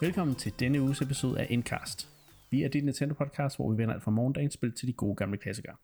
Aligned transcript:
Velkommen 0.00 0.36
til 0.36 0.52
denne 0.60 0.82
uges 0.82 1.02
episode 1.02 1.40
af 1.40 1.46
Endcast. 1.50 2.08
Vi 2.50 2.62
er 2.62 2.68
dit 2.68 2.84
Nintendo 2.84 3.14
podcast, 3.14 3.56
hvor 3.56 3.72
vi 3.72 3.78
vender 3.78 3.94
alt 3.94 4.02
fra 4.02 4.10
morgendagens 4.10 4.54
spil 4.54 4.72
til 4.72 4.88
de 4.88 4.92
gode 4.92 5.16
gamle 5.16 5.38
klassikere. 5.38 5.76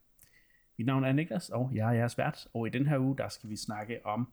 Mit 0.79 0.87
navn 0.87 1.05
er 1.05 1.13
Niklas, 1.13 1.51
og 1.51 1.71
jeg 1.75 1.89
er 1.89 1.93
jeres 1.93 2.19
vært, 2.19 2.49
og 2.53 2.67
i 2.67 2.71
den 2.71 2.87
her 2.87 2.99
uge, 2.99 3.17
der 3.17 3.29
skal 3.29 3.51
vi 3.51 3.57
snakke 3.57 4.07
om 4.07 4.29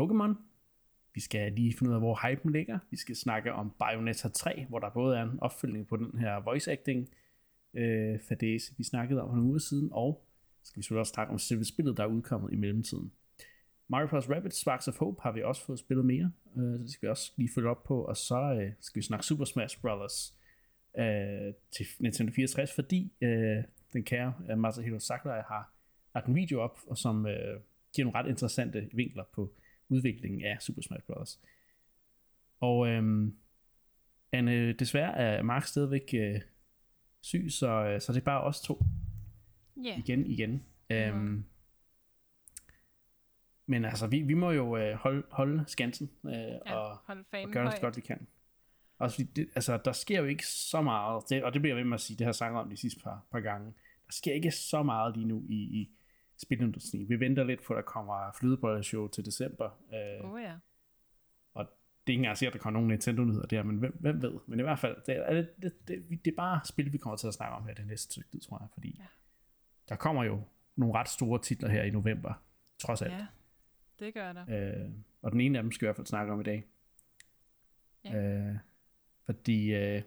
Pokémon. 0.00 0.34
Vi 1.14 1.20
skal 1.20 1.52
lige 1.52 1.74
finde 1.78 1.90
ud 1.90 1.94
af, 1.94 2.00
hvor 2.00 2.28
hypen 2.28 2.52
ligger. 2.52 2.78
Vi 2.90 2.96
skal 2.96 3.16
snakke 3.16 3.52
om 3.52 3.72
Bayonetta 3.78 4.28
3, 4.28 4.66
hvor 4.68 4.78
der 4.78 4.90
både 4.90 5.18
er 5.18 5.22
en 5.22 5.40
opfølgning 5.40 5.86
på 5.86 5.96
den 5.96 6.18
her 6.18 6.40
voice 6.40 6.72
acting 6.72 7.08
øh, 7.74 8.20
fadese, 8.28 8.72
vi 8.76 8.84
snakkede 8.84 9.22
om 9.22 9.28
for 9.28 9.34
nogle 9.34 9.48
uger 9.48 9.58
siden, 9.58 9.88
og 9.92 10.26
skal 10.62 10.80
vi 10.80 10.82
selvfølgelig 10.82 11.00
også 11.00 11.12
snakke 11.12 11.32
om 11.32 11.38
selve 11.38 11.64
spillet, 11.64 11.96
der 11.96 12.02
er 12.02 12.08
udkommet 12.08 12.52
i 12.52 12.56
mellemtiden. 12.56 13.12
Mario 13.90 14.06
Bros. 14.08 14.30
Rabbids 14.30 14.60
Sparks 14.60 14.88
of 14.88 14.98
Hope 14.98 15.22
har 15.22 15.32
vi 15.32 15.42
også 15.42 15.64
fået 15.64 15.78
spillet 15.78 16.04
mere, 16.04 16.32
øh, 16.56 16.78
så 16.78 16.82
det 16.82 16.90
skal 16.90 17.06
vi 17.06 17.10
også 17.10 17.32
lige 17.36 17.50
følge 17.54 17.68
op 17.68 17.84
på, 17.84 18.04
og 18.04 18.16
så 18.16 18.58
øh, 18.60 18.72
skal 18.80 19.00
vi 19.00 19.06
snakke 19.06 19.26
Super 19.26 19.44
Smash 19.44 19.80
Bros. 19.80 20.34
Øh, 20.98 21.54
til 21.70 21.86
Nintendo 21.98 22.32
64, 22.32 22.74
fordi 22.74 23.12
øh, 23.20 23.64
den 23.92 24.04
kære 24.04 24.34
øh, 24.50 24.58
Masahiro 24.58 24.98
Sakurai 24.98 25.42
har 25.48 25.74
lagt 26.14 26.26
en 26.26 26.34
video 26.34 26.60
op, 26.60 26.78
og 26.86 26.98
som 26.98 27.26
øh, 27.26 27.60
giver 27.94 28.04
nogle 28.04 28.18
ret 28.18 28.28
interessante 28.28 28.88
vinkler 28.92 29.24
på 29.34 29.52
udviklingen 29.88 30.44
af 30.44 30.56
Super 30.60 30.82
Smash 30.82 31.04
Bros. 31.06 31.40
Og 32.60 32.88
øh, 32.88 33.28
Anne, 34.32 34.72
desværre 34.72 35.16
er 35.16 35.42
Mark 35.42 35.64
stadigvæk 35.64 36.14
øh, 36.14 36.40
syg, 37.20 37.46
så, 37.50 37.84
øh, 37.84 38.00
så 38.00 38.12
det 38.12 38.20
er 38.20 38.24
bare 38.24 38.42
os 38.42 38.60
to. 38.60 38.82
Ja. 39.84 39.98
Igen, 39.98 40.26
igen. 40.26 40.64
Øhm, 40.90 41.44
men 43.70 43.84
altså, 43.84 44.06
vi, 44.06 44.22
vi 44.22 44.34
må 44.34 44.50
jo 44.50 44.76
øh, 44.76 44.94
holde, 44.94 45.22
holde 45.30 45.64
skansen 45.66 46.10
øh, 46.24 46.32
Ja, 46.32 46.74
og, 46.74 46.98
hold 47.06 47.24
og 47.44 47.50
gøre 47.50 47.64
det 47.64 47.74
så 47.74 47.80
godt 47.80 47.96
vi 47.96 48.00
kan. 48.00 48.26
Også 48.98 49.16
fordi 49.16 49.30
det, 49.36 49.48
altså, 49.54 49.80
der 49.84 49.92
sker 49.92 50.18
jo 50.20 50.24
ikke 50.26 50.46
så 50.46 50.82
meget, 50.82 51.22
det, 51.30 51.44
og 51.44 51.52
det 51.52 51.62
bliver 51.62 51.76
jeg 51.76 51.84
ved 51.84 51.88
med 51.88 51.94
at 51.94 52.00
sige, 52.00 52.16
det 52.18 52.24
jeg 52.24 52.34
sagt 52.34 52.54
om 52.54 52.70
de 52.70 52.76
sidste 52.76 53.00
par, 53.00 53.26
par 53.32 53.40
gange. 53.40 53.66
Der 54.06 54.12
sker 54.12 54.32
ikke 54.32 54.50
så 54.50 54.82
meget 54.82 55.16
lige 55.16 55.26
nu 55.28 55.44
i, 55.48 55.54
i 55.54 55.90
spilindustrien. 56.38 57.08
Vi 57.08 57.20
venter 57.20 57.44
lidt 57.44 57.60
at 57.74 57.76
der 57.76 57.82
kommer 57.82 58.30
flydebolleshow 58.40 59.08
til 59.08 59.24
december. 59.26 59.70
Øh, 59.94 60.30
Oh 60.32 60.42
ja. 60.42 60.54
og 61.54 61.64
det 61.64 62.12
er 62.12 62.12
ikke 62.12 62.20
engang 62.20 62.38
sikkert, 62.38 62.54
at 62.54 62.58
der 62.58 62.62
kommer 62.62 62.80
nogle 62.80 62.88
Nintendo-nyheder 62.88 63.46
der, 63.46 63.62
men 63.62 63.76
hvem, 63.76 63.96
hvem 64.00 64.22
ved? 64.22 64.32
Men 64.46 64.58
i 64.60 64.62
hvert 64.62 64.78
fald, 64.78 64.96
det 65.06 65.16
er, 65.16 65.32
det, 65.32 65.48
det, 65.62 65.72
det, 65.88 66.24
det 66.24 66.30
er 66.30 66.36
bare 66.36 66.60
spil, 66.64 66.92
vi 66.92 66.98
kommer 66.98 67.16
til 67.16 67.26
at 67.28 67.34
snakke 67.34 67.56
om 67.56 67.66
her 67.66 67.74
det 67.74 67.86
næste 67.86 68.12
stykke 68.12 68.30
tid, 68.30 68.40
tror 68.40 68.58
jeg, 68.60 68.68
fordi 68.72 68.96
Ja. 68.98 69.04
der 69.88 69.96
kommer 69.96 70.24
jo 70.24 70.42
nogle 70.76 70.94
ret 70.94 71.08
store 71.08 71.38
titler 71.42 71.68
her 71.68 71.82
i 71.82 71.90
november, 71.90 72.32
trods 72.78 73.02
alt. 73.02 73.12
Ja, 73.12 73.26
det 74.00 74.14
gør 74.14 74.32
der. 74.32 74.44
Øh, 74.48 74.90
og 75.22 75.32
den 75.32 75.40
ene 75.40 75.58
af 75.58 75.62
dem 75.62 75.72
skal 75.72 75.86
vi 75.86 75.86
i 75.86 75.88
hvert 75.88 75.96
fald 75.96 76.06
snakke 76.06 76.32
om 76.32 76.40
i 76.40 76.44
dag. 76.44 76.64
Ja. 78.04 78.16
Øh, 78.16 78.56
fordi, 79.26 79.74
øh, 79.74 80.02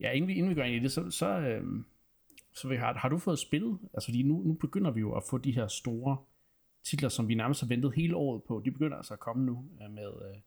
ja, 0.00 0.10
inden 0.10 0.28
vi, 0.28 0.34
inden 0.34 0.50
vi 0.50 0.54
går 0.54 0.62
ind 0.62 0.76
i 0.76 0.78
det, 0.78 0.92
så, 0.92 1.10
så, 1.10 1.26
øh, 1.26 1.64
så 2.52 2.68
vil, 2.68 2.78
har, 2.78 2.94
har 2.94 3.08
du 3.08 3.18
fået 3.18 3.38
spillet, 3.38 3.78
altså 3.94 4.06
fordi 4.06 4.22
nu, 4.22 4.42
nu 4.42 4.54
begynder 4.54 4.90
vi 4.90 5.00
jo 5.00 5.12
at 5.12 5.22
få 5.30 5.38
de 5.38 5.52
her 5.52 5.66
store 5.66 6.16
titler, 6.84 7.08
som 7.08 7.28
vi 7.28 7.34
nærmest 7.34 7.60
har 7.60 7.68
ventet 7.68 7.94
hele 7.94 8.16
året 8.16 8.42
på, 8.42 8.62
de 8.64 8.70
begynder 8.70 8.96
altså 8.96 9.14
at 9.14 9.20
komme 9.20 9.46
nu 9.46 9.64
øh, 9.82 9.90
med 9.90 10.08
øh, 10.30 10.40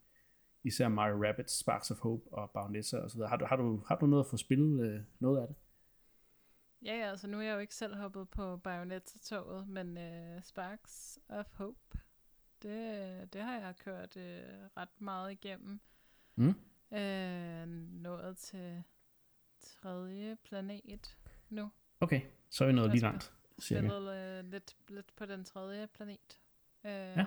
især 0.63 0.87
Mario 0.87 1.27
Rabbids, 1.27 1.59
Sparks 1.59 1.91
of 1.91 1.97
Hope 1.97 2.33
og 2.33 2.51
Bayonetta 2.53 2.97
og 2.97 3.09
så 3.09 3.17
videre. 3.17 3.29
Har 3.29 3.37
du, 3.37 3.45
har 3.45 3.55
du, 3.55 3.83
har 3.87 3.95
du 3.95 4.05
noget 4.05 4.23
at 4.23 4.29
få 4.29 4.37
spillet 4.37 4.85
øh, 4.85 4.99
noget 5.19 5.41
af 5.41 5.47
det? 5.47 5.55
Ja, 6.85 6.95
ja, 6.95 7.09
altså 7.09 7.27
nu 7.27 7.37
er 7.37 7.41
jeg 7.41 7.53
jo 7.53 7.59
ikke 7.59 7.75
selv 7.75 7.95
hoppet 7.95 8.29
på 8.29 8.57
Bayonetta-toget, 8.57 9.67
men 9.67 9.97
uh, 9.97 10.43
Sparks 10.43 11.19
of 11.29 11.45
Hope, 11.53 11.97
det, 12.61 13.33
det 13.33 13.41
har 13.41 13.59
jeg 13.59 13.75
kørt 13.75 14.15
uh, 14.15 14.21
ret 14.77 15.01
meget 15.01 15.31
igennem. 15.31 15.79
Mm. 16.35 16.55
Uh, 16.91 17.67
nået 18.01 18.37
til 18.37 18.83
tredje 19.59 20.37
planet 20.43 21.17
nu. 21.49 21.71
Okay, 21.99 22.21
så 22.49 22.63
er 22.63 22.67
vi 22.67 22.73
nået 22.73 22.85
Jeg 22.85 22.91
lige 22.91 23.01
langt. 23.01 23.33
Cirka. 23.61 23.87
Spillet 23.87 24.39
uh, 24.39 24.51
lidt, 24.51 24.75
lidt 24.87 25.15
på 25.15 25.25
den 25.25 25.43
tredje 25.45 25.87
planet. 25.87 26.39
Uh, 26.83 26.89
Ja. 26.89 27.25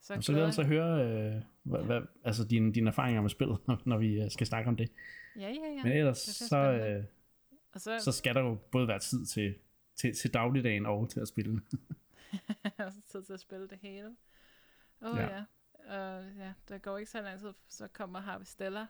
Så, 0.00 0.14
Og 0.14 0.24
så 0.24 0.32
vil 0.32 0.38
jeg 0.38 0.46
glæder 0.46 0.46
altså 0.46 0.62
høre, 0.62 1.34
øh, 1.36 1.42
hvad, 1.62 1.82
hvad, 1.82 2.00
altså 2.24 2.44
dine, 2.44 2.72
dine 2.72 2.88
erfaringer 2.88 3.22
med 3.22 3.30
spillet, 3.30 3.58
når, 3.86 3.98
vi 3.98 4.20
øh, 4.20 4.30
skal 4.30 4.46
snakke 4.46 4.68
om 4.68 4.76
det. 4.76 4.92
Ja, 5.36 5.40
ja, 5.40 5.48
ja. 5.48 5.82
Men 5.82 5.92
ellers, 5.92 6.28
er 6.28 6.44
så, 6.44 6.56
øh, 6.56 7.04
Og 7.76 7.80
så, 7.80 7.98
så 7.98 8.12
skal 8.12 8.34
der 8.34 8.40
jo 8.40 8.58
både 8.72 8.88
være 8.88 8.98
tid 8.98 9.26
til, 9.26 9.54
til, 9.96 10.14
til 10.14 10.34
dagligdagen 10.34 10.86
og 10.86 11.10
til 11.10 11.20
at 11.20 11.28
spille. 11.28 11.52
og 12.78 12.92
så 12.92 13.00
tid 13.12 13.22
til 13.22 13.32
at 13.32 13.40
spille 13.40 13.68
det 13.68 13.78
hele. 13.82 14.16
Åh 15.02 15.10
oh, 15.10 15.18
Ja. 15.18 15.26
ja. 15.26 15.34
ja. 15.34 15.44
Uh, 16.20 16.38
ja, 16.38 16.52
der 16.68 16.78
går 16.78 16.98
ikke 16.98 17.10
så 17.10 17.20
lang 17.22 17.40
tid, 17.40 17.52
så 17.68 17.88
kommer 17.88 18.20
Harvestella. 18.20 18.86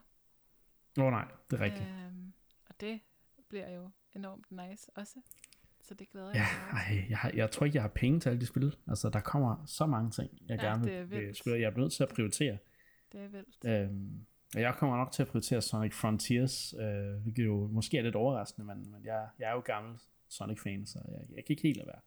Åh 0.97 1.05
oh, 1.05 1.11
nej, 1.11 1.27
det 1.51 1.59
er 1.59 1.63
rigtigt. 1.63 1.85
Øhm, 1.89 2.33
og 2.69 2.81
det 2.81 2.99
bliver 3.49 3.69
jo 3.69 3.89
enormt 4.13 4.51
nice 4.51 4.91
også. 4.95 5.21
Så 5.81 5.93
det 5.93 6.09
glæder 6.09 6.27
Ja, 6.27 6.33
jeg 6.33 6.47
mig 6.73 6.81
ej, 6.81 7.05
jeg, 7.09 7.17
har, 7.17 7.31
jeg 7.35 7.51
tror 7.51 7.65
ikke, 7.65 7.75
jeg 7.75 7.83
har 7.83 7.89
penge 7.95 8.19
til 8.19 8.29
alle 8.29 8.41
de 8.41 8.45
spil. 8.45 8.75
Altså, 8.87 9.09
der 9.09 9.19
kommer 9.19 9.65
så 9.65 9.85
mange 9.85 10.11
ting, 10.11 10.37
jeg 10.47 10.59
Ja, 10.61 10.65
gerne 10.65 10.91
er 10.91 11.03
vil, 11.03 11.35
spille. 11.35 11.59
Jeg 11.59 11.73
er 11.73 11.77
nødt 11.77 11.93
til 11.93 12.03
at 12.03 12.09
prioritere. 12.09 12.57
Det 13.11 13.21
er 13.21 13.27
vildt. 13.27 13.65
Øhm, 13.65 14.25
jeg 14.55 14.75
kommer 14.77 14.97
nok 14.97 15.11
til 15.11 15.21
at 15.21 15.27
prioritere 15.27 15.61
Sonic 15.61 15.93
Frontiers, 15.93 16.73
øh, 16.79 17.21
hvilket 17.21 17.45
jo 17.45 17.67
måske 17.67 17.97
er 17.97 18.01
lidt 18.01 18.15
overraskende, 18.15 18.65
men, 18.67 18.91
men 18.91 19.05
jeg, 19.05 19.29
jeg 19.39 19.49
er 19.49 19.53
jo 19.53 19.59
gammel 19.59 19.99
Sonic-fan, 20.27 20.85
så 20.85 20.99
jeg, 21.07 21.35
jeg 21.35 21.45
kan 21.45 21.53
ikke 21.53 21.63
helt 21.63 21.77
lade 21.77 21.87
være. 21.87 22.01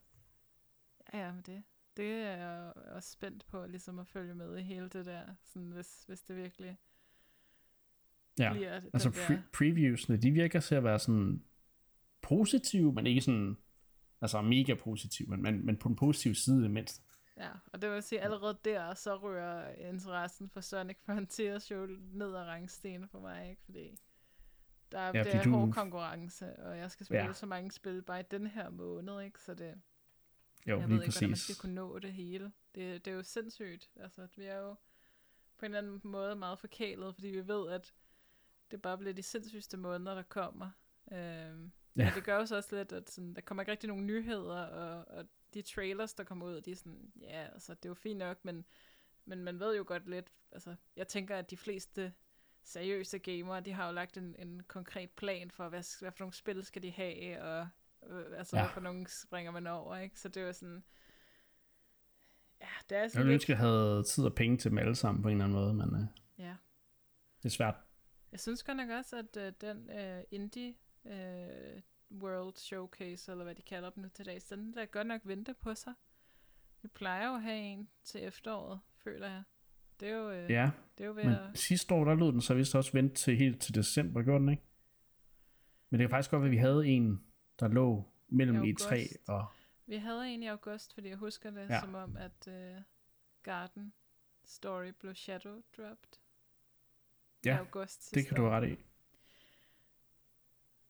Ja, 1.13 1.31
men 1.33 1.41
det, 1.45 1.63
det 1.97 2.11
er 2.11 2.35
jeg 2.37 2.73
også 2.75 3.11
spændt 3.11 3.45
på, 3.47 3.65
ligesom 3.65 3.99
at 3.99 4.07
følge 4.07 4.35
med 4.35 4.57
i 4.57 4.61
hele 4.61 4.89
det 4.89 5.05
der, 5.05 5.21
sådan 5.43 5.71
hvis, 5.71 6.03
hvis 6.07 6.21
det 6.21 6.35
virkelig 6.37 6.77
Ja. 8.39 8.53
bliver 8.53 8.79
den 8.79 8.89
Altså 8.93 9.09
der... 9.09 9.15
pre- 9.15 9.49
previewsne, 9.57 10.17
de 10.17 10.31
virker 10.31 10.59
til 10.59 10.75
at 10.75 10.83
være 10.83 10.99
sådan 10.99 11.43
positive, 12.21 12.93
men 12.93 13.07
ikke 13.07 13.21
sådan 13.21 13.57
altså 14.21 14.41
mega 14.41 14.73
positive, 14.73 15.27
men, 15.29 15.41
men, 15.41 15.65
men 15.65 15.77
på 15.77 15.87
den 15.87 15.95
positive 15.95 16.35
side 16.35 16.59
i 16.59 16.63
det 16.63 16.71
mindste. 16.71 17.03
Ja, 17.41 17.51
og 17.73 17.81
det 17.81 17.91
vil 17.91 18.03
sige, 18.03 18.21
allerede 18.21 18.57
der, 18.65 18.93
så 18.93 19.15
rører 19.17 19.75
interessen 19.75 20.49
for 20.49 20.61
Sonic 20.61 20.97
Frontiers 21.05 21.71
jo 21.71 21.85
ned 21.89 22.27
ad 22.35 22.41
rangstenen 22.43 23.07
for 23.09 23.19
mig, 23.19 23.49
ikke? 23.49 23.61
Fordi 23.65 23.99
der 24.91 24.99
er, 24.99 25.05
Ja, 25.05 25.21
fordi 25.21 25.29
det 25.31 25.35
er 25.39 25.43
du- 25.43 25.49
hård 25.49 25.73
konkurrence, 25.73 26.55
og 26.59 26.77
jeg 26.77 26.91
skal 26.91 27.05
spille 27.05 27.23
Ja. 27.25 27.33
så 27.33 27.45
mange 27.45 27.71
spil 27.71 28.01
bare 28.01 28.19
i 28.19 28.23
den 28.31 28.47
her 28.47 28.69
måned, 28.69 29.21
ikke? 29.21 29.39
Så 29.41 29.53
det, 29.53 29.81
Jo, 30.67 30.79
jeg 30.79 30.89
ved 30.89 31.03
ikke, 31.03 31.13
hvordan 31.13 31.29
man 31.29 31.37
skal 31.37 31.55
kunne 31.55 31.75
nå 31.75 31.99
det 31.99 32.13
hele. 32.13 32.51
Det, 32.75 33.05
det 33.05 33.11
er 33.11 33.15
jo 33.15 33.23
sindssygt. 33.23 33.89
Altså, 33.95 34.27
vi 34.35 34.43
er 34.45 34.57
jo 34.57 34.69
på 35.57 35.65
en 35.65 35.75
eller 35.75 35.77
anden 35.77 36.01
måde 36.03 36.35
meget 36.35 36.59
forkælet, 36.59 37.13
fordi 37.15 37.27
vi 37.27 37.47
ved, 37.47 37.71
at 37.71 37.93
det 38.71 38.81
bare 38.81 38.97
bliver 38.97 39.13
de 39.13 39.23
sindssygste 39.23 39.77
måneder, 39.77 40.15
der 40.15 40.23
kommer. 40.23 40.69
Øhm, 41.11 41.17
ja. 41.19 42.05
Men 42.05 42.13
det 42.15 42.23
gør 42.23 42.35
jo 42.39 42.45
så 42.45 42.55
også 42.55 42.75
lidt, 42.75 42.91
at 42.91 43.09
sådan, 43.09 43.33
der 43.33 43.41
kommer 43.41 43.61
ikke 43.61 43.71
rigtig 43.71 43.87
nogen 43.87 44.05
nyheder, 44.05 44.61
og, 44.65 45.07
og 45.17 45.25
de 45.53 45.61
trailers, 45.61 46.13
der 46.13 46.23
kommer 46.23 46.45
ud, 46.45 46.61
de 46.61 46.71
er 46.71 46.75
sådan, 46.75 47.11
ja, 47.21 47.47
altså, 47.53 47.73
det 47.73 47.85
er 47.85 47.89
jo 47.89 47.93
fint 47.93 48.19
nok, 48.19 48.45
men, 48.45 48.65
men 49.25 49.43
man 49.43 49.59
ved 49.59 49.77
jo 49.77 49.83
godt 49.87 50.09
lidt, 50.09 50.31
altså, 50.51 50.75
jeg 50.95 51.07
tænker, 51.07 51.37
at 51.37 51.49
de 51.51 51.57
fleste 51.57 52.13
seriøse 52.63 53.19
gamere, 53.19 53.61
de 53.61 53.71
har 53.73 53.87
jo 53.87 53.93
lagt 53.93 54.17
en, 54.17 54.35
en 54.39 54.63
konkret 54.67 55.09
plan 55.11 55.51
for, 55.51 55.69
hvad, 55.69 55.99
hvad 56.01 56.11
for 56.11 56.19
nogle 56.19 56.33
spil 56.33 56.65
skal 56.65 56.83
de 56.83 56.91
have, 56.91 57.41
og 57.41 57.67
øh, 58.09 58.25
altså, 58.37 58.57
Ja. 58.57 58.63
hvad 58.63 58.73
for 58.73 58.81
nogle 58.81 59.07
springer 59.07 59.51
man 59.51 59.67
over, 59.67 59.97
ikke? 59.97 60.19
Så 60.19 60.29
det 60.29 60.41
er 60.43 60.45
jo 60.47 60.53
sådan, 60.53 60.83
ja, 62.61 62.67
det 62.89 62.97
er 62.97 63.01
Jeg 63.01 63.11
sådan 63.11 63.19
ville 63.19 63.33
lidt, 63.33 63.41
ønske, 63.41 63.51
jeg 63.51 63.59
havde 63.59 64.03
tid 64.03 64.23
og 64.25 64.35
penge 64.35 64.57
til 64.57 64.71
dem 64.71 64.77
alle 64.77 64.95
sammen 64.95 65.21
på 65.23 65.29
en 65.29 65.33
eller 65.41 65.45
anden 65.45 65.59
måde, 65.59 65.73
men 65.73 65.89
uh, 66.01 66.07
ja. 66.37 66.55
det 67.37 67.45
er 67.45 67.49
svært. 67.49 67.75
Jeg 68.31 68.39
synes 68.39 68.63
godt 68.63 68.77
nok 68.77 68.89
også, 68.89 69.17
at 69.17 69.37
øh, 69.37 69.53
den 69.61 69.89
øh, 69.89 70.23
indie 70.31 70.75
øh, 71.05 71.81
World 72.11 72.55
Showcase, 72.57 73.31
eller 73.31 73.43
hvad 73.43 73.55
de 73.55 73.61
kalder 73.61 73.89
dem 73.89 74.03
nu 74.03 74.09
til 74.09 74.25
dags, 74.25 74.43
den 74.43 74.73
der 74.73 74.85
godt 74.85 75.07
nok 75.07 75.21
venter 75.23 75.53
på 75.53 75.75
sig. 75.75 75.93
Vi 76.81 76.87
plejer 76.87 77.27
jo 77.27 77.35
at 77.35 77.41
have 77.41 77.57
en 77.59 77.89
til 78.03 78.23
efteråret, 78.23 78.79
føler 79.03 79.29
jeg. 79.29 79.43
Det 79.99 80.09
er 80.09 80.13
jo, 80.15 80.31
øh, 80.31 80.51
Ja, 80.51 80.71
det 80.97 81.03
er 81.03 81.07
jo 81.07 81.13
ved 81.13 81.23
men 81.23 81.33
at... 81.33 81.57
sidste 81.59 81.93
år, 81.93 82.05
der 82.05 82.15
lød 82.15 82.31
den 82.31 82.41
så 82.41 82.53
vist 82.53 82.75
også 82.75 82.91
vente 82.93 83.15
til 83.15 83.37
helt 83.37 83.61
til 83.61 83.75
december, 83.75 84.23
gjorde 84.23 84.39
den 84.39 84.49
ikke? 84.49 84.63
Men 85.89 85.99
det 85.99 86.03
kan 86.03 86.09
faktisk 86.09 86.31
godt 86.31 86.41
være, 86.41 86.47
at 86.47 86.51
vi 86.51 86.57
havde 86.57 86.87
en, 86.87 87.25
der 87.59 87.67
lå 87.67 88.11
mellem 88.27 88.63
I 88.63 88.71
E3 88.73 88.83
august. 88.85 89.29
og... 89.29 89.45
Vi 89.85 89.95
havde 89.95 90.29
en 90.33 90.43
i 90.43 90.47
august, 90.47 90.93
fordi 90.93 91.09
jeg 91.09 91.17
husker 91.17 91.51
det 91.51 91.69
Ja. 91.69 91.79
som 91.79 91.95
om, 91.95 92.17
at 92.17 92.47
øh, 92.47 92.81
Garden 93.43 93.93
Story 94.43 94.87
blev 94.99 95.15
shadow 95.15 95.61
dropped 95.77 96.19
Ja, 97.45 97.57
august 97.57 98.15
det 98.15 98.27
kan 98.27 98.37
du 98.37 98.41
have 98.43 98.55
ret 98.55 98.69
i. 98.69 98.75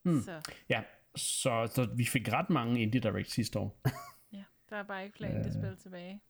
Hmm. 0.02 0.22
Så 0.22 0.52
Ja, 0.70 0.84
så, 1.16 1.68
så 1.72 1.90
vi 1.96 2.06
fik 2.06 2.34
ret 2.34 2.50
mange 2.50 2.82
Indie 2.82 3.02
Direct 3.02 3.32
sidste 3.32 3.60
år. 3.60 3.82
ja, 4.34 4.44
der 4.70 4.76
er 4.76 4.84
bare 4.84 5.04
ikke 5.04 5.18
flere 5.18 5.32
Øh. 5.34 5.46
øh. 5.46 5.54
spil 5.54 5.78
tilbage. 5.78 6.22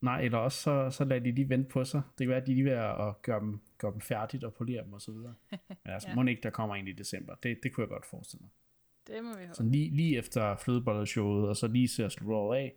Nej, 0.00 0.20
eller 0.20 0.38
også 0.38 0.60
så, 0.62 0.90
så 0.90 1.04
lader 1.04 1.22
de 1.22 1.32
lige 1.32 1.48
vente 1.48 1.70
på 1.70 1.84
sig. 1.84 2.02
Det 2.18 2.24
kan 2.24 2.28
være, 2.28 2.40
at 2.40 2.46
de 2.46 2.54
lige 2.54 2.64
ved 2.64 2.72
at 2.72 3.22
gøre 3.22 3.40
dem, 3.40 3.60
gøre 3.78 3.92
dem 3.92 4.00
færdigt 4.00 4.44
og 4.44 4.54
polere 4.54 4.84
dem 4.84 4.92
og 4.92 5.02
så 5.02 5.12
videre. 5.12 5.34
Men 5.50 5.58
altså, 5.94 6.08
ja. 6.08 6.14
Må 6.14 6.24
ikke, 6.24 6.42
der 6.42 6.50
kommer 6.50 6.74
en 6.76 6.88
i 6.88 6.92
december. 6.92 7.34
Det, 7.34 7.58
det 7.62 7.72
kunne 7.72 7.82
jeg 7.82 7.88
godt 7.88 8.06
forestille 8.06 8.40
mig. 8.42 8.50
Det 9.06 9.24
må 9.24 9.36
vi 9.36 9.44
håbe. 9.44 9.54
Så 9.54 9.62
lige, 9.62 9.90
lige 9.90 10.18
efter 10.18 10.56
flødebolleshowet, 10.56 11.48
og 11.48 11.56
så 11.56 11.66
lige 11.66 11.88
ser 11.88 12.08
slutte 12.08 12.34
året 12.34 12.58
af, 12.58 12.74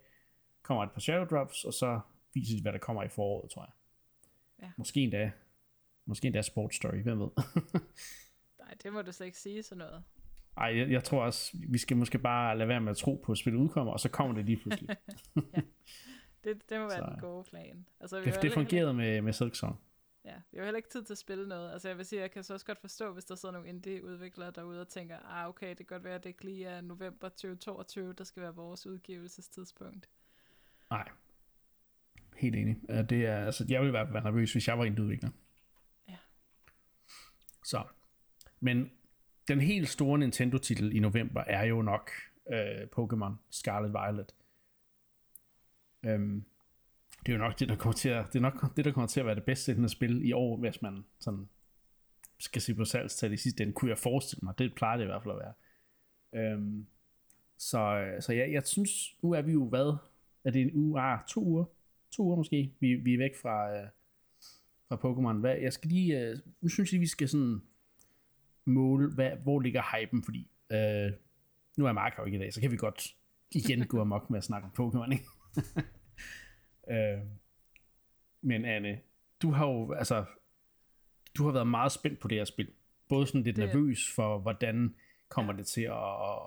kommer 0.61 0.83
et 0.83 0.91
par 0.91 0.99
shadow 0.99 1.25
drops, 1.25 1.65
og 1.65 1.73
så 1.73 1.99
viser 2.33 2.55
de, 2.55 2.61
hvad 2.61 2.71
der 2.73 2.79
kommer 2.79 3.03
i 3.03 3.09
foråret, 3.09 3.51
tror 3.51 3.61
jeg. 3.63 3.71
Ja. 4.61 4.71
Måske 4.77 4.99
endda, 4.99 5.31
måske 6.05 6.25
endda 6.25 6.41
Sports 6.41 6.75
Story, 6.75 7.01
hvem 7.01 7.19
ved. 7.19 7.29
Nej, 8.59 8.73
det 8.83 8.93
må 8.93 9.01
du 9.01 9.11
slet 9.11 9.25
ikke 9.25 9.37
sige 9.37 9.63
sådan 9.63 9.77
noget. 9.77 10.03
Ej, 10.57 10.77
jeg, 10.77 10.89
jeg 10.91 11.03
tror 11.03 11.23
også, 11.23 11.57
vi 11.69 11.77
skal 11.77 11.97
måske 11.97 12.17
bare 12.19 12.57
lade 12.57 12.67
være 12.69 12.81
med 12.81 12.91
at 12.91 12.97
tro 12.97 13.21
på, 13.25 13.31
at 13.31 13.37
spillet 13.37 13.59
udkommer, 13.59 13.93
og 13.93 13.99
så 13.99 14.09
kommer 14.09 14.35
det 14.35 14.45
lige 14.45 14.57
pludselig. 14.57 14.89
Det, 16.43 16.69
det 16.69 16.79
må 16.79 16.87
være 16.87 16.97
Så- 16.97 17.09
den 17.11 17.19
gode 17.19 17.43
plan. 17.43 17.85
Altså, 17.99 18.19
vi 18.19 18.25
det, 18.25 18.33
det 18.33 18.43
heller 18.43 18.43
ikke- 18.45 18.53
fungerede 18.69 18.93
med, 18.93 19.21
med 19.21 19.33
Silksong. 19.33 19.79
Ja, 20.25 20.33
vi 20.51 20.57
har 20.57 20.63
heller 20.65 20.77
ikke 20.77 20.89
tid 20.89 21.03
til 21.03 21.13
at 21.13 21.17
spille 21.17 21.47
noget. 21.47 21.71
Altså 21.71 21.87
jeg 21.87 21.97
vil 21.97 22.05
sige, 22.05 22.21
jeg 22.21 22.31
kan 22.31 22.43
så 22.43 22.53
også 22.53 22.65
godt 22.65 22.79
forstå, 22.81 23.13
hvis 23.13 23.25
der 23.25 23.35
sidder 23.35 23.53
nogle 23.53 23.69
indie-udviklere 23.69 24.51
derude 24.51 24.81
og 24.81 24.87
tænker, 24.87 25.17
ah 25.19 25.47
okay, 25.49 25.69
det 25.69 25.77
kan 25.77 25.85
godt 25.85 26.03
være, 26.03 26.15
at 26.15 26.23
det 26.23 26.29
ikke 26.29 26.43
lige 26.45 26.65
er 26.65 26.81
november 26.81 27.29
2022, 27.29 28.13
der 28.13 28.23
skal 28.23 28.43
være 28.43 28.55
vores 28.55 28.85
udgivelsestidspunkt. 28.87 30.09
Nej. 30.89 31.09
Helt 32.37 32.55
enig. 32.55 32.77
Ja, 32.89 33.01
Det 33.01 33.25
er, 33.25 33.45
altså, 33.45 33.65
jeg 33.69 33.81
ville 33.81 33.93
være 33.93 34.23
nervøs, 34.23 34.51
hvis 34.51 34.67
jeg 34.67 34.79
var 34.79 34.85
indudvikler. 34.85 35.29
Ja. 36.09 36.17
Så. 37.65 37.83
Men 38.59 38.91
den 39.47 39.61
helt 39.61 39.89
store 39.89 40.19
Nintendo-titel 40.19 40.95
i 40.95 40.99
november 40.99 41.41
er 41.41 41.63
jo 41.63 41.81
nok 41.81 42.11
øh, 42.51 42.87
Pokémon 42.97 43.33
Scarlet 43.49 43.93
Violet. 43.93 44.35
Øhm, 46.05 46.45
det 47.25 47.31
er 47.31 47.37
jo 47.37 47.43
nok 47.43 47.59
det, 47.59 47.69
der 47.69 47.75
kommer 47.75 47.93
til 47.93 48.09
at, 48.09 48.25
det 48.33 48.35
er 48.35 48.41
nok 48.41 48.75
det, 48.75 48.85
der 48.85 48.91
kommer 48.91 49.07
til 49.07 49.19
at 49.19 49.25
være 49.25 49.35
det 49.35 49.43
bedste 49.43 49.65
sælgende 49.65 49.89
spil 49.89 50.25
i 50.25 50.31
år, 50.31 50.57
hvis 50.57 50.81
man 50.81 51.05
sådan 51.19 51.49
skal 52.39 52.61
se 52.61 52.73
på 52.73 52.85
salgstal 52.85 53.33
i 53.33 53.37
sidste 53.37 53.63
ende, 53.63 53.73
kunne 53.73 53.89
jeg 53.89 53.97
forestille 53.97 54.39
mig. 54.43 54.53
Det 54.57 54.75
plejer 54.75 54.97
det 54.97 55.03
i 55.03 55.07
hvert 55.07 55.23
fald 55.23 55.35
at 55.35 55.39
være. 55.39 55.53
Øhm, 56.43 56.87
så, 57.57 57.79
øh, 57.79 58.21
så 58.21 58.33
ja, 58.33 58.51
jeg 58.51 58.63
synes, 58.63 58.91
nu 59.23 59.31
er 59.31 59.41
vi 59.41 59.51
jo 59.51 59.69
hvad? 59.69 59.97
Er 60.43 60.51
det 60.51 60.61
en 60.61 60.71
uge? 60.73 61.01
Ah, 61.01 61.19
to 61.27 61.43
uger? 61.43 61.65
To 62.11 62.23
uger 62.23 62.35
måske. 62.35 62.73
Vi, 62.79 62.95
vi 62.95 63.13
er 63.13 63.17
væk 63.17 63.35
fra, 63.41 63.77
øh, 63.77 63.87
fra 64.89 64.95
Pokémon. 64.95 65.39
Hvad, 65.39 65.55
jeg 65.55 65.73
skal 65.73 65.89
lige, 65.89 66.19
øh, 66.19 66.37
nu 66.61 66.69
synes 66.69 66.93
jeg, 66.93 67.01
vi 67.01 67.07
skal 67.07 67.29
sådan 67.29 67.61
måle, 68.67 69.13
hvad, 69.13 69.31
hvor 69.43 69.59
ligger 69.59 69.81
hypen, 69.97 70.23
fordi 70.23 70.51
øh, 70.71 71.11
nu 71.77 71.85
er 71.85 71.91
Mark 71.91 72.13
jo 72.17 72.25
ikke 72.25 72.35
i 72.37 72.41
dag, 72.41 72.53
så 72.53 72.61
kan 72.61 72.71
vi 72.71 72.77
godt 72.77 73.15
igen 73.51 73.87
gå 73.87 74.01
amok 74.01 74.29
med 74.29 74.37
at 74.37 74.43
snakke 74.43 74.67
om 74.67 74.71
Pokémon, 74.91 75.11
ikke? 75.11 75.25
øh, 76.91 77.19
men 78.41 78.65
Anne, 78.65 78.99
du 79.41 79.51
har 79.51 79.65
jo, 79.67 79.93
altså, 79.93 80.25
du 81.37 81.45
har 81.45 81.51
været 81.51 81.67
meget 81.67 81.91
spændt 81.91 82.19
på 82.19 82.27
det 82.27 82.37
her 82.37 82.45
spil. 82.45 82.71
Både 83.09 83.27
sådan 83.27 83.43
lidt 83.43 83.55
Det- 83.55 83.65
nervøs 83.65 84.11
for, 84.15 84.39
hvordan 84.39 84.95
kommer 85.29 85.53
Ja. 85.53 85.57
det 85.57 85.67
til 85.67 85.81
at, 85.81 85.93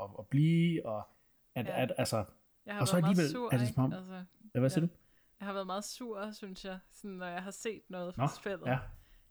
at, 0.02 0.10
at 0.18 0.26
blive, 0.30 0.86
og 0.86 1.08
at, 1.54 1.66
Ja. 1.66 1.82
at, 1.82 1.92
altså, 1.98 2.24
Jeg 2.66 2.74
har 2.74 2.80
Og 2.80 2.88
så 2.88 2.94
været 2.94 3.02
meget 3.02 3.10
alligevel 3.10 3.30
sur, 3.32 3.54
er 3.54 3.58
det 3.58 3.68
som 3.68 3.84
om-? 3.84 3.92
Altså, 3.92 4.24
hvad 4.60 4.70
siger 4.70 4.82
Ja. 4.82 4.86
du? 4.86 4.92
jeg 5.40 5.46
har 5.46 5.52
været 5.52 5.66
meget 5.66 5.84
sur, 5.84 6.30
synes 6.32 6.64
jeg, 6.64 6.78
sådan, 6.92 7.16
når 7.16 7.26
jeg 7.26 7.42
har 7.42 7.50
set 7.50 7.82
noget 7.88 8.14
fra 8.14 8.22
Nå, 8.22 8.28
spillet. 8.40 8.66
ja. 8.66 8.78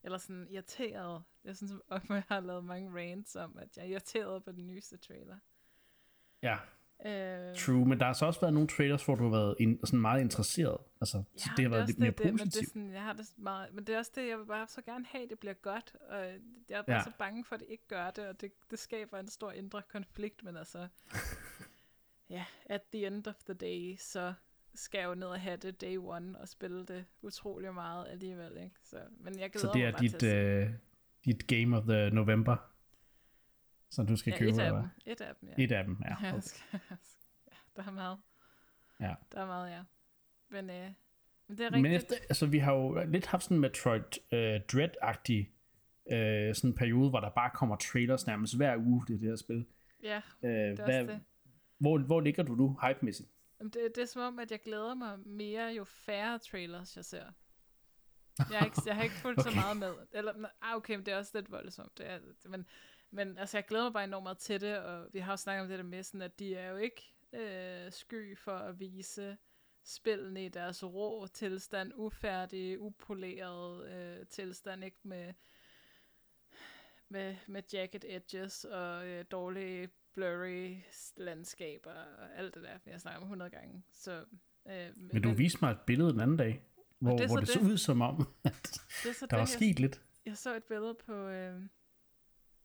Eller 0.03 0.17
sådan 0.17 0.47
irriteret. 0.49 1.23
Jeg 1.43 1.57
synes, 1.57 1.71
at 1.91 2.01
jeg 2.09 2.23
har 2.27 2.39
lavet 2.39 2.65
mange 2.65 2.99
rants 3.01 3.35
om, 3.35 3.57
at 3.61 3.77
jeg 3.77 3.83
er 3.85 3.87
irriteret 3.89 4.43
på 4.43 4.51
den 4.51 4.67
nyeste 4.67 4.97
trailer. 4.97 5.37
Ja, 6.41 6.57
Øh, 7.05 7.55
true, 7.55 7.85
men 7.85 7.99
der 7.99 8.05
har 8.05 8.13
så 8.13 8.25
også 8.25 8.39
været 8.41 8.53
nogle 8.53 8.67
trailers, 8.69 9.05
hvor 9.05 9.15
du 9.15 9.23
har 9.23 9.29
været 9.31 9.55
in, 9.59 9.79
sådan 9.83 9.99
meget 9.99 10.21
interesseret. 10.21 10.77
Altså, 11.01 11.17
ja, 11.17 11.23
så 11.39 11.49
det 11.57 11.65
har 11.65 11.69
været 11.69 11.87
lidt 11.87 11.99
mere 11.99 12.11
det, 12.11 12.17
det, 12.17 12.25
men 12.25 12.33
det 12.37 12.41
er 12.41 12.45
positivt. 12.45 12.67
sådan, 12.69 12.91
jeg 12.93 13.03
har 13.03 13.13
det 13.13 13.25
meget, 13.37 13.73
men 13.73 13.83
det 13.83 13.95
er 13.95 13.99
også 13.99 14.11
det, 14.15 14.27
jeg 14.27 14.37
vil 14.39 14.45
bare 14.45 14.67
så 14.67 14.81
gerne 14.81 15.05
have, 15.05 15.27
det 15.27 15.39
bliver 15.39 15.53
godt, 15.53 15.95
og 16.09 16.17
jeg 16.25 16.33
er 16.69 16.81
bare 16.81 16.83
Ja. 16.87 16.93
ja. 16.95 17.03
så 17.03 17.11
bange 17.19 17.45
for, 17.45 17.55
at 17.55 17.59
det 17.59 17.67
ikke 17.69 17.87
gør 17.87 18.11
det, 18.11 18.27
og 18.27 18.41
det, 18.41 18.51
det 18.71 18.79
skaber 18.79 19.19
en 19.19 19.27
stor 19.27 19.51
indre 19.51 19.81
konflikt, 19.81 20.43
men 20.43 20.57
altså, 20.57 20.87
ja, 22.29 22.45
at 22.65 22.81
the 22.93 23.07
end 23.07 23.27
of 23.27 23.35
the 23.43 23.53
day, 23.53 23.95
så 23.99 24.33
skal 24.75 24.99
jeg 24.99 25.07
jo 25.07 25.15
ned 25.15 25.27
og 25.27 25.41
have 25.41 25.57
det 25.57 25.81
day 25.81 25.97
one, 25.97 26.39
og 26.39 26.47
spille 26.47 26.85
det 26.85 27.05
utrolig 27.21 27.73
meget 27.73 28.07
alligevel, 28.09 28.57
ikke? 28.63 28.75
Så, 28.83 28.97
men 29.19 29.39
jeg 29.39 29.49
glæder 29.51 29.67
Så 29.67 29.71
det 29.73 29.75
mig 29.81 29.83
er 29.87 29.91
bare 29.91 30.01
dit, 30.01 30.15
til 30.15 30.35
øh, 30.35 30.69
dit 31.25 31.47
game 31.47 31.77
of 31.77 31.83
the 31.83 32.09
November, 32.09 32.57
som 33.89 34.07
du 34.07 34.15
skal 34.15 34.31
ja, 34.31 34.37
købe, 34.37 34.51
et 34.51 34.59
af 34.59 34.65
eller 34.65 34.81
dem, 34.81 34.89
et 35.05 35.21
af 35.21 35.35
dem, 35.41 35.49
ja. 35.57 35.63
Et 35.63 35.71
af 35.71 35.83
dem, 35.83 35.97
ja. 36.05 36.15
Ja, 36.27 36.29
Okay. 36.33 36.41
skal- 36.41 36.79
ja, 37.51 37.55
der 37.75 37.83
er 37.87 37.91
meget. 37.91 38.17
Ja. 38.99 39.13
Der 39.31 39.41
er 39.41 39.45
meget, 39.45 39.71
ja. 39.71 39.81
Men, 40.49 40.69
øh, 40.69 40.75
men 41.47 41.57
det 41.57 41.59
er 41.59 41.65
rigtigt. 41.65 41.81
Men 41.81 41.91
efter, 41.91 42.15
altså, 42.29 42.45
vi 42.45 42.57
har 42.59 42.73
jo 42.73 43.03
lidt 43.05 43.25
haft 43.25 43.43
sådan 43.43 43.59
Metroid 43.59 44.33
øh, 44.33 44.61
Dread-agtig 44.71 45.49
øh, 46.13 46.55
sådan 46.55 46.69
en 46.69 46.75
periode, 46.75 47.09
hvor 47.09 47.19
der 47.19 47.29
bare 47.29 47.51
kommer 47.53 47.75
trailers 47.75 48.27
nærmest 48.27 48.55
hver 48.57 48.77
uge, 48.77 49.03
det, 49.07 49.21
det 49.21 49.29
her 49.29 49.35
spil. 49.35 49.65
Ja, 50.03 50.21
Øh, 50.43 50.49
det 50.51 50.79
er 50.79 50.85
hvad, 50.85 51.07
det. 51.07 51.21
Hvor, 51.77 51.97
hvor 51.99 52.21
ligger 52.21 52.43
du 52.43 52.55
nu, 52.55 52.77
hype-mæssigt? 52.83 53.29
Det, 53.63 53.73
det 53.73 53.97
er 53.97 54.05
som 54.05 54.21
om, 54.21 54.39
at 54.39 54.51
jeg 54.51 54.61
glæder 54.61 54.93
mig 54.93 55.19
mere, 55.19 55.67
jo 55.67 55.83
færre 55.83 56.39
trailers 56.39 56.95
jeg 56.95 57.05
ser. 57.05 57.31
Jeg 58.51 58.59
har 58.59 58.65
ikke, 58.65 58.81
jeg 58.85 58.95
har 58.95 59.03
ikke 59.03 59.15
fulgt 59.15 59.39
okay. 59.41 59.49
så 59.49 59.55
meget 59.55 59.77
med. 59.77 59.95
Eller, 60.11 60.49
ah, 60.61 60.75
okay, 60.75 60.95
men 60.95 61.05
det 61.05 61.13
er 61.13 61.17
også 61.17 61.31
lidt 61.33 61.51
voldsomt. 61.51 61.97
Det 61.97 62.07
er, 62.07 62.19
men, 62.45 62.67
men 63.11 63.37
altså, 63.37 63.57
jeg 63.57 63.65
glæder 63.65 63.83
mig 63.83 63.93
bare 63.93 64.03
enormt 64.03 64.23
meget 64.23 64.37
til 64.37 64.61
det, 64.61 64.77
og 64.77 65.07
vi 65.13 65.19
har 65.19 65.31
jo 65.31 65.37
snakket 65.37 65.61
om 65.61 65.69
det 65.69 65.77
der 65.77 65.83
med, 65.83 66.03
sådan, 66.03 66.21
at 66.21 66.39
de 66.39 66.55
er 66.55 66.69
jo 66.69 66.77
ikke 66.77 67.15
øh, 67.33 67.91
sky 67.91 68.37
for 68.37 68.57
at 68.57 68.79
vise 68.79 69.37
spillene 69.83 70.45
i 70.45 70.49
deres 70.49 70.83
rå 70.83 71.27
tilstand, 71.27 71.91
ufærdige, 71.95 72.79
upoleret 72.79 73.89
øh, 73.89 74.27
tilstand, 74.27 74.83
ikke 74.83 74.99
med, 75.03 75.33
med, 77.09 77.35
med 77.47 77.63
jacket 77.73 78.05
edges 78.07 78.65
og 78.65 79.07
øh, 79.07 79.25
dårlige 79.31 79.89
blurry 80.19 80.75
landskaber 81.17 81.91
og 81.91 82.37
alt 82.37 82.55
det 82.55 82.63
der, 82.63 82.77
vi 82.85 82.91
har 82.91 82.97
snakket 82.97 83.17
om 83.17 83.23
100 83.23 83.51
gange. 83.51 83.83
Så, 83.91 84.25
øh, 84.69 84.89
Men 84.95 85.21
du 85.21 85.33
viste 85.33 85.57
mig 85.61 85.71
et 85.71 85.81
billede 85.81 86.11
den 86.11 86.19
anden 86.19 86.37
dag, 86.37 86.61
hvor 86.99 87.11
det 87.11 87.19
det, 87.19 87.27
hvor 87.27 87.35
så 87.35 87.41
det 87.41 87.49
så 87.49 87.59
det. 87.59 87.65
ud 87.65 87.77
som 87.77 88.01
om, 88.01 88.19
at 88.43 88.81
det 89.03 89.09
er 89.09 89.13
så 89.13 89.25
der 89.29 89.37
var 89.37 89.45
det, 89.45 89.51
jeg, 89.51 89.57
sket 89.57 89.79
lidt. 89.79 90.01
jeg 90.25 90.37
så 90.37 90.55
et 90.55 90.63
billede 90.63 90.93
på 91.05 91.13
øh, 91.13 91.61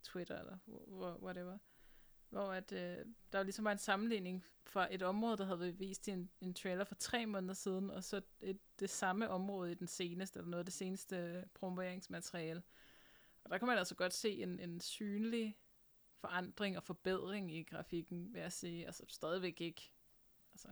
Twitter, 0.02 0.38
eller 0.38 0.58
whatever, 1.22 1.58
hvor 2.28 2.52
at, 2.52 2.72
øh, 2.72 2.78
der 3.32 3.38
var 3.38 3.42
ligesom 3.42 3.64
var 3.64 3.72
en 3.72 3.78
sammenligning 3.78 4.44
fra 4.66 4.94
et 4.94 5.02
område, 5.02 5.36
der 5.36 5.44
havde 5.44 5.60
været 5.60 5.80
vist 5.80 6.08
i 6.08 6.10
en, 6.10 6.30
en 6.40 6.54
trailer 6.54 6.84
for 6.84 6.94
tre 6.94 7.26
måneder 7.26 7.54
siden, 7.54 7.90
og 7.90 8.04
så 8.04 8.20
et, 8.40 8.58
det 8.80 8.90
samme 8.90 9.28
område 9.28 9.72
i 9.72 9.74
den 9.74 9.86
seneste, 9.86 10.38
eller 10.38 10.50
noget 10.50 10.60
af 10.60 10.66
det 10.66 10.74
seneste 10.74 11.44
promoveringsmateriale. 11.54 12.62
Og 13.44 13.50
der 13.50 13.58
kan 13.58 13.68
man 13.68 13.78
altså 13.78 13.94
godt 13.94 14.14
se 14.14 14.42
en, 14.42 14.60
en 14.60 14.80
synlig 14.80 15.56
forandring 16.28 16.76
og 16.76 16.82
forbedring 16.82 17.54
i 17.54 17.62
grafikken, 17.62 18.28
vil 18.34 18.40
jeg 18.40 18.52
sige. 18.52 18.86
Altså 18.86 19.02
stadigvæk 19.08 19.60
ikke 19.60 19.90
altså, 20.54 20.68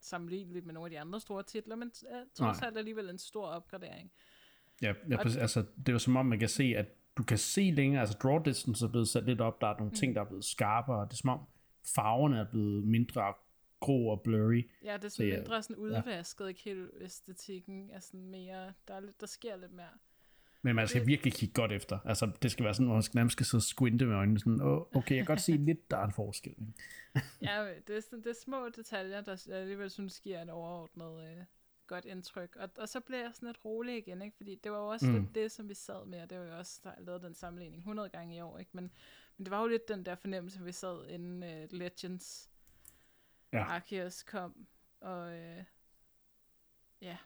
sammenligneligt 0.00 0.66
med 0.66 0.74
nogle 0.74 0.86
af 0.86 0.90
de 0.90 1.00
andre 1.00 1.20
store 1.20 1.42
titler, 1.42 1.76
men 1.76 1.90
uh, 2.02 2.16
trods 2.34 2.62
alt 2.62 2.78
alligevel 2.78 3.10
en 3.10 3.18
stor 3.18 3.46
opgradering. 3.46 4.12
Ja, 4.82 4.94
ja 5.10 5.16
Og- 5.18 5.24
altså, 5.40 5.64
det 5.76 5.88
er 5.88 5.92
jo 5.92 5.98
som 5.98 6.16
om, 6.16 6.26
man 6.26 6.38
kan 6.38 6.48
se, 6.48 6.64
at 6.76 6.86
du 7.16 7.22
kan 7.24 7.38
se 7.38 7.60
længere, 7.60 8.00
altså 8.00 8.18
draw 8.22 8.42
distance 8.42 8.84
er 8.86 8.88
blevet 8.90 9.08
sat 9.08 9.24
lidt 9.24 9.40
op, 9.40 9.60
der 9.60 9.66
er 9.66 9.76
nogle 9.78 9.90
Mm. 9.90 9.94
ting, 9.96 10.14
der 10.14 10.20
er 10.20 10.24
blevet 10.28 10.44
skarpere, 10.44 11.04
det 11.04 11.12
er 11.12 11.16
som 11.16 11.30
om 11.30 11.40
farverne 11.94 12.38
er 12.38 12.50
blevet 12.50 12.84
mindre 12.84 13.34
grå 13.80 14.10
og 14.10 14.22
blurry. 14.22 14.70
Ja, 14.84 14.92
det 14.96 15.04
er 15.04 15.08
Så 15.08 15.16
sådan 15.16 15.30
ja, 15.32 15.36
mindre 15.38 15.62
sådan 15.62 15.76
udvasket, 15.76 16.48
ikke 16.48 16.60
helt 16.60 16.90
æstetikken 17.00 17.90
er 17.90 18.00
sådan 18.00 18.24
mere, 18.30 18.72
der, 18.88 18.94
er 18.94 19.00
lidt, 19.00 19.20
der 19.20 19.26
sker 19.26 19.56
lidt 19.56 19.72
mere. 19.72 19.88
Men 20.62 20.76
man 20.76 20.88
skal 20.88 21.06
virkelig 21.06 21.32
kigge 21.32 21.54
godt 21.54 21.72
efter. 21.72 21.98
Altså, 22.04 22.30
det 22.42 22.50
skal 22.50 22.64
være 22.64 22.74
sådan, 22.74 22.86
hvor 22.86 22.94
man 22.94 23.02
skal, 23.02 23.16
nærmest 23.18 23.32
skal 23.32 23.46
sidde 23.46 23.58
og 23.58 23.62
squinte 23.62 24.06
med 24.06 24.14
øjnene. 24.16 24.38
Sådan, 24.38 24.60
oh, 24.60 24.78
okay, 24.78 25.16
jeg 25.16 25.18
kan 25.18 25.24
godt 25.24 25.40
se 25.40 25.52
lidt, 25.52 25.90
der 25.90 25.96
er 25.96 26.04
en 26.04 26.12
forskel. 26.12 26.50
ikke? 26.60 26.72
Ja, 27.42 27.74
det 27.86 27.96
er, 27.96 28.00
sådan, 28.00 28.18
det 28.18 28.26
er 28.30 28.34
små 28.44 28.68
detaljer, 28.68 29.20
der 29.20 29.44
jeg 29.48 29.56
alligevel 29.56 29.90
synes 29.90 30.20
giver 30.20 30.42
et 30.42 30.50
overordnet 30.50 31.30
øh, 31.30 31.44
godt 31.86 32.04
indtryk. 32.04 32.56
Og, 32.56 32.70
og 32.78 32.88
så 32.88 33.00
bliver 33.00 33.20
jeg 33.22 33.30
sådan 33.34 33.46
lidt 33.48 33.64
rolig 33.64 33.98
igen, 33.98 34.22
ikke? 34.22 34.36
fordi 34.36 34.54
det 34.64 34.72
var 34.72 34.78
jo 34.78 34.86
også 34.88 35.06
Mm. 35.06 35.12
lidt 35.12 35.34
det, 35.34 35.52
som 35.52 35.68
vi 35.68 35.74
sad 35.74 36.06
med, 36.06 36.22
og 36.22 36.30
det 36.30 36.38
var 36.38 36.44
jo 36.44 36.58
også, 36.58 36.80
der 36.84 36.90
lavet 36.98 37.22
den 37.22 37.34
sammenligning 37.34 37.80
100 37.80 38.08
gange 38.08 38.36
i 38.36 38.40
år. 38.40 38.58
Ikke? 38.58 38.70
Men, 38.74 38.90
men 39.36 39.44
det 39.46 39.50
var 39.50 39.60
jo 39.60 39.66
lidt 39.66 39.88
den 39.88 40.06
der 40.06 40.14
fornemmelse, 40.14 40.64
vi 40.64 40.72
sad 40.72 41.08
inden 41.08 41.42
uh, 41.42 41.72
Legends 41.78 42.50
Ja. 43.52 43.58
Arceus 43.62 44.22
kom, 44.22 44.66
og 45.00 45.32
øh, 45.38 45.64
ja, 47.02 47.16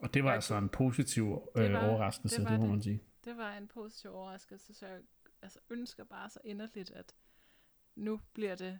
Og 0.00 0.14
det 0.14 0.24
var 0.24 0.32
altså 0.32 0.54
en 0.54 0.68
positiv 0.68 1.50
øh, 1.56 1.72
var- 1.72 1.88
overraskelse, 1.88 2.40
det 2.40 2.48
det, 2.48 2.58
må 2.58 2.64
det. 2.64 2.70
man 2.70 2.82
sige. 2.82 3.00
det 3.24 3.36
var 3.36 3.52
en 3.56 3.68
positiv 3.68 4.10
overraskelse, 4.10 4.74
så 4.74 4.86
jeg 4.86 5.00
altså, 5.42 5.58
ønsker 5.70 6.04
bare 6.04 6.30
så 6.30 6.38
inderligt, 6.44 6.90
at 6.90 7.14
nu 7.96 8.20
bliver 8.32 8.54
det... 8.54 8.78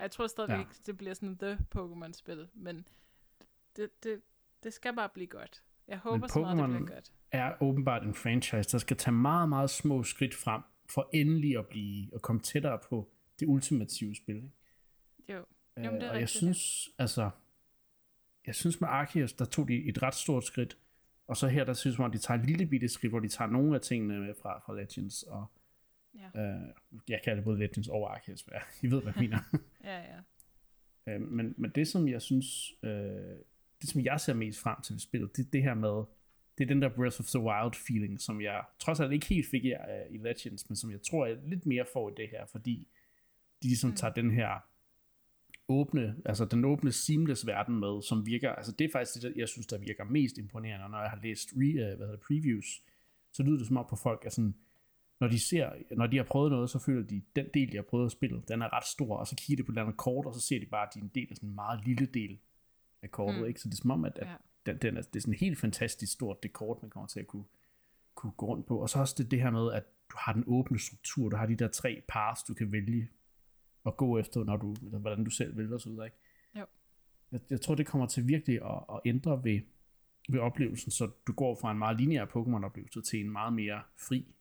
Jeg 0.00 0.10
tror 0.10 0.26
stadigvæk 0.26 0.56
Ja. 0.56 0.60
ikke, 0.60 0.74
det 0.86 0.96
bliver 0.96 1.14
sådan 1.14 1.38
the 1.38 1.58
Pokémon-spil, 1.76 2.48
men 2.54 2.88
det, 3.76 4.02
det, 4.04 4.22
det 4.62 4.72
skal 4.72 4.94
bare 4.96 5.08
blive 5.08 5.26
godt. 5.26 5.62
Jeg 5.88 5.98
håber 5.98 6.26
så 6.26 6.40
meget, 6.40 6.58
det 6.58 6.68
bliver 6.80 6.94
godt. 6.94 7.12
er 7.30 7.62
åbenbart 7.62 8.02
en 8.02 8.14
franchise, 8.14 8.70
der 8.72 8.78
skal 8.78 8.96
tage 8.96 9.14
meget, 9.14 9.48
meget 9.48 9.70
små 9.70 10.02
skridt 10.02 10.34
frem, 10.34 10.62
for 10.90 11.10
endelig 11.12 11.58
at 11.58 11.66
blive, 11.66 12.14
at 12.14 12.22
komme 12.22 12.40
tættere 12.42 12.78
på 12.88 13.10
det 13.40 13.46
ultimative 13.48 14.14
spil. 14.16 14.36
Ikke? 14.36 14.50
Jo, 15.28 15.44
Øh, 15.76 15.84
Jamen, 15.84 16.00
det 16.00 16.06
er 16.06 16.12
og 16.12 16.20
jeg 16.20 16.28
synes, 16.28 16.88
altså, 16.98 17.30
jeg 18.46 18.54
synes 18.54 18.80
med 18.80 18.88
Arceus, 18.88 19.32
der 19.32 19.44
tog 19.44 19.68
de 19.68 19.88
et 19.88 20.02
ret 20.02 20.14
stort 20.14 20.44
skridt, 20.44 20.78
og 21.26 21.36
så 21.36 21.48
her, 21.48 21.64
der 21.64 21.72
synes 21.72 21.98
man, 21.98 22.06
at 22.06 22.12
de 22.12 22.18
tager 22.18 22.40
et 22.40 22.46
lille 22.46 22.66
bitte 22.66 22.88
skridt, 22.88 23.12
hvor 23.12 23.20
de 23.20 23.28
tager 23.28 23.50
nogle 23.50 23.74
af 23.74 23.80
tingene 23.80 24.20
med 24.20 24.34
fra, 24.42 24.58
fra 24.58 24.74
Legends, 24.74 25.22
og 25.22 25.46
ja. 26.14 26.40
øh, 26.40 26.68
jeg 27.08 27.20
kalder 27.24 27.36
det 27.36 27.44
både 27.44 27.58
Legends 27.58 27.88
og 27.88 28.14
Arceus, 28.14 28.40
hvad 28.40 28.58
I 28.82 28.90
ved, 28.90 29.02
hvad 29.02 29.12
jeg 29.16 29.22
mener. 29.22 29.38
Ja, 29.84 29.98
ja. 29.98 30.18
Øh, 31.08 31.20
men, 31.20 31.54
men 31.56 31.70
det, 31.70 31.88
som 31.88 32.08
jeg 32.08 32.22
synes, 32.22 32.72
øh, 32.82 32.90
det 33.80 33.88
som 33.88 34.00
jeg 34.00 34.20
ser 34.20 34.34
mest 34.34 34.60
frem 34.60 34.80
til 34.82 34.92
ved 34.94 35.00
spillet, 35.00 35.36
det 35.36 35.52
det 35.52 35.62
her 35.62 35.74
med, 35.74 36.04
det 36.58 36.64
er 36.64 36.68
den 36.68 36.82
der 36.82 36.88
Breath 36.88 37.20
of 37.20 37.26
the 37.26 37.40
Wild 37.40 37.74
feeling, 37.86 38.20
som 38.20 38.40
jeg 38.40 38.64
trods 38.78 39.00
alt 39.00 39.12
ikke 39.12 39.26
helt 39.26 39.46
fik 39.50 39.64
i, 39.64 39.72
uh, 39.72 40.14
i 40.14 40.18
Legends, 40.18 40.68
men 40.68 40.76
som 40.76 40.90
jeg 40.90 41.02
tror, 41.02 41.26
jeg 41.26 41.36
lidt 41.46 41.66
mere 41.66 41.84
får 41.92 42.10
i 42.10 42.12
det 42.16 42.28
her, 42.28 42.46
fordi 42.46 42.88
de 43.62 43.68
ligesom 43.68 43.90
mm. 43.90 43.96
tager 43.96 44.14
den 44.14 44.30
her 44.30 44.60
åbne, 45.68 46.16
altså 46.24 46.44
den 46.44 46.64
åbne 46.64 46.92
seamless 46.92 47.46
verden 47.46 47.80
med, 47.80 48.02
som 48.02 48.26
virker, 48.26 48.52
altså 48.52 48.72
det 48.72 48.84
er 48.84 48.88
faktisk 48.92 49.22
det, 49.22 49.32
jeg 49.36 49.48
synes, 49.48 49.66
der 49.66 49.78
virker 49.78 50.04
mest 50.04 50.38
imponerende, 50.38 50.88
når 50.88 51.00
jeg 51.00 51.10
har 51.10 51.18
læst 51.22 51.48
re, 51.56 51.92
uh, 51.92 51.96
hvad 51.96 52.06
hedder 52.06 52.10
det, 52.10 52.20
previews, 52.20 52.82
så 53.32 53.42
lyder 53.42 53.58
det 53.58 53.66
som 53.66 53.76
om 53.76 53.86
på 53.90 53.96
folk, 53.96 54.22
at 54.26 54.32
sådan, 54.32 54.54
når 55.20 55.28
de 55.28 55.40
ser, 55.40 55.70
når 55.90 56.06
de 56.06 56.16
har 56.16 56.24
prøvet 56.24 56.50
noget, 56.50 56.70
så 56.70 56.78
føler 56.78 57.06
de, 57.06 57.22
den 57.36 57.46
del, 57.54 57.72
de 57.72 57.76
har 57.76 57.82
prøvet 57.82 58.06
at 58.06 58.12
spille, 58.12 58.42
den 58.48 58.62
er 58.62 58.72
ret 58.76 58.86
stor, 58.86 59.16
og 59.16 59.26
så 59.26 59.36
kigger 59.36 59.62
de 59.62 59.66
på 59.66 59.72
et 59.72 59.78
andet 59.78 59.96
kort, 59.96 60.26
og 60.26 60.34
så 60.34 60.40
ser 60.40 60.60
de 60.60 60.66
bare, 60.66 60.86
at 60.86 60.94
de 60.94 60.98
er 60.98 61.02
en 61.02 61.10
del 61.14 61.26
af 61.30 61.36
sådan 61.36 61.48
en 61.48 61.54
meget 61.54 61.86
lille 61.86 62.06
del 62.06 62.38
af 63.02 63.10
kortet, 63.10 63.40
mm. 63.40 63.46
ikke? 63.46 63.60
Så 63.60 63.68
det 63.68 63.74
er 63.74 63.82
som 63.82 63.90
om, 63.90 64.04
at, 64.04 64.18
at 64.18 64.26
ja. 64.26 64.34
den, 64.72 64.78
den 64.78 64.96
er, 64.96 65.02
det 65.02 65.16
er 65.16 65.20
sådan 65.20 65.34
helt 65.34 65.58
fantastisk 65.58 66.12
stort, 66.12 66.42
det 66.42 66.52
kort, 66.52 66.82
man 66.82 66.90
kommer 66.90 67.06
til 67.06 67.20
at 67.20 67.26
kunne, 67.26 67.44
kunne 68.14 68.32
gå 68.32 68.46
rundt 68.46 68.66
på. 68.66 68.78
Og 68.78 68.90
så 68.90 68.98
også 68.98 69.14
det, 69.18 69.30
det 69.30 69.42
her 69.42 69.50
med, 69.50 69.72
at 69.72 69.84
du 70.10 70.16
har 70.18 70.32
den 70.32 70.44
åbne 70.46 70.78
struktur, 70.78 71.28
du 71.28 71.36
har 71.36 71.46
de 71.46 71.56
der 71.56 71.68
tre 71.68 72.02
paths, 72.08 72.42
du 72.42 72.54
kan 72.54 72.72
vælge 72.72 73.08
at 73.86 73.96
gå 73.96 74.18
efter, 74.18 74.44
når 74.44 74.56
du, 74.56 74.76
eller 74.82 74.98
hvordan 74.98 75.24
du 75.24 75.30
selv 75.30 75.56
vælger 75.56 75.78
så 75.78 75.90
videre, 75.90 76.06
ikke? 76.06 76.16
Jo. 76.56 76.66
Jeg, 77.32 77.40
jeg 77.50 77.60
tror, 77.60 77.74
det 77.74 77.86
kommer 77.86 78.06
til 78.06 78.28
virkelig 78.28 78.62
at, 78.62 78.84
at 78.92 79.00
ændre 79.04 79.44
ved, 79.44 79.60
ved 80.28 80.40
oplevelsen, 80.40 80.90
så 80.90 81.10
du 81.26 81.32
går 81.32 81.58
fra 81.60 81.70
en 81.70 81.78
meget 81.78 82.00
lineær 82.00 82.24
Pokémon-oplevelse 82.24 83.02
til 83.02 83.20
en 83.20 83.30
meget 83.30 83.52
mere 83.52 83.82
fri 83.96 84.34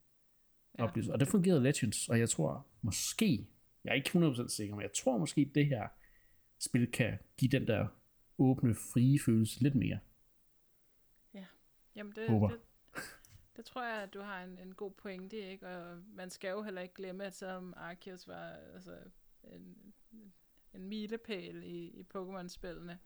ja. 0.78 0.84
oplevelse. 0.84 1.14
Og 1.14 1.20
det 1.20 1.28
fungerede 1.28 1.64
Legends, 1.64 2.10
og 2.10 2.20
jeg 2.20 2.30
tror 2.30 2.68
måske, 2.82 3.48
jeg 3.84 3.92
er 3.92 3.96
ikke 3.96 4.10
100% 4.10 4.48
sikker, 4.48 4.76
men 4.76 4.82
jeg 4.82 4.94
tror 4.94 5.18
måske, 5.18 5.52
det 5.56 5.66
her 5.66 5.88
spil 6.60 6.92
kan 6.92 7.20
give 7.38 7.52
den 7.52 7.68
der 7.68 7.88
åbne, 8.38 8.76
frie 8.76 9.20
følelse 9.26 9.64
lidt 9.64 9.76
mere. 9.76 10.00
Ja, 11.34 11.46
jamen 11.96 12.14
det, 12.16 12.30
Håber. 12.30 12.48
det, 12.48 12.60
det 13.56 13.66
tror 13.66 13.84
jeg, 13.84 14.04
at 14.04 14.14
du 14.14 14.22
har 14.22 14.44
en, 14.44 14.58
en 14.58 14.74
god 14.74 14.92
pointe, 14.92 15.38
ikke? 15.38 15.68
Og 15.68 15.98
man 16.14 16.30
skal 16.30 16.50
jo 16.50 16.62
heller 16.62 16.82
ikke 16.82 16.94
glemme, 16.94 17.24
at 17.24 17.34
selvom 17.34 17.74
Arceus 17.78 18.28
var 18.28 18.50
altså, 18.74 18.92
en, 19.44 19.94
en 20.74 20.88
milepæl 20.88 21.64
i, 21.64 21.88
i 21.88 22.06
Pokémon-spillene, 22.16 23.00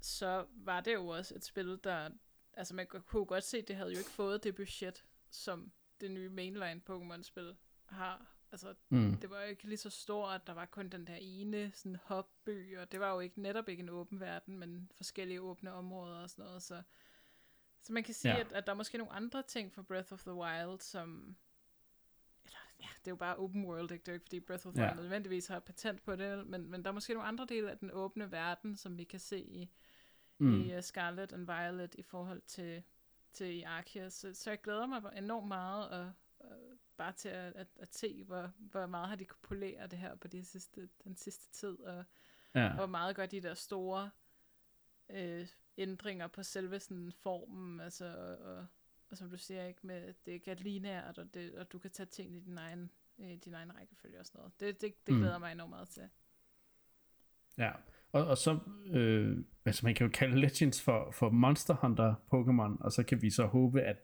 så 0.00 0.46
var 0.50 0.80
det 0.80 0.94
jo 0.94 1.08
også 1.08 1.34
et 1.34 1.44
spil, 1.44 1.80
der... 1.84 2.10
Altså 2.52 2.74
man 2.74 2.86
kunne 2.86 3.26
godt 3.26 3.44
se, 3.44 3.58
at 3.58 3.68
det 3.68 3.76
havde 3.76 3.92
jo 3.92 3.98
ikke 3.98 4.10
fået 4.10 4.44
det 4.44 4.54
budget, 4.54 5.04
som 5.30 5.72
det 6.00 6.10
nye 6.10 6.28
mainline 6.28 6.82
Pokémon-spil 6.90 7.56
har. 7.86 8.34
Altså, 8.52 8.74
mm. 8.88 9.16
det 9.20 9.30
var 9.30 9.40
jo 9.40 9.46
ikke 9.46 9.64
lige 9.64 9.78
så 9.78 9.90
stort, 9.90 10.46
der 10.46 10.52
var 10.52 10.66
kun 10.66 10.88
den 10.88 11.06
der 11.06 11.16
ene 11.20 11.72
sådan 11.74 11.96
hopby, 12.04 12.78
og 12.78 12.92
det 12.92 13.00
var 13.00 13.12
jo 13.12 13.20
ikke 13.20 13.42
netop 13.42 13.68
ikke 13.68 13.80
en 13.80 13.88
åben 13.88 14.20
verden, 14.20 14.58
men 14.58 14.90
forskellige 14.96 15.40
åbne 15.40 15.72
områder 15.72 16.22
og 16.22 16.30
sådan 16.30 16.44
noget, 16.44 16.62
så, 16.62 16.82
så 17.80 17.92
man 17.92 18.04
kan 18.04 18.14
sige, 18.14 18.34
ja. 18.34 18.40
at, 18.40 18.52
at 18.52 18.66
der 18.66 18.72
er 18.72 18.76
måske 18.76 18.98
nogle 18.98 19.12
andre 19.12 19.42
ting 19.42 19.72
for 19.72 19.82
Breath 19.82 20.12
of 20.12 20.22
the 20.22 20.34
Wild, 20.34 20.80
som, 20.80 21.36
ja, 22.84 22.88
det 22.98 23.06
er 23.06 23.10
jo 23.10 23.16
bare 23.16 23.36
open 23.36 23.64
world, 23.64 23.90
ikke? 23.90 24.02
Det 24.02 24.08
er 24.08 24.12
jo 24.12 24.14
ikke, 24.14 24.24
fordi 24.24 24.40
Breath 24.40 24.66
of 24.66 24.74
the 24.74 24.82
ja. 24.82 24.88
Wild 24.88 25.00
nødvendigvis 25.00 25.46
har 25.46 25.60
patent 25.60 26.02
på 26.02 26.16
det, 26.16 26.46
men, 26.46 26.70
men 26.70 26.82
der 26.82 26.88
er 26.88 26.94
måske 26.94 27.14
nogle 27.14 27.28
andre 27.28 27.46
dele 27.48 27.70
af 27.70 27.78
den 27.78 27.90
åbne 27.92 28.32
verden, 28.32 28.76
som 28.76 28.98
vi 28.98 29.04
kan 29.04 29.20
se 29.20 29.38
i, 29.40 29.70
mm. 30.38 30.60
i 30.60 30.76
uh, 30.76 30.82
Scarlet 30.82 31.32
and 31.32 31.46
Violet 31.46 31.94
i 31.94 32.02
forhold 32.02 32.42
til, 32.46 32.82
til 33.32 33.46
i 33.46 33.62
Arceus. 33.62 34.12
Så, 34.12 34.34
så 34.34 34.50
jeg 34.50 34.60
glæder 34.60 34.86
mig 34.86 35.02
enormt 35.16 35.48
meget 35.48 35.88
og, 35.88 36.12
og 36.38 36.56
bare 36.96 37.12
til 37.12 37.28
at, 37.28 37.52
at, 37.56 37.68
at 37.76 37.94
se, 37.94 38.24
hvor, 38.24 38.52
hvor 38.58 38.86
meget 38.86 39.08
har 39.08 39.16
de 39.16 39.24
kunne 39.24 39.42
polere 39.42 39.86
det 39.86 39.98
her 39.98 40.14
på 40.14 40.28
de 40.28 40.44
sidste, 40.44 40.88
den 41.04 41.16
sidste 41.16 41.52
tid, 41.52 41.80
og, 41.80 42.04
ja. 42.54 42.74
hvor 42.74 42.86
meget 42.86 43.16
gør 43.16 43.26
de 43.26 43.40
der 43.40 43.54
store 43.54 44.10
øh, 45.10 45.48
ændringer 45.78 46.26
på 46.26 46.42
selve 46.42 46.80
sådan 46.80 47.12
formen, 47.12 47.80
altså, 47.80 48.04
og, 48.04 48.38
og, 48.38 48.66
og 49.14 49.18
som 49.18 49.30
du 49.30 49.36
siger, 49.36 49.66
ikke 49.66 49.86
med, 49.86 50.14
det 50.24 50.30
er 50.30 50.32
ikke 50.32 50.54
lineært, 50.54 51.18
og, 51.18 51.34
det, 51.34 51.54
og 51.54 51.72
du 51.72 51.78
kan 51.78 51.90
tage 51.90 52.06
ting 52.06 52.36
i 52.36 52.40
din 52.40 52.58
egen, 52.58 52.90
i 53.18 53.36
din 53.44 53.54
egen 53.54 53.76
rækkefølge 53.76 54.20
og 54.20 54.26
sådan 54.26 54.38
noget. 54.38 54.60
Det, 54.60 54.80
det, 54.80 55.06
det 55.06 55.14
glæder 55.14 55.38
mm. 55.38 55.42
mig 55.42 55.52
enormt 55.52 55.70
meget 55.70 55.88
til. 55.88 56.02
Ja, 57.58 57.72
og, 58.12 58.26
og 58.26 58.38
så, 58.38 58.58
øh, 58.86 59.38
altså 59.64 59.86
man 59.86 59.94
kan 59.94 60.06
jo 60.06 60.10
kalde 60.10 60.40
Legends 60.40 60.82
for, 60.82 61.10
for 61.10 61.30
Monster 61.30 61.74
Hunter 61.74 62.14
Pokémon, 62.14 62.84
og 62.84 62.92
så 62.92 63.02
kan 63.02 63.22
vi 63.22 63.30
så 63.30 63.46
håbe, 63.46 63.82
at 63.82 63.96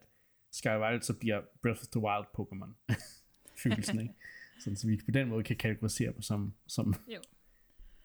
Skyward 0.51 1.01
så 1.01 1.19
bliver 1.19 1.41
Breath 1.61 1.81
of 1.81 1.87
the 1.87 2.01
Wild 2.01 2.25
Pokémon. 2.39 2.95
Følelsen, 3.63 3.99
ikke? 3.99 4.13
Sådan, 4.59 4.77
så 4.77 4.87
vi 4.87 4.97
på 5.05 5.11
den 5.11 5.27
måde 5.27 5.43
kan 5.43 5.55
kategorisere 5.55 6.13
dem 6.13 6.21
som, 6.21 6.53
som, 6.67 6.93
jo. 7.07 7.21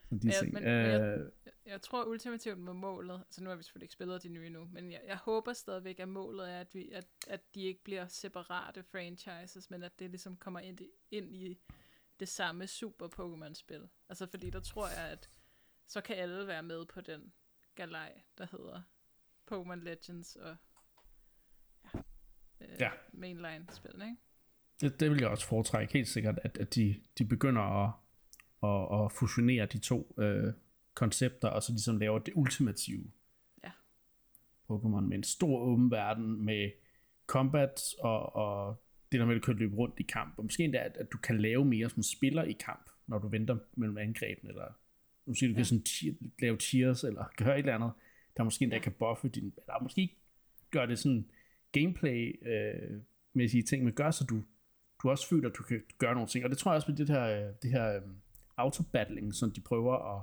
som 0.09 0.21
de 0.21 0.29
ja, 0.29 0.33
ting. 0.41 0.53
Men, 0.53 0.63
uh, 0.63 0.69
jeg, 0.69 1.27
jeg 1.67 1.83
tror 1.83 2.05
ultimativt 2.05 2.59
med 2.59 2.73
målet, 2.73 3.15
altså 3.27 3.43
nu 3.43 3.51
har 3.51 3.57
vi 3.57 3.63
selvfølgelig 3.63 3.85
ikke 3.85 3.93
spillet 3.93 4.23
de 4.23 4.29
nye 4.29 4.51
nu, 4.51 4.69
men 4.73 4.93
jeg, 4.93 5.01
jeg 5.07 5.17
håber 5.17 5.53
stadigvæk, 5.53 6.01
at 6.01 6.09
målet 6.09 6.51
er, 6.51 6.61
at, 6.61 6.75
vi, 6.75 6.91
at, 6.91 7.07
at 7.29 7.55
de 7.55 7.63
ikke 7.63 7.85
bliver 7.85 8.07
separate 8.09 8.83
franchises, 8.83 9.71
men 9.71 9.83
at 9.83 9.99
det 9.99 10.11
ligesom 10.11 10.37
kommer 10.37 10.61
ind, 10.61 10.79
ind 11.11 11.35
i 11.37 11.59
det 12.21 12.29
samme 12.29 12.67
super 12.67 13.09
Pokémon-spil. 13.09 13.89
Altså 14.09 14.27
fordi 14.27 14.51
der 14.51 14.61
tror 14.61 14.89
jeg, 14.89 15.09
at 15.09 15.31
så 15.87 16.01
kan 16.01 16.17
alle 16.17 16.47
være 16.47 16.63
med 16.63 16.87
på 16.87 17.01
den 17.01 17.33
galej, 17.75 18.21
der 18.39 18.47
hedder 18.51 18.83
Pokémon 19.51 19.85
Legends 19.85 20.37
og 20.37 20.57
ja, 21.95 21.99
øh, 22.61 22.81
ja. 22.81 22.91
mainline-spil, 23.13 23.95
ikke? 23.95 24.17
Det, 24.81 25.01
det 25.01 25.11
vil 25.11 25.21
jeg 25.21 25.29
også 25.29 25.47
foretrække 25.47 25.93
helt 25.93 26.09
sikkert, 26.09 26.39
at, 26.43 26.59
at 26.59 26.75
de, 26.75 27.03
de 27.19 27.25
begynder 27.25 27.63
at, 27.63 27.93
at, 28.63 29.05
at 29.05 29.13
fusionere 29.13 29.67
de 29.67 29.79
to 29.79 30.15
øh, 30.19 30.53
koncepter, 30.97 31.49
og 31.49 31.63
så 31.63 31.73
ligesom 31.73 31.99
laver 31.99 32.19
det 32.19 32.35
ultimative 32.37 33.05
ja. 33.65 33.71
Pokémon 34.71 35.01
med 35.01 35.17
en 35.17 35.23
stor 35.23 35.59
åben 35.59 35.91
verden, 35.91 36.45
med 36.45 36.71
combat 37.27 37.81
og, 37.99 38.37
og 38.37 38.83
det 39.13 39.21
der 39.21 39.27
med, 39.27 39.35
at 39.35 39.43
du 39.43 39.47
kan 39.47 39.57
løbe 39.57 39.77
rundt 39.77 39.95
i 40.01 40.03
kamp, 40.03 40.35
og 40.39 40.45
måske 40.45 40.65
endda, 40.65 40.79
at, 40.79 40.97
at 40.97 41.13
du 41.13 41.19
kan 41.19 41.41
lave 41.41 41.65
mere 41.65 41.91
som 41.91 42.03
spiller 42.03 42.43
i 42.43 42.53
kamp, 42.53 42.91
når 43.07 43.19
du 43.19 43.29
venter 43.29 43.59
mellem 43.77 43.99
angrebene, 43.99 44.51
eller 44.51 44.73
Måske 45.27 45.47
du 45.47 45.51
ja. 45.51 45.57
kan 45.57 45.65
sådan 45.65 45.85
t- 45.89 46.31
lave 46.39 46.57
cheers, 46.57 47.05
eller 47.05 47.25
gøre 47.45 47.55
et 47.55 47.59
eller 47.59 47.75
andet, 47.75 47.93
der 48.37 48.45
måske 48.45 48.63
endda 48.63 48.77
ja. 48.77 48.83
kan 48.83 48.93
buffe 48.93 49.29
din, 49.29 49.45
eller 49.45 49.83
måske 49.83 50.17
gøre 50.71 50.87
det 50.87 50.99
sådan 50.99 51.31
gameplay 51.73 52.47
øh, 52.49 53.63
ting, 53.65 53.85
men 53.85 53.93
gør 53.93 54.11
så 54.11 54.25
du, 54.25 54.43
du 55.03 55.11
også 55.11 55.29
føler, 55.29 55.49
at 55.49 55.57
du 55.57 55.63
kan 55.63 55.83
gøre 55.99 56.15
nogle 56.15 56.29
ting. 56.29 56.45
Og 56.45 56.51
det 56.51 56.59
tror 56.59 56.71
jeg 56.71 56.77
også 56.77 56.91
med 56.91 56.99
det 56.99 57.09
her, 57.09 57.23
øh, 57.23 57.55
det 57.63 57.71
her 57.71 58.01
um, 58.01 58.17
autobattling, 58.57 59.35
som 59.35 59.51
de 59.53 59.61
prøver 59.61 60.17
at 60.17 60.23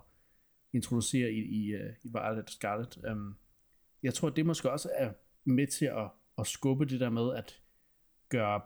introducere 0.73 1.31
i, 1.31 1.39
i, 1.39 1.75
uh, 1.75 1.89
i 2.03 2.07
Violet 2.07 2.49
Scarlet. 2.49 2.97
Um, 3.11 3.35
jeg 4.03 4.13
tror, 4.13 4.29
det 4.29 4.45
måske 4.45 4.71
også 4.71 4.89
er 4.95 5.11
med 5.43 5.67
til 5.67 5.85
at, 5.85 6.09
at 6.37 6.47
skubbe 6.47 6.85
det 6.85 6.99
der 6.99 7.09
med 7.09 7.35
at 7.35 7.61
gøre 8.29 8.61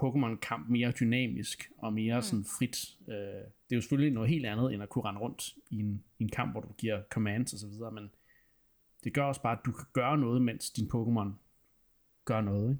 Pokémon-kamp 0.00 0.68
mere 0.68 0.90
dynamisk 0.90 1.70
og 1.78 1.92
mere 1.92 2.16
mm. 2.16 2.22
sådan 2.22 2.44
frit. 2.58 2.76
Øh, 3.08 3.14
det 3.14 3.72
er 3.72 3.76
jo 3.76 3.80
selvfølgelig 3.80 4.12
noget 4.12 4.30
helt 4.30 4.46
andet, 4.46 4.74
end 4.74 4.82
at 4.82 4.88
kunne 4.88 5.04
rende 5.04 5.20
rundt 5.20 5.54
i 5.70 5.78
en, 5.78 6.04
i 6.18 6.22
en 6.22 6.28
kamp, 6.28 6.52
hvor 6.52 6.60
du 6.60 6.72
giver 6.78 7.02
commands 7.10 7.52
og 7.52 7.58
så 7.58 7.66
videre, 7.66 7.92
men 7.92 8.10
det 9.04 9.14
gør 9.14 9.22
også 9.22 9.42
bare, 9.42 9.58
at 9.58 9.64
du 9.66 9.72
kan 9.72 9.86
gøre 9.92 10.18
noget, 10.18 10.42
mens 10.42 10.70
din 10.70 10.90
Pokémon 10.94 11.32
gør 12.24 12.40
noget. 12.40 12.78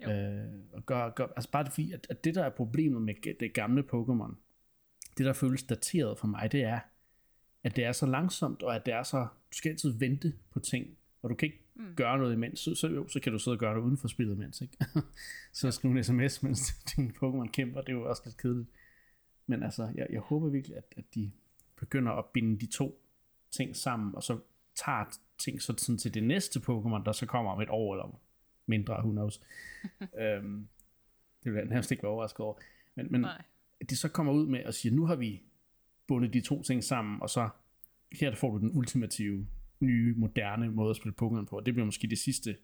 Ikke? 0.00 0.12
Øh, 0.12 0.48
og 0.72 0.86
gør, 0.86 1.10
gør, 1.10 1.26
altså 1.36 1.50
bare 1.50 1.64
det 1.64 1.72
fordi, 1.72 1.92
at, 1.92 2.06
at 2.10 2.24
det 2.24 2.34
der 2.34 2.44
er 2.44 2.50
problemet 2.50 3.02
med 3.02 3.14
det 3.40 3.54
gamle 3.54 3.82
Pokémon, 3.82 4.34
det 5.18 5.26
der 5.26 5.32
føles 5.32 5.62
dateret 5.62 6.18
for 6.18 6.26
mig, 6.26 6.52
det 6.52 6.62
er, 6.62 6.80
at 7.64 7.76
det 7.76 7.84
er 7.84 7.92
så 7.92 8.06
langsomt, 8.06 8.62
og 8.62 8.74
at 8.74 8.86
det 8.86 8.94
er 8.94 9.02
så, 9.02 9.20
du 9.20 9.56
skal 9.56 9.70
altid 9.70 9.90
vente 9.90 10.32
på 10.50 10.60
ting, 10.60 10.86
og 11.22 11.30
du 11.30 11.34
kan 11.34 11.46
ikke 11.46 11.64
mm. 11.74 11.94
gøre 11.96 12.18
noget 12.18 12.32
imens, 12.32 12.60
så, 12.60 12.74
så, 12.74 12.88
jo, 12.88 13.08
så 13.08 13.20
kan 13.20 13.32
du 13.32 13.38
sidde 13.38 13.54
og 13.54 13.58
gøre 13.58 13.74
det 13.74 13.80
uden 13.80 13.96
for 13.96 14.08
spillet 14.08 14.34
imens, 14.34 14.60
ikke? 14.60 14.76
så 15.52 15.70
skrive 15.70 15.98
en 15.98 16.04
sms, 16.04 16.42
mens 16.42 16.72
din 16.96 17.10
Pokémon 17.22 17.50
kæmper, 17.50 17.80
det 17.80 17.88
er 17.88 17.92
jo 17.92 18.08
også 18.08 18.22
lidt 18.24 18.36
kedeligt. 18.36 18.68
Men 19.46 19.62
altså, 19.62 19.92
jeg, 19.94 20.06
jeg 20.10 20.20
håber 20.20 20.48
virkelig, 20.48 20.76
at, 20.76 20.84
at 20.96 21.04
de 21.14 21.30
begynder 21.76 22.12
at 22.12 22.24
binde 22.24 22.60
de 22.60 22.66
to 22.66 23.02
ting 23.50 23.76
sammen, 23.76 24.14
og 24.14 24.22
så 24.22 24.38
tager 24.74 25.18
ting 25.38 25.62
så 25.62 25.74
sådan 25.78 25.98
til 25.98 26.14
det 26.14 26.22
næste 26.22 26.58
Pokémon, 26.58 27.04
der 27.04 27.12
så 27.12 27.26
kommer 27.26 27.52
om 27.52 27.60
et 27.60 27.70
år 27.70 27.94
eller 27.94 28.20
mindre, 28.66 28.94
who 28.94 29.10
knows. 29.10 29.40
øhm, 30.20 30.68
det 31.44 31.52
vil 31.52 31.58
jeg 31.58 31.68
nærmest 31.68 31.90
ikke 31.90 32.02
være 32.02 32.12
overrasket 32.12 32.40
over. 32.40 32.54
Men, 32.94 33.06
men 33.10 33.24
at 33.80 33.90
de 33.90 33.96
så 33.96 34.08
kommer 34.08 34.32
ud 34.32 34.46
med 34.46 34.60
at 34.60 34.74
sige, 34.74 34.94
nu 34.94 35.06
har 35.06 35.14
vi 35.16 35.42
bundet 36.06 36.32
de 36.32 36.40
to 36.40 36.62
ting 36.62 36.84
sammen, 36.84 37.22
og 37.22 37.30
så 37.30 37.48
her 38.12 38.34
får 38.34 38.50
du 38.50 38.58
den 38.58 38.76
ultimative 38.76 39.46
nye, 39.80 40.14
moderne 40.14 40.70
måde 40.70 40.90
at 40.90 40.96
spille 40.96 41.14
Pokémon 41.22 41.44
på. 41.44 41.56
Og 41.56 41.66
det 41.66 41.74
bliver 41.74 41.84
måske 41.84 42.06
det 42.08 42.18
sidste 42.18 42.56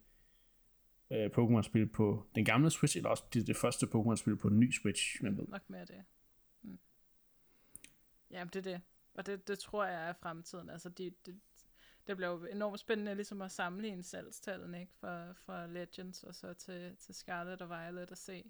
øh, 1.11 1.31
Pokémon-spil 1.39 1.87
på 1.87 2.27
den 2.35 2.45
gamle 2.45 2.71
Switch, 2.71 2.97
eller 2.97 3.11
også 3.11 3.25
det, 3.35 3.47
det 3.47 3.57
første 3.57 3.87
Pokémon-spil 3.87 4.37
på 4.37 4.49
en 4.49 4.61
ny 4.61 4.73
Switch, 4.73 5.23
man 5.23 5.37
ved. 5.37 5.45
Nok 5.49 5.71
mere 5.71 5.85
det. 5.85 6.05
Mm. 6.63 6.79
Jamen, 8.31 8.51
det 8.53 8.67
er 8.67 8.73
det. 8.73 8.81
Og 9.15 9.27
det, 9.27 9.49
det 9.49 9.59
tror 9.59 9.85
jeg 9.85 10.09
er 10.09 10.13
fremtiden. 10.13 10.71
Altså, 10.71 10.89
de, 10.89 11.11
de, 11.27 11.41
det 12.07 12.17
bliver 12.17 12.31
jo 12.31 12.45
enormt 12.45 12.81
spændende 12.81 13.15
ligesom 13.15 13.43
at 13.43 13.51
sammenligne 13.51 14.03
salgstallene 14.03 14.81
ikke? 14.81 14.93
Fra, 15.01 15.33
fra 15.33 15.67
Legends 15.67 16.23
og 16.23 16.35
så 16.35 16.55
til, 16.55 16.97
til 16.97 17.15
Scarlet 17.15 17.63
og 17.63 17.69
Violet 17.69 18.11
at 18.11 18.19
se. 18.19 18.45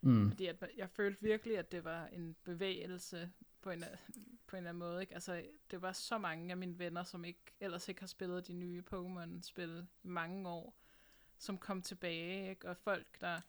Mm. 0.00 0.28
Fordi 0.28 0.46
at, 0.46 0.64
jeg 0.76 0.90
følte 0.90 1.22
virkelig, 1.22 1.58
at 1.58 1.72
det 1.72 1.84
var 1.84 2.06
en 2.06 2.36
bevægelse 2.44 3.30
på 3.62 3.70
en, 3.70 3.84
på 4.46 4.56
en 4.56 4.58
eller 4.58 4.70
anden 4.70 4.78
måde. 4.78 5.00
Ikke? 5.00 5.14
Altså, 5.14 5.44
det 5.70 5.82
var 5.82 5.92
så 5.92 6.18
mange 6.18 6.50
af 6.50 6.56
mine 6.56 6.78
venner, 6.78 7.02
som 7.02 7.24
ikke 7.24 7.44
ellers 7.60 7.88
ikke 7.88 8.00
har 8.00 8.06
spillet 8.06 8.46
de 8.46 8.52
nye 8.52 8.82
Pokémon-spil 8.92 9.86
i 10.02 10.08
mange 10.08 10.48
år, 10.48 10.74
som 11.38 11.58
kom 11.58 11.82
tilbage, 11.82 12.50
ikke? 12.50 12.68
og 12.68 12.76
folk, 12.76 13.20
der 13.20 13.40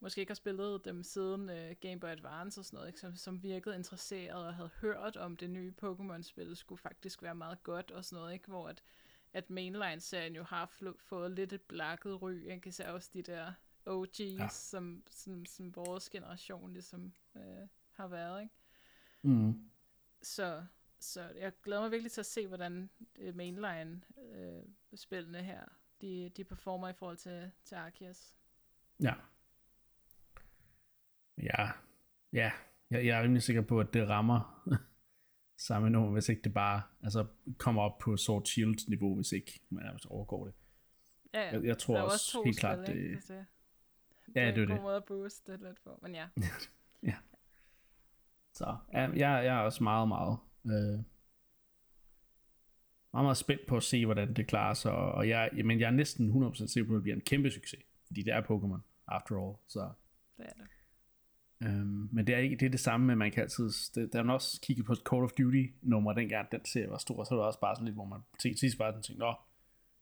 måske 0.00 0.20
ikke 0.20 0.30
har 0.30 0.34
spillet 0.34 0.84
dem 0.84 1.02
siden 1.02 1.50
uh, 1.50 1.70
Game 1.80 2.00
Boy 2.00 2.08
Advance 2.08 2.60
og 2.60 2.64
sådan 2.64 2.76
noget, 2.76 2.88
ikke? 2.88 3.00
Som, 3.00 3.16
som 3.16 3.42
virkede 3.42 3.74
interesseret 3.76 4.46
og 4.46 4.54
havde 4.54 4.70
hørt 4.80 5.16
om 5.16 5.36
det 5.36 5.50
nye 5.50 5.74
Pokémon-spil, 5.82 6.56
skulle 6.56 6.80
faktisk 6.80 7.22
være 7.22 7.34
meget 7.34 7.62
godt 7.62 7.90
og 7.90 8.04
sådan 8.04 8.20
noget, 8.20 8.32
ikke? 8.32 8.48
hvor 8.48 8.68
at, 8.68 8.82
at 9.32 9.50
Mainline-serien 9.50 10.36
jo 10.36 10.42
har 10.42 10.72
fået 10.98 11.30
lidt 11.30 11.52
et 11.52 11.62
blakket 11.62 12.22
ry, 12.22 12.50
ikke? 12.50 12.68
især 12.68 12.90
også 12.90 13.10
de 13.12 13.22
der 13.22 13.52
OG's, 13.88 14.22
ja. 14.22 14.48
som, 14.48 15.02
som, 15.10 15.46
som 15.46 15.76
vores 15.76 16.10
generation 16.10 16.72
ligesom 16.72 17.12
uh, 17.34 17.68
har 17.92 18.08
været. 18.08 18.42
Ikke? 18.42 18.54
Mm. 19.22 19.70
Så, 20.22 20.64
så 21.00 21.22
jeg 21.40 21.52
glæder 21.62 21.82
mig 21.82 21.90
virkelig 21.90 22.12
til 22.12 22.20
at 22.20 22.26
se, 22.26 22.46
hvordan 22.46 22.90
mainline-spillene 23.34 25.38
øh, 25.38 25.44
her, 25.44 25.60
de, 26.00 26.28
de 26.36 26.44
performer 26.44 26.88
i 26.88 26.92
forhold 26.92 27.16
til, 27.16 27.50
til 27.64 27.74
Arceus. 27.74 28.34
Ja. 29.02 29.14
Ja, 31.42 31.70
ja. 32.32 32.52
Jeg, 32.90 33.06
jeg 33.06 33.18
er 33.18 33.22
rimelig 33.22 33.42
sikker 33.42 33.62
på, 33.62 33.80
at 33.80 33.94
det 33.94 34.08
rammer 34.08 34.64
samme 35.68 35.90
nummer, 35.90 36.12
hvis 36.12 36.28
ikke 36.28 36.42
det 36.42 36.54
bare 36.54 36.82
altså, 37.02 37.26
kommer 37.58 37.82
op 37.82 37.98
på 37.98 38.16
Sword 38.16 38.44
Shield 38.44 38.88
niveau, 38.88 39.14
hvis 39.14 39.32
ikke 39.32 39.60
man 39.70 39.84
nærmest 39.84 40.06
overgår 40.06 40.44
det. 40.44 40.54
Ja, 41.34 41.40
ja. 41.40 41.52
Jeg, 41.52 41.64
jeg 41.64 41.78
tror 41.78 42.00
også, 42.00 42.14
også 42.14 42.42
helt 42.44 42.58
klart, 42.58 42.78
det, 42.78 42.96
det, 42.96 43.28
det, 43.28 43.46
ja, 44.34 44.46
det 44.46 44.58
er 44.58 44.62
en 44.62 44.68
god 44.68 44.74
det. 44.74 44.82
måde 44.82 44.96
at 44.96 45.04
booste 45.04 45.52
det 45.52 45.60
lidt 45.60 45.82
på, 45.84 45.98
men 46.02 46.14
ja. 46.14 46.28
ja. 47.10 47.16
Så 48.58 48.76
ja, 48.92 49.00
jeg, 49.00 49.44
jeg 49.44 49.56
er 49.56 49.60
også 49.60 49.82
meget, 49.82 50.08
meget, 50.08 50.38
øh, 50.66 50.98
meget, 53.12 53.24
meget 53.24 53.36
spændt 53.36 53.66
på 53.68 53.76
at 53.76 53.82
se, 53.82 54.04
hvordan 54.04 54.34
det 54.34 54.46
klarer 54.46 54.74
sig, 54.74 54.92
og 54.92 55.28
jeg, 55.28 55.50
men 55.64 55.80
jeg 55.80 55.86
er 55.86 55.90
næsten 55.90 56.44
100% 56.44 56.66
sikker 56.66 56.88
på, 56.88 56.94
at 56.94 56.96
det 56.96 57.02
bliver 57.02 57.16
en 57.16 57.20
kæmpe 57.20 57.50
succes, 57.50 57.80
fordi 58.06 58.22
det 58.22 58.32
er 58.32 58.42
Pokémon, 58.42 58.80
after 59.06 59.36
all, 59.46 59.56
så... 59.68 59.90
Det 60.36 60.46
er 60.46 60.52
det. 60.52 60.68
Øhm, 61.68 62.08
men 62.12 62.26
det 62.26 62.34
er 62.34 62.38
ikke 62.38 62.56
det, 62.56 62.66
er 62.66 62.70
det 62.70 62.80
samme 62.80 63.06
med, 63.06 63.16
man 63.16 63.30
kan 63.30 63.42
altid, 63.42 63.70
det, 63.94 64.12
der 64.12 64.24
er 64.24 64.32
også 64.32 64.60
kigget 64.60 64.86
på 64.86 64.94
Call 64.94 65.22
of 65.22 65.32
Duty 65.32 65.66
nummer 65.82 66.12
dengang, 66.12 66.52
den 66.52 66.64
serie 66.64 66.90
var 66.90 66.98
stor, 66.98 67.24
så 67.24 67.34
var 67.34 67.42
det 67.42 67.46
også 67.46 67.60
bare 67.60 67.76
sådan 67.76 67.84
lidt, 67.84 67.96
hvor 67.96 68.04
man 68.04 68.20
til 68.40 68.58
sidst 68.58 68.78
bare 68.78 68.92
sådan 68.92 69.02
tænkte, 69.02 69.20
nå, 69.20 69.34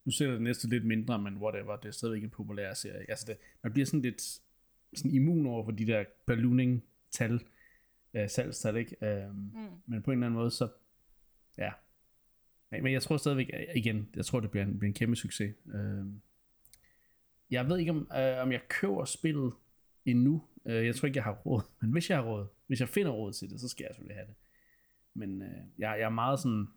nu 0.04 0.10
ser 0.12 0.30
det 0.30 0.42
næste 0.42 0.68
lidt 0.68 0.84
mindre, 0.84 1.18
men 1.18 1.36
whatever, 1.36 1.76
det 1.76 1.88
er 1.88 1.92
stadigvæk 1.92 2.24
en 2.24 2.30
populær 2.30 2.74
serie. 2.74 3.10
Altså 3.10 3.24
det, 3.26 3.36
man 3.62 3.72
bliver 3.72 3.86
sådan 3.86 4.02
lidt 4.02 4.22
sådan 4.94 5.10
immun 5.10 5.46
over 5.46 5.64
for 5.64 5.72
de 5.72 5.86
der 5.86 6.04
ballooning-tal, 6.26 7.40
øh, 8.16 8.30
salgstal, 8.30 8.76
ikke? 8.76 8.96
Øhm, 9.02 9.34
mm. 9.34 9.68
Men 9.86 10.02
på 10.02 10.10
en 10.10 10.18
eller 10.18 10.26
anden 10.26 10.38
måde, 10.38 10.50
så 10.50 10.68
ja. 11.58 11.72
Men 12.70 12.92
jeg 12.92 13.02
tror 13.02 13.16
stadigvæk, 13.16 13.50
igen, 13.74 14.08
jeg 14.16 14.24
tror, 14.24 14.40
det 14.40 14.50
bliver 14.50 14.64
en, 14.64 14.78
bliver 14.78 14.88
en 14.88 14.94
kæmpe 14.94 15.16
succes. 15.16 15.54
Øhm, 15.74 16.20
jeg 17.50 17.68
ved 17.68 17.78
ikke, 17.78 17.90
om, 17.90 18.10
øh, 18.16 18.42
om 18.42 18.52
jeg 18.52 18.60
køber 18.68 19.04
spillet 19.04 19.52
endnu. 20.04 20.42
Øh, 20.66 20.86
jeg 20.86 20.96
tror 20.96 21.06
ikke, 21.06 21.16
jeg 21.16 21.24
har 21.24 21.32
råd. 21.46 21.62
Men 21.80 21.92
hvis 21.92 22.10
jeg 22.10 22.18
har 22.18 22.24
råd, 22.24 22.46
hvis 22.66 22.80
jeg 22.80 22.88
finder 22.88 23.12
råd 23.12 23.32
til 23.32 23.50
det, 23.50 23.60
så 23.60 23.68
skal 23.68 23.84
jeg 23.84 23.94
selvfølgelig 23.94 24.16
have 24.16 24.26
det. 24.26 24.34
Men 25.14 25.42
øh, 25.42 25.58
jeg, 25.78 25.96
jeg 25.98 26.04
er 26.04 26.08
meget 26.08 26.40
sådan... 26.40 26.68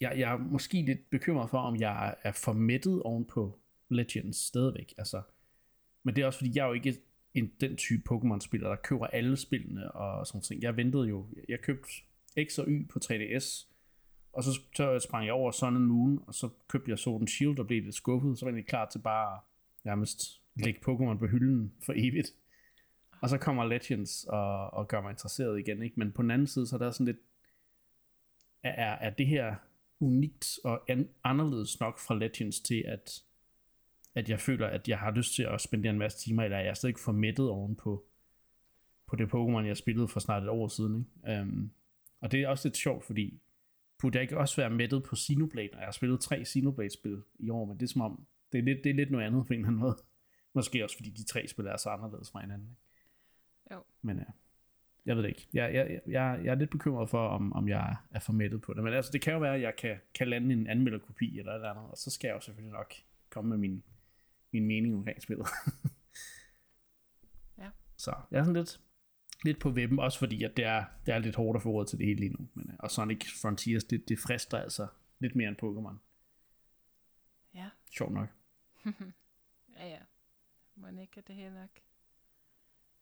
Jeg, 0.00 0.18
jeg 0.18 0.32
er 0.32 0.36
måske 0.36 0.82
lidt 0.82 1.10
bekymret 1.10 1.50
for, 1.50 1.58
om 1.58 1.76
jeg 1.76 2.14
er 2.22 2.32
for 2.32 2.52
mættet 2.52 3.02
oven 3.02 3.24
på 3.24 3.58
Legends 3.88 4.36
stadigvæk. 4.36 4.94
Altså, 4.98 5.22
men 6.02 6.16
det 6.16 6.22
er 6.22 6.26
også 6.26 6.38
fordi, 6.38 6.52
jeg 6.54 6.62
er 6.62 6.66
jo 6.66 6.72
ikke 6.72 6.96
en, 7.34 7.52
den 7.60 7.76
type 7.76 8.02
Pokémon-spiller, 8.10 8.68
der 8.68 8.76
køber 8.76 9.06
alle 9.06 9.36
spillene 9.36 9.92
og 9.92 10.26
sådan 10.26 10.40
ting. 10.40 10.62
Jeg 10.62 10.76
ventede 10.76 11.08
jo, 11.08 11.26
jeg 11.48 11.60
købte 11.60 11.88
X 12.44 12.58
og 12.58 12.66
Y 12.68 12.88
på 12.88 12.98
3DS, 13.04 13.68
og 14.32 14.44
så, 14.44 14.60
så 14.76 14.98
sprang 14.98 15.26
jeg 15.26 15.34
over 15.34 15.50
Sun 15.50 15.76
and 15.76 15.84
Moon, 15.84 16.24
og 16.26 16.34
så 16.34 16.48
købte 16.68 16.90
jeg 16.90 16.98
Sword 16.98 17.20
and 17.20 17.28
Shield 17.28 17.58
og 17.58 17.66
blev 17.66 17.82
lidt 17.82 17.94
skuffet, 17.94 18.38
så 18.38 18.44
var 18.44 18.52
jeg 18.52 18.66
klar 18.66 18.88
til 18.88 18.98
bare 18.98 19.40
nærmest 19.84 20.20
lægge 20.56 20.80
Pokémon 20.88 21.18
på 21.18 21.26
hylden 21.26 21.72
for 21.86 21.92
evigt. 21.96 22.28
Og 23.20 23.28
så 23.28 23.38
kommer 23.38 23.64
Legends 23.64 24.24
og, 24.24 24.70
og 24.70 24.88
gør 24.88 25.00
mig 25.00 25.10
interesseret 25.10 25.58
igen, 25.58 25.82
ikke? 25.82 25.94
Men 25.96 26.12
på 26.12 26.22
den 26.22 26.30
anden 26.30 26.46
side, 26.46 26.66
så 26.66 26.76
er 26.76 26.78
der 26.78 26.90
sådan 26.90 27.06
lidt, 27.06 27.20
er, 28.62 28.92
er 28.92 29.10
det 29.10 29.26
her 29.26 29.54
unikt 30.00 30.58
og 30.64 30.82
an, 30.88 31.08
anderledes 31.24 31.80
nok 31.80 31.98
fra 31.98 32.14
Legends 32.14 32.60
til, 32.60 32.84
at 32.86 33.22
at 34.14 34.28
jeg 34.28 34.40
føler, 34.40 34.66
at 34.66 34.88
jeg 34.88 34.98
har 34.98 35.10
lyst 35.10 35.34
til 35.34 35.42
at 35.42 35.60
spendere 35.60 35.92
en 35.92 35.98
masse 35.98 36.18
timer, 36.18 36.42
eller 36.42 36.58
jeg 36.58 36.68
er 36.68 36.74
stadig 36.74 36.98
for 36.98 37.12
mættet 37.12 37.48
oven 37.48 37.76
på, 37.76 38.04
på 39.06 39.16
det 39.16 39.34
Pokémon, 39.34 39.66
jeg 39.66 39.76
spillede 39.76 40.08
for 40.08 40.20
snart 40.20 40.42
et 40.42 40.48
år 40.48 40.68
siden. 40.68 41.06
Ikke? 41.28 41.40
Um, 41.40 41.70
og 42.20 42.32
det 42.32 42.42
er 42.42 42.48
også 42.48 42.68
lidt 42.68 42.76
sjovt, 42.76 43.04
fordi 43.04 43.40
burde 43.98 44.16
jeg 44.16 44.22
ikke 44.22 44.38
også 44.38 44.56
være 44.56 44.70
mættet 44.70 45.02
på 45.02 45.16
Xenoblade, 45.16 45.70
og 45.72 45.78
jeg 45.78 45.86
har 45.86 45.92
spillet 45.92 46.20
tre 46.20 46.44
Xenoblade-spil 46.44 47.22
i 47.38 47.50
år, 47.50 47.64
men 47.64 47.76
det 47.76 47.82
er 47.82 47.88
som 47.88 48.00
om, 48.00 48.26
det 48.52 48.58
er 48.58 48.62
lidt, 48.62 48.84
det 48.84 48.90
er 48.90 48.94
lidt 48.94 49.10
noget 49.10 49.26
andet 49.26 49.46
på 49.46 49.52
en 49.52 49.58
eller 49.58 49.68
anden 49.68 49.80
måde. 49.80 49.96
Måske 50.54 50.84
også 50.84 50.96
fordi 50.96 51.10
de 51.10 51.24
tre 51.24 51.48
spil 51.48 51.66
er 51.66 51.76
så 51.76 51.88
anderledes 51.88 52.30
fra 52.30 52.40
hinanden. 52.40 52.68
Ikke? 52.68 53.74
Jo. 53.74 53.82
Men 54.02 54.18
ja, 54.18 54.24
jeg 55.06 55.16
ved 55.16 55.22
det 55.22 55.28
ikke. 55.28 55.48
Jeg, 55.52 55.74
jeg, 55.74 56.00
jeg, 56.06 56.40
jeg 56.44 56.50
er 56.50 56.54
lidt 56.54 56.70
bekymret 56.70 57.10
for, 57.10 57.28
om, 57.28 57.52
om 57.52 57.68
jeg 57.68 57.96
er 58.10 58.20
for 58.20 58.32
mættet 58.32 58.62
på 58.62 58.74
det. 58.74 58.84
Men 58.84 58.92
altså, 58.92 59.12
det 59.12 59.20
kan 59.20 59.32
jo 59.32 59.38
være, 59.38 59.54
at 59.54 59.60
jeg 59.60 59.76
kan, 59.76 59.96
kan 60.14 60.28
lande 60.28 60.52
en 60.52 60.66
anmelderkopi 60.66 61.38
eller 61.38 61.52
et 61.52 61.56
eller 61.56 61.70
andet, 61.70 61.84
og 61.90 61.96
så 61.96 62.10
skal 62.10 62.28
jeg 62.28 62.34
jo 62.34 62.40
selvfølgelig 62.40 62.72
nok 62.72 62.94
komme 63.30 63.48
med 63.48 63.58
min 63.58 63.82
min 64.52 64.66
mening 64.66 64.94
omkring 64.94 65.22
spillet. 65.22 65.46
ja. 67.58 67.70
Så 67.96 68.14
jeg 68.30 68.38
er 68.38 68.44
sådan 68.44 68.56
lidt, 68.56 68.80
lidt 69.44 69.60
på 69.60 69.70
webben, 69.70 69.98
også 69.98 70.18
fordi 70.18 70.42
at 70.42 70.56
det, 70.56 70.64
er, 70.64 70.84
det 71.06 71.14
er 71.14 71.18
lidt 71.18 71.36
hårdt 71.36 71.56
at 71.56 71.62
få 71.62 71.70
råd 71.70 71.86
til 71.86 71.98
det 71.98 72.06
hele 72.06 72.20
lige 72.20 72.32
nu. 72.32 72.48
Men, 72.54 72.70
øh, 72.70 72.76
og 72.78 72.90
Sonic 72.90 73.40
Frontiers, 73.42 73.84
det, 73.84 74.08
det 74.08 74.18
frister 74.18 74.58
altså 74.58 74.86
lidt 75.18 75.36
mere 75.36 75.48
end 75.48 75.62
Pokémon. 75.62 75.96
Ja. 77.54 77.68
Sjovt 77.90 78.12
nok. 78.12 78.28
ja, 79.78 79.88
ja. 79.88 79.98
Må 80.74 80.88
ikke, 80.88 81.18
at 81.18 81.26
det 81.26 81.34
hele 81.34 81.54
nok. 81.54 81.70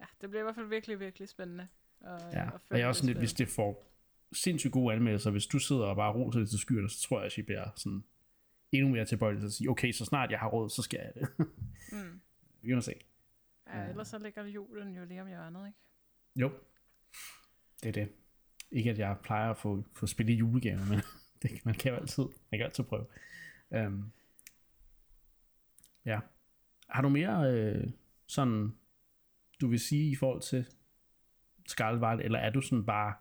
Ja, 0.01 0.05
det 0.21 0.31
bliver 0.31 0.43
i 0.43 0.45
hvert 0.45 0.55
fald 0.55 0.67
virkelig, 0.67 1.01
virkelig 1.01 1.29
spændende. 1.29 1.69
Og, 2.01 2.21
ja, 2.33 2.51
og, 2.51 2.61
og 2.71 2.79
jeg 2.79 2.85
er 2.85 2.89
også 2.89 2.99
sådan 2.99 3.09
lidt, 3.09 3.19
hvis 3.19 3.33
det 3.33 3.49
får 3.49 3.91
sindssygt 4.33 4.73
gode 4.73 4.95
anmeldelser, 4.95 5.31
hvis 5.31 5.47
du 5.47 5.59
sidder 5.59 5.85
og 5.85 5.97
bare 5.97 6.13
roser 6.13 6.41
det 6.41 6.51
til 6.51 6.59
skyerne, 6.59 6.91
så 6.91 7.09
tror 7.09 7.19
jeg, 7.19 7.27
at 7.27 7.39
I 7.39 7.43
bliver 7.43 7.71
sådan 7.77 8.05
endnu 8.73 8.89
mere 8.89 9.05
tilbøjelig 9.05 9.41
til 9.41 9.47
at 9.47 9.53
sige, 9.53 9.71
okay, 9.71 9.93
så 9.93 10.05
snart 10.05 10.31
jeg 10.31 10.39
har 10.39 10.49
råd, 10.49 10.71
så 10.71 10.83
skal 10.83 11.01
jeg 11.03 11.13
det. 11.15 11.29
mm. 11.93 12.21
Vi 12.63 12.75
må 12.75 12.81
se. 12.81 12.95
Ja, 13.67 13.89
ellers 13.89 14.09
så 14.09 14.19
ligger 14.19 14.45
julen 14.45 14.97
jo 14.97 15.05
lige 15.05 15.23
om 15.23 15.29
hjørnet, 15.29 15.67
ikke? 15.67 15.79
Jo, 16.37 16.53
det 17.83 17.89
er 17.89 17.93
det. 17.93 18.13
Ikke 18.71 18.91
at 18.91 18.99
jeg 18.99 19.17
plejer 19.23 19.51
at 19.51 19.59
få, 19.59 19.85
få 19.97 20.07
spillet 20.07 20.35
julegave, 20.35 20.79
men 20.89 21.01
det, 21.43 21.67
man 21.67 21.75
kan 21.75 21.93
jo 21.93 21.99
altid, 21.99 22.25
man 22.25 22.59
kan 22.59 22.63
altid 22.63 22.85
prøve. 22.85 23.07
Um, 23.71 24.13
ja. 26.05 26.21
Har 26.89 27.03
du 27.03 27.09
mere 27.09 27.53
øh, 27.53 27.91
sådan, 28.27 28.75
du 29.61 29.69
vil 29.69 29.81
sige 29.81 30.11
i 30.11 30.17
forhold 30.17 30.43
til 30.43 30.67
Scarlet 31.69 32.25
eller 32.25 32.39
er 32.39 32.51
du 32.51 32.61
sådan 32.61 32.87
bare, 32.87 33.15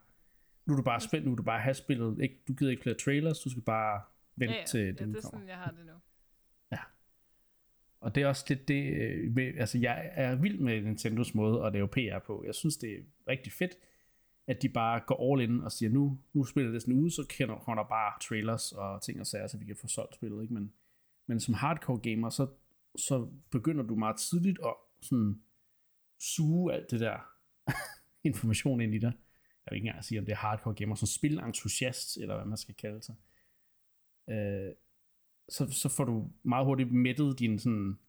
nu 0.65 0.73
er 0.73 0.77
du 0.77 0.83
bare 0.83 0.99
spændt, 0.99 1.25
nu 1.25 1.31
er 1.31 1.35
du 1.35 1.43
bare 1.43 1.61
have 1.61 1.73
spillet, 1.73 2.21
ikke, 2.21 2.43
du 2.47 2.53
gider 2.53 2.71
ikke 2.71 2.83
flere 2.83 2.97
trailers, 2.97 3.39
du 3.39 3.49
skal 3.49 3.63
bare 3.63 4.01
Vent 4.39 4.51
ja, 4.51 4.57
ja. 4.57 4.65
til 4.65 4.79
ja, 4.79 4.91
den 4.91 5.09
det 5.09 5.17
er 5.17 5.21
sådan, 5.21 5.47
jeg 5.47 5.57
har 5.57 5.71
det 5.71 5.85
nu. 5.85 5.93
Ja. 6.71 6.77
Og 7.99 8.15
det 8.15 8.23
er 8.23 8.27
også 8.27 8.45
lidt 8.49 8.67
det, 8.67 8.93
øh, 8.93 9.53
altså 9.57 9.77
jeg 9.77 10.11
er 10.13 10.35
vild 10.35 10.59
med 10.59 10.81
Nintendos 10.81 11.35
måde 11.35 11.65
at 11.65 11.73
lave 11.73 11.87
PR 11.87 12.19
på. 12.25 12.43
Jeg 12.45 12.55
synes, 12.55 12.77
det 12.77 12.93
er 12.93 13.01
rigtig 13.27 13.51
fedt, 13.51 13.71
at 14.47 14.61
de 14.61 14.69
bare 14.69 15.01
går 15.07 15.33
all 15.33 15.49
in 15.49 15.61
og 15.61 15.71
siger, 15.71 15.89
nu, 15.89 16.19
nu 16.33 16.43
spiller 16.43 16.71
det 16.71 16.81
sådan 16.81 16.93
ud, 16.93 17.09
så 17.09 17.25
kommer 17.37 17.83
der 17.83 17.89
bare 17.89 18.19
trailers 18.21 18.71
og 18.71 19.01
ting 19.01 19.19
og 19.19 19.27
sager, 19.27 19.47
så 19.47 19.57
vi 19.57 19.65
kan 19.65 19.75
få 19.75 19.87
solgt 19.87 20.15
spillet. 20.15 20.41
Ikke? 20.41 20.53
Men, 20.53 20.73
men 21.27 21.39
som 21.39 21.53
hardcore 21.53 21.99
gamer, 21.99 22.29
så, 22.29 22.47
så 22.95 23.27
begynder 23.51 23.83
du 23.83 23.95
meget 23.95 24.17
tidligt 24.17 24.59
at 24.65 24.73
sådan 25.01 25.41
suge 26.19 26.73
alt 26.73 26.91
det 26.91 26.99
der 26.99 27.17
information 28.29 28.81
ind 28.81 28.95
i 28.95 28.99
dig. 28.99 29.11
Jeg 29.65 29.71
vil 29.71 29.75
ikke 29.75 29.87
engang 29.87 30.05
sige, 30.05 30.19
om 30.19 30.25
det 30.25 30.31
er 30.31 30.37
hardcore 30.37 30.73
gamer, 30.73 30.95
som 30.95 31.07
spilentusiast, 31.07 32.17
eller 32.17 32.35
hvad 32.35 32.45
man 32.45 32.57
skal 32.57 32.75
kalde 32.75 33.01
sig 33.01 33.15
øh, 34.29 34.73
så, 35.49 35.71
så 35.71 35.89
får 35.89 36.03
du 36.03 36.31
meget 36.43 36.65
hurtigt 36.65 36.91
mættet 36.91 37.39
din 37.39 37.59
sådan, 37.59 37.99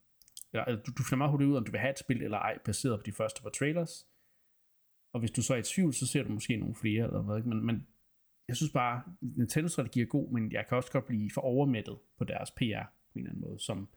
ja, 0.52 0.64
du, 0.66 0.92
du 0.98 1.02
finder 1.02 1.16
meget 1.16 1.30
hurtigt 1.30 1.50
ud, 1.50 1.56
om 1.56 1.64
du 1.64 1.70
vil 1.70 1.80
have 1.80 1.90
et 1.90 1.98
spil 1.98 2.22
eller 2.22 2.38
ej, 2.38 2.59
baseret 2.64 2.98
på 2.98 3.02
de 3.06 3.12
første 3.12 3.42
par 3.42 3.50
trailers. 3.50 4.06
Og 5.12 5.20
hvis 5.20 5.30
du 5.30 5.42
så 5.42 5.54
er 5.54 5.59
i 5.59 5.62
tvivl, 5.62 5.94
så 5.94 6.06
ser 6.06 6.22
du 6.22 6.33
måske 6.33 6.56
nogle 6.56 6.74
flere, 6.74 7.04
eller 7.04 7.22
hvad, 7.22 7.42
men, 7.42 7.66
men 7.66 7.87
jeg 8.48 8.56
synes 8.56 8.72
bare, 8.72 9.02
Nintendo-strategi 9.20 10.00
er 10.00 10.06
god, 10.06 10.33
men 10.33 10.52
jeg 10.52 10.66
kan 10.68 10.76
også 10.76 10.92
godt 10.92 11.06
blive 11.06 11.30
for 11.35 11.40
overmættet 11.40 11.98
på 12.18 12.24
deres 12.24 12.50
PR 12.50 12.85
på 13.12 13.18
en 13.18 13.20
eller 13.20 13.30
anden 13.30 13.40
måde, 13.40 13.61
som, 13.61 13.88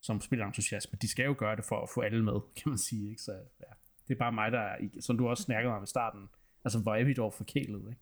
som 0.00 0.20
spilentusiast. 0.20 0.92
Men 0.92 0.98
de 1.02 1.08
skal 1.08 1.24
jo 1.24 1.34
gøre 1.38 1.56
det 1.56 1.64
for 1.64 1.82
at 1.82 1.88
få 1.94 2.00
alle 2.00 2.24
med, 2.24 2.40
kan 2.62 2.68
man 2.68 2.78
sige. 2.78 3.10
Ikke? 3.10 3.22
Så 3.22 3.32
ja, 3.32 3.72
det 4.08 4.14
er 4.14 4.18
bare 4.18 4.32
mig, 4.32 4.52
der 4.52 4.58
er, 4.58 4.78
som 5.00 5.18
du 5.18 5.28
også 5.28 5.42
snakkede 5.42 5.74
om 5.74 5.82
i 5.82 5.86
starten, 5.86 6.28
altså 6.64 6.78
hvor 6.78 6.94
er 6.94 7.04
vi 7.04 7.14
dog 7.14 7.34
forkælet, 7.34 7.88
ikke? 7.88 8.00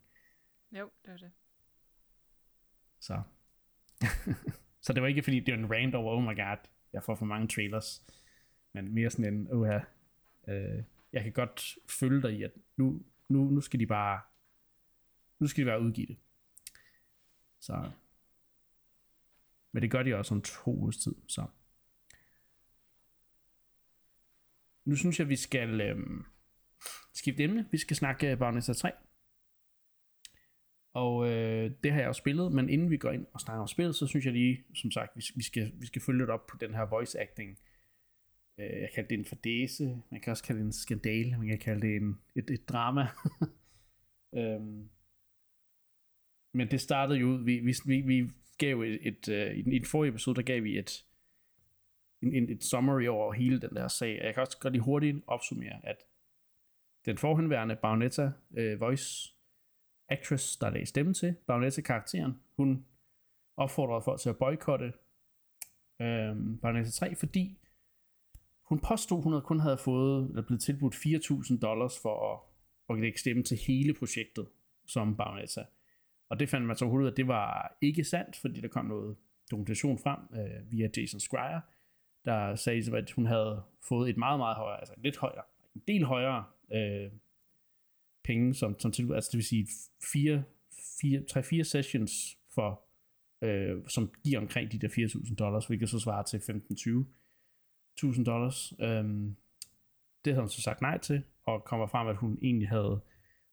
Jo, 0.80 0.90
det 1.04 1.12
er 1.12 1.16
det. 1.16 1.30
Så 3.00 3.22
så 4.84 4.92
det 4.92 5.02
var 5.02 5.08
ikke 5.08 5.22
fordi, 5.22 5.40
det 5.40 5.54
var 5.54 5.58
en 5.58 5.72
rant 5.72 5.94
over, 5.94 6.16
oh 6.16 6.22
my 6.22 6.36
god, 6.36 6.56
jeg 6.92 7.02
får 7.02 7.14
for 7.14 7.26
mange 7.26 7.48
trailers. 7.48 8.02
Men 8.72 8.94
mere 8.94 9.10
sådan 9.10 9.34
en, 9.34 9.48
oh 9.52 9.68
ja, 9.68 9.80
øh, 10.52 10.82
jeg 11.12 11.22
kan 11.22 11.32
godt 11.32 11.78
følge 11.88 12.22
dig 12.22 12.32
i, 12.32 12.42
at 12.42 12.52
nu, 12.76 13.02
nu, 13.28 13.44
nu 13.44 13.60
skal 13.60 13.80
de 13.80 13.86
bare 13.86 14.20
nu 15.40 15.46
skal 15.46 15.64
de 15.64 15.70
bare 15.70 15.80
udgive 15.80 16.06
det. 16.06 16.16
Så. 17.60 17.90
Men 19.72 19.82
det 19.82 19.90
gør 19.90 20.02
de 20.02 20.14
også 20.14 20.34
om 20.34 20.42
to 20.42 20.74
ugers 20.74 20.96
tid, 20.96 21.14
så. 21.28 21.46
Nu 24.84 24.96
synes 24.96 25.18
jeg, 25.18 25.28
vi 25.28 25.36
skal 25.36 25.80
øh, 25.80 25.98
skifte 27.12 27.42
emne. 27.42 27.68
Vi 27.70 27.78
skal 27.78 27.96
snakke 27.96 28.36
Bayonetta 28.36 28.72
3. 28.72 28.92
Og 30.94 31.28
øh, 31.28 31.70
det 31.82 31.92
har 31.92 32.00
jeg 32.00 32.08
jo 32.08 32.12
spillet, 32.12 32.52
men 32.52 32.68
inden 32.68 32.90
vi 32.90 32.96
går 32.96 33.10
ind 33.10 33.26
og 33.32 33.40
snakker 33.40 33.60
om 33.60 33.68
spillet, 33.68 33.94
så 33.94 34.06
synes 34.06 34.24
jeg 34.24 34.32
lige, 34.32 34.64
som 34.74 34.90
sagt, 34.90 35.16
vi, 35.16 35.22
vi, 35.36 35.42
skal, 35.42 35.72
vi 35.74 35.86
skal 35.86 36.02
følge 36.02 36.18
lidt 36.18 36.30
op 36.30 36.46
på 36.46 36.56
den 36.60 36.74
her 36.74 36.86
voice 36.86 37.20
acting. 37.20 37.58
Øh, 38.58 38.80
jeg 38.80 38.90
kalder 38.94 39.08
det 39.08 39.18
en 39.18 39.24
fadese, 39.24 40.02
man 40.10 40.20
kan 40.20 40.30
også 40.30 40.44
kalde 40.44 40.60
det 40.60 40.66
en 40.66 40.72
skandale, 40.72 41.38
man 41.38 41.48
kan 41.48 41.58
kalde 41.58 41.80
det 41.86 41.96
en, 41.96 42.20
et, 42.36 42.50
et 42.50 42.68
drama. 42.68 43.06
øhm, 44.38 44.90
men 46.54 46.70
det 46.70 46.80
startede 46.80 47.18
jo 47.18 47.26
ud, 47.26 47.44
vi, 47.44 47.58
vi, 47.58 47.74
vi, 47.86 48.00
vi 48.00 48.30
gav 48.58 48.80
et, 48.80 49.06
et, 49.06 49.28
uh, 49.28 49.58
i, 49.58 49.62
den, 49.62 49.72
i 49.72 49.78
den 49.78 49.86
forrige 49.86 50.10
episode, 50.10 50.36
der 50.36 50.42
gav 50.42 50.62
vi 50.64 50.78
et, 50.78 51.04
en, 52.22 52.34
en, 52.34 52.50
et 52.50 52.64
summary 52.64 53.06
over 53.06 53.32
hele 53.32 53.60
den 53.60 53.70
der 53.70 53.88
sag. 53.88 54.20
Jeg 54.22 54.34
kan 54.34 54.40
også 54.40 54.58
godt 54.58 54.72
lige 54.72 54.82
hurtigt 54.82 55.24
opsummere, 55.26 55.86
at 55.86 55.96
den 57.06 57.18
forhenværende 57.18 57.76
Baronetta 57.76 58.32
øh, 58.56 58.80
voice 58.80 59.34
actress, 60.10 60.56
der 60.56 60.70
lagde 60.70 60.86
stemme 60.86 61.14
til 61.14 61.34
Baronetta-karakteren, 61.46 62.40
hun 62.56 62.86
opfordrede 63.56 64.02
folk 64.02 64.20
til 64.20 64.28
at 64.28 64.38
boykotte 64.38 64.86
øh, 66.00 66.36
Baronetta 66.62 66.90
3, 66.90 67.14
fordi 67.14 67.58
hun 68.64 68.78
påstod, 68.78 69.22
hun 69.22 69.42
kun 69.42 69.60
havde 69.60 69.78
fået, 69.78 70.28
eller 70.28 70.42
blevet 70.42 70.62
tilbudt 70.62 70.94
4.000 70.94 71.58
dollars 71.58 71.98
for 72.02 72.32
at, 72.32 72.40
at 72.90 73.00
lægge 73.00 73.18
stemme 73.18 73.42
til 73.42 73.58
hele 73.66 73.94
projektet 73.94 74.46
som 74.86 75.16
Baronetta. 75.16 75.64
Og 76.28 76.40
det 76.40 76.48
fandt 76.48 76.66
man 76.66 76.76
så 76.76 76.86
hurtigt, 76.86 77.10
at 77.10 77.16
det 77.16 77.28
var 77.28 77.76
ikke 77.80 78.04
sandt, 78.04 78.36
fordi 78.36 78.60
der 78.60 78.68
kom 78.68 78.84
noget 78.84 79.16
dokumentation 79.50 79.98
frem 79.98 80.18
øh, 80.32 80.72
via 80.72 80.88
Jason 80.96 81.20
Schreier, 81.20 81.60
der 82.24 82.54
sagde, 82.54 82.96
at 82.96 83.10
hun 83.10 83.26
havde 83.26 83.62
fået 83.88 84.10
et 84.10 84.16
meget, 84.16 84.38
meget 84.38 84.56
højere, 84.56 84.80
altså 84.80 84.94
lidt 84.96 85.16
højere, 85.16 85.44
en 85.74 85.82
del 85.88 86.04
højere 86.04 86.44
øh, 86.72 87.10
penge 88.24 88.54
som, 88.54 88.78
som 88.78 88.92
tilbud, 88.92 89.14
altså 89.14 89.28
det 89.32 89.38
vil 89.38 89.44
sige 89.44 89.68
4, 90.12 90.44
4, 91.00 91.22
3-4 91.60 91.62
sessions 91.62 92.38
for, 92.54 92.84
øh, 93.42 93.88
som 93.88 94.10
giver 94.24 94.40
omkring 94.40 94.72
de 94.72 94.78
der 94.78 94.88
4.000 94.88 95.34
dollars, 95.34 95.66
hvilket 95.66 95.88
så 95.88 95.98
svarer 95.98 96.22
til 96.22 96.38
15-20.000 96.38 98.24
dollars. 98.24 98.72
Øhm, 98.80 99.36
det 100.24 100.32
havde 100.32 100.42
hun 100.42 100.48
så 100.48 100.62
sagt 100.62 100.80
nej 100.80 100.98
til, 100.98 101.22
og 101.42 101.64
kommer 101.64 101.86
frem, 101.86 102.08
at 102.08 102.16
hun 102.16 102.38
egentlig 102.42 102.68
havde, 102.68 103.00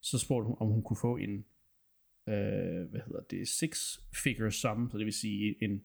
så 0.01 0.19
spurgte 0.19 0.47
hun, 0.47 0.57
om 0.59 0.67
hun 0.67 0.83
kunne 0.83 0.97
få 1.01 1.17
en, 1.17 1.45
øh, 2.29 2.89
hvad 2.89 3.01
hedder 3.05 3.21
det, 3.29 3.47
six 3.47 3.99
figure 4.23 4.51
sum, 4.51 4.89
så 4.91 4.97
det 4.97 5.05
vil 5.05 5.13
sige 5.13 5.63
en 5.63 5.83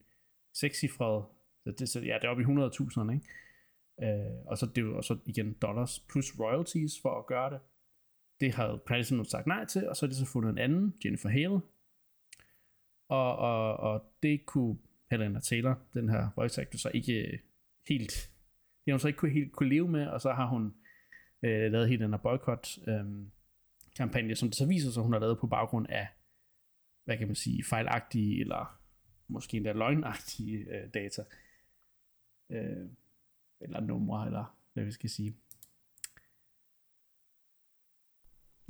sekscifret, 0.54 1.24
det, 1.78 1.88
så, 1.88 2.00
ja, 2.00 2.14
det 2.14 2.24
er 2.24 2.28
oppe 2.28 2.42
i 2.42 2.46
100.000, 2.46 3.12
ikke? 3.12 3.26
Øh, 4.02 4.46
og 4.46 4.58
så 4.58 4.66
det 4.66 4.84
og 4.84 5.04
så 5.04 5.18
igen 5.26 5.52
dollars 5.52 6.00
plus 6.10 6.40
royalties 6.40 7.00
for 7.02 7.18
at 7.18 7.26
gøre 7.26 7.50
det. 7.50 7.60
Det 8.42 8.54
havde 8.54 8.82
Pattinson 8.86 9.24
sagt 9.24 9.46
nej 9.46 9.64
til, 9.64 9.88
og 9.88 9.96
så 9.96 10.06
er 10.06 10.08
det 10.08 10.16
så 10.16 10.26
fundet 10.26 10.50
en 10.50 10.58
anden, 10.58 10.94
Jennifer 11.04 11.28
Hale. 11.28 11.60
Og, 13.08 13.36
og, 13.36 13.76
og 13.76 14.14
det 14.22 14.46
kunne 14.46 14.78
Helena 15.10 15.40
Taylor, 15.40 15.78
den 15.94 16.08
her 16.08 16.28
voice 16.36 16.60
actor, 16.60 16.78
så 16.78 16.90
ikke 16.94 17.12
øh, 17.12 17.38
helt, 17.88 18.30
det 18.84 18.86
har 18.86 18.92
hun 18.92 19.00
så 19.00 19.08
ikke 19.08 19.18
kunne, 19.18 19.30
helt 19.30 19.52
kunne 19.52 19.68
leve 19.68 19.88
med, 19.88 20.06
og 20.06 20.20
så 20.20 20.32
har 20.32 20.46
hun 20.46 20.74
øh, 21.42 21.72
lavet 21.72 21.88
hele 21.88 22.04
den 22.04 22.10
her 22.10 22.18
boykot 22.18 22.78
øh, 22.86 23.04
kampagne, 23.96 24.36
som 24.36 24.48
det 24.48 24.56
så 24.56 24.66
viser 24.66 24.90
sig, 24.90 25.02
hun 25.02 25.12
har 25.12 25.20
lavet 25.20 25.38
på 25.38 25.46
baggrund 25.46 25.86
af, 25.88 26.08
hvad 27.04 27.18
kan 27.18 27.26
man 27.26 27.36
sige, 27.36 27.64
fejlagtige, 27.64 28.40
eller 28.40 28.80
måske 29.28 29.56
endda 29.56 29.72
løgnagtige 29.72 30.58
øh, 30.58 30.88
data. 30.94 31.24
Øh, 32.50 32.88
eller 33.60 33.80
numre, 33.80 34.26
eller 34.26 34.56
hvad 34.72 34.84
vi 34.84 34.92
skal 34.92 35.10
sige. 35.10 35.36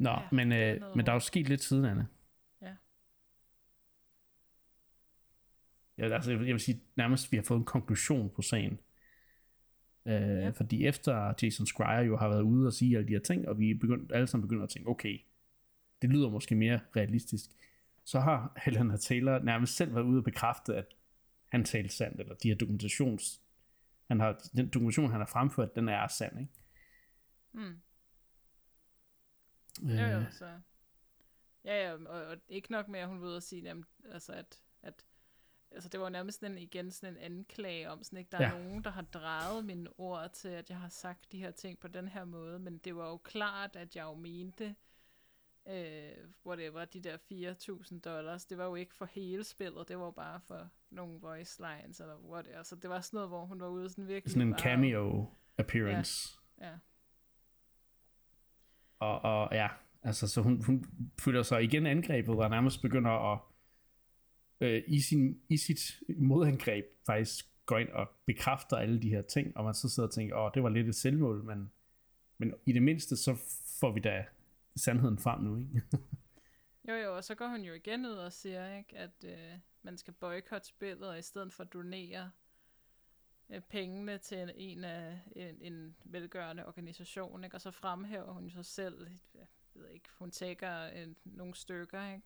Nå, 0.03 0.11
ja, 0.11 0.29
men, 0.33 0.53
øh, 0.53 0.81
men 0.97 1.07
der 1.07 1.13
er 1.13 1.17
jo 1.17 1.21
sket 1.21 1.49
lidt 1.49 1.63
siden, 1.63 1.85
Anne. 1.85 2.07
Ja. 2.63 2.75
Ja, 5.99 6.15
altså, 6.15 6.31
jeg 6.31 6.41
vil 6.41 6.61
sige, 6.61 6.83
nærmest 6.97 7.33
vi 7.33 7.37
har 7.37 7.45
fået 7.45 7.59
en 7.59 7.65
konklusion 7.65 8.31
på 8.31 8.43
sagen. 8.43 8.79
Øh, 10.07 10.13
ja. 10.13 10.51
Fordi 10.51 10.87
efter 10.87 11.35
Jason 11.43 11.67
Schreier 11.67 12.01
jo 12.01 12.17
har 12.17 12.29
været 12.29 12.43
ude 12.43 12.67
og 12.67 12.73
sige 12.73 12.97
alle 12.97 13.09
de 13.09 13.13
her 13.13 13.21
ting, 13.21 13.49
og 13.49 13.59
vi 13.59 13.71
er 13.71 13.75
begyndt, 13.81 14.13
alle 14.13 14.27
sammen 14.27 14.49
begynder 14.49 14.65
at 14.65 14.71
tænke, 14.71 14.89
okay, 14.89 15.19
det 16.03 16.11
lyder 16.11 16.31
måske 16.31 16.55
mere 16.55 16.81
realistisk, 16.97 17.51
så 18.05 18.21
har 18.21 18.61
Helena 18.65 18.97
Taylor 18.97 19.39
nærmest 19.39 19.77
selv 19.77 19.95
været 19.95 20.05
ude 20.05 20.19
og 20.19 20.25
bekræfte, 20.25 20.75
at 20.75 20.87
han 21.49 21.65
talte 21.65 21.95
sandt, 21.95 22.21
eller 22.21 22.35
de 22.35 22.49
her 22.49 22.57
dokumentations, 22.57 23.41
han 24.09 24.21
har, 24.21 24.41
den 24.57 24.69
dokumentation, 24.69 25.11
han 25.11 25.21
har 25.21 25.27
fremført, 25.27 25.77
den 25.77 25.89
er 25.89 26.09
sand, 26.09 26.41
ikke? 26.41 26.53
Mm. 27.53 27.81
Øh. 29.83 29.99
Jo, 29.99 30.05
jo, 30.05 30.31
så... 30.31 30.61
Ja, 31.65 31.85
ja, 31.85 31.93
og, 31.93 32.27
og 32.27 32.37
ikke 32.49 32.73
nok 32.73 32.89
med, 32.89 33.01
at 33.01 33.09
hun 33.09 33.19
ude 33.19 33.37
og 33.37 33.43
sige, 33.43 33.63
jamen, 33.63 33.85
altså, 34.13 34.33
at, 34.33 34.63
at 34.83 35.05
altså, 35.71 35.89
det 35.89 36.01
var 36.01 36.09
nærmest 36.09 36.41
sådan, 36.41 36.59
igen 36.59 36.91
sådan 36.91 37.17
en 37.17 37.23
anklage 37.23 37.91
om, 37.91 38.03
sådan, 38.03 38.19
ikke? 38.19 38.31
der 38.31 38.39
er 38.39 38.57
ja. 38.57 38.63
nogen, 38.63 38.85
der 38.85 38.91
har 38.91 39.03
drejet 39.03 39.65
mine 39.65 39.91
ord 39.99 40.31
til, 40.33 40.49
at 40.49 40.71
jeg 40.71 40.79
har 40.79 40.89
sagt 40.89 41.33
de 41.33 41.39
her 41.39 41.51
ting 41.51 41.79
på 41.79 41.89
den 41.89 42.09
her 42.09 42.25
måde, 42.25 42.59
men 42.59 42.79
det 42.79 42.97
var 42.97 43.09
jo 43.09 43.17
klart, 43.17 43.77
at 43.77 43.97
jeg 43.97 44.03
jo 44.03 44.15
mente, 44.15 44.75
øh, 45.69 46.13
whatever, 46.47 46.85
de 46.85 47.01
der 47.01 47.17
4.000 47.17 48.01
dollars, 48.01 48.47
det 48.47 48.59
var 48.59 48.65
jo 48.65 48.75
ikke 48.75 48.95
for 48.95 49.05
hele 49.05 49.45
spillet, 49.45 49.89
det 49.89 49.99
var 49.99 50.11
bare 50.11 50.41
for 50.41 50.71
nogle 50.91 51.21
voice 51.21 51.63
lines, 51.63 52.01
eller 52.01 52.17
whatever, 52.17 52.63
så 52.63 52.77
det 52.77 52.91
var 52.91 53.01
sådan 53.01 53.17
noget, 53.17 53.29
hvor 53.29 53.45
hun 53.45 53.61
var 53.61 53.69
ude 53.69 53.91
sådan 53.91 54.09
virkelig 54.09 54.33
Sådan 54.33 54.47
en 54.47 54.53
bare, 54.53 54.61
cameo 54.61 55.27
appearance. 55.59 56.39
Ja, 56.61 56.67
ja. 56.69 56.79
Og, 59.03 59.25
og 59.25 59.49
ja, 59.53 59.69
altså 60.03 60.29
så 60.29 60.43
hun, 60.43 60.65
hun 60.65 60.85
føler 61.21 61.43
sig 61.43 61.63
igen 61.63 61.87
angrebet, 61.87 62.37
og 62.37 62.51
nærmest 62.51 62.83
begynder 62.83 63.33
at 63.33 63.39
øh, 64.61 64.83
i, 64.87 65.01
sin, 65.01 65.41
i 65.49 65.57
sit 65.57 66.01
modangreb 66.19 66.85
faktisk 67.07 67.47
går 67.67 67.79
ind 67.79 67.89
og 67.89 68.11
bekræfter 68.27 68.77
alle 68.77 69.03
de 69.03 69.09
her 69.09 69.23
ting, 69.23 69.57
og 69.57 69.65
man 69.65 69.75
så 69.75 69.89
sidder 69.89 70.09
og 70.09 70.15
tænker, 70.15 70.37
åh, 70.37 70.51
det 70.55 70.63
var 70.63 70.69
lidt 70.69 70.89
et 70.89 70.95
selvmål, 70.95 71.45
men, 71.45 71.71
men 72.39 72.55
i 72.67 72.73
det 72.73 72.83
mindste, 72.83 73.17
så 73.17 73.37
får 73.81 73.93
vi 73.93 74.01
da 74.01 74.25
sandheden 74.77 75.19
frem 75.19 75.41
nu, 75.41 75.59
ikke? 75.59 75.83
jo, 76.89 76.95
jo, 76.95 77.17
og 77.17 77.25
så 77.25 77.35
går 77.35 77.49
hun 77.49 77.61
jo 77.61 77.75
igen 77.75 78.07
ud 78.07 78.17
og 78.17 78.33
siger, 78.33 78.77
ikke, 78.77 78.97
at 78.97 79.25
øh, 79.25 79.59
man 79.83 79.97
skal 79.97 80.15
boykotte 80.15 80.69
spillet, 80.69 81.09
og 81.09 81.19
i 81.19 81.23
stedet 81.23 81.53
for 81.53 81.65
donere 81.65 82.31
pengene 83.61 84.19
til 84.19 84.53
en 84.57 84.85
af 84.85 85.21
en, 85.37 85.59
en 85.61 85.97
velgørende 86.05 86.67
organisation, 86.67 87.45
ikke? 87.45 87.57
og 87.57 87.61
så 87.61 87.71
fremhæver 87.71 88.33
hun 88.33 88.51
så 88.51 88.63
selv, 88.63 89.09
jeg 89.35 89.47
ved 89.75 89.89
ikke, 89.89 90.09
hun 90.19 90.31
tager 90.31 90.87
en, 90.87 91.17
nogle 91.25 91.55
stykker, 91.55 92.13
ikke? 92.13 92.23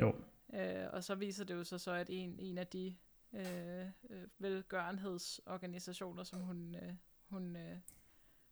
Jo. 0.00 0.14
Øh, 0.54 0.86
og 0.92 1.04
så 1.04 1.14
viser 1.14 1.44
det 1.44 1.54
jo 1.54 1.64
så, 1.64 1.78
så 1.78 1.92
at 1.92 2.10
en, 2.10 2.38
en 2.38 2.58
af 2.58 2.66
de 2.66 2.96
øh, 3.32 3.86
øh, 4.10 4.28
velgørenhedsorganisationer, 4.38 6.24
som 6.24 6.40
hun, 6.40 6.74
øh, 6.74 6.94
hun, 7.28 7.56
øh, 7.56 7.78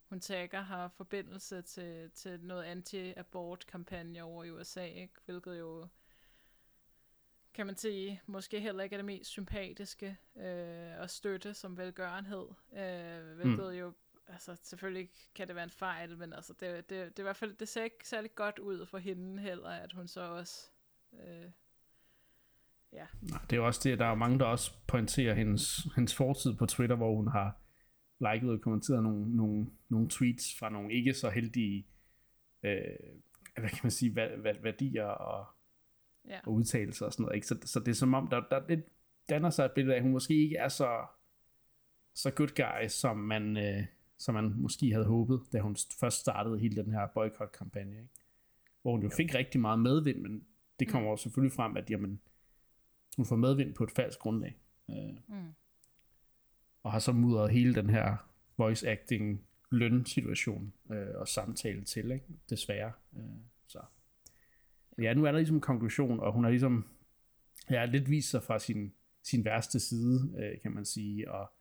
hun 0.08 0.20
tager, 0.20 0.60
har 0.60 0.88
forbindelse 0.88 1.62
til, 1.62 2.10
til 2.10 2.40
noget 2.40 2.64
anti-abort-kampagne 2.64 4.22
over 4.22 4.44
i 4.44 4.50
USA, 4.50 4.84
ikke? 4.84 5.14
hvilket 5.24 5.58
jo 5.58 5.88
kan 7.60 7.66
man 7.66 7.76
sige, 7.76 8.20
måske 8.26 8.60
heller 8.60 8.82
ikke 8.82 8.94
er 8.94 8.98
det 8.98 9.04
mest 9.04 9.30
sympatiske 9.30 10.16
øh, 10.36 11.02
at 11.02 11.10
støtte 11.10 11.54
som 11.54 11.76
velgørenhed, 11.76 12.46
øh, 12.72 13.36
hvilket 13.36 13.72
mm. 13.72 13.78
jo, 13.78 13.92
altså 14.28 14.56
selvfølgelig 14.62 15.10
kan 15.34 15.48
det 15.48 15.56
være 15.56 15.64
en 15.64 15.70
fejl, 15.70 16.18
men 16.18 16.32
altså 16.32 16.52
det, 16.52 16.60
det, 16.60 16.90
det, 16.90 17.16
det 17.16 17.18
i 17.18 17.22
hvert 17.22 17.36
fald, 17.36 17.54
det 17.54 17.68
ser 17.68 17.84
ikke 17.84 18.08
særlig 18.08 18.34
godt 18.34 18.58
ud 18.58 18.86
for 18.86 18.98
hende 18.98 19.42
heller, 19.42 19.68
at 19.68 19.92
hun 19.92 20.08
så 20.08 20.20
også, 20.20 20.70
øh, 21.12 21.50
ja. 22.92 23.06
Det 23.50 23.56
er 23.56 23.60
også 23.60 23.80
det, 23.84 23.98
der 23.98 24.06
er 24.06 24.14
mange, 24.14 24.38
der 24.38 24.44
også 24.44 24.72
pointerer 24.86 25.34
hendes, 25.34 25.88
hendes 25.96 26.14
fortid 26.14 26.54
på 26.54 26.66
Twitter, 26.66 26.96
hvor 26.96 27.16
hun 27.16 27.28
har 27.28 27.60
liket 28.20 28.50
og 28.50 28.60
kommenteret 28.60 29.02
nogle, 29.02 29.36
nogle, 29.36 29.66
nogle 29.88 30.08
tweets 30.08 30.58
fra 30.58 30.70
nogle 30.70 30.92
ikke 30.92 31.14
så 31.14 31.30
heldige, 31.30 31.86
øh, 32.62 32.80
hvad 33.58 33.68
kan 33.68 33.80
man 33.82 33.90
sige, 33.90 34.16
værdier 34.62 35.06
og 35.06 35.46
ja. 36.28 36.40
og 36.46 36.52
udtalelser 36.52 37.06
og 37.06 37.12
sådan 37.12 37.22
noget. 37.22 37.34
Ikke? 37.36 37.46
Så, 37.46 37.58
så 37.64 37.80
det 37.80 37.88
er 37.88 37.94
som 37.94 38.14
om, 38.14 38.28
der, 38.28 38.40
der 38.50 38.68
lidt 38.68 38.84
danner 39.28 39.50
sig 39.50 39.64
et 39.64 39.72
billede 39.72 39.94
af, 39.94 39.98
at 39.98 40.02
hun 40.02 40.12
måske 40.12 40.34
ikke 40.34 40.56
er 40.56 40.68
så, 40.68 41.06
så 42.14 42.30
good 42.30 42.54
guy, 42.56 42.88
som 42.88 43.16
man, 43.16 43.56
øh, 43.56 43.84
som 44.18 44.34
man 44.34 44.54
måske 44.56 44.92
havde 44.92 45.06
håbet, 45.06 45.40
da 45.52 45.60
hun 45.60 45.76
først 46.00 46.20
startede 46.20 46.58
hele 46.58 46.82
den 46.82 46.92
her 46.92 47.06
boykot-kampagne. 47.06 47.96
Ikke? 47.96 48.08
Hvor 48.82 48.92
hun 48.92 49.02
jo 49.02 49.08
fik 49.08 49.34
rigtig 49.34 49.60
meget 49.60 49.78
medvind, 49.78 50.18
men 50.18 50.44
det 50.80 50.88
kommer 50.88 51.10
mm. 51.10 51.16
selvfølgelig 51.16 51.52
frem, 51.52 51.76
at 51.76 51.90
jamen, 51.90 52.20
hun 53.16 53.26
får 53.26 53.36
medvind 53.36 53.74
på 53.74 53.84
et 53.84 53.90
falsk 53.90 54.18
grundlag. 54.18 54.58
Øh, 54.90 54.96
mm. 55.28 55.54
Og 56.82 56.92
har 56.92 56.98
så 56.98 57.12
mudret 57.12 57.50
hele 57.50 57.74
den 57.74 57.90
her 57.90 58.16
voice 58.56 58.88
acting 58.88 59.44
lønsituation 59.70 60.72
øh, 60.92 61.14
og 61.14 61.28
samtale 61.28 61.84
til, 61.84 62.10
ikke? 62.10 62.26
desværre. 62.50 62.92
Øh, 63.16 63.22
så 63.66 63.80
ja, 65.00 65.14
nu 65.14 65.24
er 65.24 65.32
der 65.32 65.38
ligesom 65.38 65.56
en 65.56 65.60
konklusion, 65.60 66.20
og 66.20 66.32
hun 66.32 66.44
har 66.44 66.50
ligesom 66.50 66.88
ja, 67.70 67.84
lidt 67.84 68.10
vist 68.10 68.30
sig 68.30 68.42
fra 68.42 68.58
sin, 68.58 68.92
sin 69.22 69.44
værste 69.44 69.80
side, 69.80 70.34
øh, 70.38 70.60
kan 70.62 70.74
man 70.74 70.84
sige, 70.84 71.32
og 71.32 71.52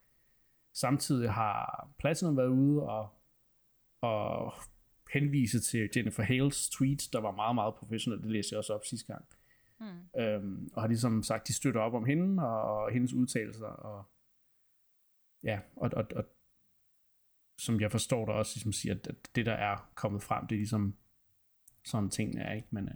samtidig 0.72 1.32
har 1.32 1.90
Platinum 1.98 2.36
været 2.36 2.48
ude 2.48 2.82
og, 2.82 3.08
og 4.00 4.52
henvise 5.12 5.60
til 5.60 5.90
Jennifer 5.96 6.22
Hales 6.22 6.68
tweets, 6.68 7.08
der 7.08 7.20
var 7.20 7.30
meget, 7.30 7.54
meget 7.54 7.74
professionelt, 7.74 8.22
det 8.22 8.30
læste 8.30 8.52
jeg 8.52 8.58
også 8.58 8.74
op 8.74 8.84
sidste 8.84 9.12
gang. 9.12 9.24
Mm. 9.80 10.20
Øhm, 10.20 10.70
og 10.74 10.82
har 10.82 10.88
ligesom 10.88 11.22
sagt, 11.22 11.48
de 11.48 11.54
støtter 11.54 11.80
op 11.80 11.94
om 11.94 12.04
hende 12.04 12.42
og, 12.42 12.62
og 12.62 12.92
hendes 12.92 13.12
udtalelser, 13.12 13.66
og 13.66 14.04
ja, 15.42 15.60
og, 15.76 15.90
og, 15.96 16.04
og 16.16 16.24
som 17.58 17.80
jeg 17.80 17.90
forstår 17.90 18.26
der 18.26 18.32
også 18.32 18.56
ligesom 18.56 18.72
siger, 18.72 18.94
at, 18.94 19.06
at 19.06 19.30
det 19.34 19.46
der 19.46 19.52
er 19.52 19.90
kommet 19.94 20.22
frem, 20.22 20.46
det 20.46 20.54
er 20.54 20.58
ligesom 20.58 20.96
sådan 21.84 22.10
ting 22.10 22.38
er, 22.38 22.52
ikke? 22.52 22.68
Men, 22.70 22.88
øh, 22.88 22.94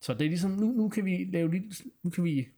så 0.00 0.14
det 0.14 0.24
er 0.24 0.28
ligesom, 0.28 0.50
nu, 0.50 0.66
nu 0.66 0.88
kan 0.88 1.04
vi 1.04 1.28
lave 1.32 1.50
lidt, 1.50 1.82
nu 2.02 2.10
kan 2.10 2.24
vi 2.24 2.48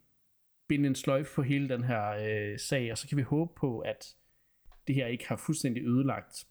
binde 0.68 0.88
en 0.88 0.94
sløjf 0.94 1.34
på 1.34 1.42
hele 1.42 1.68
den 1.68 1.84
her 1.84 2.10
øh, 2.10 2.58
sag, 2.58 2.92
og 2.92 2.98
så 2.98 3.08
kan 3.08 3.18
vi 3.18 3.22
håbe 3.22 3.52
på, 3.56 3.78
at 3.78 4.16
det 4.86 4.94
her 4.94 5.06
ikke 5.06 5.28
har 5.28 5.36
fuldstændig 5.36 5.82
ødelagt 5.82 6.46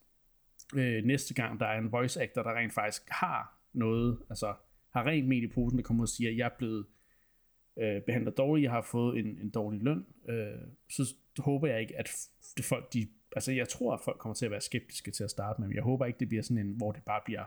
øh, 0.75 1.04
næste 1.04 1.34
gang, 1.34 1.60
der 1.60 1.65
er 1.65 1.80
en 1.80 1.91
voice 1.91 2.21
actor, 2.21 2.43
der 2.43 2.58
rent 2.58 2.73
faktisk 2.73 3.04
har 3.10 3.60
noget, 3.73 4.19
altså 4.30 4.54
har 4.93 5.08
rent 5.08 5.28
med 5.28 5.38
i 5.38 5.47
posen, 5.47 5.78
der 5.78 5.84
kommer 5.84 6.04
og 6.04 6.10
siger, 6.10 6.30
at 6.30 6.38
jeg 6.38 6.45
er 6.45 6.58
blevet 6.58 6.86
øh, 7.80 8.02
behandlet 8.02 8.38
dårligt, 8.38 8.63
jeg 8.63 8.71
har 8.71 8.82
fået 8.82 9.19
en, 9.19 9.25
en 9.25 9.49
dårlig 9.49 9.82
løn, 9.82 10.06
øh, 10.30 10.67
så 10.89 11.15
håber 11.38 11.67
jeg 11.67 11.82
ikke, 11.82 11.99
at 11.99 12.10
det 12.58 12.65
folk, 12.65 12.93
de, 12.93 13.08
altså 13.36 13.52
jeg 13.52 13.69
tror, 13.69 13.93
at 13.93 13.99
folk 14.06 14.19
kommer 14.19 14.36
til 14.36 14.45
at 14.45 14.52
være 14.52 14.62
skeptiske 14.62 15.12
til 15.12 15.23
at 15.23 15.30
starte 15.30 15.62
med, 15.62 15.67
men 15.67 15.75
jeg 15.75 15.84
håber 15.84 16.06
ikke, 16.06 16.19
det 16.19 16.30
bliver 16.30 16.43
sådan 16.43 16.65
en, 16.65 16.73
hvor 16.78 16.91
det 16.91 17.04
bare 17.04 17.21
bliver, 17.25 17.45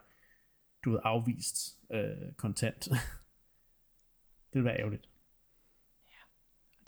du 0.84 0.90
ved, 0.90 1.00
afvist 1.04 1.78
øh, 1.92 2.32
kontant. 2.36 2.88
det 4.52 4.58
vil 4.58 4.64
være 4.64 4.78
ærgerligt. 4.78 5.08
Ja, 6.10 6.22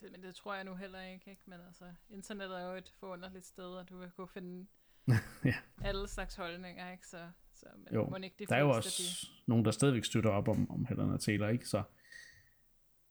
det, 0.01 0.13
men 0.13 0.23
det 0.23 0.35
tror 0.35 0.55
jeg 0.55 0.65
nu 0.65 0.75
heller 0.75 1.01
ikke, 1.01 1.31
ikke? 1.31 1.43
Men 1.47 1.61
altså, 1.67 1.85
internettet 2.11 2.61
er 2.61 2.71
jo 2.71 2.77
et 2.77 2.93
forunderligt 3.01 3.47
sted, 3.47 3.65
og 3.65 3.89
du 3.89 3.99
vil 3.99 4.11
kunne 4.11 4.29
finde 4.29 4.67
ja. 5.45 5.55
alle 5.85 6.09
slags 6.09 6.35
holdninger, 6.35 6.93
ikke? 6.93 7.07
Så, 7.07 7.31
så 7.55 7.67
men 7.77 7.95
jo, 7.95 8.09
må 8.09 8.17
ikke 8.17 8.37
de 8.39 8.47
der 8.47 8.57
er 8.57 8.61
jo 8.61 8.71
også 8.71 9.03
de... 9.03 9.29
nogen, 9.47 9.65
der 9.65 9.71
stadigvæk 9.71 10.05
støtter 10.05 10.31
op 10.31 10.49
om, 10.49 10.71
om 10.71 10.87
Helena 10.87 11.17
Taylor, 11.17 11.49
ikke? 11.49 11.69
Så 11.69 11.83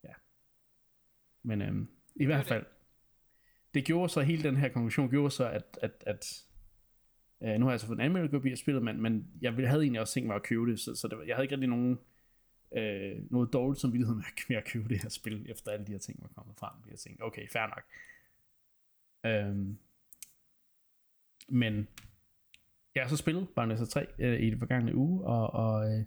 ja. 0.04 0.12
Men 1.42 1.62
øhm, 1.62 1.88
i 2.16 2.24
hvert 2.24 2.46
fald, 2.46 2.66
det 3.74 3.84
gjorde 3.84 4.08
så, 4.08 4.20
hele 4.20 4.42
den 4.42 4.56
her 4.56 4.68
konklusion 4.68 5.10
gjorde 5.10 5.30
så, 5.30 5.48
at, 5.48 5.78
at, 5.82 6.04
at 6.06 6.44
øh, 7.42 7.60
nu 7.60 7.66
har 7.66 7.72
jeg 7.72 7.80
så 7.80 7.86
fået 7.86 7.96
en 7.96 8.04
anmeldelse 8.04 8.50
af 8.50 8.58
spillet, 8.58 8.82
men, 8.82 9.02
men 9.02 9.30
jeg 9.40 9.52
havde 9.52 9.82
egentlig 9.82 10.00
også 10.00 10.14
tænkt 10.14 10.26
mig 10.26 10.36
at 10.36 10.42
købe 10.42 10.70
det, 10.70 10.80
så, 10.80 10.94
så 10.94 11.08
det, 11.08 11.26
jeg 11.26 11.36
havde 11.36 11.44
ikke 11.44 11.54
rigtig 11.54 11.68
nogen 11.68 11.98
øh, 12.72 13.30
noget 13.30 13.52
dårligt 13.52 13.80
som 13.80 13.92
vidtighed 13.92 14.14
med, 14.16 14.24
med 14.48 14.56
at 14.56 14.64
købe 14.64 14.88
det 14.88 15.02
her 15.02 15.08
spil, 15.08 15.50
efter 15.50 15.70
alle 15.70 15.86
de 15.86 15.92
her 15.92 15.98
ting 15.98 16.22
var 16.22 16.28
kommet 16.28 16.56
frem. 16.56 16.72
Jeg 16.90 16.98
tænkte, 16.98 17.22
okay, 17.22 17.48
fair 17.48 17.66
nok. 17.66 17.84
Øhm, 19.26 19.78
men 21.48 21.88
jeg 22.94 23.02
har 23.02 23.08
så 23.08 23.16
spillet 23.16 23.48
Bayonetta 23.56 23.84
3 23.84 24.06
øh, 24.18 24.40
i 24.40 24.50
det 24.50 24.58
forgangne 24.58 24.94
uge, 24.94 25.24
og, 25.24 25.50
og 25.50 25.92
øh, 25.92 26.04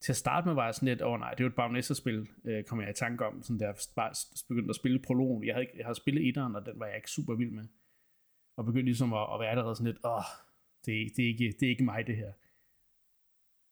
til 0.00 0.12
at 0.12 0.16
starte 0.16 0.46
med 0.46 0.54
var 0.54 0.64
jeg 0.64 0.74
sådan 0.74 0.88
lidt, 0.88 1.02
åh 1.02 1.12
oh, 1.12 1.20
nej, 1.20 1.30
det 1.30 1.40
er 1.40 1.44
jo 1.44 1.48
et 1.48 1.54
Bayonetta-spil, 1.54 2.28
øh, 2.44 2.64
kom 2.64 2.80
jeg 2.80 2.90
i 2.90 2.92
tanke 2.92 3.26
om, 3.26 3.42
sådan 3.42 3.60
der 3.60 3.72
bare 3.96 4.12
begyndte 4.48 4.70
at 4.70 4.76
spille 4.76 4.98
prologen. 4.98 5.44
Jeg 5.44 5.54
havde, 5.54 5.64
ikke, 5.64 5.78
jeg 5.78 5.86
havde 5.86 5.94
spillet 5.94 6.28
etteren, 6.28 6.56
og 6.56 6.66
den 6.66 6.80
var 6.80 6.86
jeg 6.86 6.96
ikke 6.96 7.10
super 7.10 7.34
vild 7.34 7.50
med. 7.50 7.64
Og 8.56 8.64
begyndte 8.64 8.84
ligesom 8.84 9.12
at, 9.12 9.26
at 9.34 9.40
være 9.40 9.50
allerede 9.50 9.76
sådan 9.76 9.92
lidt, 9.92 10.04
åh, 10.04 10.12
oh, 10.12 10.24
det, 10.86 11.16
det, 11.16 11.24
er 11.24 11.28
ikke, 11.28 11.54
det 11.60 11.66
er 11.66 11.70
ikke 11.70 11.84
mig 11.84 12.06
det 12.06 12.16
her. 12.16 12.32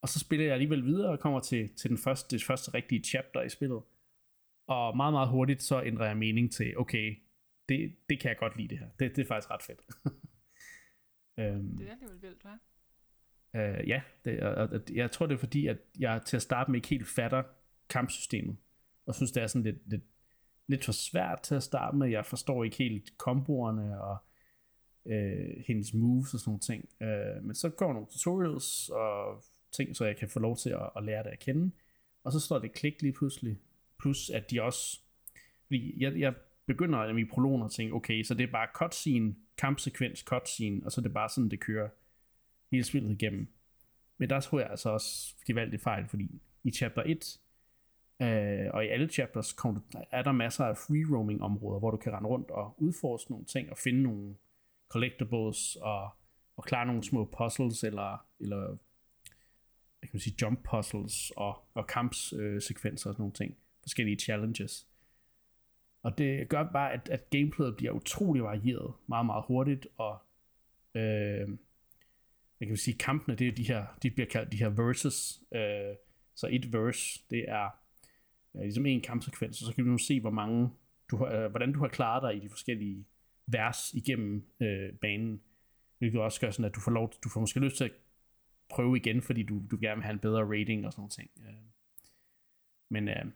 Og 0.02 0.08
så 0.08 0.18
spiller 0.18 0.44
jeg 0.46 0.52
alligevel 0.52 0.84
videre 0.84 1.11
og 1.11 1.20
kommer 1.20 1.40
til, 1.40 1.74
til 1.74 1.90
den 1.90 1.98
første, 1.98 2.37
det 2.37 2.44
første 2.44 2.74
rigtige 2.74 3.04
chapter 3.04 3.42
i 3.42 3.48
spillet. 3.48 3.82
Og 4.66 4.96
meget, 4.96 5.12
meget 5.12 5.28
hurtigt 5.28 5.62
så 5.62 5.82
ændrer 5.82 6.06
jeg 6.06 6.16
mening 6.16 6.52
til, 6.52 6.78
okay, 6.78 7.16
det, 7.68 7.96
det 8.08 8.20
kan 8.20 8.28
jeg 8.28 8.37
godt 8.38 8.56
lide 8.56 8.68
det 8.68 8.78
her. 8.78 8.88
Det, 8.98 9.16
det 9.16 9.22
er 9.22 9.26
faktisk 9.26 9.50
ret 9.50 9.62
fedt. 9.62 9.80
øhm, 11.38 11.76
det 11.78 11.88
er 11.88 11.92
alligevel 11.92 12.22
vildt, 12.22 12.44
hva'? 12.44 12.68
Øh, 13.58 13.88
ja, 13.88 14.02
det, 14.24 14.40
og, 14.42 14.54
og, 14.54 14.80
jeg 14.90 15.11
tror 15.11 15.26
det 15.26 15.34
er 15.34 15.38
fordi, 15.38 15.66
at 15.66 15.78
jeg 15.98 16.22
til 16.26 16.37
at 16.37 16.42
starte 16.42 16.70
med 16.70 16.76
ikke 16.78 16.88
helt 16.88 17.08
fatter 17.08 17.42
kampsystemet. 17.88 18.56
Og 19.06 19.14
synes 19.14 19.32
det 19.32 19.42
er 19.42 19.46
sådan 19.46 19.62
lidt, 19.64 19.90
lidt, 19.90 20.04
lidt 20.66 20.84
for 20.84 20.92
svært 20.92 21.40
til 21.40 21.54
at 21.54 21.62
starte 21.62 21.96
med. 21.96 22.08
Jeg 22.08 22.26
forstår 22.26 22.64
ikke 22.64 22.76
helt 22.76 23.18
komboerne 23.18 24.02
og 24.02 24.16
øh, 25.06 25.64
hendes 25.66 25.94
moves 25.94 26.34
og 26.34 26.40
sådan 26.40 26.50
nogle 26.50 26.61
ting. 26.61 26.88
Øh, 27.02 27.44
men 27.44 27.54
så 27.54 27.68
går 27.68 27.92
nogle 27.92 28.08
tutorials 28.08 28.88
og 28.88 29.42
ting, 29.72 29.96
så 29.96 30.04
jeg 30.04 30.16
kan 30.16 30.28
få 30.28 30.40
lov 30.40 30.57
til 30.57 30.70
at, 30.70 30.90
at 30.96 31.04
lære 31.04 31.22
det 31.22 31.31
at 31.31 31.38
kende. 31.38 31.70
Og 32.24 32.33
så 32.33 32.40
står 32.40 32.59
det 32.59 32.72
klik 32.72 33.02
lige 33.02 33.12
pludselig. 33.12 33.59
Plus 34.00 34.31
at 34.31 34.50
de 34.50 34.62
også... 34.62 35.00
Fordi 35.66 36.02
jeg, 36.02 36.18
jeg 36.18 36.35
begynder 36.66 36.98
at 36.98 37.18
i 37.18 37.24
prologen 37.24 37.62
at 37.62 37.70
tænke, 37.70 37.94
okay, 37.94 38.22
så 38.22 38.35
det 38.35 38.44
er 38.44 38.52
bare 38.52 38.68
cutscene, 38.74 39.35
kampsekvens, 39.59 40.18
cutscene, 40.18 40.81
og 40.85 40.92
så 40.92 41.00
er 41.00 41.02
det 41.02 41.12
bare 41.12 41.28
sådan, 41.28 41.50
det 41.50 41.61
kører 41.61 41.88
hele 42.70 42.85
spillet 42.85 43.11
igennem. 43.11 43.48
Men 44.18 44.31
der 44.31 44.40
tror 44.40 44.61
jeg 44.61 44.70
altså 44.70 44.90
også 44.90 45.35
gevaldigt 45.46 45.83
fejl, 45.83 46.09
fordi 46.09 46.40
i 46.64 46.70
chapter 46.70 47.02
1, 47.07 47.40
øh, 48.22 48.70
og 48.74 48.85
i 48.85 48.88
alle 48.88 49.09
chapters, 49.09 49.57
er 50.11 50.22
der 50.22 50.33
masser 50.33 50.64
af 50.64 50.76
free 50.76 51.16
roaming 51.16 51.42
områder, 51.42 51.78
hvor 51.78 51.90
du 51.90 51.96
kan 51.96 52.12
rende 52.12 52.28
rundt 52.28 52.50
og 52.50 52.74
udforske 52.78 53.31
nogle 53.31 53.46
ting, 53.46 53.70
og 53.70 53.78
finde 53.78 54.02
nogle 54.02 54.35
collectibles, 54.88 55.76
og, 55.76 56.11
og 56.57 56.64
klare 56.64 56.87
nogle 56.87 57.04
små 57.04 57.24
puzzles, 57.24 57.85
eller, 57.85 58.26
eller 58.40 58.76
kan 60.02 60.11
man 60.12 60.20
sige, 60.20 60.37
jump 60.42 60.68
puzzles 60.70 61.32
og, 61.37 61.62
og 61.74 61.87
kampsekvenser 61.87 63.11
og 63.11 63.14
sådan 63.14 63.22
nogle 63.22 63.32
ting. 63.32 63.56
Forskellige 63.82 64.18
challenges. 64.18 64.87
Og 66.02 66.18
det 66.18 66.48
gør 66.48 66.70
bare, 66.72 66.92
at, 66.92 67.08
at 67.08 67.30
gameplayet 67.30 67.76
bliver 67.76 67.92
utrolig 67.92 68.42
varieret 68.42 68.94
meget, 69.06 69.26
meget 69.26 69.44
hurtigt, 69.46 69.87
og 69.96 70.18
øh, 70.94 71.48
jeg 72.61 72.68
kan 72.68 72.76
sige, 72.76 72.98
kampene, 72.98 73.37
det 73.37 73.48
er 73.48 73.52
de 73.52 73.68
her, 73.68 73.87
de 74.02 74.11
bliver 74.11 74.26
kaldt 74.26 74.52
de 74.52 74.56
her 74.56 74.68
verses. 74.68 75.42
Øh, 75.54 75.96
så 76.34 76.48
et 76.50 76.72
verse, 76.72 77.20
det 77.30 77.44
er 77.48 77.68
øh, 78.54 78.62
ligesom 78.62 78.87
en 78.87 79.00
kampsekvens, 79.00 79.62
og 79.62 79.66
så 79.66 79.74
kan 79.74 79.84
du 79.84 79.90
nu 79.90 79.98
se, 79.98 80.20
hvor 80.20 80.30
mange, 80.30 80.70
du 81.11 81.16
har, 81.16 81.26
øh, 81.26 81.50
hvordan 81.50 81.72
du 81.72 81.80
har 81.80 81.88
klaret 81.88 82.22
dig 82.22 82.42
i 82.42 82.44
de 82.44 82.50
forskellige 82.50 83.04
vers 83.46 83.94
igennem 83.94 84.46
øh, 84.61 84.92
banen. 84.92 85.40
Hvilket 85.98 86.20
også 86.20 86.40
gør 86.40 86.50
sådan, 86.50 86.64
at 86.64 86.74
du 86.74 86.80
får, 86.80 86.90
lov, 86.90 87.12
du 87.24 87.28
får 87.28 87.40
måske 87.40 87.61
lyst 87.61 87.76
til 87.76 87.84
at 87.84 87.92
prøve 88.70 88.96
igen, 88.96 89.22
fordi 89.22 89.42
du, 89.42 89.62
du 89.70 89.78
gerne 89.81 89.96
vil 89.96 90.04
have 90.04 90.12
en 90.12 90.18
bedre 90.18 90.59
rating 90.59 90.87
og 90.87 90.92
sådan 90.92 91.00
noget 91.00 91.12
ting. 91.12 91.31
Øh. 91.38 91.54
Men 92.90 93.09
øh, 93.09 93.26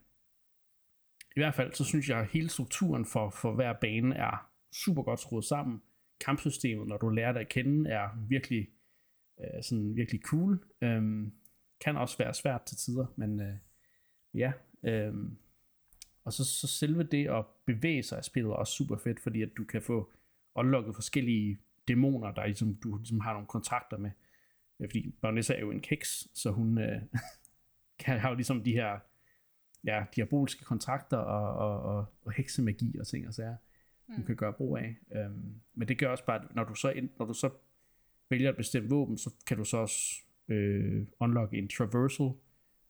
i 1.37 1.40
hvert 1.40 1.55
fald, 1.55 1.73
så 1.73 1.85
synes 1.85 2.09
jeg, 2.09 2.18
at 2.18 2.27
hele 2.27 2.49
strukturen 2.49 3.07
for, 3.07 3.31
for 3.31 3.55
hver 3.55 3.73
bane 3.81 4.14
er 4.14 4.51
super 4.73 5.03
godt 5.03 5.21
skruet 5.21 5.45
sammen. 5.45 5.83
Kampsystemet, 6.21 6.87
når 6.87 6.97
du 6.97 7.09
lærer 7.09 7.33
det 7.33 7.40
at 7.40 7.49
kende, 7.49 7.90
er 7.90 8.27
virkelig, 8.29 8.68
øh, 9.40 9.62
sådan 9.62 9.97
virkelig 9.97 10.21
cool. 10.21 10.64
Øh, 10.83 11.27
kan 11.81 11.97
også 11.97 12.18
være 12.18 12.35
svært 12.35 12.62
til 12.62 12.77
tider, 12.77 13.07
men 13.16 13.40
øh, 13.40 13.55
ja. 14.35 14.53
Øh, 14.85 15.14
og 16.25 16.33
så, 16.33 16.45
så 16.45 16.66
selve 16.66 17.03
det 17.03 17.29
at 17.29 17.45
bevæge 17.66 18.03
sig 18.03 18.18
af 18.18 18.25
spillet 18.25 18.51
er 18.51 18.55
også 18.55 18.73
super 18.73 18.97
fedt, 18.97 19.21
fordi 19.21 19.42
at 19.42 19.51
du 19.57 19.64
kan 19.64 19.83
få 19.83 20.12
unlocket 20.55 20.95
forskellige 20.95 21.59
dæmoner, 21.88 22.33
der 22.33 22.47
ligesom, 22.47 22.75
du 22.75 22.97
ligesom 22.97 23.21
har 23.21 23.33
nogle 23.33 23.47
kontrakter 23.47 23.99
med. 23.99 24.11
Fordi 24.90 25.14
Baronessa 25.21 25.55
er 25.55 25.61
jo 25.61 25.71
en 25.71 25.81
kiks, 25.81 26.29
så 26.35 26.51
hun 26.51 26.79
øh, 26.79 27.03
kan 28.05 28.18
have 28.18 28.35
ligesom 28.35 28.64
de 28.64 28.73
her 28.73 28.99
ja, 29.85 30.05
diabolske 30.16 30.64
kontrakter 30.64 31.16
og, 31.16 31.55
og, 31.55 31.97
og, 31.97 32.07
og 32.25 32.33
heksemagi 32.33 32.99
og 33.01 33.07
ting 33.07 33.29
og 33.29 33.35
sager, 33.35 33.57
mm. 34.09 34.14
du 34.16 34.23
kan 34.23 34.37
gøre 34.37 34.53
brug 34.53 34.79
af. 34.79 34.97
Um, 35.27 35.55
men 35.75 35.88
det 35.88 35.99
gør 35.99 36.09
også 36.09 36.25
bare, 36.25 36.45
at 36.45 36.55
når 36.55 36.64
du 36.64 36.75
så, 36.75 37.09
når 37.18 37.27
du 37.27 37.35
så 37.35 37.51
vælger 38.31 38.51
et 38.51 38.57
bestemt 38.57 38.90
våben, 38.90 39.18
så 39.18 39.31
kan 39.47 39.57
du 39.57 39.64
så 39.64 39.77
også 39.77 39.99
øh, 40.49 41.07
unlocke 41.21 41.59
en 41.59 41.68
traversal 41.68 42.33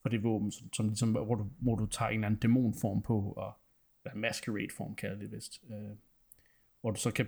for 0.02 0.08
det 0.08 0.22
våben, 0.22 0.50
som, 0.50 0.72
som 0.72 0.86
ligesom, 0.86 1.10
hvor, 1.10 1.34
du, 1.34 1.50
hvor 1.58 1.76
du 1.76 1.86
tager 1.86 2.08
en 2.08 2.14
eller 2.14 2.26
anden 2.26 2.40
dæmonform 2.40 3.02
på, 3.02 3.32
og 3.32 3.52
eller 4.04 4.16
masquerade 4.16 4.74
form 4.76 4.94
kalder 4.94 5.16
det 5.16 5.32
vist, 5.32 5.64
øh, 5.70 5.96
hvor 6.80 6.90
du 6.90 7.00
så 7.00 7.10
kan 7.10 7.26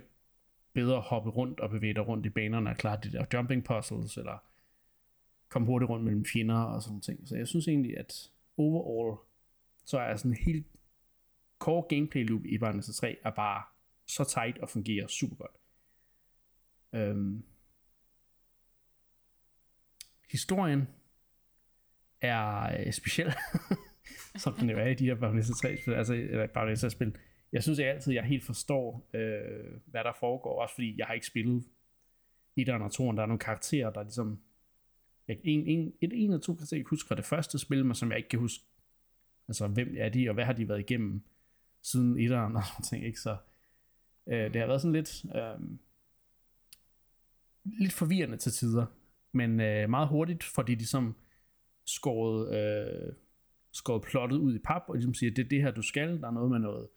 bedre 0.72 1.00
hoppe 1.00 1.30
rundt 1.30 1.60
og 1.60 1.70
bevæge 1.70 1.94
dig 1.94 2.08
rundt 2.08 2.26
i 2.26 2.28
banerne 2.28 2.70
og 2.70 2.76
klare 2.76 2.98
de 3.04 3.12
der 3.12 3.24
jumping 3.32 3.64
puzzles, 3.64 4.16
eller 4.16 4.44
komme 5.48 5.66
hurtigt 5.66 5.90
rundt 5.90 6.04
mellem 6.04 6.24
fjender 6.32 6.62
og 6.62 6.82
sådan 6.82 7.00
ting. 7.00 7.28
Så 7.28 7.36
jeg 7.36 7.48
synes 7.48 7.68
egentlig, 7.68 7.98
at 7.98 8.30
overall, 8.56 9.18
så 9.84 9.98
er 9.98 10.16
sådan 10.16 10.30
en 10.30 10.36
helt 10.36 10.66
core 11.58 11.86
gameplay 11.88 12.26
loop 12.26 12.44
i 12.44 12.58
Bayonetta 12.58 12.92
3 12.92 13.16
er 13.24 13.30
bare 13.30 13.62
så 14.06 14.24
tight 14.24 14.58
og 14.58 14.68
fungerer 14.68 15.06
super 15.06 15.36
godt. 15.36 15.56
Øhm, 16.92 17.44
historien 20.30 20.88
er 22.20 22.76
øh, 22.86 22.92
speciel, 22.92 23.32
som 24.42 24.54
den 24.54 24.70
jo 24.70 24.78
er 24.78 24.86
i 24.86 24.94
de 24.94 25.04
her 25.04 25.14
Bayonetta 25.14 25.52
3 25.52 25.76
spil, 25.76 25.94
altså 25.94 26.14
eller 26.14 26.46
Bayonetta 26.46 26.88
spil. 26.88 27.16
Jeg 27.52 27.62
synes 27.62 27.78
jeg 27.78 27.88
altid, 27.88 28.12
jeg 28.12 28.24
helt 28.24 28.44
forstår, 28.44 29.08
øh, 29.14 29.80
hvad 29.86 30.04
der 30.04 30.12
foregår, 30.20 30.62
også 30.62 30.74
fordi 30.74 30.94
jeg 30.98 31.06
har 31.06 31.14
ikke 31.14 31.26
spillet 31.26 31.64
i 32.56 32.64
der 32.64 32.78
og 32.78 32.92
toren. 32.92 33.16
Der 33.16 33.22
er 33.22 33.26
nogle 33.26 33.38
karakterer, 33.38 33.90
der 33.90 34.02
ligesom 34.02 34.40
jeg, 35.28 35.38
en, 35.44 35.66
en, 35.66 35.92
et, 36.00 36.12
en 36.12 36.30
eller 36.30 36.40
to 36.40 36.54
kan 36.54 36.66
jeg 36.70 36.78
ikke 36.78 36.90
huske 36.90 37.08
fra 37.08 37.14
det 37.14 37.24
første 37.24 37.58
spil, 37.58 37.84
men 37.84 37.94
som 37.94 38.10
jeg 38.10 38.18
ikke 38.18 38.28
kan 38.28 38.38
huske, 38.38 38.64
altså 39.48 39.68
hvem 39.68 39.94
er 39.98 40.08
de, 40.08 40.28
og 40.28 40.34
hvad 40.34 40.44
har 40.44 40.52
de 40.52 40.68
været 40.68 40.80
igennem 40.80 41.22
siden 41.82 42.18
etteren 42.18 42.56
og 42.56 42.62
sådan 42.64 42.84
ting, 42.84 43.06
ikke? 43.06 43.20
Så 43.20 43.36
øh, 44.26 44.52
det 44.52 44.56
har 44.56 44.66
været 44.66 44.80
sådan 44.80 44.92
lidt, 44.92 45.24
øh, 45.24 45.76
lidt 47.64 47.92
forvirrende 47.92 48.36
til 48.36 48.52
tider, 48.52 48.86
men 49.32 49.60
øh, 49.60 49.90
meget 49.90 50.08
hurtigt, 50.08 50.44
fordi 50.44 50.74
de 50.74 50.86
som 50.86 51.16
skåret, 51.86 52.56
øh, 52.56 53.12
skåret 53.72 54.02
plottet 54.02 54.36
ud 54.36 54.54
i 54.54 54.58
pap, 54.58 54.82
og 54.88 54.94
ligesom 54.94 55.14
siger, 55.14 55.34
det 55.34 55.44
er 55.44 55.48
det 55.48 55.62
her, 55.62 55.70
du 55.70 55.82
skal, 55.82 56.20
der 56.20 56.26
er 56.26 56.32
noget 56.32 56.50
med 56.50 56.58
noget, 56.58 56.88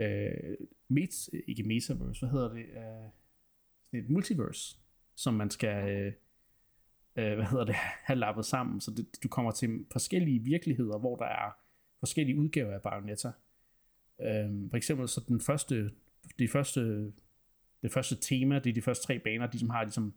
øh, 0.00 0.66
met, 0.88 1.28
ikke 1.48 1.62
metaverse, 1.62 2.20
hvad 2.20 2.30
hedder 2.30 2.52
det, 2.52 2.64
øh, 2.64 4.00
et 4.00 4.10
multiverse, 4.10 4.76
som 5.14 5.34
man 5.34 5.50
skal, 5.50 5.90
øh, 5.90 6.12
øh, 7.16 7.34
hvad 7.34 7.46
hedder 7.46 7.64
det, 7.64 7.74
have 8.08 8.18
lappet 8.18 8.44
sammen, 8.44 8.80
så 8.80 8.90
det, 8.96 9.22
du 9.22 9.28
kommer 9.28 9.50
til 9.50 9.86
forskellige 9.92 10.38
virkeligheder, 10.38 10.98
hvor 10.98 11.16
der 11.16 11.24
er 11.26 11.56
forskellige 11.98 12.38
udgaver 12.38 12.74
af 12.74 12.82
Bayonetta. 12.82 13.28
Øh, 14.20 14.70
for 14.70 14.76
eksempel 14.76 15.08
så 15.08 15.24
den 15.28 15.40
første, 15.40 15.90
de 16.38 16.48
første, 16.48 17.12
det 17.82 17.92
første 17.92 18.16
tema, 18.16 18.58
det 18.58 18.70
er 18.70 18.74
de 18.74 18.82
første 18.82 19.06
tre 19.06 19.18
baner, 19.18 19.46
de 19.46 19.58
som 19.58 19.70
har 19.70 19.82
ligesom 19.82 20.14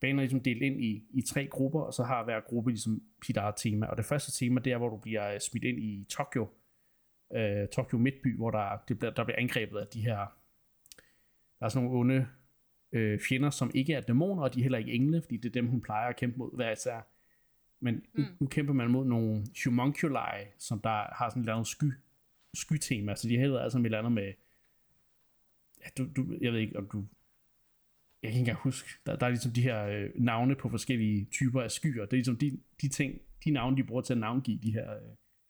baner 0.00 0.22
ligesom 0.22 0.40
delt 0.40 0.62
ind 0.62 0.84
i, 0.84 1.04
i 1.10 1.22
tre 1.22 1.46
grupper, 1.46 1.80
og 1.80 1.94
så 1.94 2.02
har 2.02 2.24
hver 2.24 2.40
gruppe 2.40 2.70
ligesom 2.70 3.02
sit 3.26 3.36
eget 3.36 3.54
tema. 3.56 3.86
Og 3.86 3.96
det 3.96 4.04
første 4.04 4.32
tema, 4.32 4.60
det 4.60 4.72
er, 4.72 4.78
hvor 4.78 4.88
du 4.88 4.96
bliver 4.96 5.34
øh, 5.34 5.40
smidt 5.40 5.64
ind 5.64 5.78
i 5.78 6.06
Tokyo, 6.08 6.48
øh, 7.34 7.68
Tokyo 7.68 7.98
Midtby, 7.98 8.36
hvor 8.36 8.50
der, 8.50 8.76
det 8.88 9.00
der 9.00 9.24
bliver 9.24 9.38
angrebet 9.38 9.78
af 9.78 9.86
de 9.86 10.00
her, 10.00 10.16
der 11.58 11.66
er 11.66 11.68
sådan 11.68 11.84
nogle 11.84 12.00
onde 12.00 12.26
øh, 12.92 13.20
fjender, 13.28 13.50
som 13.50 13.70
ikke 13.74 13.94
er 13.94 14.00
dæmoner, 14.00 14.42
og 14.42 14.54
de 14.54 14.60
er 14.60 14.62
heller 14.62 14.78
ikke 14.78 14.92
engle, 14.92 15.22
fordi 15.22 15.36
det 15.36 15.48
er 15.48 15.52
dem, 15.52 15.66
hun 15.66 15.80
plejer 15.80 16.08
at 16.08 16.16
kæmpe 16.16 16.38
mod 16.38 16.56
hver 16.56 16.72
især. 16.72 17.00
Men 17.80 17.94
mm. 17.94 18.20
nu, 18.20 18.26
nu 18.40 18.46
kæmper 18.46 18.74
man 18.74 18.90
mod 18.90 19.04
nogle 19.04 19.46
homunculi, 19.64 20.44
som 20.58 20.80
der 20.80 21.14
har 21.14 21.28
sådan 21.28 21.42
et 21.42 21.44
eller 21.44 21.54
andet 21.54 21.66
sky, 21.66 21.92
skytema, 22.54 23.14
så 23.14 23.28
de 23.28 23.38
hedder 23.38 23.60
altså 23.60 23.78
et 23.78 23.84
eller 23.84 23.98
andet 23.98 24.12
med, 24.12 24.32
ja, 25.80 25.88
du, 25.98 26.08
du, 26.16 26.38
jeg 26.40 26.52
ved 26.52 26.60
ikke, 26.60 26.78
om 26.78 26.88
du, 26.92 27.04
jeg 28.22 28.30
kan 28.30 28.38
ikke 28.38 28.38
engang 28.38 28.58
huske, 28.58 28.88
der, 29.06 29.16
der 29.16 29.26
er 29.26 29.30
ligesom 29.30 29.52
de 29.52 29.62
her 29.62 29.86
øh, 29.86 30.10
navne 30.14 30.54
på 30.54 30.68
forskellige 30.68 31.24
typer 31.24 31.62
af 31.62 31.70
skyer, 31.70 32.04
det 32.04 32.12
er 32.12 32.16
ligesom 32.16 32.36
de, 32.36 32.60
de 32.82 32.88
ting, 32.88 33.20
de 33.44 33.50
navne, 33.50 33.76
de 33.76 33.84
bruger 33.84 34.02
til 34.02 34.12
at 34.12 34.18
navngive 34.18 34.58
de 34.62 34.72
her 34.72 34.94
øh, 34.94 35.02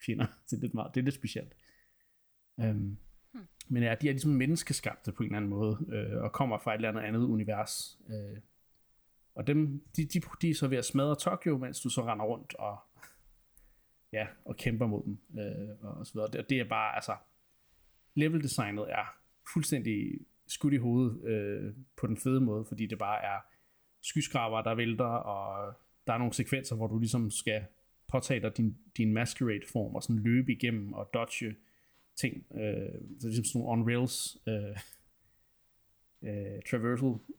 fjender, 0.06 0.26
det 0.50 0.56
er 0.56 0.60
lidt, 0.60 0.74
meget, 0.74 0.94
det 0.94 1.00
er 1.00 1.04
lidt 1.04 1.14
specielt. 1.14 1.54
Um, 2.56 2.98
Hmm. 3.32 3.46
Men 3.68 3.82
ja, 3.82 3.94
de 3.94 4.08
er 4.08 4.12
ligesom 4.12 4.30
menneskeskabte 4.30 5.12
på 5.12 5.22
en 5.22 5.26
eller 5.26 5.36
anden 5.36 5.50
måde, 5.50 5.78
øh, 5.92 6.22
og 6.22 6.32
kommer 6.32 6.58
fra 6.58 6.72
et 6.72 6.74
eller 6.74 6.88
andet 6.88 7.02
andet 7.02 7.20
univers. 7.20 7.98
Øh. 8.08 8.38
Og 9.34 9.46
dem, 9.46 9.82
de, 9.96 10.04
de, 10.04 10.20
de 10.42 10.50
er 10.50 10.54
så 10.54 10.68
ved 10.68 10.78
at 10.78 10.84
smadre 10.84 11.16
Tokyo, 11.16 11.58
mens 11.58 11.80
du 11.80 11.88
så 11.88 12.02
render 12.06 12.24
rundt 12.24 12.54
og, 12.54 12.78
ja, 14.12 14.26
og 14.44 14.56
kæmper 14.56 14.86
mod 14.86 15.02
dem. 15.04 15.18
Øh, 15.40 15.84
og 15.98 16.06
så 16.06 16.12
videre. 16.14 16.30
Det, 16.32 16.50
det 16.50 16.60
er 16.60 16.68
bare, 16.68 16.94
altså, 16.94 17.16
leveldesignet 18.14 18.86
er 18.88 19.14
fuldstændig 19.52 20.18
skudt 20.46 20.74
i 20.74 20.76
hovedet 20.76 21.24
øh, 21.24 21.74
på 21.96 22.06
den 22.06 22.16
fede 22.16 22.40
måde, 22.40 22.64
fordi 22.64 22.86
det 22.86 22.98
bare 22.98 23.24
er 23.24 23.38
skyskraber, 24.02 24.62
der 24.62 24.74
vælter, 24.74 25.04
og 25.04 25.74
der 26.06 26.12
er 26.12 26.18
nogle 26.18 26.32
sekvenser, 26.32 26.76
hvor 26.76 26.86
du 26.86 26.98
ligesom 26.98 27.30
skal 27.30 27.64
påtage 28.08 28.40
dig 28.40 28.56
din, 28.56 28.78
din 28.96 29.12
masquerade 29.12 29.66
form 29.72 29.94
og 29.94 30.02
sådan 30.02 30.22
løbe 30.22 30.52
igennem 30.52 30.92
og 30.92 31.10
dodge 31.14 31.56
ting. 32.16 32.46
Øh, 32.54 33.20
så 33.20 33.26
ligesom 33.26 33.44
sådan 33.44 33.60
nogle 33.60 33.72
on-rails 33.72 34.38
øh, 34.46 34.78
øh, 36.22 36.62
traversal 36.70 37.36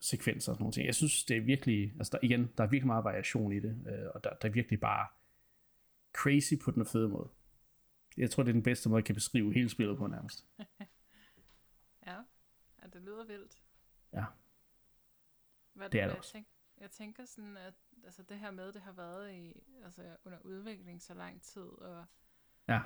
sekvenser 0.00 0.52
og 0.52 0.56
sådan 0.56 0.62
nogle 0.62 0.72
ting. 0.72 0.86
Jeg 0.86 0.94
synes, 0.94 1.24
det 1.24 1.36
er 1.36 1.40
virkelig, 1.40 1.94
altså 1.98 2.10
der, 2.12 2.18
igen, 2.22 2.48
der 2.58 2.64
er 2.64 2.68
virkelig 2.68 2.86
meget 2.86 3.04
variation 3.04 3.52
i 3.52 3.60
det, 3.60 3.86
øh, 3.86 4.08
og 4.14 4.24
der, 4.24 4.30
der 4.30 4.48
er 4.48 4.52
virkelig 4.52 4.80
bare 4.80 5.06
crazy 6.12 6.54
på 6.64 6.70
den 6.70 6.86
fede 6.86 7.08
måde. 7.08 7.30
Jeg 8.16 8.30
tror, 8.30 8.42
det 8.42 8.50
er 8.50 8.52
den 8.52 8.62
bedste 8.62 8.88
måde, 8.88 8.98
jeg 8.98 9.04
kan 9.04 9.14
beskrive 9.14 9.54
hele 9.54 9.68
spillet 9.68 9.98
på 9.98 10.06
nærmest. 10.06 10.46
ja. 12.06 12.16
ja, 12.82 12.86
det 12.92 13.02
lyder 13.02 13.26
vildt. 13.26 13.62
Ja. 14.12 14.24
Hvad, 15.72 15.90
det 15.90 16.00
er 16.00 16.04
det 16.04 16.10
jeg 16.10 16.18
også. 16.18 16.32
Tænker, 16.32 16.50
jeg 16.80 16.90
tænker 16.90 17.24
sådan, 17.24 17.56
at 17.56 17.74
altså 18.04 18.22
det 18.22 18.38
her 18.38 18.50
med, 18.50 18.72
det 18.72 18.82
har 18.82 18.92
været 18.92 19.34
i, 19.34 19.60
altså 19.84 20.16
under 20.24 20.38
udvikling 20.38 21.02
så 21.02 21.14
lang 21.14 21.42
tid, 21.42 21.62
og 21.62 22.04
ja 22.68 22.80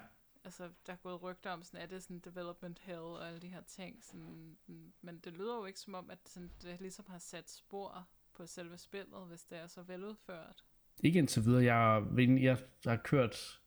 altså, 0.44 0.68
der 0.87 0.92
er 0.92 0.96
gået 0.96 1.22
rygter 1.22 1.50
om, 1.50 1.62
sådan, 1.62 1.81
er 1.81 1.87
det 1.87 2.02
sådan 2.02 2.18
development 2.18 2.78
hell 2.78 2.98
og 2.98 3.28
alle 3.28 3.40
de 3.40 3.48
her 3.48 3.61
ting, 3.61 4.05
sådan, 4.05 4.57
mm, 4.66 4.92
men 5.00 5.18
det 5.24 5.33
lyder 5.33 5.57
jo 5.57 5.64
ikke 5.64 5.81
som 5.81 5.94
om, 5.94 6.11
at 6.11 6.18
sådan, 6.26 6.50
det 6.62 6.81
ligesom 6.81 7.05
har 7.09 7.18
sat 7.18 7.50
spor 7.50 8.09
på 8.35 8.46
selve 8.46 8.78
spillet, 8.78 9.26
hvis 9.28 9.44
det 9.44 9.59
er 9.59 9.66
så 9.66 9.83
veludført. 9.83 10.64
Ikke 11.02 11.18
indtil 11.18 11.44
videre. 11.44 11.64
Jeg, 11.64 12.05
jeg 12.42 12.59
har 12.87 12.96
kørt, 12.96 13.61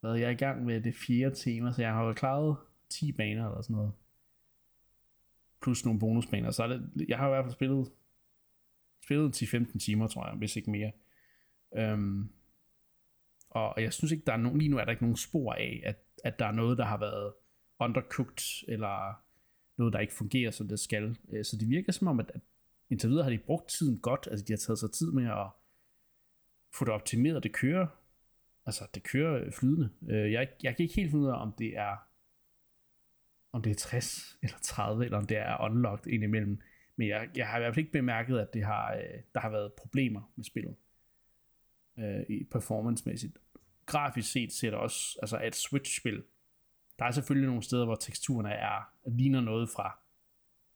hvad 0.00 0.14
jeg 0.14 0.26
er 0.26 0.30
i 0.30 0.34
gang 0.34 0.64
med 0.64 0.80
det 0.80 0.94
fjerde 0.94 1.34
tema, 1.34 1.72
så 1.72 1.82
jeg 1.82 1.92
har 1.92 2.04
jo 2.04 2.12
klaret 2.12 2.56
10 2.88 3.12
baner 3.12 3.48
eller 3.48 3.62
sådan 3.62 3.76
noget. 3.76 3.92
Plus 5.62 5.84
nogle 5.84 6.00
bonusbaner. 6.00 6.50
Så 6.50 6.68
det, 6.68 7.08
jeg 7.08 7.18
har 7.18 7.26
i 7.26 7.30
hvert 7.30 7.44
fald 7.44 7.54
spillet, 7.54 7.92
spillet 9.04 9.42
10-15 9.42 9.78
timer, 9.78 10.06
tror 10.06 10.28
jeg, 10.28 10.36
hvis 10.36 10.56
ikke 10.56 10.70
mere. 10.70 10.92
Um, 11.92 12.32
og 13.50 13.82
jeg 13.82 13.92
synes 13.92 14.12
ikke, 14.12 14.24
der 14.26 14.32
er 14.32 14.36
nogen, 14.36 14.58
lige 14.58 14.68
nu 14.68 14.78
er 14.78 14.84
der 14.84 14.90
ikke 14.90 15.02
nogen 15.02 15.16
spor 15.16 15.52
af, 15.52 15.82
at, 15.84 15.96
at 16.24 16.38
der 16.38 16.46
er 16.46 16.52
noget, 16.52 16.78
der 16.78 16.84
har 16.84 16.98
været 16.98 17.32
undercooked, 17.80 18.64
eller 18.68 19.22
noget, 19.76 19.92
der 19.92 19.98
ikke 19.98 20.14
fungerer, 20.14 20.50
som 20.50 20.68
det 20.68 20.80
skal. 20.80 21.16
Øh, 21.32 21.44
så 21.44 21.56
det 21.60 21.68
virker 21.68 21.92
som 21.92 22.08
om, 22.08 22.20
at, 22.20 22.30
at 22.34 22.40
indtil 22.90 23.10
videre 23.10 23.22
har 23.22 23.30
de 23.30 23.38
brugt 23.38 23.68
tiden 23.68 23.98
godt, 23.98 24.28
altså 24.30 24.44
de 24.48 24.52
har 24.52 24.58
taget 24.58 24.78
sig 24.78 24.92
tid 24.92 25.12
med 25.12 25.26
at 25.26 25.46
få 26.74 26.84
det 26.84 26.94
optimeret, 26.94 27.42
det 27.42 27.52
kører, 27.52 27.86
altså 28.66 28.86
det 28.94 29.02
kører 29.02 29.50
flydende. 29.50 29.90
Øh, 30.08 30.32
jeg, 30.32 30.48
jeg 30.62 30.76
kan 30.76 30.82
ikke 30.82 30.94
helt 30.94 31.10
finde 31.10 31.24
ud 31.24 31.30
af, 31.30 31.42
om 31.42 31.52
det 31.58 31.76
er 31.76 31.96
om 33.52 33.62
det 33.62 33.70
er 33.70 33.74
60 33.74 34.38
eller 34.42 34.56
30, 34.62 35.04
eller 35.04 35.18
om 35.18 35.26
det 35.26 35.36
er 35.36 35.60
unlocked 35.64 36.12
indimellem. 36.12 36.60
Men 36.96 37.08
jeg, 37.08 37.28
jeg 37.36 37.48
har 37.48 37.58
i 37.58 37.60
hvert 37.60 37.74
fald 37.74 37.78
ikke 37.78 37.92
bemærket, 37.92 38.38
at 38.38 38.54
det 38.54 38.64
har, 38.64 38.94
øh, 38.94 39.20
der 39.34 39.40
har 39.40 39.50
været 39.50 39.72
problemer 39.72 40.32
med 40.36 40.44
spillet 40.44 40.76
øh, 41.98 42.36
i 42.36 42.44
performancemæssigt. 42.44 43.38
Grafisk 43.86 44.32
set 44.32 44.52
ser 44.52 44.70
det 44.70 44.78
også, 44.78 45.18
altså 45.22 45.40
et 45.44 45.54
Switch-spil. 45.54 46.22
Der 46.98 47.04
er 47.04 47.10
selvfølgelig 47.10 47.46
nogle 47.46 47.62
steder, 47.62 47.84
hvor 47.84 47.94
teksturerne 47.94 48.50
er, 48.50 48.92
ligner 49.06 49.40
noget 49.40 49.68
fra 49.68 49.98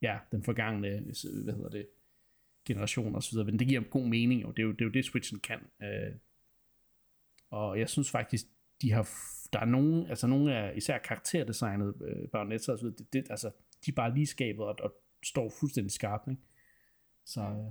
ja, 0.03 0.19
den 0.33 0.43
forgangne, 0.43 1.01
hvad 1.45 1.55
hedder 1.55 1.71
det, 1.71 1.87
generation 2.67 3.15
osv., 3.15 3.21
så 3.21 3.31
videre, 3.33 3.47
men 3.47 3.59
det 3.59 3.69
giver 3.69 3.81
god 3.81 4.07
mening, 4.07 4.47
og 4.47 4.57
det 4.57 4.63
er 4.63 4.67
jo 4.67 4.73
det, 4.73 4.81
er 4.81 4.85
jo 4.85 4.91
det 4.91 5.05
Switchen 5.05 5.41
kan. 5.41 5.61
Øh, 5.83 6.15
og 7.51 7.79
jeg 7.79 7.89
synes 7.89 8.11
faktisk, 8.11 8.47
de 8.83 8.93
har, 8.93 9.09
der 9.53 9.61
er 9.61 9.65
nogen, 9.65 10.07
altså 10.07 10.27
nogle 10.27 10.55
af 10.57 10.77
især 10.77 10.99
karakterdesignet 10.99 11.95
øh, 12.05 12.29
Bayonetta 12.29 12.73
og 12.73 12.79
så 12.79 12.85
videre, 12.85 12.97
det, 12.99 13.13
det, 13.13 13.31
altså, 13.31 13.51
de 13.87 13.91
er 13.91 13.95
bare 13.95 14.15
lige 14.15 14.27
skabet 14.27 14.65
og, 14.65 14.77
og 14.81 14.95
står 15.25 15.53
fuldstændig 15.61 15.93
skarpt, 15.93 16.29
ikke? 16.29 16.43
Så 17.25 17.41
øh, 17.41 17.71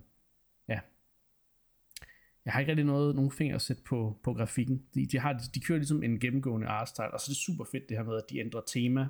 jeg 2.46 2.54
har 2.54 2.60
ikke 2.60 2.70
rigtig 2.70 2.86
noget, 2.86 3.16
nogen 3.16 3.32
fingre 3.32 3.56
at 3.56 3.62
sætte 3.62 3.84
på, 3.84 4.20
på 4.24 4.34
grafikken. 4.34 4.86
De, 4.96 5.06
de, 5.06 5.20
har, 5.20 5.50
de 5.56 5.60
kører 5.60 5.78
ligesom 5.78 6.04
en 6.04 6.20
gennemgående 6.20 6.68
artstyle, 6.68 7.14
og 7.14 7.20
så 7.20 7.26
er 7.26 7.32
det 7.32 7.38
super 7.38 7.66
fedt 7.72 7.90
det 7.90 7.98
her 7.98 8.04
med, 8.04 8.18
at 8.18 8.30
de 8.30 8.40
ændrer 8.40 8.62
tema, 8.62 9.08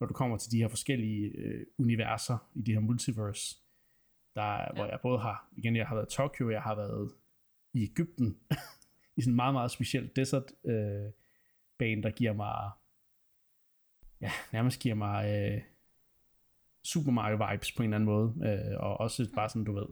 når 0.00 0.06
du 0.06 0.14
kommer 0.14 0.36
til 0.36 0.52
de 0.52 0.58
her 0.58 0.68
forskellige 0.68 1.26
øh, 1.26 1.66
universer 1.78 2.50
i 2.54 2.62
de 2.62 2.72
her 2.72 2.80
multiverse. 2.80 3.56
Der, 4.34 4.42
ja. 4.42 4.72
Hvor 4.74 4.84
jeg 4.84 4.98
både 5.02 5.18
har, 5.18 5.48
igen, 5.56 5.76
jeg 5.76 5.86
har 5.86 5.94
været 5.94 6.12
i 6.12 6.16
Tokyo, 6.16 6.50
jeg 6.50 6.62
har 6.62 6.74
været 6.74 7.12
i 7.74 7.82
Ægypten, 7.82 8.38
i 9.16 9.22
sådan 9.22 9.32
en 9.32 9.36
meget, 9.36 9.54
meget 9.54 9.70
speciel 9.70 10.10
desert 10.16 10.52
øh, 10.64 11.10
bane, 11.78 12.02
der 12.02 12.10
giver 12.10 12.32
mig, 12.32 12.70
ja, 14.20 14.30
nærmest 14.52 14.80
giver 14.80 14.94
mig 14.94 15.50
øh, 15.52 15.62
Super 16.84 17.10
Mario 17.10 17.50
vibes 17.50 17.72
på 17.72 17.82
en 17.82 17.88
eller 17.88 17.96
anden 17.96 18.06
måde, 18.06 18.34
øh, 18.44 18.80
og 18.80 19.00
også 19.00 19.28
bare 19.34 19.48
sådan, 19.48 19.64
du 19.64 19.72
ved, 19.72 19.86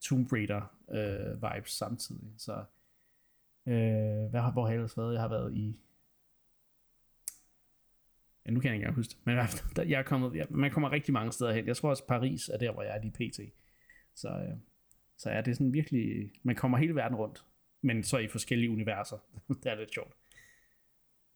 Tomb 0.00 0.32
Raider 0.32 0.77
øh, 0.90 1.42
vibes 1.42 1.70
samtidig. 1.70 2.34
Så 2.36 2.52
øh, 3.66 4.30
hvad 4.30 4.40
har, 4.40 4.52
hvor 4.52 4.62
har 4.62 4.70
jeg 4.70 4.74
ellers 4.74 4.96
været? 4.96 5.12
Jeg 5.12 5.20
har 5.20 5.28
været 5.28 5.54
i 5.54 5.80
Ja, 8.46 8.52
nu 8.52 8.60
kan 8.60 8.68
jeg 8.68 8.74
ikke 8.74 8.82
engang 8.82 8.96
huske 8.96 9.10
det. 9.10 9.26
Men 9.26 9.36
der, 9.76 9.82
jeg 9.82 9.98
er 9.98 10.02
kommet, 10.02 10.34
ja, 10.34 10.44
man 10.50 10.70
kommer 10.70 10.92
rigtig 10.92 11.12
mange 11.12 11.32
steder 11.32 11.52
hen. 11.52 11.66
Jeg 11.66 11.76
tror 11.76 11.90
også, 11.90 12.06
Paris 12.06 12.48
er 12.48 12.58
der, 12.58 12.72
hvor 12.72 12.82
jeg 12.82 12.96
er 12.96 13.02
lige 13.02 13.12
pt. 13.12 13.40
Så, 14.14 14.28
øh, 14.28 14.56
så 15.16 15.30
er 15.30 15.40
det 15.40 15.56
sådan 15.56 15.72
virkelig... 15.72 16.30
Man 16.42 16.56
kommer 16.56 16.78
hele 16.78 16.94
verden 16.94 17.16
rundt. 17.16 17.44
Men 17.82 18.02
så 18.02 18.18
i 18.18 18.28
forskellige 18.28 18.70
universer. 18.70 19.16
det 19.62 19.66
er 19.66 19.74
lidt 19.74 19.94
sjovt. 19.94 20.12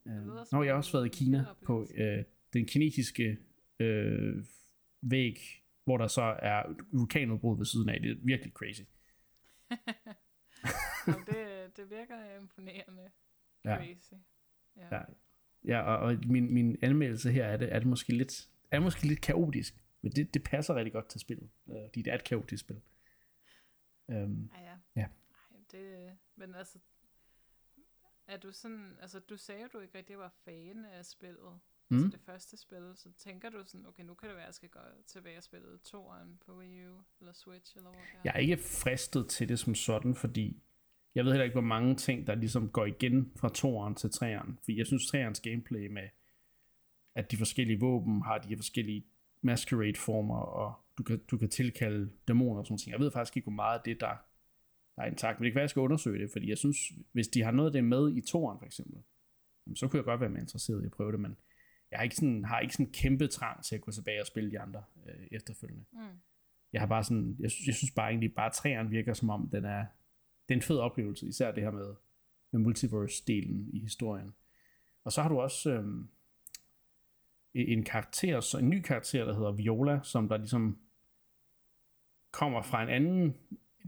Øh, 0.07 0.26
nå, 0.53 0.62
jeg 0.62 0.72
har 0.72 0.76
også 0.76 0.92
været 0.92 1.07
i 1.07 1.24
Kina 1.24 1.44
på 1.66 1.86
øh, 1.94 2.24
den 2.53 2.66
kinesiske 2.66 3.38
øh, 3.80 4.44
væg 5.03 5.38
hvor 5.84 5.96
der 5.96 6.07
så 6.07 6.36
er 6.42 6.62
vulkanudbrud 6.92 7.59
ved 7.59 7.66
siden 7.66 7.88
af. 7.88 8.00
Det 8.00 8.11
er 8.11 8.14
virkelig 8.22 8.53
crazy. 8.53 8.80
Jamen, 8.80 8.92
det, 11.26 11.76
det 11.76 11.90
virker 11.90 12.36
imponerende. 12.36 13.10
Crazy. 13.64 14.12
Ja, 14.76 14.96
ja. 14.96 15.02
ja 15.64 15.80
og, 15.80 15.98
og 15.98 16.18
min, 16.26 16.54
min 16.54 16.76
anmeldelse 16.82 17.32
her 17.32 17.44
er 17.44 17.56
det, 17.56 17.72
er 17.74 17.78
det 17.78 17.88
måske 17.88 18.16
lidt, 18.16 18.48
er 18.70 18.80
måske 18.80 19.06
lidt 19.06 19.20
kaotisk, 19.20 19.74
men 20.02 20.12
det, 20.12 20.34
det 20.34 20.44
passer 20.44 20.74
rigtig 20.74 20.92
godt 20.92 21.08
til 21.08 21.20
spillet, 21.20 21.50
øh, 21.68 21.82
fordi 21.88 22.02
det 22.02 22.10
er 22.10 22.14
et 22.14 22.24
kaotisk 22.24 22.60
spil. 22.60 22.80
Øhm, 24.10 24.50
Ja, 24.54 24.60
ja. 24.60 24.76
Ja. 24.96 25.06
Ej, 25.50 25.58
det, 25.72 26.18
men 26.36 26.54
altså, 26.54 26.78
er 28.26 28.36
du 28.36 28.52
sådan, 28.52 28.96
altså 29.00 29.20
du 29.20 29.36
sagde 29.36 29.68
du 29.68 29.80
ikke 29.80 29.98
rigtig 29.98 30.18
var 30.18 30.32
fan 30.44 30.84
af 30.84 31.04
spillet, 31.04 31.60
mm. 31.93 31.99
altså 31.99 32.16
det 32.16 32.26
første 32.26 32.57
spil, 32.57 32.93
så 32.95 33.09
tænker 33.18 33.51
du 33.51 33.59
sådan, 33.66 33.86
okay, 33.86 34.03
nu 34.03 34.14
kan 34.14 34.28
det 34.28 34.36
være, 34.36 34.45
at 34.45 34.47
jeg 34.47 34.55
skal 34.55 34.68
gå 34.68 34.80
tilbage 35.07 35.38
og 35.38 35.43
spille 35.43 35.78
toeren 35.84 36.38
på 36.47 36.59
Wii 36.59 36.86
U, 36.86 36.95
eller 37.20 37.32
Switch, 37.32 37.76
eller 37.76 37.90
hvor 37.90 38.01
det 38.01 38.14
er. 38.14 38.20
Jeg 38.24 38.32
er 38.34 38.38
ikke 38.38 38.57
fristet 38.57 39.28
til 39.28 39.49
det 39.49 39.59
som 39.59 39.74
sådan, 39.74 40.14
fordi 40.14 40.62
jeg 41.14 41.24
ved 41.24 41.32
heller 41.32 41.45
ikke, 41.45 41.55
hvor 41.55 41.61
mange 41.61 41.97
ting, 41.97 42.26
der 42.26 42.34
ligesom 42.34 42.68
går 42.68 42.86
igen 42.86 43.32
fra 43.36 43.49
toeren 43.49 43.95
til 43.95 44.11
treeren. 44.11 44.59
For 44.64 44.72
jeg 44.72 44.86
synes, 44.86 45.07
treerens 45.07 45.40
gameplay 45.40 45.86
med, 45.86 46.09
at 47.14 47.30
de 47.30 47.36
forskellige 47.36 47.80
våben 47.80 48.22
har 48.22 48.38
de 48.38 48.49
her 48.49 48.57
forskellige 48.57 49.07
masquerade-former, 49.43 50.38
og 50.38 50.74
du 50.99 51.03
kan, 51.03 51.20
du 51.30 51.38
kan 51.38 51.51
tilkalde 51.51 52.11
dæmoner 52.28 52.61
og 52.61 52.66
sådan 52.66 52.78
noget. 52.86 52.93
Jeg 52.93 53.01
ved 53.01 53.11
faktisk 53.11 53.36
ikke, 53.36 53.45
hvor 53.45 53.53
meget 53.53 53.78
af 53.78 53.84
det, 53.84 54.01
der, 54.01 54.16
der 54.97 55.03
er 55.03 55.07
intakt. 55.07 55.40
Men 55.40 55.45
det 55.45 55.53
kan 55.53 55.55
være, 55.55 55.62
at 55.62 55.64
jeg 55.64 55.70
skal 55.70 55.80
undersøge 55.80 56.22
det, 56.22 56.30
fordi 56.32 56.49
jeg 56.49 56.59
synes, 56.59 56.78
hvis 57.12 57.28
de 57.28 57.43
har 57.43 57.51
noget 57.51 57.68
af 57.68 57.72
det 57.72 57.84
med 57.84 58.16
i 58.16 58.20
toeren 58.20 58.59
for 58.59 58.66
eksempel, 58.66 59.03
så 59.74 59.88
kunne 59.88 59.97
jeg 59.99 60.05
godt 60.05 60.20
være 60.20 60.30
mere 60.30 60.40
interesseret 60.40 60.82
i 60.82 60.86
at 60.86 60.90
prøve 60.90 61.12
det, 61.12 61.20
men 61.20 61.36
jeg 61.93 61.99
har 61.99 62.05
ikke 62.05 62.16
sådan, 62.16 62.45
har 62.45 62.61
ikke 62.61 62.74
sådan 62.74 62.93
kæmpe 62.93 63.26
trang 63.26 63.64
til 63.64 63.74
at 63.74 63.80
gå 63.80 63.90
tilbage 63.90 64.20
og 64.20 64.26
spille 64.26 64.51
de 64.51 64.61
andre 64.61 64.82
øh, 65.07 65.26
efterfølgende 65.32 65.84
Mm. 65.93 65.99
jeg 66.72 66.80
har 66.80 66.86
bare 66.88 67.05
sådan, 67.05 67.36
jeg, 67.38 67.51
synes- 67.51 67.66
jeg 67.66 67.74
synes 67.74 67.90
bare 67.90 68.09
egentlig, 68.11 68.34
bare 68.34 68.51
træerne 68.51 68.90
virker 68.90 69.14
som 69.14 69.30
om, 69.30 69.49
den 69.53 69.64
er, 69.64 69.84
det 70.49 70.55
er 70.55 70.59
en 70.59 70.62
fed 70.62 70.78
oplevelse, 70.78 71.26
især 71.26 71.53
det 71.53 71.62
her 71.62 71.70
med, 71.70 71.95
med 72.51 72.61
multiverse-delen 72.61 73.70
i 73.76 73.78
historien. 73.80 74.34
Og 75.05 75.12
så 75.12 75.22
har 75.22 75.28
du 75.28 75.40
også 75.40 75.70
øhm, 75.72 76.09
en 77.55 77.84
karakter, 77.84 78.40
så 78.40 78.59
en 78.59 78.68
ny 78.70 78.80
karakter, 78.82 79.24
der 79.24 79.34
hedder 79.34 79.53
Viola, 79.53 80.01
som 80.03 80.28
der 80.28 80.36
ligesom 80.36 80.78
kommer 82.30 82.62
fra 82.62 82.82
en 82.82 82.88
anden 82.88 83.34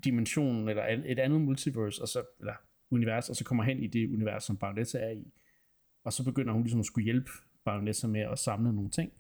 dimension, 0.05 0.69
eller 0.69 0.85
et 1.05 1.19
andet 1.19 1.41
multiverse, 1.41 2.03
og 2.03 2.09
så, 2.09 2.25
eller 2.41 2.55
univers, 2.91 3.31
og 3.31 3.37
så 3.37 3.45
kommer 3.45 3.65
hen 3.65 3.79
i 3.83 3.87
det 3.87 4.09
univers, 4.13 4.45
som 4.45 4.57
Baronessa 4.57 4.99
er 4.99 5.11
i. 5.11 5.33
Og 6.05 6.13
så 6.13 6.25
begynder 6.25 6.53
hun 6.53 6.63
ligesom 6.63 6.81
at 6.81 6.87
skulle 6.87 7.05
hjælpe 7.05 7.31
Baronessa 7.65 8.07
med 8.07 8.21
at 8.21 8.39
samle 8.39 8.73
nogle 8.73 8.91
ting, 8.91 9.12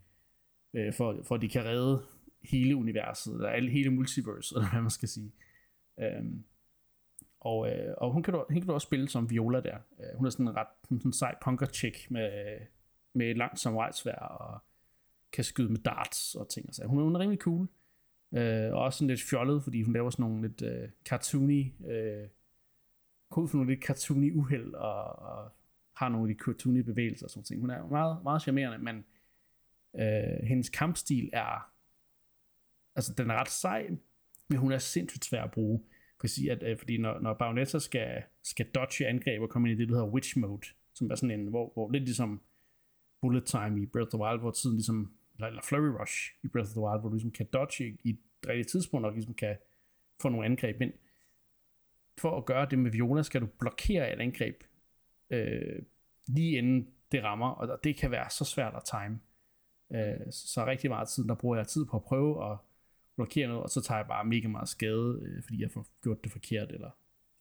øh, 0.74 0.92
for, 0.94 1.20
for 1.24 1.34
at 1.34 1.42
de 1.42 1.48
kan 1.48 1.64
redde 1.64 2.02
hele 2.42 2.76
universet, 2.76 3.34
eller 3.34 3.48
alle, 3.48 3.70
hele 3.70 3.90
multiverset, 3.90 4.56
eller 4.56 4.70
hvad 4.70 4.80
man 4.80 4.90
skal 4.90 5.08
sige. 5.08 5.32
Øhm, 6.00 6.44
og, 7.40 7.70
øh, 7.70 7.94
og 7.98 8.12
hun, 8.12 8.22
kan 8.22 8.34
du, 8.34 8.44
hun 8.48 8.60
kan 8.60 8.66
du 8.66 8.72
også 8.72 8.86
spille 8.86 9.08
som 9.08 9.30
Viola 9.30 9.60
der. 9.60 9.76
Øh, 10.00 10.16
hun 10.16 10.26
er 10.26 10.30
sådan 10.30 10.48
en 10.48 10.56
ret 10.56 10.66
hun 10.88 10.98
sådan 11.00 11.08
en 11.08 11.12
sej 11.12 11.34
punker 11.44 11.66
chick 11.66 12.10
med, 12.10 12.58
med 13.14 13.30
et 13.30 13.36
langt 13.36 13.60
samurajsvær 13.60 14.14
og 14.14 14.60
kan 15.32 15.44
skyde 15.44 15.68
med 15.68 15.78
darts 15.78 16.34
og 16.34 16.48
ting. 16.48 16.68
og 16.68 16.74
Så 16.74 16.84
hun, 16.86 16.98
er- 16.98 17.02
hun 17.02 17.14
er 17.14 17.20
rimelig 17.20 17.40
cool. 17.40 17.68
Øh, 18.34 18.72
og 18.72 18.78
også 18.82 18.96
sådan 18.98 19.08
lidt 19.08 19.22
fjollet, 19.30 19.62
fordi 19.62 19.82
hun 19.82 19.92
laver 19.94 20.10
sådan 20.10 20.22
nogle 20.30 20.42
lidt 20.48 20.62
øh, 20.62 20.88
cartoony, 21.04 21.72
øh, 21.90 22.28
ud 23.36 23.48
for 23.48 23.56
nogle 23.56 23.72
lidt 23.74 23.84
cartoony 23.84 24.34
uheld 24.36 24.74
og, 24.74 25.04
og 25.18 25.50
har 25.94 26.08
nogle 26.08 26.30
af 26.30 26.36
de 26.36 26.44
cartoony 26.44 26.80
bevægelser 26.80 27.26
og 27.26 27.30
sådan 27.30 27.44
ting. 27.44 27.60
Hun 27.60 27.70
er 27.70 27.86
meget, 27.86 28.22
meget 28.22 28.42
charmerende, 28.42 28.78
men 28.78 29.04
øh, 30.00 30.46
hendes 30.48 30.68
kampstil 30.68 31.30
er 31.32 31.74
altså 32.96 33.14
den 33.18 33.30
er 33.30 33.34
ret 33.34 33.50
sej, 33.50 33.90
men 34.48 34.58
hun 34.58 34.72
er 34.72 34.78
sindssygt 34.78 35.24
svær 35.24 35.42
at 35.42 35.50
bruge. 35.50 35.82
Jeg 35.90 36.20
kan 36.20 36.28
sige, 36.28 36.52
at, 36.52 36.62
øh, 36.62 36.78
fordi 36.78 36.98
når, 36.98 37.20
når 37.20 37.34
Bayonetta 37.34 37.78
skal, 37.78 38.22
skal 38.42 38.66
dodge 38.66 39.06
angreb 39.06 39.42
og 39.42 39.50
komme 39.50 39.70
ind 39.70 39.78
i 39.78 39.82
det, 39.82 39.88
der 39.88 39.94
hedder 39.94 40.12
Witch 40.12 40.38
Mode, 40.38 40.66
som 40.94 41.10
er 41.10 41.14
sådan 41.14 41.40
en, 41.40 41.46
hvor, 41.46 41.70
hvor 41.74 41.90
lidt 41.90 42.04
ligesom 42.04 42.42
Bullet 43.20 43.44
Time 43.44 43.82
i 43.82 43.86
Breath 43.86 44.06
of 44.06 44.10
the 44.10 44.18
Wild, 44.18 44.40
hvor 44.40 44.50
tiden 44.50 44.76
ligesom, 44.76 45.12
eller, 45.34 45.46
eller 45.46 45.62
Flurry 45.62 46.00
Rush 46.00 46.32
i 46.42 46.48
Breath 46.48 46.68
of 46.68 46.72
the 46.72 46.80
Wild, 46.80 47.00
hvor 47.00 47.08
du 47.08 47.14
ligesom 47.14 47.30
kan 47.30 47.46
dodge 47.52 47.98
i 48.04 48.10
et 48.10 48.18
rigtigt 48.48 48.68
tidspunkt, 48.68 49.06
og 49.06 49.12
ligesom 49.12 49.34
kan 49.34 49.56
få 50.22 50.28
nogle 50.28 50.46
angreb 50.46 50.80
ind. 50.80 50.92
For 52.18 52.36
at 52.36 52.44
gøre 52.44 52.66
det 52.70 52.78
med 52.78 52.90
Viola, 52.90 53.22
skal 53.22 53.40
du 53.40 53.46
blokere 53.46 54.12
et 54.12 54.20
angreb 54.20 54.62
øh, 55.30 55.82
lige 56.26 56.58
inden 56.58 56.88
det 57.12 57.22
rammer, 57.22 57.50
og 57.50 57.84
det 57.84 57.96
kan 57.96 58.10
være 58.10 58.30
så 58.30 58.44
svært 58.44 58.74
at 58.74 58.82
time. 58.84 59.20
Øh, 59.94 60.32
så 60.32 60.66
rigtig 60.66 60.90
meget 60.90 61.08
tid, 61.08 61.28
der 61.28 61.34
bruger 61.34 61.56
jeg 61.56 61.66
tid 61.66 61.86
på 61.86 61.96
at 61.96 62.04
prøve 62.04 62.52
at 62.52 62.58
blokere 63.16 63.48
noget, 63.48 63.62
og 63.62 63.70
så 63.70 63.80
tager 63.80 63.98
jeg 63.98 64.06
bare 64.06 64.24
mega 64.24 64.48
meget 64.48 64.68
skade, 64.68 65.20
øh, 65.22 65.42
fordi 65.42 65.62
jeg 65.62 65.70
får 65.70 65.86
gjort 66.02 66.24
det 66.24 66.32
forkert, 66.32 66.72
eller 66.72 66.90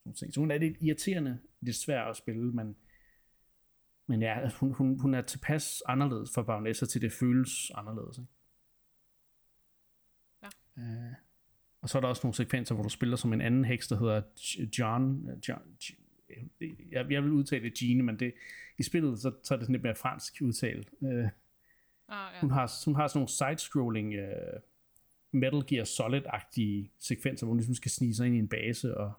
sådan 0.04 0.16
ting. 0.16 0.34
Så 0.34 0.40
hun 0.40 0.52
er 0.52 0.58
lidt 0.58 0.78
irriterende, 0.82 1.40
lidt 1.62 1.76
svær 1.76 2.02
at 2.02 2.18
spille, 2.18 2.52
men, 2.52 2.76
men 4.08 4.22
ja, 4.22 4.50
hun, 4.50 4.74
hun, 4.74 5.00
hun 5.00 5.14
er 5.14 5.22
tilpas 5.22 5.82
anderledes 5.86 6.32
for 6.34 6.44
Baronessa 6.44 6.86
til 6.86 7.02
det 7.02 7.12
føles 7.12 7.72
anderledes. 7.76 8.18
Ikke? 8.18 8.32
Ja. 10.44 10.82
Øh, 10.82 11.14
og 11.82 11.90
så 11.90 11.98
er 11.98 12.02
der 12.02 12.08
også 12.08 12.22
nogle 12.24 12.36
sekvenser, 12.36 12.76
hvor 12.76 12.84
du 12.84 12.90
spiller 12.90 13.16
som 13.16 13.34
en 13.34 13.42
anden 13.42 13.66
heks, 13.66 13.88
der 13.88 14.00
hedder 14.00 14.22
John, 14.80 15.30
øh, 15.30 15.38
John 15.50 15.78
jeg, 16.92 17.12
jeg 17.12 17.24
vil 17.24 17.32
udtale 17.32 17.70
det 17.70 17.82
Jean, 17.82 18.06
men 18.06 18.20
det, 18.20 18.34
i 18.78 18.84
spillet, 18.84 19.20
så, 19.20 19.32
så 19.44 19.54
er 19.54 19.58
det 19.58 19.66
sådan 19.66 19.74
lidt 19.74 19.84
mere 19.84 19.96
fransk 19.96 20.34
udtale. 20.42 20.84
Øh, 21.04 21.28
Ah, 22.08 22.34
ja. 22.34 22.40
hun 22.42 22.52
har, 22.52 22.86
hun 22.86 22.96
har 22.96 23.08
sådan 23.08 23.18
nogle 23.18 23.30
side-scrolling 23.30 24.08
uh, 24.08 24.60
Metal 25.32 25.64
Gear 25.68 25.86
Solid-agtige 25.86 26.92
sekvenser, 27.00 27.46
hvor 27.46 27.52
hun 27.52 27.58
ligesom 27.58 27.76
skal 27.76 27.92
snige 27.92 28.16
sig 28.16 28.26
ind 28.26 28.36
i 28.36 28.40
en 28.40 28.48
base 28.48 28.98
og, 28.98 29.14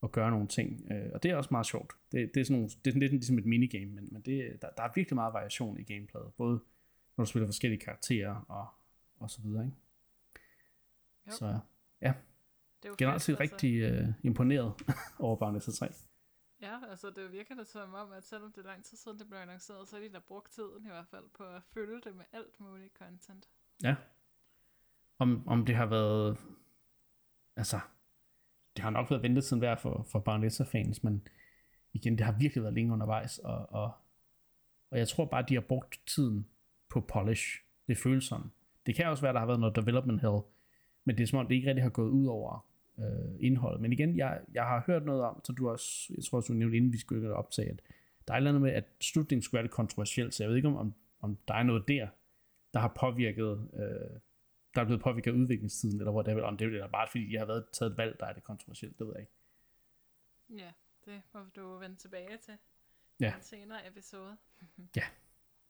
og 0.00 0.12
gøre 0.12 0.30
nogle 0.30 0.48
ting. 0.48 0.86
Uh, 0.90 1.12
og 1.14 1.22
det 1.22 1.30
er 1.30 1.36
også 1.36 1.48
meget 1.50 1.66
sjovt. 1.66 1.92
Det, 2.12 2.30
det 2.34 2.40
er 2.40 2.44
sådan 2.44 2.54
nogle, 2.56 2.68
det 2.68 2.86
er 2.86 2.90
sådan 2.90 3.00
lidt 3.00 3.12
ligesom 3.12 3.38
et 3.38 3.44
minigame, 3.44 3.92
men, 3.92 4.08
men 4.10 4.22
det, 4.22 4.62
der, 4.62 4.68
der 4.76 4.82
er 4.82 4.90
virkelig 4.94 5.14
meget 5.14 5.34
variation 5.34 5.80
i 5.80 5.82
gameplayet. 5.82 6.32
Både 6.36 6.60
når 7.16 7.24
du 7.24 7.30
spiller 7.30 7.46
forskellige 7.46 7.80
karakterer 7.80 8.34
og, 8.48 8.66
og 9.18 9.30
så 9.30 9.42
videre. 9.42 9.64
Ikke? 9.64 9.76
Jo. 11.26 11.32
Så 11.32 11.46
det 12.82 12.88
er 12.88 12.88
jo 12.88 12.94
generelt 12.98 13.22
set 13.22 13.40
altså. 13.40 13.42
rigtig 13.42 13.92
uh, 13.92 14.08
imponeret 14.22 14.72
over 15.18 15.36
Bayonetta 15.36 15.70
3. 15.70 15.88
Ja, 16.66 16.90
altså 16.90 17.10
det 17.10 17.32
virker 17.32 17.54
da 17.54 17.64
som 17.64 17.94
om, 17.94 18.12
at 18.12 18.24
selvom 18.24 18.52
det 18.52 18.60
er 18.60 18.68
lang 18.68 18.84
tid 18.84 18.96
siden, 18.96 19.18
det 19.18 19.28
blev 19.28 19.38
annonceret, 19.38 19.88
så 19.88 19.96
er 19.96 20.00
de 20.00 20.12
der 20.12 20.20
brugt 20.20 20.52
tiden 20.52 20.84
i 20.84 20.88
hvert 20.88 21.06
fald 21.06 21.24
på 21.34 21.44
at 21.44 21.62
fylde 21.62 22.00
det 22.00 22.16
med 22.16 22.24
alt 22.32 22.60
muligt 22.60 22.92
content. 22.98 23.48
Ja. 23.82 23.96
Om, 25.18 25.48
om 25.48 25.66
det 25.66 25.76
har 25.76 25.86
været... 25.86 26.38
Altså, 27.56 27.80
det 28.76 28.82
har 28.82 28.90
nok 28.90 29.10
været 29.10 29.22
ventetiden 29.22 29.60
værd 29.60 29.80
for, 29.80 30.06
for 30.12 30.18
Bayonetta-fans, 30.18 31.02
men 31.02 31.28
igen, 31.92 32.18
det 32.18 32.26
har 32.26 32.32
virkelig 32.32 32.62
været 32.62 32.74
længe 32.74 32.92
undervejs, 32.92 33.38
og, 33.38 33.72
og, 33.72 33.92
og 34.90 34.98
jeg 34.98 35.08
tror 35.08 35.24
bare, 35.24 35.44
de 35.48 35.54
har 35.54 35.60
brugt 35.60 36.00
tiden 36.06 36.48
på 36.88 37.00
polish. 37.00 37.62
Det 37.88 37.98
føles 37.98 38.24
sådan. 38.24 38.52
Det 38.86 38.94
kan 38.94 39.06
også 39.06 39.22
være, 39.22 39.32
der 39.32 39.38
har 39.38 39.46
været 39.46 39.60
noget 39.60 39.76
development 39.76 40.20
hell, 40.20 40.40
men 41.04 41.16
det 41.16 41.22
er 41.22 41.26
som 41.26 41.38
om, 41.38 41.46
det 41.46 41.54
ikke 41.54 41.68
rigtig 41.68 41.82
har 41.82 41.90
gået 41.90 42.10
ud 42.10 42.26
over 42.26 42.66
øh, 42.98 43.36
indholdet. 43.40 43.80
Men 43.80 43.92
igen, 43.92 44.16
jeg, 44.16 44.40
jeg 44.54 44.64
har 44.64 44.84
hørt 44.86 45.04
noget 45.04 45.22
om, 45.22 45.40
så 45.44 45.52
du 45.52 45.70
også, 45.70 46.12
jeg 46.16 46.24
tror 46.24 46.36
også, 46.38 46.52
du 46.52 46.58
nævnte, 46.58 46.76
inden 46.76 46.92
vi 46.92 46.98
skulle 46.98 47.34
optage, 47.34 47.70
at 47.70 47.80
der 48.28 48.32
er 48.32 48.36
et 48.36 48.40
eller 48.40 48.50
andet 48.50 48.62
med, 48.62 48.72
at 48.72 48.84
slutningen 49.00 49.42
skulle 49.42 49.58
være 49.58 49.64
lidt 49.64 49.72
kontroversielt, 49.72 50.34
så 50.34 50.42
jeg 50.42 50.48
ved 50.50 50.56
ikke, 50.56 50.68
om, 50.68 50.94
om, 51.20 51.38
der 51.48 51.54
er 51.54 51.62
noget 51.62 51.88
der, 51.88 52.08
der 52.74 52.80
har 52.80 52.92
påvirket, 53.00 53.68
øh, 53.74 54.20
der 54.74 54.80
er 54.80 54.84
blevet 54.84 55.02
påvirket 55.02 55.30
af 55.30 55.34
udviklingstiden, 55.34 55.98
eller 56.00 56.10
hvor 56.10 56.22
det 56.22 56.38
er, 56.38 56.42
om 56.42 56.56
det 56.56 56.74
er 56.74 56.88
bare 56.88 57.08
fordi, 57.10 57.26
de 57.26 57.38
har 57.38 57.46
været 57.46 57.64
taget 57.72 57.90
et 57.90 57.98
valg, 57.98 58.16
der 58.20 58.26
er 58.26 58.32
det 58.32 58.42
kontroversielt, 58.42 58.98
det 58.98 59.06
ved 59.06 59.14
jeg 59.16 59.20
ikke. 59.20 59.32
Ja, 60.64 60.70
det 61.04 61.22
må 61.34 61.40
du 61.56 61.78
vende 61.78 61.96
tilbage 61.96 62.36
til 62.44 62.54
Ja. 63.20 63.34
en 63.36 63.42
senere 63.42 63.88
episode. 63.88 64.36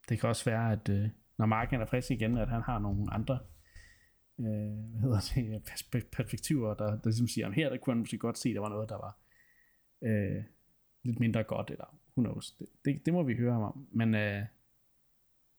Det 0.08 0.20
kan 0.20 0.28
også 0.28 0.44
være, 0.44 0.72
at 0.72 0.88
øh, 0.88 1.08
når 1.38 1.46
marken 1.46 1.80
er 1.80 1.86
frisk 1.86 2.10
igen, 2.10 2.38
at 2.38 2.48
han 2.48 2.62
har 2.62 2.78
nogle 2.78 3.12
andre 3.12 3.38
øh, 4.38 4.46
hvad 4.46 5.00
hedder 5.00 5.20
det, 5.34 5.70
perspe- 5.70 6.08
perspektiver, 6.12 6.74
der, 6.74 6.90
der 6.90 7.00
ligesom 7.04 7.28
siger, 7.28 7.46
at 7.46 7.54
her 7.54 7.68
der 7.68 7.76
kunne 7.76 7.94
han 7.94 7.98
måske 7.98 8.18
godt 8.18 8.38
se, 8.38 8.48
at 8.48 8.54
der 8.54 8.60
var 8.60 8.68
noget, 8.68 8.88
der 8.88 8.96
var 8.96 9.18
øh, 10.02 10.44
lidt 11.02 11.20
mindre 11.20 11.42
godt, 11.42 11.70
eller 11.70 11.98
who 12.16 12.22
knows. 12.22 12.50
Det, 12.50 12.68
det, 12.84 13.06
det 13.06 13.14
må 13.14 13.22
vi 13.22 13.34
høre 13.34 13.52
ham 13.52 13.62
om. 13.62 13.88
Men 13.90 14.14
øh, 14.14 14.42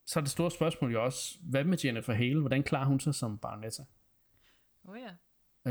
så 0.05 0.19
er 0.19 0.21
det 0.21 0.31
store 0.31 0.51
spørgsmål 0.51 0.91
jo 0.91 1.03
også, 1.03 1.37
hvad 1.41 1.63
med 1.63 1.77
Jennifer 1.85 2.13
Hale? 2.13 2.39
Hvordan 2.39 2.63
klarer 2.63 2.85
hun 2.85 2.99
sig 2.99 3.15
som 3.15 3.37
Baronetta? 3.37 3.83
Åh 4.85 4.93
oh, 4.93 4.99
ja. 4.99 5.11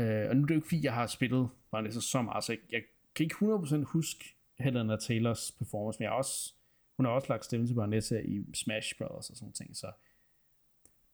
Øh, 0.01 0.29
og 0.29 0.35
nu 0.35 0.41
er 0.41 0.45
det 0.45 0.55
jo 0.55 0.57
ikke, 0.57 0.67
fordi 0.67 0.85
jeg 0.85 0.93
har 0.93 1.07
spillet 1.07 1.49
Baronessa 1.71 1.99
så 1.99 2.21
meget, 2.21 2.43
så 2.43 2.51
jeg, 2.51 2.59
jeg 2.71 2.83
kan 3.15 3.23
ikke 3.23 3.35
100% 3.35 3.83
huske 3.83 4.35
Helena 4.59 4.95
Taylors 4.95 5.51
performance, 5.51 5.99
men 5.99 6.03
jeg 6.03 6.11
også, 6.11 6.53
hun 6.97 7.05
har 7.05 7.13
også 7.13 7.27
lagt 7.29 7.45
stemme 7.45 7.67
til 7.67 7.73
Baronessa 7.73 8.19
i 8.19 8.45
Smash 8.53 8.97
Brothers 8.97 9.29
og 9.29 9.37
sådan 9.37 9.53
ting, 9.53 9.75
så 9.75 9.91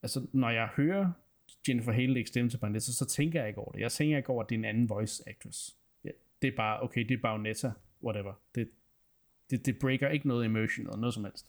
altså, 0.02 0.28
når 0.32 0.50
jeg 0.50 0.68
hører 0.68 1.12
Jennifer 1.68 1.92
Hale 1.92 2.14
lægge 2.14 2.28
stemme 2.28 2.50
til 2.50 2.58
Baronessa, 2.58 2.92
så 2.92 3.06
tænker 3.06 3.40
jeg 3.40 3.48
ikke 3.48 3.60
over 3.60 3.72
det. 3.72 3.80
Jeg 3.80 3.92
tænker 3.92 4.18
ikke 4.18 4.30
over, 4.30 4.44
at 4.44 4.50
det 4.50 4.56
er 4.56 4.60
en 4.60 4.66
anden 4.66 4.90
voice 4.90 5.30
actress. 5.30 5.78
Ja, 6.04 6.10
det 6.42 6.48
er 6.48 6.56
bare, 6.56 6.84
okay, 6.84 7.08
det 7.08 7.18
er 7.18 7.22
Baronetta, 7.22 7.72
whatever. 8.04 8.34
Det, 8.56 8.72
det, 9.50 9.66
det 9.66 9.80
breaker 9.80 10.10
ikke 10.10 10.28
noget 10.28 10.46
immersion 10.46 10.88
eller 10.88 10.98
noget 10.98 11.14
som 11.14 11.24
helst. 11.24 11.48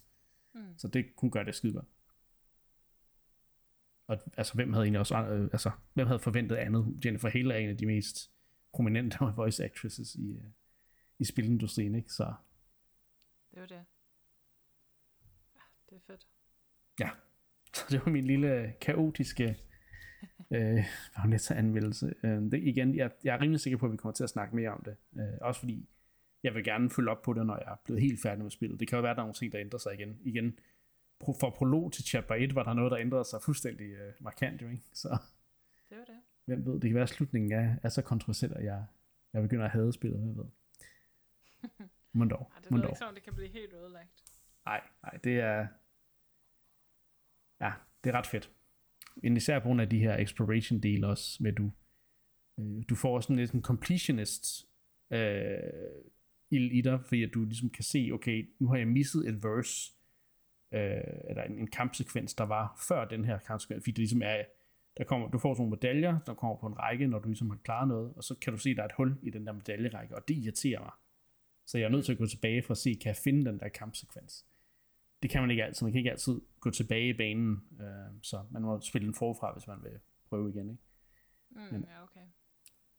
Mm. 0.55 0.79
Så 0.79 0.89
det 0.89 1.17
kunne 1.17 1.31
gøre 1.31 1.45
det 1.45 1.55
skide 1.55 1.73
godt. 1.73 1.87
Og 4.07 4.19
altså, 4.37 4.55
hvem 4.55 4.73
havde 4.73 4.85
egentlig 4.85 5.01
også, 5.01 5.17
øh, 5.17 5.49
altså, 5.53 5.71
hvem 5.95 6.07
havde 6.07 6.19
forventet 6.19 6.57
andet? 6.57 7.01
Jennifer 7.05 7.29
Hale 7.29 7.55
er 7.55 7.59
en 7.59 7.69
af 7.69 7.77
de 7.77 7.87
mest 7.87 8.31
prominente 8.73 9.19
voice 9.37 9.65
actresses 9.65 10.15
i, 10.15 10.33
øh, 10.33 10.45
i 11.19 11.25
spilindustrien, 11.25 11.95
ikke? 11.95 12.13
Så 12.13 12.35
Det 13.51 13.61
var 13.61 13.67
det. 13.67 13.85
Ja, 15.55 15.61
det 15.91 15.97
er 15.97 16.01
fedt. 16.07 16.27
så 17.75 17.85
det 17.91 18.01
var 18.07 18.13
min 18.13 18.27
lille 18.27 18.75
kaotiske 18.81 19.57
øh, 20.51 20.85
Bayonetta-anmeldelse. 21.17 22.15
Øh, 22.23 22.31
det, 22.43 22.55
igen, 22.55 22.95
jeg, 22.97 23.11
jeg 23.25 23.35
er 23.37 23.41
rimelig 23.41 23.61
sikker 23.61 23.77
på, 23.79 23.87
at 23.87 23.93
vi 23.93 23.97
kommer 23.97 24.13
til 24.15 24.25
at 24.25 24.31
snakke 24.31 24.57
mere 24.57 24.71
om 24.71 24.83
det. 24.85 24.97
Øh, 25.17 25.39
også 25.41 25.61
fordi, 25.61 25.89
jeg 26.43 26.55
vil 26.55 26.65
gerne 26.65 26.91
følge 26.91 27.11
op 27.11 27.23
på 27.23 27.33
det, 27.33 27.47
når 27.47 27.57
jeg 27.57 27.73
er 27.73 27.77
blevet 27.85 28.03
helt 28.03 28.23
færdig 28.23 28.43
med 28.43 28.51
spillet. 28.51 28.81
Det 28.81 28.89
kan 28.89 28.97
jo 28.97 29.03
være, 29.03 29.11
at 29.11 29.17
der 29.17 29.23
er 29.23 29.27
nogle 29.27 29.35
ting, 29.35 29.53
der 29.53 29.61
ændrer 29.61 29.79
sig 29.79 29.95
igen. 29.95 30.19
Igen, 30.25 30.59
for 31.41 31.51
prolog 31.51 31.93
til 31.93 32.05
chapter 32.05 32.35
1 32.35 32.55
var 32.55 32.63
der 32.63 32.73
noget, 32.75 32.91
der 32.91 32.99
ændrede 32.99 33.25
sig 33.25 33.43
fuldstændig 33.43 33.87
øh, 33.93 34.13
markant, 34.21 34.63
jo, 34.63 34.69
ikke? 34.69 34.83
Så 34.93 35.09
Det 35.91 35.99
var 35.99 36.05
det. 36.05 36.15
hvem 36.45 36.67
ved, 36.67 36.73
det 36.73 36.83
kan 36.83 36.95
være, 36.95 37.03
at 37.03 37.09
slutningen 37.09 37.53
er, 37.53 37.77
er 37.83 37.89
så 37.89 38.03
kontroversiel, 38.03 38.53
at 38.57 38.65
jeg, 38.65 38.85
jeg 39.33 39.43
begynder 39.43 39.65
at 39.65 39.71
hade 39.71 39.93
spillet, 39.93 40.21
hvem 40.21 40.37
ved. 40.39 40.45
Men 42.13 42.31
dog, 42.31 42.51
Ej, 42.55 42.61
det 42.63 42.71
lyder 42.71 42.83
dog. 42.83 42.91
ikke 42.97 43.05
om 43.07 43.15
det 43.15 43.23
kan 43.23 43.35
blive 43.35 43.49
helt 43.49 43.73
ødelagt. 43.73 44.23
Nej, 44.67 44.81
nej, 45.03 45.19
det 45.25 45.41
er... 45.41 45.67
Ja, 47.61 47.73
det 48.05 48.11
er 48.11 48.19
ret 48.19 48.27
fedt. 48.27 48.51
Men 49.23 49.37
især 49.37 49.59
på 49.59 49.63
grund 49.63 49.81
af 49.81 49.89
de 49.89 49.99
her 49.99 50.17
exploration 50.17 50.81
del 50.81 51.05
også, 51.05 51.43
med 51.43 51.53
du, 51.53 51.71
øh, 52.61 52.83
du 52.89 52.95
får 52.95 53.21
sådan 53.21 53.37
lidt 53.37 53.53
en 53.53 53.63
completionist 53.63 54.67
øh, 55.13 55.59
ild 56.51 56.73
i 56.73 56.81
dig, 56.81 57.01
fordi 57.05 57.23
at 57.23 57.31
du 57.35 57.45
ligesom 57.45 57.71
kan 57.71 57.85
se, 57.85 58.11
okay, 58.13 58.51
nu 58.59 58.69
har 58.69 58.77
jeg 58.77 58.89
misset 58.89 59.29
et 59.29 59.43
verse, 59.43 59.93
øh, 60.75 61.31
eller 61.31 61.43
en, 61.43 61.59
en 61.59 61.67
kampsekvens, 61.67 62.35
der 62.35 62.45
var 62.45 62.85
før 62.89 63.05
den 63.05 63.25
her 63.25 63.39
kampsekvens, 63.39 63.85
fordi 63.85 63.91
det 63.91 63.99
ligesom 63.99 64.23
er, 64.23 64.43
der 64.97 65.05
kommer, 65.05 65.29
du 65.29 65.39
får 65.39 65.55
sådan 65.55 65.61
nogle 65.63 65.71
medaljer, 65.71 66.19
der 66.27 66.35
kommer 66.35 66.57
på 66.57 66.67
en 66.67 66.79
række, 66.79 67.07
når 67.07 67.19
du 67.19 67.29
ligesom 67.29 67.51
har 67.51 67.59
klaret 67.65 67.89
noget, 67.89 68.15
og 68.17 68.25
så 68.25 68.35
kan 68.35 68.53
du 68.53 68.59
se, 68.59 68.71
at 68.71 68.77
der 68.77 68.83
er 68.83 68.87
et 68.87 68.95
hul 68.97 69.19
i 69.23 69.31
den 69.31 69.47
der 69.47 69.53
medaljerække, 69.53 70.17
og 70.17 70.29
det 70.29 70.37
irriterer 70.37 70.81
mig. 70.81 70.93
Så 71.67 71.79
jeg 71.79 71.85
er 71.85 71.91
nødt 71.91 72.05
til 72.05 72.13
at 72.13 72.19
gå 72.19 72.27
tilbage 72.27 72.63
for 72.63 72.71
at 72.71 72.79
se, 72.79 72.95
kan 72.95 73.09
jeg 73.09 73.17
finde 73.17 73.45
den 73.45 73.59
der 73.59 73.69
kampsekvens 73.69 74.47
det 75.25 75.31
kan 75.31 75.41
man 75.41 75.51
ikke 75.51 75.65
altid. 75.65 75.87
Man 75.87 75.93
kan 75.93 75.99
ikke 75.99 76.11
altid 76.11 76.41
gå 76.65 76.71
tilbage 76.71 77.09
i 77.09 77.17
banen, 77.17 77.65
øh, 77.81 78.23
så 78.23 78.45
man 78.51 78.63
må 78.63 78.81
spille 78.81 79.07
den 79.07 79.15
forfra, 79.15 79.53
hvis 79.53 79.67
man 79.67 79.79
vil 79.83 80.01
prøve 80.29 80.51
igen. 80.51 80.71
Ikke? 80.71 80.83
Mm, 81.51 81.61
Men- 81.73 81.85
ja, 81.85 82.03
okay. 82.03 82.21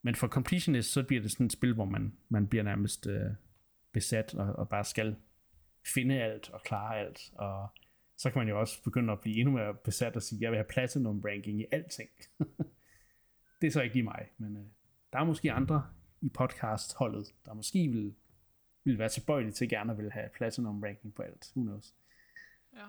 Men 0.02 0.16
for 0.16 0.28
completionist, 0.28 0.92
så 0.92 1.04
bliver 1.04 1.22
det 1.22 1.32
sådan 1.32 1.46
et 1.46 1.52
spil, 1.52 1.74
hvor 1.74 1.86
man, 1.86 2.18
man 2.30 2.48
bliver 2.48 2.64
nærmest 2.64 3.08
øh, 3.08 3.32
besat 3.92 4.34
og, 4.36 4.56
og 4.56 4.70
bare 4.70 4.84
skal 4.84 5.16
finde 5.94 6.16
alt 6.22 6.50
og 6.50 6.62
klare 6.62 7.00
alt. 7.00 7.20
Og 7.34 7.68
så 8.18 8.32
kan 8.32 8.40
man 8.40 8.48
jo 8.48 8.60
også 8.60 8.84
begynde 8.84 9.14
at 9.14 9.22
blive 9.22 9.36
endnu 9.38 9.52
mere 9.54 9.76
besat 9.76 10.16
og 10.16 10.22
sige, 10.22 10.42
jeg 10.42 10.52
vil 10.52 10.58
have 10.58 10.68
platinum 10.70 11.22
ranking 11.26 11.62
i 11.62 11.66
alting. 11.72 12.10
det 13.62 13.68
er 13.68 13.72
så 13.72 13.82
ikke 13.82 13.96
lige 13.96 14.04
mig, 14.04 14.30
men 14.38 14.58
øh, 14.58 14.64
der 15.14 15.20
er 15.20 15.24
måske 15.24 15.52
andre 15.52 15.88
i 16.22 16.30
podcast-holdet, 16.30 17.34
der 17.46 17.54
måske 17.54 17.88
vil, 17.88 18.16
vil 18.84 18.98
være 18.98 19.10
tilbøjelige 19.10 19.54
til 19.54 19.70
gerne 19.70 19.92
at 19.92 19.98
vil 19.98 20.12
have 20.12 20.30
platinum 20.36 20.84
ranking 20.84 21.16
på 21.16 21.22
alt. 21.22 21.52
Who 21.56 21.64
knows? 21.64 21.96
Ja. 22.74 22.86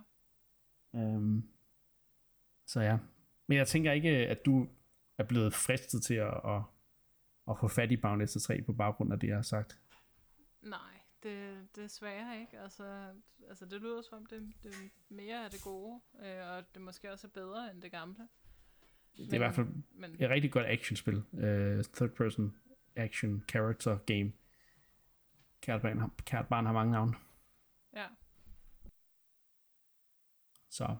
Øhm, 0.96 1.48
så 2.66 2.80
ja. 2.80 2.98
Men 3.46 3.58
jeg 3.58 3.68
tænker 3.68 3.92
ikke, 3.92 4.08
at 4.08 4.46
du 4.46 4.68
er 5.18 5.24
blevet 5.24 5.54
fristet 5.54 6.02
til 6.02 6.14
at, 6.14 6.40
at, 6.44 6.62
at 7.50 7.58
få 7.58 7.68
fat 7.68 7.92
i 7.92 7.96
Bayonetta 7.96 8.38
3 8.38 8.62
på 8.62 8.72
baggrund 8.72 9.12
af 9.12 9.20
det, 9.20 9.28
jeg 9.28 9.36
har 9.36 9.42
sagt. 9.42 9.80
Nej, 10.62 10.96
det, 11.22 11.68
det 11.76 11.84
er 11.84 11.88
sværere 11.88 12.40
ikke. 12.40 12.60
Altså, 12.60 13.12
altså 13.48 13.66
det 13.66 13.80
lyder 13.80 14.02
som 14.02 14.18
om, 14.18 14.26
det, 14.26 14.52
det 14.62 14.70
er 14.74 14.88
mere 15.08 15.44
af 15.44 15.50
det 15.50 15.62
gode, 15.62 16.00
øh, 16.24 16.50
og 16.50 16.74
det 16.74 16.82
måske 16.82 17.12
også 17.12 17.26
er 17.26 17.30
bedre 17.30 17.70
end 17.70 17.82
det 17.82 17.90
gamle. 17.90 18.28
Det 19.16 19.30
er 19.30 19.34
i 19.34 19.38
hvert 19.38 19.54
fald 19.54 19.66
Men, 19.90 20.16
et 20.20 20.30
rigtig 20.30 20.52
godt 20.52 20.66
actionspil. 20.66 21.16
Uh, 21.32 21.84
third 21.94 22.10
person 22.16 22.56
action 22.96 23.44
character 23.48 23.98
game. 23.98 24.32
Kært 25.60 25.82
barn, 25.82 25.98
har, 25.98 26.10
kært 26.24 26.48
barn 26.48 26.66
har 26.66 26.72
mange 26.72 26.92
navne. 26.92 27.14
ja, 27.94 28.06
Så. 30.76 30.96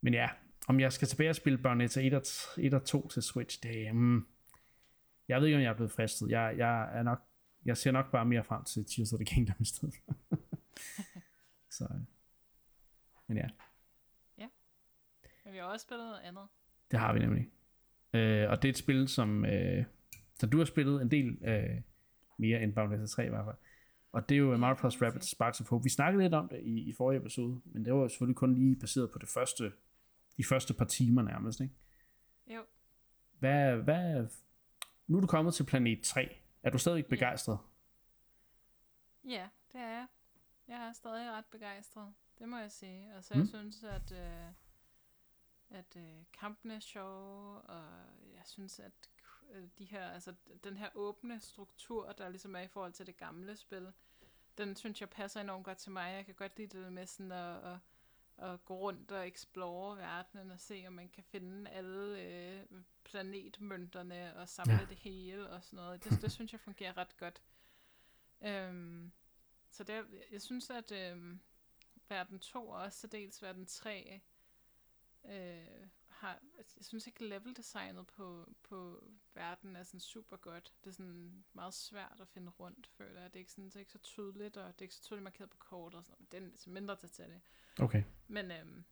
Men 0.00 0.14
ja, 0.14 0.28
om 0.68 0.80
jeg 0.80 0.92
skal 0.92 1.08
tilbage 1.08 1.30
og 1.30 1.36
spille 1.36 1.58
Bayonetta 1.58 2.06
1 2.06 2.14
og, 2.14 2.22
1 2.58 2.74
og 2.74 2.84
2 2.84 3.08
til 3.08 3.22
Switch, 3.22 3.62
det 3.62 3.86
er... 3.86 3.90
Um, 3.90 4.28
jeg 5.28 5.40
ved 5.40 5.46
ikke, 5.46 5.56
om 5.56 5.62
jeg 5.62 5.70
er 5.70 5.74
blevet 5.74 5.92
fristet. 5.92 6.30
Jeg, 6.30 6.54
jeg 6.56 6.98
er 6.98 7.02
nok 7.02 7.18
jeg 7.64 7.76
ser 7.76 7.90
nok 7.90 8.10
bare 8.10 8.24
mere 8.24 8.44
frem 8.44 8.64
til 8.64 8.84
Tears 8.84 9.12
of 9.12 9.18
the 9.18 9.24
Kingdom 9.24 9.56
i 9.60 9.64
stedet. 9.64 9.94
så, 11.76 11.88
men 13.26 13.36
ja, 13.36 13.48
men 15.46 15.52
vi 15.52 15.58
har 15.58 15.64
også 15.64 15.84
spillet 15.84 16.06
noget 16.06 16.20
andet. 16.20 16.42
det 16.90 16.98
har 16.98 17.12
vi 17.12 17.18
nemlig. 17.18 17.50
Øh, 18.12 18.50
og 18.50 18.62
det 18.62 18.68
er 18.68 18.72
et 18.72 18.78
spil, 18.78 19.08
som, 19.08 19.44
øh, 19.44 19.84
som 20.34 20.50
du 20.50 20.58
har 20.58 20.64
spillet 20.64 21.02
en 21.02 21.10
del 21.10 21.38
øh, 21.44 21.82
mere 22.38 22.62
end 22.62 22.74
Bayonetta 22.74 23.06
3 23.06 23.26
i 23.26 23.28
hvert 23.28 23.44
fald. 23.44 23.56
Og 24.16 24.28
det 24.28 24.34
er 24.34 24.38
jo 24.38 24.56
Mario 24.56 24.74
Plus 24.74 24.94
sige. 24.98 25.24
Sparks 25.24 25.60
of 25.60 25.68
Hope. 25.68 25.82
Vi 25.84 25.88
snakkede 25.90 26.22
lidt 26.24 26.34
om 26.34 26.48
det 26.48 26.60
i, 26.62 26.80
i 26.88 26.92
forrige 26.92 27.20
episode, 27.20 27.60
men 27.64 27.84
det 27.84 27.92
var 27.94 28.00
jo 28.00 28.08
selvfølgelig 28.08 28.36
kun 28.36 28.54
lige 28.54 28.76
baseret 28.76 29.10
på 29.10 29.18
det 29.18 29.28
første, 29.28 29.72
de 30.36 30.44
første 30.44 30.74
par 30.74 30.84
timer 30.84 31.22
nærmest, 31.22 31.60
ikke? 31.60 31.74
Jo, 32.46 32.62
Hvad, 33.38 33.76
hvad, 33.76 34.26
nu 35.06 35.16
er 35.16 35.20
du 35.20 35.26
kommet 35.26 35.54
til 35.54 35.64
planet 35.64 36.02
3. 36.04 36.36
Er 36.62 36.70
du 36.70 36.78
stadig 36.78 37.02
Ja. 37.04 37.08
begejstret? 37.08 37.58
ja, 39.24 39.48
det 39.72 39.80
er 39.80 39.88
jeg. 39.88 40.06
Jeg 40.68 40.88
er 40.88 40.92
stadig 40.92 41.30
ret 41.32 41.44
begejstret, 41.46 42.14
det 42.38 42.48
må 42.48 42.58
jeg 42.58 42.72
sige. 42.72 43.14
Altså, 43.14 43.34
Mm. 43.34 43.40
jeg 43.40 43.48
synes, 43.48 43.84
at, 43.84 44.12
øh, 44.12 44.48
at 45.70 45.96
øh, 45.96 46.24
kampen 46.40 46.70
er 46.70 46.80
sjove, 46.80 47.60
og 47.60 47.84
jeg 48.34 48.42
synes, 48.44 48.78
at 48.78 48.92
de 49.78 49.84
her, 49.84 50.10
altså, 50.10 50.34
den 50.64 50.76
her 50.76 50.88
åbne 50.94 51.40
struktur, 51.40 52.12
der 52.12 52.28
ligesom 52.28 52.56
er 52.56 52.60
i 52.60 52.68
forhold 52.68 52.92
til 52.92 53.06
det 53.06 53.16
gamle 53.16 53.56
spil, 53.56 53.92
den 54.58 54.76
synes 54.76 55.00
jeg 55.00 55.10
passer 55.10 55.40
enormt 55.40 55.64
godt 55.64 55.78
til 55.78 55.92
mig. 55.92 56.12
Jeg 56.14 56.26
kan 56.26 56.34
godt 56.34 56.58
lide 56.58 56.78
det 56.82 56.92
med 56.92 57.06
sådan 57.06 57.32
at, 57.32 57.72
at, 57.72 57.78
at 58.38 58.64
gå 58.64 58.76
rundt 58.78 59.12
og 59.12 59.28
explore 59.28 59.96
verdenen 59.96 60.50
og 60.50 60.60
se, 60.60 60.84
om 60.86 60.92
man 60.92 61.08
kan 61.08 61.24
finde 61.24 61.70
alle 61.70 62.20
øh, 62.20 62.82
planetmønterne 63.04 64.36
og 64.36 64.48
samle 64.48 64.74
Ja. 64.74 64.86
det 64.88 64.96
hele 64.96 65.48
og 65.50 65.64
sådan 65.64 65.76
noget. 65.76 66.04
Det, 66.04 66.22
det 66.22 66.32
synes 66.32 66.52
jeg 66.52 66.60
fungerer 66.60 66.96
ret 66.96 67.16
godt. 67.16 67.42
Øhm, 68.42 69.12
så 69.70 69.84
det, 69.84 70.04
jeg 70.30 70.42
synes, 70.42 70.70
at 70.70 70.92
øhm, 70.92 71.40
verden 72.08 72.38
2 72.38 72.68
og 72.68 72.82
også 72.82 73.06
dels 73.06 73.42
verden 73.42 73.66
3 73.66 74.20
øh, 75.24 75.88
har, 76.16 76.38
altså, 76.58 76.74
jeg 76.76 76.84
synes 76.84 77.06
ikke 77.06 77.24
leveldesignet 77.24 78.06
på, 78.06 78.52
på 78.62 79.04
verden 79.34 79.76
er 79.76 79.82
sådan 79.82 80.00
super 80.00 80.36
godt. 80.36 80.74
Det 80.84 80.90
er 80.90 80.94
sådan 80.94 81.44
meget 81.52 81.74
svært 81.74 82.16
at 82.20 82.28
finde 82.28 82.50
rundt, 82.50 82.86
føler 82.86 83.20
jeg. 83.20 83.32
Det 83.32 83.36
er 83.36 83.40
ikke, 83.40 83.52
sådan, 83.52 83.64
det 83.64 83.76
er 83.76 83.80
ikke 83.80 83.92
så 83.92 83.98
tydeligt, 83.98 84.56
og 84.56 84.66
det 84.72 84.78
er 84.78 84.82
ikke 84.82 84.94
så 84.94 85.02
tydeligt 85.02 85.22
markeret 85.24 85.50
på 85.50 85.56
kort 85.56 85.94
og 85.94 86.04
sådan 86.04 86.12
noget. 86.12 86.32
men 86.32 86.42
Det 86.42 86.46
er 86.46 86.52
altså 86.52 86.70
mindre 86.70 86.96
detalje. 87.02 87.40
Okay. 87.80 88.02
Men 88.28 88.50
øhm, 88.50 88.84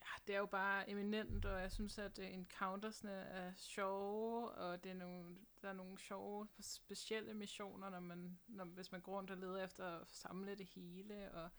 ja, 0.00 0.06
det 0.26 0.34
er 0.34 0.38
jo 0.38 0.46
bare 0.46 0.90
eminent, 0.90 1.44
og 1.44 1.60
jeg 1.60 1.72
synes, 1.72 1.98
at 1.98 2.18
øh, 2.18 2.34
encountersne 2.34 3.12
er 3.12 3.52
sjove, 3.56 4.50
og 4.50 4.84
det 4.84 4.90
er 4.90 4.96
nogle, 4.96 5.36
der 5.62 5.68
er 5.68 5.72
nogle 5.72 5.98
sjove, 5.98 6.48
specielle 6.60 7.34
missioner, 7.34 7.90
når 7.90 8.00
man, 8.00 8.38
når, 8.46 8.64
hvis 8.64 8.92
man 8.92 9.00
går 9.00 9.12
rundt 9.12 9.30
og 9.30 9.36
leder 9.36 9.64
efter 9.64 9.84
at 9.84 10.08
samle 10.08 10.54
det 10.54 10.66
hele, 10.66 11.32
og 11.32 11.50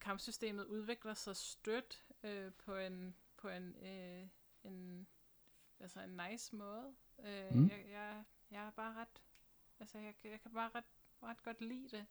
kampsystemet 0.00 0.64
udvikler 0.64 1.14
sig 1.14 1.36
stødt 1.36 2.04
øh, 2.22 2.52
på 2.52 2.76
en, 2.76 3.16
på 3.36 3.48
en, 3.48 3.74
øh, 3.84 4.28
en, 4.64 5.08
altså 5.80 6.00
en 6.00 6.20
nice 6.30 6.56
måde. 6.56 6.94
Øh, 7.18 7.54
Mm. 7.54 7.68
jeg, 7.68 7.84
jeg, 7.88 8.24
jeg 8.50 8.66
er 8.66 8.70
bare 8.70 8.94
ret, 8.94 9.22
altså 9.80 9.98
jeg, 9.98 10.16
kan- 10.16 10.30
jeg 10.30 10.40
kan 10.40 10.52
bare 10.52 10.70
ret, 10.74 10.84
ret 11.22 11.42
godt 11.42 11.60
lide 11.60 11.88
det. 11.88 12.06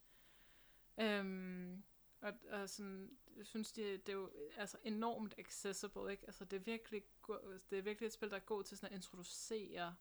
Øhm, 0.97 1.83
og, 2.21 2.33
og 2.49 2.69
sådan, 2.69 3.17
jeg 3.35 3.45
synes, 3.45 3.71
det, 3.71 4.05
det 4.07 4.13
er 4.13 4.17
jo 4.17 4.31
altså 4.57 4.77
enormt 4.83 5.35
accessible, 5.37 6.11
ikke? 6.11 6.23
Altså, 6.27 6.45
det 6.45 6.57
er 6.57 6.63
virkelig, 6.63 7.03
go- 7.21 7.57
det 7.69 7.77
er 7.77 7.81
virkelig 7.81 8.07
et 8.07 8.13
spil, 8.13 8.29
der 8.29 8.35
er 8.35 8.39
god 8.39 8.63
til 8.63 8.77
sådan 8.77 8.91
at 8.93 8.95
introducere 8.95 9.95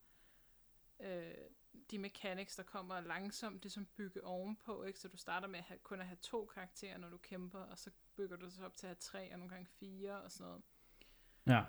øh, 1.01 1.35
de 1.91 1.99
mechanics, 1.99 2.57
der 2.57 2.63
kommer 2.63 3.01
langsomt 3.01 3.63
ligesom 3.63 3.87
bygge 3.87 4.25
ovenpå, 4.25 4.83
ikke? 4.83 5.01
Så 5.01 5.09
du 5.09 5.17
starter 5.17 5.49
med 5.49 5.59
at 5.59 5.65
have, 5.65 5.79
kun 5.79 6.01
at 6.01 6.07
have 6.07 6.19
to 6.23 6.47
karakterer, 6.47 6.99
når 6.99 7.09
du 7.09 7.17
kæmper, 7.19 7.59
og 7.59 7.79
så 7.79 7.91
bygger 8.17 8.37
du 8.37 8.51
så 8.51 8.65
op 8.65 8.77
til 8.77 8.87
at 8.87 8.89
have 8.89 8.97
tre, 9.01 9.33
og 9.33 9.39
nogle 9.39 9.51
gange 9.55 9.67
fire, 9.67 10.23
og 10.23 10.33
sådan 10.33 10.47
noget. 10.47 10.63
Ja. 11.47 11.65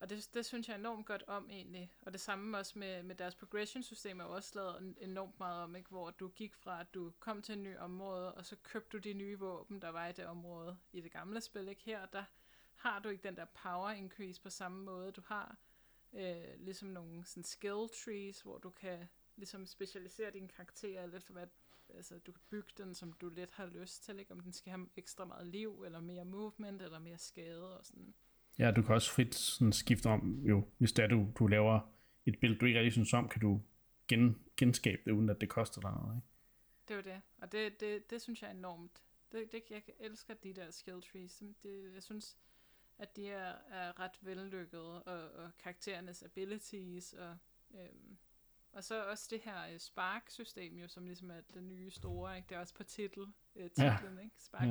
Og 0.00 0.10
det, 0.10 0.30
det 0.34 0.46
synes 0.46 0.68
jeg 0.68 0.76
enormt 0.76 1.06
godt 1.06 1.22
om 1.26 1.50
egentlig. 1.50 1.92
Og 2.02 2.12
det 2.12 2.20
samme 2.20 2.58
også 2.58 2.78
med, 2.78 3.02
med 3.02 3.14
deres 3.14 3.34
progression-system 3.34 4.20
er 4.20 4.24
også 4.24 4.52
lavet 4.54 4.78
en- 4.82 4.96
enormt 5.00 5.38
meget 5.38 5.62
om, 5.62 5.76
ikke? 5.76 5.90
hvor 5.90 6.10
du 6.10 6.28
gik 6.28 6.54
fra, 6.54 6.80
at 6.80 6.94
du 6.94 7.12
kom 7.18 7.42
til 7.42 7.52
et 7.52 7.58
nyt 7.58 7.76
område, 7.76 8.34
og 8.34 8.46
så 8.46 8.56
købte 8.62 8.98
du 8.98 8.98
de 8.98 9.12
nye 9.14 9.38
våben, 9.38 9.82
der 9.82 9.88
var 9.88 10.06
i 10.06 10.12
det 10.12 10.26
område 10.26 10.78
i 10.92 11.00
det 11.00 11.12
gamle 11.12 11.40
spil. 11.40 11.68
Ikke? 11.68 11.82
Her 11.82 12.06
der 12.06 12.24
har 12.74 12.98
du 12.98 13.08
ikke 13.08 13.22
den 13.22 13.36
der 13.36 13.44
power 13.44 13.90
increase 13.90 14.40
på 14.42 14.50
samme 14.50 14.84
måde. 14.84 15.12
Du 15.12 15.22
har 15.26 15.56
øh, 16.12 16.54
ligesom 16.58 16.88
nogle 16.88 17.24
sådan 17.24 17.44
skill 17.44 17.88
trees, 18.04 18.40
hvor 18.40 18.58
du 18.58 18.70
kan 18.70 19.08
ligesom 19.36 19.66
specialisere 19.66 20.30
dine 20.30 20.48
karakterer 20.48 21.06
lidt 21.06 21.24
for 21.24 21.32
hvad 21.32 21.46
altså, 21.94 22.18
du 22.18 22.32
kan 22.32 22.42
bygge 22.50 22.68
den, 22.78 22.94
som 22.94 23.12
du 23.12 23.28
let 23.28 23.50
har 23.50 23.66
lyst 23.66 24.04
til, 24.04 24.18
ikke? 24.18 24.32
om 24.32 24.40
den 24.40 24.52
skal 24.52 24.70
have 24.70 24.88
ekstra 24.96 25.24
meget 25.24 25.46
liv, 25.46 25.82
eller 25.82 26.00
mere 26.00 26.24
movement, 26.24 26.82
eller 26.82 26.98
mere 26.98 27.18
skade 27.18 27.78
og 27.78 27.86
sådan. 27.86 28.14
Ja, 28.58 28.70
du 28.70 28.82
kan 28.82 28.94
også 28.94 29.10
frit 29.10 29.34
sådan 29.34 29.72
skifte 29.72 30.06
om, 30.06 30.42
jo, 30.44 30.68
hvis 30.78 30.92
det 30.92 31.02
er, 31.02 31.08
du, 31.08 31.26
du 31.38 31.46
laver 31.46 31.80
et 32.26 32.40
billede, 32.40 32.60
du 32.60 32.66
ikke 32.66 32.78
rigtig 32.78 32.92
synes 32.92 33.12
om, 33.12 33.28
kan 33.28 33.40
du 33.40 33.62
gen, 34.08 34.38
genskabe 34.56 35.02
det, 35.04 35.10
uden 35.10 35.30
at 35.30 35.40
det 35.40 35.48
koster 35.48 35.80
dig 35.80 35.92
noget, 35.92 36.16
ikke? 36.16 36.26
Det 36.88 36.94
er 36.94 36.98
jo 36.98 37.16
det. 37.16 37.22
Og 37.38 37.52
det, 37.52 37.80
det, 37.80 38.10
det 38.10 38.22
synes 38.22 38.42
jeg 38.42 38.48
er 38.48 38.54
enormt. 38.54 39.02
Det, 39.32 39.52
det, 39.52 39.62
jeg 39.70 39.82
elsker 40.00 40.34
de 40.34 40.52
der 40.52 40.70
skill 40.70 41.02
trees. 41.02 41.36
Det, 41.36 41.62
det, 41.62 41.94
jeg 41.94 42.02
synes, 42.02 42.38
at 42.98 43.16
de 43.16 43.28
er, 43.28 43.54
er 43.70 44.00
ret 44.00 44.18
vellykkede, 44.20 45.02
og, 45.02 45.30
og 45.30 45.50
karakterernes 45.58 46.22
abilities, 46.22 47.12
og, 47.12 47.36
øhm, 47.74 48.16
og 48.76 48.84
så 48.84 49.04
også 49.04 49.28
det 49.30 49.40
her 49.40 49.72
øh, 49.72 49.78
Spark-system, 49.78 50.78
jo, 50.78 50.88
som 50.88 51.06
ligesom 51.06 51.30
er 51.30 51.40
det 51.54 51.62
nye 51.62 51.90
store, 51.90 52.36
ikke? 52.36 52.48
det 52.48 52.54
er 52.54 52.60
også 52.60 52.74
på 52.74 52.84
titel, 52.84 53.26
øh, 53.56 53.70
titlen, 53.70 54.16
ja, 54.16 54.22
ikke? 54.22 54.34
Spark 54.38 54.62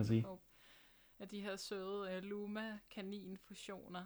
af 1.19 1.27
de 1.27 1.41
her 1.41 1.55
søde 1.55 2.11
øh, 2.11 2.23
Luma-kanin-fusioner, 2.23 4.05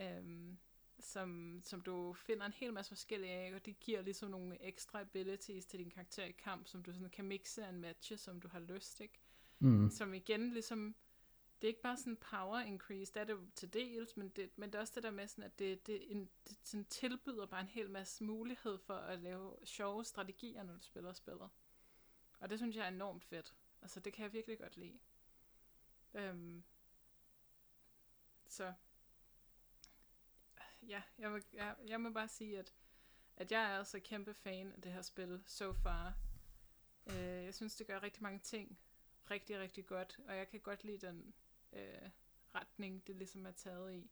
øhm, 0.00 0.58
som, 0.98 1.60
som 1.64 1.80
du 1.80 2.12
finder 2.12 2.46
en 2.46 2.52
hel 2.52 2.72
masse 2.72 2.88
forskellige 2.88 3.32
af, 3.32 3.54
og 3.54 3.66
det 3.66 3.80
giver 3.80 4.02
ligesom 4.02 4.30
nogle 4.30 4.62
ekstra 4.62 5.00
abilities 5.00 5.66
til 5.66 5.78
din 5.78 5.90
karakter 5.90 6.24
i 6.24 6.30
kamp, 6.30 6.66
som 6.66 6.82
du 6.82 6.92
sådan 6.92 7.10
kan 7.10 7.24
mixe 7.24 7.66
og 7.66 7.74
matche, 7.74 8.16
som 8.16 8.40
du 8.40 8.48
har 8.48 8.60
lyst, 8.60 9.00
ikke? 9.00 9.20
Mm. 9.58 9.90
Som 9.90 10.14
igen 10.14 10.52
ligesom, 10.52 10.94
det 11.60 11.66
er 11.66 11.68
ikke 11.68 11.82
bare 11.82 11.96
sådan 11.96 12.16
power 12.16 12.60
increase, 12.60 13.12
det 13.14 13.20
er 13.20 13.24
det 13.24 13.32
jo 13.32 13.46
til 13.54 13.72
dels, 13.72 14.16
men 14.16 14.28
det, 14.28 14.58
men 14.58 14.72
det 14.72 14.74
er 14.74 14.80
også 14.80 14.92
det 14.94 15.02
der 15.02 15.10
med 15.10 15.28
sådan, 15.28 15.44
at 15.44 15.58
det, 15.58 15.86
det, 15.86 16.12
en, 16.12 16.30
det 16.48 16.58
sådan 16.62 16.84
tilbyder 16.84 17.46
bare 17.46 17.60
en 17.60 17.68
hel 17.68 17.90
masse 17.90 18.24
mulighed 18.24 18.78
for 18.78 18.94
at 18.94 19.18
lave 19.18 19.56
sjove 19.64 20.04
strategier, 20.04 20.62
når 20.62 20.74
du 20.74 20.82
spiller 20.82 21.12
spillet. 21.12 21.50
Og 22.40 22.50
det 22.50 22.58
synes 22.58 22.76
jeg 22.76 22.84
er 22.84 22.88
enormt 22.88 23.24
fedt. 23.24 23.54
Altså 23.82 24.00
det 24.00 24.12
kan 24.12 24.22
jeg 24.22 24.32
virkelig 24.32 24.58
godt 24.58 24.76
lide. 24.76 24.98
Øhm, 26.14 26.64
så 28.48 28.72
ja, 30.82 31.02
jeg, 31.18 31.32
vil, 31.32 31.44
jeg, 31.52 31.76
jeg 31.86 32.00
må 32.00 32.10
bare 32.10 32.28
sige, 32.28 32.58
at, 32.58 32.74
at 33.36 33.52
jeg 33.52 33.62
er 33.62 33.78
altså 33.78 34.00
kæmpe 34.00 34.34
fan 34.34 34.72
af 34.72 34.82
det 34.82 34.92
her 34.92 35.02
spil 35.02 35.42
so 35.46 35.72
far. 35.72 36.14
Øh, 37.06 37.44
jeg 37.44 37.54
synes, 37.54 37.76
det 37.76 37.86
gør 37.86 38.02
rigtig 38.02 38.22
mange 38.22 38.38
ting 38.38 38.78
rigtig, 39.30 39.58
rigtig 39.58 39.86
godt, 39.86 40.20
og 40.28 40.36
jeg 40.36 40.48
kan 40.48 40.60
godt 40.60 40.84
lide 40.84 41.06
den 41.06 41.34
øh, 41.72 42.10
retning, 42.54 43.06
det 43.06 43.16
ligesom 43.16 43.46
er 43.46 43.50
taget 43.50 43.94
i. 43.94 44.10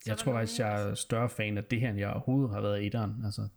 Så 0.00 0.10
jeg 0.10 0.18
tror 0.18 0.32
faktisk, 0.32 0.60
jeg 0.60 0.90
er 0.90 0.94
større 0.94 1.28
fan 1.28 1.58
af 1.58 1.64
det 1.64 1.80
her, 1.80 1.90
end 1.90 1.98
jeg 1.98 2.10
overhovedet 2.10 2.50
har 2.50 2.60
været 2.60 2.82
i 2.82 2.86
etteren. 2.86 3.24
Altså, 3.24 3.48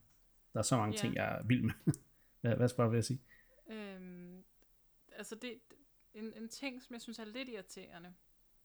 der 0.53 0.59
er 0.59 0.63
så 0.63 0.78
mange 0.78 0.95
ja. 0.95 1.01
ting, 1.01 1.15
jeg 1.15 1.38
er 1.39 1.43
vild 1.43 1.61
med. 1.61 1.73
hvad, 2.41 2.55
hvad 2.55 2.67
spørger 2.67 2.93
jeg 2.93 3.05
sige? 3.05 3.21
Øhm, 3.69 4.43
altså, 5.11 5.36
det, 5.36 5.59
en, 6.13 6.34
en 6.34 6.49
ting, 6.49 6.82
som 6.82 6.93
jeg 6.93 7.01
synes 7.01 7.19
er 7.19 7.25
lidt 7.25 7.49
irriterende, 7.49 8.13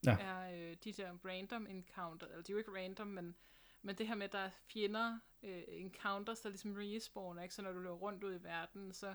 ja. 0.07 0.17
er 0.21 0.71
øh, 0.71 0.77
de 0.85 0.93
der 0.93 1.13
random 1.25 1.67
encounter, 1.67 2.27
eller 2.27 2.43
de 2.43 2.53
er 2.53 2.55
jo 2.55 2.59
ikke 2.59 2.73
random, 2.73 3.07
men, 3.07 3.35
men 3.83 3.99
det 3.99 4.09
her 4.09 4.15
med, 4.15 4.25
at 4.25 4.33
der 4.33 4.39
er 4.39 4.51
fjender, 4.73 5.19
øh, 5.43 5.63
encounters, 5.69 6.41
der 6.41 6.49
ligesom 6.49 6.75
respawner, 6.79 7.43
ikke? 7.43 7.55
så 7.55 7.63
når 7.63 7.73
du 7.73 7.79
løber 7.79 7.97
rundt 7.97 8.25
ud 8.25 8.35
i 8.35 8.43
verden, 8.43 8.93
så 8.93 9.15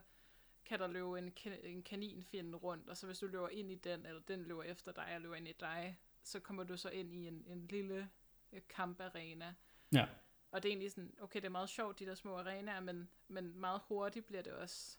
kan 0.68 0.80
der 0.80 0.88
løbe 0.88 1.18
en, 1.18 1.34
en 1.63 1.84
kaninfjende 1.84 2.57
rundt, 2.57 2.89
og 2.89 2.97
så 2.97 3.05
hvis 3.05 3.20
du 3.20 3.28
løber 3.28 3.49
ind 3.49 3.72
i 3.72 3.76
den, 3.76 4.05
eller 4.05 4.22
den 4.22 4.43
løber 4.43 4.63
efter 4.63 4.91
dig, 4.91 5.15
og 5.15 5.22
løber 5.22 5.36
ind 5.36 5.47
i 5.47 5.55
dig, 5.59 5.99
så 6.24 6.39
kommer 6.39 6.63
du 6.63 6.78
så 6.78 6.89
ind 6.89 7.13
i 7.13 7.28
en, 7.28 7.43
en 7.47 7.68
lille 7.68 8.09
øh, 8.51 8.61
kamparena. 8.70 9.55
Ja. 9.91 10.07
Og 10.51 10.63
det 10.63 10.70
er 10.70 10.72
egentlig 10.72 10.91
sådan, 10.91 11.13
okay, 11.22 11.39
det 11.39 11.45
er 11.45 11.49
meget 11.49 11.70
sjovt, 11.70 11.99
de 11.99 12.05
der 12.05 12.15
små 12.15 12.38
arenaer, 12.38 12.80
men, 12.80 13.09
men 13.28 13.59
meget 13.59 13.82
hurtigt 13.88 14.26
bliver 14.26 14.41
det 14.41 14.53
også 14.53 14.97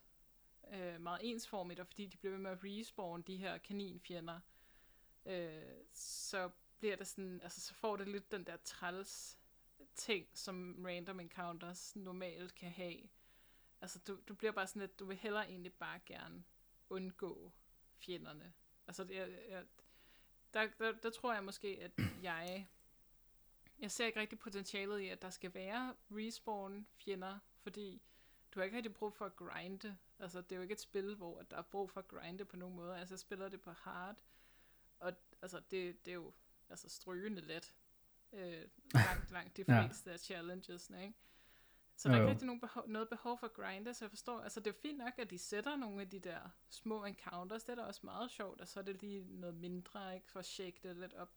øh, 0.72 1.00
meget 1.00 1.20
ensformigt, 1.22 1.80
og 1.80 1.86
fordi 1.86 2.06
de 2.06 2.16
bliver 2.16 2.32
ved 2.32 2.40
med 2.40 2.50
at 2.50 2.58
respawn 2.64 3.22
de 3.22 3.36
her 3.36 3.58
kaninfjender, 3.58 4.40
øh, 5.26 5.62
så 5.92 6.50
bliver 6.78 6.96
det 6.96 7.06
sådan, 7.06 7.40
altså 7.42 7.60
så 7.60 7.74
får 7.74 7.96
det 7.96 8.08
lidt 8.08 8.32
den 8.32 8.44
der 8.44 8.56
træls 8.56 9.38
ting, 9.94 10.26
som 10.34 10.84
random 10.86 11.20
encounters 11.20 11.96
normalt 11.96 12.54
kan 12.54 12.70
have. 12.70 12.98
Altså 13.80 13.98
du, 13.98 14.18
du 14.28 14.34
bliver 14.34 14.52
bare 14.52 14.66
sådan 14.66 14.80
lidt, 14.80 14.98
du 14.98 15.04
vil 15.04 15.16
hellere 15.16 15.48
egentlig 15.48 15.72
bare 15.72 16.00
gerne 16.06 16.44
undgå 16.90 17.52
fjenderne. 17.98 18.52
Altså 18.86 19.06
jeg, 19.10 19.38
jeg, 19.48 19.64
der, 20.54 20.68
der, 20.78 20.92
der 20.92 21.10
tror 21.10 21.34
jeg 21.34 21.44
måske, 21.44 21.68
at 21.68 21.90
jeg, 22.22 22.68
jeg 23.78 23.90
ser 23.90 24.06
ikke 24.06 24.20
rigtig 24.20 24.38
potentialet 24.38 25.00
i, 25.00 25.08
at 25.08 25.22
der 25.22 25.30
skal 25.30 25.54
være 25.54 25.94
respawn 26.10 26.86
fjender, 26.96 27.38
fordi 27.62 28.02
du 28.54 28.60
har 28.60 28.64
ikke 28.64 28.76
rigtig 28.76 28.94
brug 28.94 29.14
for 29.14 29.24
at 29.24 29.36
grinde. 29.36 29.96
Altså, 30.18 30.40
det 30.40 30.52
er 30.52 30.56
jo 30.56 30.62
ikke 30.62 30.72
et 30.72 30.80
spil, 30.80 31.14
hvor 31.14 31.42
der 31.42 31.56
er 31.56 31.62
brug 31.62 31.90
for 31.90 32.00
at 32.00 32.08
grinde 32.08 32.44
på 32.44 32.56
nogen 32.56 32.76
måde. 32.76 32.98
Altså, 32.98 33.14
jeg 33.14 33.18
spiller 33.18 33.48
det 33.48 33.60
på 33.60 33.70
hard, 33.70 34.16
og 34.98 35.12
altså, 35.42 35.60
det, 35.70 36.04
det 36.04 36.10
er 36.10 36.14
jo 36.14 36.32
altså, 36.68 36.88
strygende 36.88 37.40
let. 37.40 37.74
Øh, 38.32 38.64
langt, 38.94 39.30
langt 39.30 39.56
de 39.56 39.64
fleste 39.64 40.10
ja. 40.10 40.12
af 40.12 40.20
challenges, 40.20 40.90
ikke? 40.90 41.14
Så 41.98 42.08
der 42.08 42.14
er 42.14 42.18
ikke 42.18 42.30
rigtig 42.30 42.46
nogen 42.46 42.60
behov, 42.60 42.88
noget 42.88 43.08
behov 43.08 43.38
for 43.38 43.46
at 43.46 43.52
grinde, 43.52 43.94
så 43.94 44.04
jeg 44.04 44.10
forstår, 44.10 44.40
altså 44.40 44.60
det 44.60 44.70
er 44.70 44.78
fint 44.82 44.98
nok, 44.98 45.12
at 45.18 45.30
de 45.30 45.38
sætter 45.38 45.76
nogle 45.76 46.00
af 46.00 46.10
de 46.10 46.18
der 46.18 46.40
små 46.70 47.04
encounters, 47.04 47.64
det 47.64 47.72
er 47.72 47.76
da 47.76 47.82
også 47.82 48.00
meget 48.04 48.30
sjovt, 48.30 48.60
og 48.60 48.68
så 48.68 48.80
er 48.80 48.84
det 48.84 49.02
lige 49.02 49.26
noget 49.40 49.54
mindre, 49.54 50.14
ikke, 50.14 50.30
for 50.30 50.38
at 50.38 50.46
shake 50.46 50.80
det 50.82 50.96
lidt 50.96 51.14
op. 51.14 51.32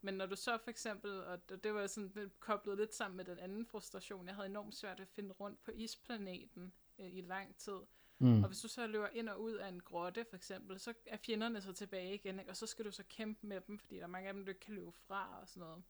Men 0.00 0.14
når 0.14 0.26
du 0.26 0.36
så 0.36 0.58
for 0.58 0.70
eksempel, 0.70 1.24
og 1.24 1.48
det 1.48 1.74
var 1.74 1.86
sådan 1.86 2.12
det 2.14 2.40
koblet 2.40 2.76
lidt 2.76 2.94
sammen 2.94 3.16
med 3.16 3.24
den 3.24 3.38
anden 3.38 3.66
frustration, 3.66 4.26
jeg 4.26 4.34
havde 4.34 4.48
enormt 4.48 4.74
svært 4.74 5.00
at 5.00 5.08
finde 5.08 5.32
rundt 5.32 5.64
på 5.64 5.70
isplaneten 5.70 6.72
øh, 6.98 7.14
i 7.14 7.20
lang 7.20 7.56
tid. 7.56 7.80
Mm. 8.18 8.42
Og 8.42 8.48
hvis 8.48 8.60
du 8.60 8.68
så 8.68 8.86
løber 8.86 9.08
ind 9.08 9.28
og 9.28 9.42
ud 9.42 9.52
af 9.52 9.68
en 9.68 9.80
grotte 9.80 10.26
for 10.30 10.36
eksempel, 10.36 10.80
så 10.80 10.94
er 11.06 11.16
fjenderne 11.16 11.60
så 11.60 11.72
tilbage 11.72 12.14
igen, 12.14 12.38
ikke? 12.38 12.50
og 12.50 12.56
så 12.56 12.66
skal 12.66 12.84
du 12.84 12.90
så 12.90 13.04
kæmpe 13.08 13.46
med 13.46 13.60
dem, 13.60 13.78
fordi 13.78 13.96
der 13.96 14.02
er 14.02 14.06
mange 14.06 14.28
af 14.28 14.34
dem, 14.34 14.44
du 14.44 14.48
ikke 14.48 14.60
kan 14.60 14.74
løbe 14.74 14.92
fra 14.92 15.40
og 15.40 15.48
sådan 15.48 15.60
noget. 15.60 15.82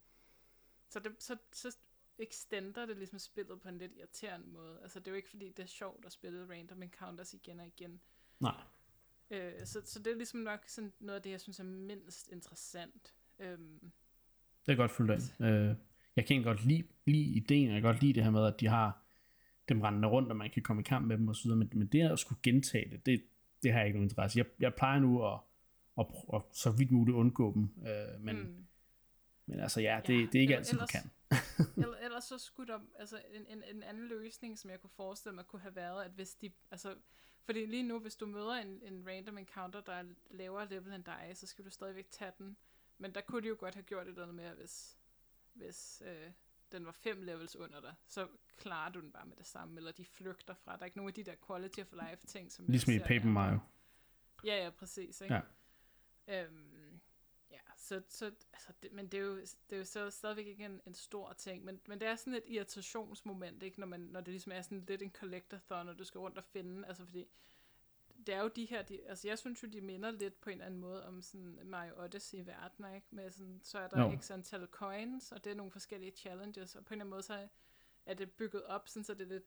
Så, 0.88 1.00
det, 1.00 1.22
så, 1.22 1.36
så 1.52 1.76
extender 2.18 2.86
det 2.86 2.96
ligesom 2.96 3.18
spillet 3.18 3.60
på 3.60 3.68
en 3.68 3.78
lidt 3.78 3.92
irriterende 3.96 4.46
måde. 4.46 4.78
Altså 4.82 4.98
det 4.98 5.06
er 5.06 5.10
jo 5.10 5.16
ikke 5.16 5.30
fordi, 5.30 5.48
det 5.48 5.62
er 5.62 5.66
sjovt 5.66 6.06
at 6.06 6.12
spille 6.12 6.50
random 6.50 6.82
encounters 6.82 7.34
igen 7.34 7.60
og 7.60 7.66
igen. 7.66 8.00
Nej. 8.40 8.60
Øh, 9.30 9.52
så, 9.64 9.80
så 9.84 9.98
det 9.98 10.12
er 10.12 10.16
ligesom 10.16 10.40
nok 10.40 10.60
sådan 10.66 10.92
noget 11.00 11.16
af 11.16 11.22
det, 11.22 11.30
jeg 11.30 11.40
synes 11.40 11.60
er 11.60 11.64
mindst 11.64 12.28
interessant. 12.32 13.14
Øhm, 13.38 13.92
det 14.66 14.72
er 14.72 14.76
godt 14.76 14.90
fuldt 14.90 15.10
ind. 15.10 15.46
Øh, 15.46 15.76
jeg 16.16 16.26
kan 16.26 16.42
godt 16.42 16.64
lide, 16.64 16.84
lide 17.06 17.24
ideen, 17.24 17.68
og 17.68 17.74
jeg 17.74 17.82
kan 17.82 17.92
godt 17.92 18.02
lide 18.02 18.12
det 18.12 18.22
her 18.22 18.30
med, 18.30 18.46
at 18.46 18.60
de 18.60 18.66
har 18.66 19.04
dem 19.68 19.80
rendende 19.80 20.08
rundt, 20.08 20.30
og 20.30 20.36
man 20.36 20.50
kan 20.50 20.62
komme 20.62 20.82
i 20.82 20.84
kamp 20.84 21.06
med 21.06 21.18
dem 21.18 21.28
videre, 21.44 21.56
men, 21.56 21.70
men 21.72 21.86
det 21.86 22.00
at 22.00 22.18
skulle 22.18 22.38
gentage 22.42 22.90
det, 22.90 23.06
det, 23.06 23.22
det 23.62 23.72
har 23.72 23.78
jeg 23.78 23.86
ikke 23.86 23.98
nogen 23.98 24.06
interesse 24.06 24.38
Jeg, 24.38 24.46
jeg 24.60 24.74
plejer 24.74 25.00
nu 25.00 25.26
at, 25.26 25.40
at, 25.98 26.06
at, 26.34 26.34
at 26.34 26.42
så 26.52 26.70
vidt 26.70 26.90
muligt 26.90 27.14
undgå 27.14 27.54
dem, 27.54 27.62
øh, 27.62 28.20
men, 28.20 28.36
mm. 28.36 28.66
Men 29.46 29.60
altså 29.60 29.80
ja, 29.80 30.00
det, 30.06 30.14
ja, 30.14 30.26
det 30.26 30.34
er 30.34 30.40
ikke 30.40 30.56
altid, 30.56 30.72
ellers, 30.72 30.94
man 30.94 31.02
kan. 31.02 31.10
eller, 31.84 31.96
ellers 32.06 32.24
så 32.24 32.38
skulle 32.38 32.72
der, 32.72 32.80
altså 32.98 33.22
en, 33.30 33.46
en, 33.46 33.62
en 33.76 33.82
anden 33.82 34.08
løsning, 34.08 34.58
som 34.58 34.70
jeg 34.70 34.80
kunne 34.80 34.90
forestille 34.90 35.34
mig, 35.34 35.44
kunne 35.46 35.62
have 35.62 35.76
været, 35.76 36.04
at 36.04 36.10
hvis 36.10 36.34
de, 36.34 36.50
altså, 36.70 36.94
fordi 37.44 37.66
lige 37.66 37.82
nu, 37.82 37.98
hvis 37.98 38.16
du 38.16 38.26
møder 38.26 38.52
en, 38.54 38.80
en 38.82 39.08
random 39.08 39.38
encounter, 39.38 39.80
der 39.80 39.92
er 39.92 40.04
lavere 40.30 40.68
level 40.68 40.92
end 40.92 41.04
dig, 41.04 41.30
så 41.34 41.46
skal 41.46 41.64
du 41.64 41.70
stadigvæk 41.70 42.10
tage 42.10 42.32
den 42.38 42.56
men 42.98 43.14
der 43.14 43.20
kunne 43.20 43.42
de 43.42 43.48
jo 43.48 43.56
godt 43.58 43.74
have 43.74 43.82
gjort 43.82 44.06
et 44.06 44.08
eller 44.08 44.22
andet 44.22 44.34
mere, 44.34 44.54
hvis, 44.54 44.98
hvis 45.52 46.02
øh, 46.06 46.30
den 46.72 46.86
var 46.86 46.92
fem 46.92 47.22
levels 47.22 47.56
under 47.56 47.80
dig, 47.80 47.94
så 48.06 48.28
klarer 48.56 48.92
du 48.92 49.00
den 49.00 49.12
bare 49.12 49.26
med 49.26 49.36
det 49.36 49.46
samme, 49.46 49.76
eller 49.76 49.92
de 49.92 50.04
flygter 50.04 50.54
fra. 50.54 50.72
Der 50.72 50.80
er 50.80 50.84
ikke 50.84 50.96
nogen 50.96 51.08
af 51.08 51.14
de 51.14 51.24
der 51.24 51.34
quality 51.46 51.80
of 51.80 51.92
life 51.92 52.26
ting, 52.26 52.52
som 52.52 52.66
Ligesom 52.68 52.92
i 52.92 52.98
Paper 52.98 53.26
Mario. 53.28 53.58
Ja, 54.44 54.64
ja, 54.64 54.70
præcis. 54.70 55.20
Ikke? 55.20 55.34
Ja. 55.34 56.44
Øhm, 56.44 56.73
så, 57.84 58.02
så 58.08 58.32
altså, 58.52 58.72
det, 58.82 58.92
men 58.92 59.08
det 59.08 59.20
er 59.20 59.24
jo, 59.24 59.36
det 59.36 59.72
er 59.72 59.76
jo 59.76 59.84
så 59.84 60.10
stadigvæk 60.10 60.46
ikke 60.46 60.64
en, 60.64 60.80
en 60.86 60.94
stor 60.94 61.32
ting, 61.32 61.64
men, 61.64 61.80
men 61.88 62.00
det 62.00 62.08
er 62.08 62.16
sådan 62.16 62.34
et 62.34 62.44
irritationsmoment, 62.46 63.62
ikke? 63.62 63.80
Når, 63.80 63.86
man, 63.86 64.00
når 64.00 64.20
det 64.20 64.28
ligesom 64.28 64.52
er 64.52 64.62
sådan 64.62 64.84
lidt 64.88 65.02
en 65.02 65.10
collectathon, 65.10 65.88
og 65.88 65.98
du 65.98 66.04
skal 66.04 66.18
rundt 66.18 66.38
og 66.38 66.44
finde, 66.44 66.88
altså 66.88 67.04
fordi 67.04 67.26
det 68.26 68.34
er 68.34 68.42
jo 68.42 68.48
de 68.48 68.64
her, 68.64 68.82
de, 68.82 69.08
altså 69.08 69.28
jeg 69.28 69.38
synes 69.38 69.62
jo, 69.62 69.68
de 69.68 69.80
minder 69.80 70.10
lidt 70.10 70.40
på 70.40 70.50
en 70.50 70.52
eller 70.52 70.66
anden 70.66 70.80
måde 70.80 71.06
om 71.06 71.22
sådan 71.22 71.58
Mario 71.64 72.04
Odyssey 72.04 72.38
i 72.38 72.46
verden, 72.46 72.94
ikke? 72.94 73.06
Med 73.10 73.30
sådan, 73.30 73.60
så 73.62 73.78
er 73.78 73.88
der 73.88 73.96
no. 73.96 74.16
x 74.20 74.30
antal 74.30 74.66
coins, 74.66 75.32
og 75.32 75.44
det 75.44 75.50
er 75.50 75.54
nogle 75.54 75.72
forskellige 75.72 76.12
challenges, 76.12 76.76
og 76.76 76.84
på 76.84 76.94
en 76.94 77.00
eller 77.00 77.04
anden 77.04 77.10
måde, 77.10 77.22
så 77.22 77.48
er 78.06 78.14
det 78.14 78.32
bygget 78.32 78.64
op, 78.64 78.88
sådan, 78.88 79.04
så 79.04 79.14
det 79.14 79.28
lidt 79.28 79.44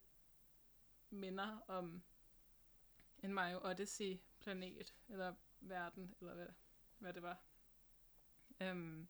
minder 1.09 1.57
om 1.67 2.03
en 3.23 3.33
Mario 3.33 3.59
Odyssey 3.63 4.17
planet, 4.39 4.95
eller 5.09 5.33
verden, 5.59 6.15
eller 6.19 6.33
hvad, 6.33 6.47
hvad 6.99 7.13
det 7.13 7.21
var. 7.21 7.46
Um, 8.61 9.07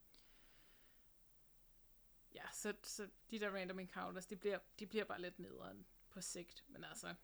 ja, 2.35 2.43
så, 2.51 2.73
så 2.83 3.07
de 3.31 3.39
der 3.39 3.49
random 3.49 3.79
encounters, 3.79 4.25
de 4.25 4.35
bliver, 4.35 4.59
de 4.79 4.85
bliver 4.85 5.05
bare 5.05 5.21
lidt 5.21 5.39
nederen 5.39 5.85
på 6.09 6.21
sigt, 6.21 6.65
men 6.67 6.83
altså, 6.83 7.15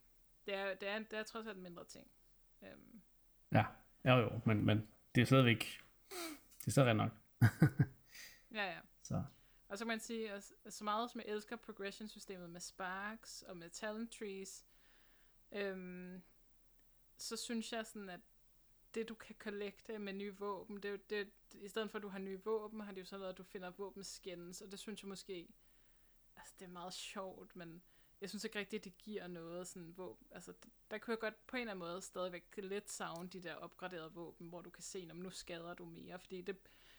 det 0.45 0.55
er, 0.55 0.73
det 0.73 0.89
er, 0.89 0.99
det 0.99 1.19
er 1.19 1.23
trods 1.23 1.47
alt 1.47 1.57
en 1.57 1.63
mindre 1.63 1.85
ting. 1.85 2.11
Øhm. 2.61 3.01
Ja, 3.51 3.65
jo 4.05 4.17
jo, 4.17 4.39
men, 4.45 4.65
men 4.65 4.87
det 5.15 5.21
er 5.21 5.25
stadigvæk, 5.25 5.81
det 6.59 6.67
er 6.67 6.71
stadig 6.71 6.93
nok. 6.93 7.11
ja, 8.57 8.65
ja. 8.71 8.79
Så. 9.03 9.23
Og 9.67 9.77
så 9.77 9.85
kan 9.85 9.87
man 9.87 9.99
sige, 9.99 10.31
at 10.31 10.51
så 10.69 10.83
meget 10.83 11.11
som 11.11 11.21
jeg 11.21 11.27
elsker 11.27 11.55
progression-systemet 11.55 12.49
med 12.49 12.59
sparks 12.59 13.41
og 13.41 13.57
med 13.57 13.69
talent 13.69 14.11
trees, 14.11 14.65
øhm, 15.51 16.21
så 17.17 17.37
synes 17.37 17.73
jeg 17.73 17.85
sådan, 17.85 18.09
at 18.09 18.19
det 18.95 19.09
du 19.09 19.13
kan 19.13 19.35
kollekte 19.39 19.99
med 19.99 20.13
nye 20.13 20.35
våben, 20.37 20.77
det, 20.83 21.09
det, 21.09 21.27
i 21.53 21.67
stedet 21.67 21.91
for 21.91 21.97
at 21.97 22.03
du 22.03 22.07
har 22.07 22.19
nye 22.19 22.39
våben, 22.45 22.81
har 22.81 22.91
det 22.91 23.01
jo 23.01 23.05
så 23.05 23.17
været, 23.17 23.29
at 23.29 23.37
du 23.37 23.43
finder 23.43 23.71
våben 23.77 24.03
skins, 24.03 24.61
og 24.61 24.71
det 24.71 24.79
synes 24.79 25.03
jeg 25.03 25.09
måske, 25.09 25.47
altså 26.35 26.53
det 26.59 26.65
er 26.65 26.69
meget 26.71 26.93
sjovt, 26.93 27.55
men 27.55 27.81
jeg 28.21 28.29
synes 28.29 28.43
ikke 28.43 28.59
rigtigt, 28.59 28.79
at 28.79 28.85
det 28.85 28.97
giver 28.97 29.27
noget 29.27 29.67
sådan, 29.67 29.91
hvor, 29.95 30.17
altså, 30.31 30.53
der 30.91 30.97
kunne 30.97 31.11
jeg 31.11 31.19
godt 31.19 31.47
på 31.47 31.55
en 31.55 31.61
eller 31.61 31.71
anden 31.71 31.87
måde 31.87 32.01
stadigvæk 32.01 32.43
lidt 32.57 32.89
savne 32.89 33.29
de 33.29 33.39
der 33.39 33.55
opgraderede 33.55 34.11
våben, 34.13 34.47
hvor 34.47 34.61
du 34.61 34.69
kan 34.69 34.83
se, 34.83 35.07
om 35.11 35.17
nu 35.17 35.29
skader 35.29 35.73
du 35.73 35.85
mere, 35.85 36.19
fordi 36.19 36.41
det, 36.41 36.55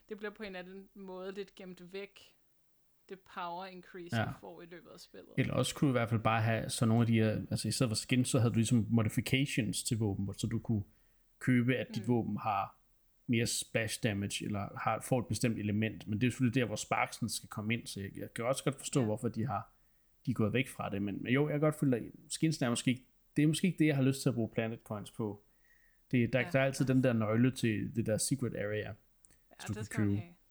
det 0.09 0.17
bliver 0.17 0.31
på 0.31 0.43
en 0.43 0.47
eller 0.47 0.59
anden 0.59 0.89
måde 0.95 1.33
lidt 1.33 1.55
gemt 1.55 1.93
væk, 1.93 2.35
det 3.09 3.19
power 3.35 3.67
increase, 3.67 4.17
Ja. 4.17 4.23
ja. 4.23 4.29
du 4.29 4.33
får 4.41 4.63
i 4.63 4.67
løbet 4.67 4.91
af 4.91 5.01
spillet. 5.01 5.33
Eller 5.39 5.55
også 5.55 5.75
kunne 5.75 5.89
du 5.89 5.93
i 5.93 5.99
hvert 5.99 6.09
fald 6.09 6.21
bare 6.21 6.43
have 6.43 6.71
så 6.71 6.87
nogle 6.87 7.03
af 7.03 7.07
de 7.07 7.13
her, 7.13 7.47
altså 7.51 7.69
i 7.69 7.73
stedet 7.73 7.91
for 7.91 7.95
skins, 7.95 8.29
så 8.29 8.39
havde 8.39 8.51
du 8.53 8.57
ligesom 8.57 8.87
modifications 8.91 9.83
til 9.83 9.99
våben, 9.99 10.35
så 10.35 10.47
du 10.47 10.59
kunne 10.59 10.83
købe, 11.45 11.77
at 11.77 11.87
dit 11.95 12.03
Mm. 12.03 12.09
våben 12.09 12.37
har 12.37 12.79
mere 13.27 13.47
splash 13.47 14.03
damage, 14.03 14.45
eller 14.45 14.79
har, 14.79 15.01
får 15.01 15.19
et 15.21 15.27
bestemt 15.27 15.59
element, 15.59 16.09
men 16.09 16.21
det 16.21 16.27
er 16.27 16.31
selvfølgelig 16.31 16.61
der, 16.61 16.67
hvor 16.67 16.77
Sparksen 16.77 17.29
skal 17.29 17.49
komme 17.49 17.75
ind, 17.75 17.87
så 17.87 18.01
jeg, 18.01 18.11
jeg 18.17 18.35
kan 18.35 18.45
også 18.45 18.65
godt 18.65 18.77
forstå, 18.79 19.01
Ja. 19.01 19.07
hvorfor 19.07 19.29
de 19.29 19.47
har 19.47 19.71
de 20.27 20.31
er 20.31 20.35
gået 20.35 20.53
væk 20.53 20.69
fra 20.69 20.91
det, 20.91 21.03
men, 21.03 21.23
men 21.23 21.33
jo, 21.33 21.43
jeg 21.49 21.53
kan 21.53 21.61
godt 21.61 21.75
føle, 21.81 21.97
at 21.97 22.03
skins 22.29 22.63
er 22.63 22.69
måske 22.71 22.91
ikke, 22.91 23.05
det 23.37 23.43
er 23.43 23.47
måske 23.47 23.67
ikke 23.67 23.79
det, 23.79 23.87
jeg 23.87 23.97
har 23.97 24.03
lyst 24.03 24.23
til 24.23 24.29
at 24.29 24.35
bruge 24.35 24.51
Planet 24.55 24.79
Coins 24.85 25.11
på. 25.11 25.43
Det, 26.11 26.33
der, 26.33 26.41
Ja, 26.41 26.49
der 26.53 26.61
er 26.61 26.65
altid 26.65 26.85
den 26.87 27.05
der 27.05 27.13
nøgle 27.13 27.51
til 27.51 27.97
det 27.97 28.07
der 28.07 28.19
secret 28.19 28.57
area. 28.57 28.77
ja, 28.79 28.93
du 29.69 29.69
det 29.69 29.75
kan 29.77 29.85
skal. 29.85 30.07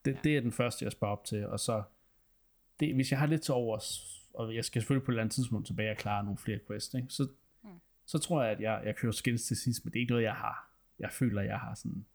Det, 0.06 0.12
Ja. 0.12 0.18
det 0.24 0.38
er 0.38 0.42
den 0.42 0.52
første, 0.52 0.86
jeg 0.86 0.92
sparer 0.92 1.12
op 1.12 1.26
til, 1.26 1.48
og 1.48 1.60
så, 1.60 1.84
det, 2.80 2.96
hvis 2.96 3.12
jeg 3.12 3.20
har 3.20 3.26
lidt 3.28 3.42
til 3.42 3.54
overs, 3.54 4.20
og 4.34 4.56
jeg 4.56 4.66
skal 4.66 4.82
selvfølgelig 4.82 5.06
på 5.06 5.12
et 5.12 5.14
eller 5.14 5.22
andet 5.24 5.36
tidspunkt 5.36 5.68
tilbage 5.68 5.92
og 5.92 5.98
klare 5.98 6.24
nogle 6.24 6.38
flere 6.38 6.60
quests, 6.68 6.94
ikke? 6.94 7.08
Så, 7.10 7.28
Mm. 7.64 7.70
så 8.06 8.18
tror 8.20 8.44
jeg, 8.44 8.52
at 8.52 8.60
jeg, 8.62 8.82
jeg 8.86 8.96
kører 8.96 9.12
skins 9.12 9.44
til 9.44 9.58
sidst, 9.58 9.86
men 9.86 9.94
det 9.94 10.00
er 10.00 10.02
ikke 10.02 10.12
noget, 10.12 10.24
jeg 10.24 10.34
har, 10.34 10.73
jeg 11.00 11.12
føler, 11.12 11.42
jeg 11.42 11.60
har 11.60 11.76
sådan, 11.76 12.06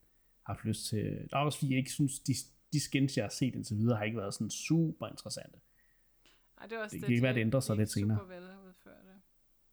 haft 0.43 0.65
lyst 0.65 0.87
til. 0.87 1.29
Der 1.31 1.37
er 1.37 1.45
også 1.45 1.59
fordi, 1.59 1.71
jeg 1.71 1.79
ikke 1.79 1.91
synes, 1.91 2.21
de, 2.21 2.35
de 2.73 2.81
skins, 2.81 3.17
jeg 3.17 3.25
har 3.25 3.31
set 3.31 3.55
indtil 3.55 3.77
videre, 3.77 3.97
har 3.97 4.05
ikke 4.05 4.19
været 4.19 4.35
sådan 4.35 4.51
super 4.51 5.09
interessante. 5.09 5.59
Ej, 6.61 6.67
det, 6.67 6.79
er 6.79 6.83
også 6.83 6.95
Det 6.95 7.01
det, 7.01 7.07
kan 7.07 7.15
ikke 7.15 7.23
være, 7.23 7.33
de 7.33 7.39
det 7.39 7.45
ændrer 7.45 7.59
er 7.59 7.61
sig 7.61 7.77
lidt 7.77 7.91
senere. 7.91 8.19
Super 8.19 8.35
vel 8.35 8.51
udførte. 8.69 9.21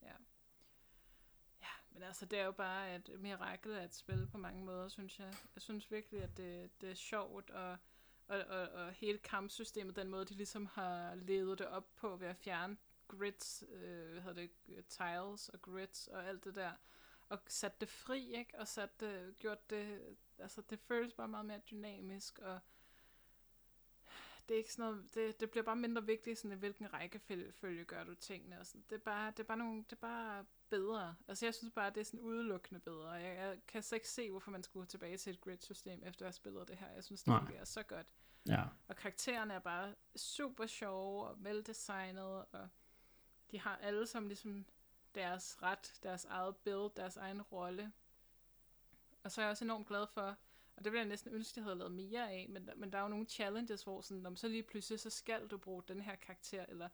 Ja. 0.02 0.08
ja, 1.62 1.74
men 1.94 2.04
altså, 2.04 2.26
det 2.26 2.40
er 2.40 2.46
jo 2.46 2.52
bare 2.52 2.96
et 2.96 3.10
mirakel 3.20 3.72
af 3.72 3.84
et 3.84 3.96
spil 3.96 4.28
på 4.32 4.38
mange 4.38 4.66
måder, 4.66 4.88
synes 4.88 5.20
jeg. 5.20 5.34
Jeg 5.56 5.62
synes 5.62 5.92
virkelig, 5.92 6.24
at 6.24 6.38
det, 6.38 6.82
det 6.82 6.90
er 6.90 6.96
sjovt, 6.96 7.50
og, 7.50 7.78
og, 8.28 8.40
og, 8.50 8.70
og 8.70 8.92
hele 8.92 9.18
kampsystemet, 9.18 9.96
den 9.96 10.10
måde, 10.10 10.26
de 10.26 10.34
ligesom 10.34 10.66
har 10.74 11.16
levet 11.16 11.60
det 11.60 11.68
op 11.68 11.96
på 11.96 12.16
ved 12.16 12.28
at 12.28 12.38
fjerne 12.38 12.78
grids, 13.08 13.64
øh, 13.74 14.12
hvad 14.12 14.22
hedder 14.22 14.48
det, 14.68 14.86
tiles 14.88 15.50
og 15.50 15.62
grids 15.62 16.08
og 16.08 16.28
alt 16.28 16.44
det 16.44 16.56
der, 16.56 16.72
og 17.30 17.40
sat 17.48 17.82
det 17.82 17.90
fri, 17.90 18.36
ikke? 18.36 18.60
Og 18.60 18.68
sat 18.68 19.00
det, 19.00 19.36
gjort 19.38 19.70
det, 19.70 20.16
altså 20.38 20.62
det 20.62 20.80
føles 20.80 21.14
bare 21.14 21.28
meget 21.28 21.46
mere 21.46 21.62
dynamisk, 21.72 22.40
og 22.40 22.60
det 24.48 24.54
er 24.54 24.58
ikke 24.58 24.74
sådan 24.74 24.92
noget, 24.92 25.16
det, 25.16 25.40
det 25.40 25.52
bliver 25.52 25.64
bare 25.64 25.76
mindre 25.76 26.06
vigtigt, 26.06 26.38
sådan, 26.40 26.52
i 26.58 26.60
hvilken 26.60 26.94
rækkefølge 26.94 27.86
gør 27.86 28.04
du 28.04 28.16
tingene. 28.16 28.60
Og 28.60 28.66
sådan. 28.66 28.84
Det, 28.90 28.96
er 28.96 29.00
bare, 29.00 29.32
det, 29.32 29.40
er 29.40 29.44
bare 29.44 29.58
nogle, 29.58 29.78
det 29.84 29.92
er 29.92 29.96
bare 29.96 30.46
bedre. 30.70 31.16
Altså 31.28 31.46
jeg 31.46 31.54
synes 31.54 31.74
bare, 31.74 31.90
det 31.90 31.98
er 32.02 32.06
sådan 32.06 32.20
udelukkende 32.20 32.80
bedre. 32.80 33.10
Jeg, 33.10 33.38
jeg 33.38 33.60
kan 33.68 33.84
så 33.84 33.96
ikke 33.96 34.10
se, 34.10 34.32
hvorfor 34.32 34.52
man 34.52 34.64
skulle 34.64 34.88
tilbage 34.88 35.18
til 35.18 35.34
et 35.34 35.42
grid-system, 35.42 36.04
efter 36.04 36.26
at 36.26 36.28
have 36.28 36.34
spillet 36.34 36.68
det 36.68 36.78
her. 36.78 36.92
Jeg 36.92 37.04
synes, 37.04 37.24
det 37.24 37.28
Nej. 37.28 37.40
fungerer 37.40 37.66
så 37.66 37.84
godt. 37.84 38.08
Ja, 38.48 38.64
Og 38.88 38.96
karaktererne 38.96 39.54
er 39.54 39.60
bare 39.60 39.96
super 40.16 40.66
sjove 40.66 41.28
og 41.28 41.44
veldesignet, 41.44 42.46
og 42.52 42.70
de 43.52 43.60
har 43.60 43.78
alle 43.78 44.08
som 44.08 44.28
ligesom 44.28 44.66
deres 45.16 45.62
ret, 45.62 46.00
deres 46.04 46.26
eget 46.26 46.56
build, 46.58 46.96
deres 46.96 47.18
egen 47.18 47.42
rolle. 47.42 47.92
Og 49.24 49.32
så 49.32 49.42
er 49.42 49.46
jeg 49.46 49.52
også 49.52 49.66
enormt 49.66 49.88
glad 49.88 50.08
for, 50.08 50.38
og 50.76 50.84
det 50.84 50.92
ville 50.92 51.00
jeg 51.00 51.10
næsten 51.10 51.34
ønske, 51.34 51.60
jeg 51.60 51.64
havde 51.64 51.78
lavet 51.78 51.92
mere 51.92 52.32
af, 52.32 52.46
men, 52.50 52.70
men 52.76 52.92
der 52.92 52.98
er 52.98 53.02
jo 53.02 53.08
nogle 53.08 53.26
challenges, 53.26 53.84
hvor 53.84 54.02
sådan, 54.02 54.26
om 54.26 54.36
så 54.36 54.48
lige 54.48 54.64
pludselig, 54.64 55.00
så 55.00 55.10
skal 55.10 55.48
du 55.48 55.58
bruge 55.58 55.84
den 55.88 56.02
her 56.02 56.16
karakter, 56.16 56.66
eller 56.70 56.90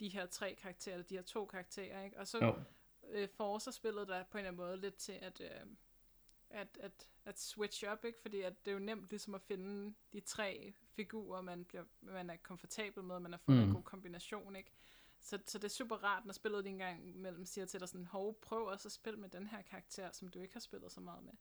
de 0.00 0.08
her 0.08 0.26
tre 0.26 0.54
karakterer, 0.54 0.94
eller 0.94 1.06
de 1.06 1.14
her 1.14 1.22
to 1.22 1.46
karakterer, 1.46 2.04
ikke? 2.04 2.18
Og 2.18 2.26
så 2.26 2.38
jo, 2.38 2.54
øh, 3.10 3.28
forcer 3.28 3.70
spillet 3.70 4.08
der 4.08 4.24
på 4.24 4.38
en 4.38 4.44
eller 4.44 4.50
anden 4.50 4.66
måde 4.66 4.76
lidt 4.76 4.96
til 4.96 5.12
at, 5.12 5.40
øh, 5.40 5.66
at, 6.50 6.78
at, 6.80 7.08
at 7.24 7.40
switch 7.40 7.84
up, 7.92 8.04
ikke? 8.04 8.20
Fordi 8.20 8.40
at 8.40 8.64
det 8.64 8.70
er 8.70 8.72
jo 8.72 8.78
nemt 8.78 9.10
ligesom 9.10 9.34
at 9.34 9.42
finde 9.42 9.94
de 10.12 10.20
tre 10.20 10.74
figurer, 10.88 11.40
man, 11.40 11.64
bliver, 11.64 11.84
man 12.00 12.30
er 12.30 12.36
komfortabel 12.36 13.04
med, 13.04 13.20
man 13.20 13.32
har 13.32 13.38
fundet. 13.38 13.62
Mm. 13.62 13.68
en 13.68 13.74
god 13.74 13.82
kombination, 13.82 14.56
ikke? 14.56 14.70
Så, 15.24 15.38
så 15.46 15.58
det 15.58 15.64
er 15.64 15.68
super 15.68 15.96
rart, 15.96 16.24
når 16.26 16.32
spillet 16.32 16.58
ikke 16.58 16.70
engang 16.70 17.16
mellem 17.16 17.44
siger 17.44 17.64
til 17.66 17.80
dig 17.80 17.88
sådan, 17.88 18.06
hov, 18.06 18.38
prøv 18.42 18.66
også 18.66 18.88
at 18.88 18.92
spille 18.92 19.20
med 19.20 19.28
den 19.28 19.46
her 19.46 19.62
karakter, 19.62 20.08
som 20.12 20.28
du 20.28 20.40
ikke 20.40 20.54
har 20.54 20.60
spillet 20.60 20.92
så 20.92 21.00
meget 21.00 21.24
med. 21.24 21.32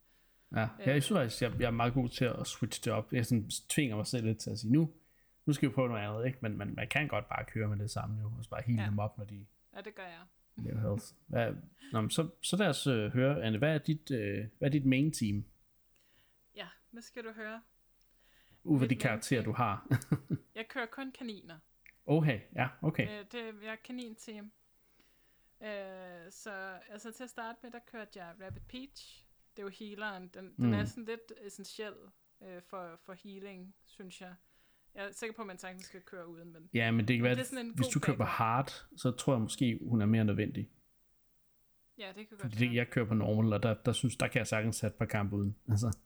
ja. 0.51 0.67
jeg 0.93 1.03
synes 1.03 1.17
faktisk, 1.19 1.41
jeg, 1.41 1.53
jeg 1.59 1.67
er 1.67 1.71
meget 1.71 1.93
god 1.93 2.09
til 2.09 2.25
at 2.25 2.47
switch 2.47 2.83
det 2.83 2.93
op. 2.93 3.13
Jeg 3.13 3.25
sådan 3.25 3.49
tvinger 3.49 3.95
mig 3.95 4.07
selv 4.07 4.25
lidt 4.25 4.39
til 4.39 4.49
at 4.49 4.59
sige, 4.59 4.71
nu, 4.73 4.93
nu 5.45 5.53
skal 5.53 5.69
vi 5.69 5.73
prøve 5.73 5.89
noget 5.89 6.01
andet, 6.01 6.25
ikke? 6.25 6.37
Men, 6.41 6.57
men 6.57 6.75
man 6.75 6.87
kan 6.87 7.07
godt 7.07 7.29
bare 7.29 7.45
køre 7.45 7.67
med 7.67 7.77
det 7.77 7.91
samme 7.91 8.21
jo, 8.21 8.31
og 8.37 8.43
så 8.43 8.49
bare 8.49 8.61
hele 8.65 8.81
Ja. 8.81 8.87
dem 8.89 8.99
op, 8.99 9.17
når 9.17 9.25
de 9.25 9.45
Ja, 9.75 9.81
det 9.81 9.95
gør 9.95 10.03
jeg. 10.05 10.21
laver 10.55 10.79
health. 10.79 11.05
Hvad, 11.27 11.53
nå, 11.91 12.01
men 12.01 12.09
så, 12.09 12.29
så 12.41 12.57
lad 12.57 12.67
os 12.67 12.87
øh, 12.87 13.11
høre, 13.13 13.43
Anne, 13.43 13.57
hvad 13.57 13.73
er 13.73 13.77
dit, 13.77 14.11
øh, 14.11 14.45
hvad 14.57 14.67
er 14.67 14.71
dit 14.71 14.85
main 14.85 15.11
team? 15.11 15.45
Ja, 16.55 16.67
nu 16.91 17.01
skal 17.01 17.23
du 17.23 17.31
høre. 17.31 17.61
Ud 18.63 18.79
fra 18.79 18.87
de 18.87 18.95
karakterer, 18.95 19.43
du 19.43 19.51
har. 19.51 19.87
Jeg 20.55 20.65
kører 20.69 20.85
kun 20.85 21.11
kaniner. 21.11 21.57
Okay, 22.05 22.39
ja, 22.55 22.67
okay. 22.81 23.07
Øh, 23.19 23.25
det, 23.31 23.63
jeg 23.63 23.71
er 23.71 23.75
kanin-team. 23.75 24.51
Øh, 25.63 26.31
så 26.31 26.51
altså 26.89 27.11
til 27.11 27.23
at 27.23 27.29
starte 27.29 27.59
med, 27.63 27.71
der 27.71 27.79
kørte 27.91 28.19
jeg 28.19 28.33
Rabbit 28.45 28.63
Peach. 28.67 29.25
Det 29.55 29.59
er 29.59 29.63
jo 29.63 29.69
healeren. 29.69 30.27
Den, 30.33 30.45
den 30.57 30.67
Mm. 30.67 30.73
er 30.73 30.85
sådan 30.85 31.05
lidt 31.05 31.31
essentiel 31.45 31.93
øh, 32.43 32.61
for, 32.61 32.99
for 33.05 33.13
healing, 33.13 33.75
synes 33.85 34.21
jeg. 34.21 34.33
Jeg 34.95 35.05
er 35.05 35.11
sikker 35.11 35.35
på, 35.35 35.41
at 35.41 35.47
man 35.47 35.57
sagtens 35.57 35.85
skal 35.85 36.01
køre 36.01 36.27
uden, 36.27 36.53
men 36.53 36.69
Ja, 36.73 36.91
men 36.91 37.07
det 37.07 37.15
kan 37.17 37.23
være, 37.23 37.35
det 37.35 37.41
er 37.41 37.45
sådan 37.45 37.65
en 37.65 37.73
hvis 37.75 37.87
du 37.87 37.99
køber 37.99 38.17
backup. 38.17 38.27
hard, 38.33 38.71
så 38.97 39.11
tror 39.11 39.33
jeg 39.33 39.41
måske, 39.41 39.79
hun 39.81 40.01
er 40.01 40.05
mere 40.05 40.25
nødvendig. 40.25 40.69
ja, 41.97 42.07
det 42.07 42.15
kan 42.15 42.25
godt 42.29 42.41
Fordi 42.41 42.55
det, 42.67 42.73
jeg 42.75 42.89
kører 42.89 43.05
på 43.05 43.13
normal, 43.13 43.53
og 43.53 43.63
der, 43.63 43.73
der 43.73 43.91
synes, 43.93 44.15
der 44.17 44.27
kan 44.27 44.39
jeg 44.39 44.47
sagtens 44.47 44.75
sætte 44.75 44.93
et 44.93 44.97
par 44.97 45.05
kampe 45.05 45.35
uden. 45.35 45.55
Altså, 45.69 45.97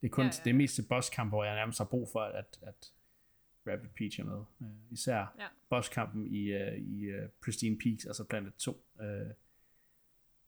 det 0.00 0.06
er 0.06 0.10
kun 0.10 0.24
Ja, 0.24 0.30
ja, 0.38 0.42
det 0.44 0.54
mest 0.54 0.74
til 0.74 0.82
bosskampe, 0.88 1.28
hvor 1.28 1.44
jeg 1.44 1.54
nærmest 1.54 1.78
har 1.78 1.84
brug 1.84 2.08
for, 2.12 2.20
at, 2.20 2.58
at 2.62 2.92
Rapid 3.66 3.88
Peach 3.88 4.20
er 4.20 4.24
med. 4.24 4.44
Uh, 4.60 4.92
især 4.92 5.34
Ja. 5.38 5.48
bosskampen 5.68 6.26
i, 6.26 6.54
uh, 6.54 6.72
i 6.78 7.12
uh, 7.14 7.28
Pristine 7.44 7.78
Peaks, 7.78 8.06
altså 8.06 8.24
Planet 8.24 8.54
2. 8.54 8.86
Uh, 8.94 9.02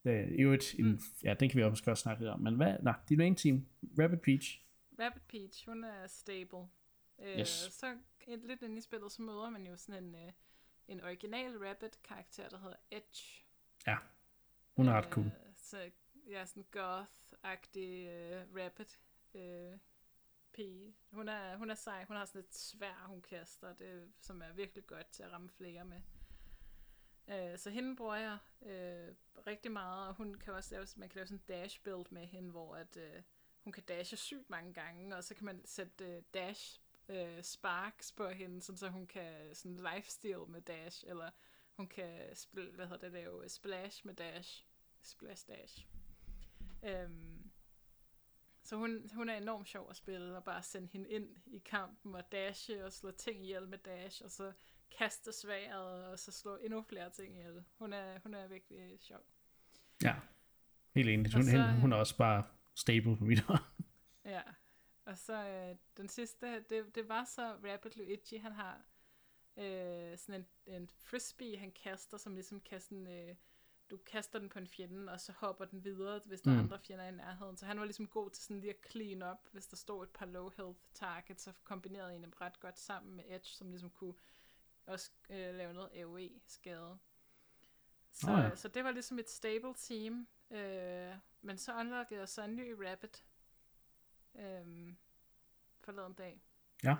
det 0.04 0.38
er 0.38 0.42
jo 0.42 0.52
et, 0.52 0.74
en, 0.78 0.86
Mm. 0.86 0.98
ja, 1.24 1.34
den 1.34 1.48
kan 1.48 1.58
vi 1.58 1.62
også 1.64 1.84
godt 1.84 1.98
snakke 1.98 2.22
lidt 2.22 2.30
om. 2.30 2.40
Men 2.40 2.54
hvad, 2.56 2.76
nej, 2.82 2.94
dit 3.08 3.18
main 3.18 3.36
team, 3.36 3.66
Rapid 3.98 4.18
Peach. 4.18 4.62
Rabbit 5.00 5.22
Peach, 5.28 5.68
hun 5.68 5.84
er 5.84 6.06
stable. 6.06 6.58
Øh, 7.18 7.38
Yes. 7.38 7.48
Så 7.70 7.96
et, 8.28 8.38
lidt 8.44 8.62
inde 8.62 8.78
i 8.78 8.80
spillet, 8.80 9.12
så 9.12 9.22
møder 9.22 9.50
man 9.50 9.66
jo 9.66 9.76
sådan 9.76 10.04
en, 10.04 10.14
øh, 10.14 10.32
en 10.88 11.00
original 11.04 11.56
Rabbit-karakter, 11.58 12.48
der 12.48 12.58
hedder 12.58 12.76
Edge. 12.90 13.44
Ja, 13.86 13.96
hun 14.76 14.88
er 14.88 14.92
ret 14.92 15.04
cool. 15.10 15.26
Øh, 15.26 15.32
så 15.54 15.90
ja, 16.30 16.44
sådan 16.46 16.64
goth-agtig 16.76 17.78
øh, 18.08 18.42
rabbit 18.64 18.98
øh, 19.34 19.78
pige. 20.58 20.94
Hun 21.12 21.28
er, 21.28 21.56
hun 21.56 21.70
er 21.70 21.74
sej. 21.74 22.04
Hun 22.04 22.16
har 22.16 22.24
sådan 22.24 22.40
et 22.40 22.54
svær, 22.54 23.06
hun 23.06 23.22
kaster, 23.22 23.72
det, 23.72 24.12
som 24.20 24.42
er 24.42 24.52
virkelig 24.52 24.86
godt 24.86 25.10
til 25.10 25.22
at 25.22 25.32
ramme 25.32 25.48
flere 25.50 25.84
med. 25.84 26.00
Øh, 27.28 27.58
så 27.58 27.70
hende 27.70 27.96
bruger 27.96 28.16
jeg 28.16 28.38
øh, 28.62 29.14
rigtig 29.46 29.72
meget, 29.72 30.08
og 30.08 30.14
hun 30.14 30.34
kan 30.34 30.54
også 30.54 30.74
lave, 30.74 30.86
man 30.96 31.08
kan 31.08 31.16
lave 31.16 31.26
sådan 31.26 31.38
en 31.38 31.44
dash 31.48 31.82
build 31.82 32.06
med 32.10 32.26
hende, 32.26 32.50
hvor 32.50 32.76
at, 32.76 32.96
øh, 32.96 33.22
hun 33.64 33.72
kan 33.72 33.82
dashe 33.82 34.16
sygt 34.16 34.50
mange 34.50 34.72
gange, 34.72 35.16
og 35.16 35.24
så 35.24 35.34
kan 35.34 35.44
man 35.44 35.66
sætte 35.66 36.04
øh, 36.04 36.22
dash 36.34 36.80
øh, 37.08 37.42
sparks 37.42 38.12
på 38.12 38.28
hende, 38.28 38.62
sådan 38.62 38.76
så 38.76 38.88
hun 38.88 39.06
kan 39.06 39.54
sådan 39.54 39.76
lifesteal 39.94 40.48
med 40.48 40.60
dash, 40.60 41.04
eller 41.06 41.30
hun 41.76 41.88
kan 41.88 42.36
spil, 42.36 42.74
hvad 42.74 42.86
hedder 42.86 43.00
det, 43.00 43.12
lave 43.12 43.48
splash 43.48 44.06
med 44.06 44.14
dash. 44.14 44.64
Splash 45.02 45.48
dash. 45.48 45.86
Øhm, 46.82 47.37
så 48.68 48.76
hun, 48.76 49.10
hun 49.14 49.28
er 49.28 49.36
enormt 49.36 49.68
sjov 49.68 49.90
at 49.90 49.96
spille, 49.96 50.36
og 50.36 50.44
bare 50.44 50.62
sende 50.62 50.88
hende 50.92 51.10
ind 51.10 51.36
i 51.46 51.58
kampen 51.58 52.14
og 52.14 52.32
dashe 52.32 52.84
og 52.84 52.92
slå 52.92 53.10
ting 53.10 53.42
ihjel 53.42 53.68
med 53.68 53.78
dash, 53.78 54.24
og 54.24 54.30
så 54.30 54.52
kaste 54.98 55.32
sværet, 55.32 56.06
og 56.06 56.18
så 56.18 56.32
slå 56.32 56.56
endnu 56.56 56.82
flere 56.82 57.10
ting 57.10 57.36
ihjel. 57.36 57.64
Hun 57.78 57.92
er, 57.92 58.18
hun 58.22 58.34
er 58.34 58.46
virkelig 58.46 59.00
sjov. 59.00 59.20
Ja, 60.02 60.14
helt 60.94 61.08
enig. 61.08 61.34
Hun, 61.34 61.44
så, 61.44 61.56
øh, 61.56 61.80
hun 61.80 61.92
er 61.92 61.96
også 61.96 62.16
bare 62.16 62.44
stable 62.74 63.16
på 63.16 63.24
mit 63.24 63.40
hold. 63.40 63.60
Ja, 64.24 64.42
og 65.04 65.18
så 65.18 65.48
øh, 65.48 65.76
den 65.96 66.08
sidste, 66.08 66.60
det, 66.60 66.94
det 66.94 67.08
var 67.08 67.24
så 67.24 67.52
Rapid 67.52 67.90
Luigi, 67.96 68.36
han 68.36 68.52
har 68.52 68.80
øh, 69.56 70.18
sådan 70.18 70.34
en, 70.66 70.74
en 70.74 70.90
frisbee, 71.04 71.58
han 71.58 71.72
kaster, 71.72 72.16
som 72.16 72.34
ligesom 72.34 72.60
kan 72.60 72.80
sådan, 72.80 73.06
øh, 73.06 73.34
du 73.90 73.96
kaster 73.96 74.38
den 74.38 74.48
på 74.48 74.58
en 74.58 74.66
fjende, 74.66 75.12
og 75.12 75.20
så 75.20 75.32
hopper 75.32 75.64
den 75.64 75.84
videre, 75.84 76.20
hvis 76.24 76.40
der 76.40 76.50
mm. 76.50 76.56
er 76.56 76.62
andre 76.62 76.78
fjender 76.78 77.04
i 77.04 77.10
nærheden. 77.10 77.56
Så 77.56 77.66
han 77.66 77.78
var 77.78 77.84
ligesom 77.84 78.06
god 78.06 78.30
til 78.30 78.44
sådan 78.44 78.60
lige 78.60 78.70
at 78.70 78.90
clean 78.90 79.22
up, 79.22 79.38
hvis 79.52 79.66
der 79.66 79.76
stod 79.76 80.02
et 80.02 80.10
par 80.10 80.26
low 80.26 80.50
health 80.56 80.78
targets, 80.94 81.42
så 81.42 81.52
kombinerede 81.64 82.14
en 82.14 82.22
dem 82.22 82.32
ret 82.40 82.60
godt 82.60 82.78
sammen 82.78 83.16
med 83.16 83.24
Edge, 83.28 83.48
som 83.48 83.70
ligesom 83.70 83.90
kunne 83.90 84.14
også 84.86 85.10
øh, 85.30 85.54
lave 85.54 85.72
noget 85.72 85.90
AoE-skade. 85.94 86.98
Så, 88.10 88.26
Nå 88.26 88.36
ja. 88.36 88.56
så 88.56 88.68
det 88.68 88.84
var 88.84 88.90
ligesom 88.90 89.18
et 89.18 89.30
stable 89.30 89.74
team, 89.76 90.28
øh, 90.50 91.14
men 91.40 91.58
så 91.58 91.74
unlockede 91.74 92.20
jeg 92.20 92.28
så 92.28 92.42
en 92.42 92.56
ny 92.56 92.70
Rabbit, 92.70 93.24
øhm, 94.34 94.96
forleden 95.80 96.12
dag. 96.12 96.42
Ja. 96.84 96.96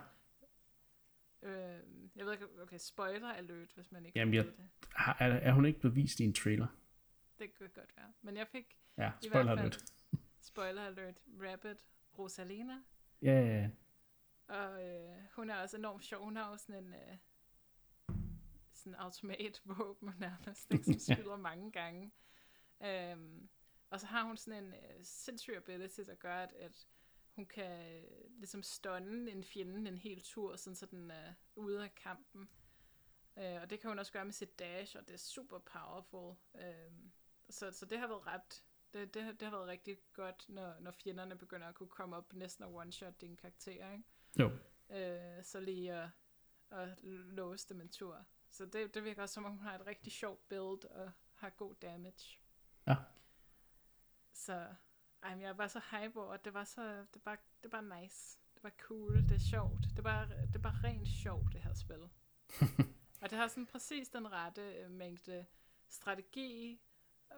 Øhm, 1.42 2.10
jeg 2.16 2.26
ved 2.26 2.32
ikke, 2.32 2.46
okay, 2.62 2.78
spoiler 2.78 3.28
alert, 3.32 3.72
hvis 3.74 3.92
man 3.92 4.06
ikke 4.06 4.18
Jamen, 4.18 4.34
jeg- 4.34 4.44
ved 4.44 4.52
det. 4.52 4.68
Har- 4.94 5.16
Er, 5.20 5.26
er 5.26 5.52
hun 5.52 5.64
ikke 5.66 5.80
bevist 5.80 6.20
i 6.20 6.24
en 6.24 6.34
trailer? 6.34 6.66
Det 7.38 7.54
kan 7.54 7.68
godt 7.74 7.96
være. 7.96 8.12
Men 8.22 8.36
jeg 8.36 8.48
fik 8.48 8.78
Ja, 8.96 9.10
i 9.22 9.26
spoiler 9.28 9.44
hvert 9.54 9.58
fald, 9.58 9.72
lidt. 9.72 10.22
spoiler 10.50 10.82
alert, 10.86 11.14
Rabbit 11.42 11.84
Rosalina. 12.18 12.74
Ja, 13.22 13.40
ja, 13.40 13.56
ja. 13.60 13.70
Og 14.54 14.86
øh, 14.88 15.16
hun 15.36 15.50
er 15.50 15.56
også 15.56 15.76
enormt 15.76 16.04
sjov. 16.04 16.24
Hun 16.24 16.36
har 16.36 16.44
også 16.44 16.66
sådan 16.66 16.84
en 16.84 16.94
øh, 16.94 17.16
sådan 18.72 18.94
automatvåben 18.94 20.10
nærmest, 20.20 20.70
ikke, 20.72 20.84
som 20.84 20.94
skyder 21.16 21.36
mange 21.36 21.72
gange. 21.72 22.12
Um, 23.14 23.48
og 23.90 24.00
så 24.00 24.06
har 24.06 24.22
hun 24.24 24.36
sådan 24.36 24.64
en 24.64 24.72
uh, 24.72 25.02
sindssyg 25.02 25.54
ability, 25.56 26.00
der 26.00 26.14
gør, 26.14 26.34
at, 26.36 26.52
at 26.52 26.86
hun 27.38 27.46
kan 27.46 28.02
uh, 28.02 28.38
ligesom 28.38 28.62
stunne 28.62 29.30
en 29.30 29.44
fjende 29.44 29.90
en 29.90 29.98
hel 29.98 30.22
tur, 30.22 30.56
sådan 30.56 30.76
så 30.76 30.86
den 30.86 31.10
er 31.10 31.34
ude 31.54 31.84
af 31.84 31.94
kampen. 31.94 32.48
Uh, 33.36 33.62
og 33.62 33.70
det 33.70 33.80
kan 33.80 33.90
hun 33.90 33.98
også 33.98 34.12
gøre 34.12 34.24
med 34.24 34.32
sit 34.32 34.58
dash, 34.58 34.96
og 34.96 35.08
det 35.08 35.14
er 35.14 35.18
super 35.18 35.58
powerful. 35.58 36.36
Uh, 36.54 37.10
så, 37.50 37.70
så 37.70 37.86
det 37.86 37.98
har 37.98 38.06
været 38.06 38.26
ret 38.26 38.64
det, 38.92 39.14
det, 39.14 39.40
det 39.40 39.48
har 39.48 39.56
været 39.56 39.68
rigtig 39.68 39.98
godt, 40.12 40.48
når, 40.48 40.80
når 40.80 40.90
fjenderne 40.90 41.38
begynder 41.38 41.66
at 41.66 41.74
kunne 41.74 41.88
komme 41.88 42.16
op 42.16 42.32
næsten 42.32 42.64
og 42.64 42.82
one-shot 42.82 43.20
din 43.20 43.36
karakter, 43.36 43.92
ikke? 43.92 44.04
Jo. 44.38 44.50
Øh, 44.90 45.44
så 45.44 45.60
lige 45.60 45.92
at, 45.92 46.08
at 46.70 46.98
låse 47.02 47.68
dem 47.68 47.80
en 47.80 47.88
tur. 47.88 48.24
Så 48.50 48.66
det, 48.66 48.94
det 48.94 49.04
virker 49.04 49.22
også 49.22 49.34
som 49.34 49.44
om, 49.44 49.52
hun 49.52 49.62
har 49.62 49.78
et 49.78 49.86
rigtig 49.86 50.12
sjovt 50.12 50.48
build 50.48 50.84
og 50.84 51.12
har 51.34 51.50
god 51.50 51.74
damage. 51.74 52.38
Ja. 52.86 52.96
Så 54.32 54.74
ej, 55.22 55.34
men 55.34 55.40
jeg 55.40 55.58
var 55.58 55.66
så 55.66 55.80
hype 55.90 56.20
over, 56.20 56.34
at 56.34 56.44
det 56.44 56.54
var 56.54 56.64
så, 56.64 57.04
det 57.14 57.24
var, 57.24 57.38
det 57.62 57.72
var 57.72 58.00
nice. 58.00 58.38
Det 58.54 58.62
var 58.62 58.72
cool, 58.78 59.16
det 59.16 59.32
er 59.32 59.38
sjovt. 59.38 59.84
Det 59.96 60.04
var, 60.04 60.24
det 60.52 60.64
var 60.64 60.84
rent 60.84 61.08
sjovt, 61.08 61.52
det 61.52 61.60
her 61.60 61.74
spil. 61.74 62.00
og 63.22 63.30
det 63.30 63.38
har 63.38 63.48
sådan 63.48 63.66
præcis 63.66 64.08
den 64.08 64.32
rette 64.32 64.62
øh, 64.62 64.90
mængde 64.90 65.46
strategi, 65.88 66.80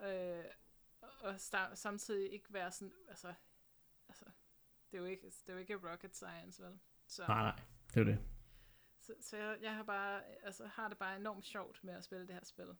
øh, 0.02 0.44
og 1.00 1.34
sta- 1.34 1.74
samtidig 1.74 2.32
ikke 2.32 2.52
være 2.52 2.72
sådan, 2.72 2.92
altså, 3.08 3.34
altså 4.08 4.24
det, 4.90 4.96
er 4.96 5.02
jo 5.02 5.04
ikke, 5.04 5.26
det 5.26 5.48
er 5.48 5.52
jo 5.52 5.58
ikke 5.58 5.90
rocket 5.90 6.16
science, 6.16 6.62
vel? 6.62 6.78
Så, 7.06 7.26
nej, 7.26 7.42
nej, 7.42 7.60
det 7.94 8.00
er 8.00 8.04
det. 8.04 8.18
Så, 9.00 9.14
så 9.20 9.36
jeg, 9.36 9.58
jeg 9.62 9.74
har 9.74 9.82
bare, 9.82 10.24
altså, 10.42 10.66
har 10.66 10.88
det 10.88 10.98
bare 10.98 11.16
enormt 11.16 11.44
sjovt 11.46 11.84
med 11.84 11.94
at 11.94 12.04
spille 12.04 12.26
det 12.26 12.34
her 12.34 12.44
spil. 12.44 12.76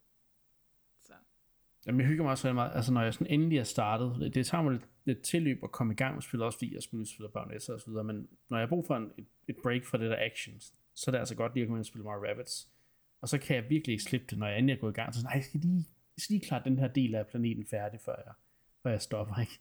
Jamen, 1.87 2.01
jeg 2.01 2.09
hygger 2.09 2.25
mig 2.25 2.31
også 2.31 2.49
rigtig 2.49 2.55
meget. 2.55 2.73
Altså, 2.75 2.93
når 2.93 3.03
jeg 3.03 3.15
sådan 3.15 3.27
endelig 3.27 3.59
er 3.59 3.65
startet, 3.65 4.17
det, 4.21 4.35
det 4.35 4.47
tager 4.47 4.63
mig 4.63 4.73
lidt, 4.73 4.89
lidt 5.05 5.23
tilløb 5.23 5.65
at 5.65 5.73
komme 5.73 5.93
i 5.93 5.97
gang 5.97 6.15
med 6.15 6.23
spillet, 6.23 6.47
også 6.47 6.59
fordi 6.59 6.75
jeg 6.75 6.83
spiller 6.83 7.07
spiller 7.07 7.31
Bayonetta 7.31 7.73
og 7.73 7.81
så 7.81 7.91
videre, 7.91 8.05
men 8.05 8.29
når 8.49 8.59
jeg 8.59 8.63
har 8.63 8.69
brug 8.69 8.87
for 8.87 8.97
en, 8.97 9.11
et, 9.19 9.27
et 9.49 9.57
break 9.63 9.85
fra 9.85 9.99
det 9.99 10.11
der 10.11 10.17
action, 10.19 10.61
så 10.95 11.05
er 11.07 11.13
det 11.13 11.19
altså 11.19 11.35
godt 11.35 11.55
lige 11.55 11.63
at 11.63 11.69
komme 11.69 11.79
ind 11.79 11.83
og 11.83 11.87
spille 11.87 12.05
Mario 12.05 12.31
Rabbids. 12.31 12.69
Og 13.21 13.29
så 13.29 13.39
kan 13.39 13.57
jeg 13.57 13.71
virkelig 13.71 13.93
ikke 13.93 14.05
slippe 14.05 14.27
det, 14.31 14.39
når 14.39 14.47
jeg 14.47 14.59
endelig 14.59 14.75
er 14.75 14.81
gået 14.81 14.93
i 14.93 14.95
gang. 14.95 15.15
Så 15.15 15.23
nej, 15.23 15.33
jeg 15.33 15.45
skal 15.45 15.61
lige, 15.61 15.87
jeg 16.17 16.23
skal 16.23 16.35
lige 16.35 16.47
klare 16.47 16.63
den 16.65 16.79
her 16.79 16.89
del 16.89 17.15
af 17.15 17.27
planeten 17.27 17.67
færdig, 17.67 18.01
før 18.01 18.17
jeg, 18.17 18.35
før 18.83 18.91
jeg 18.91 19.01
stopper, 19.01 19.41
ikke? 19.41 19.59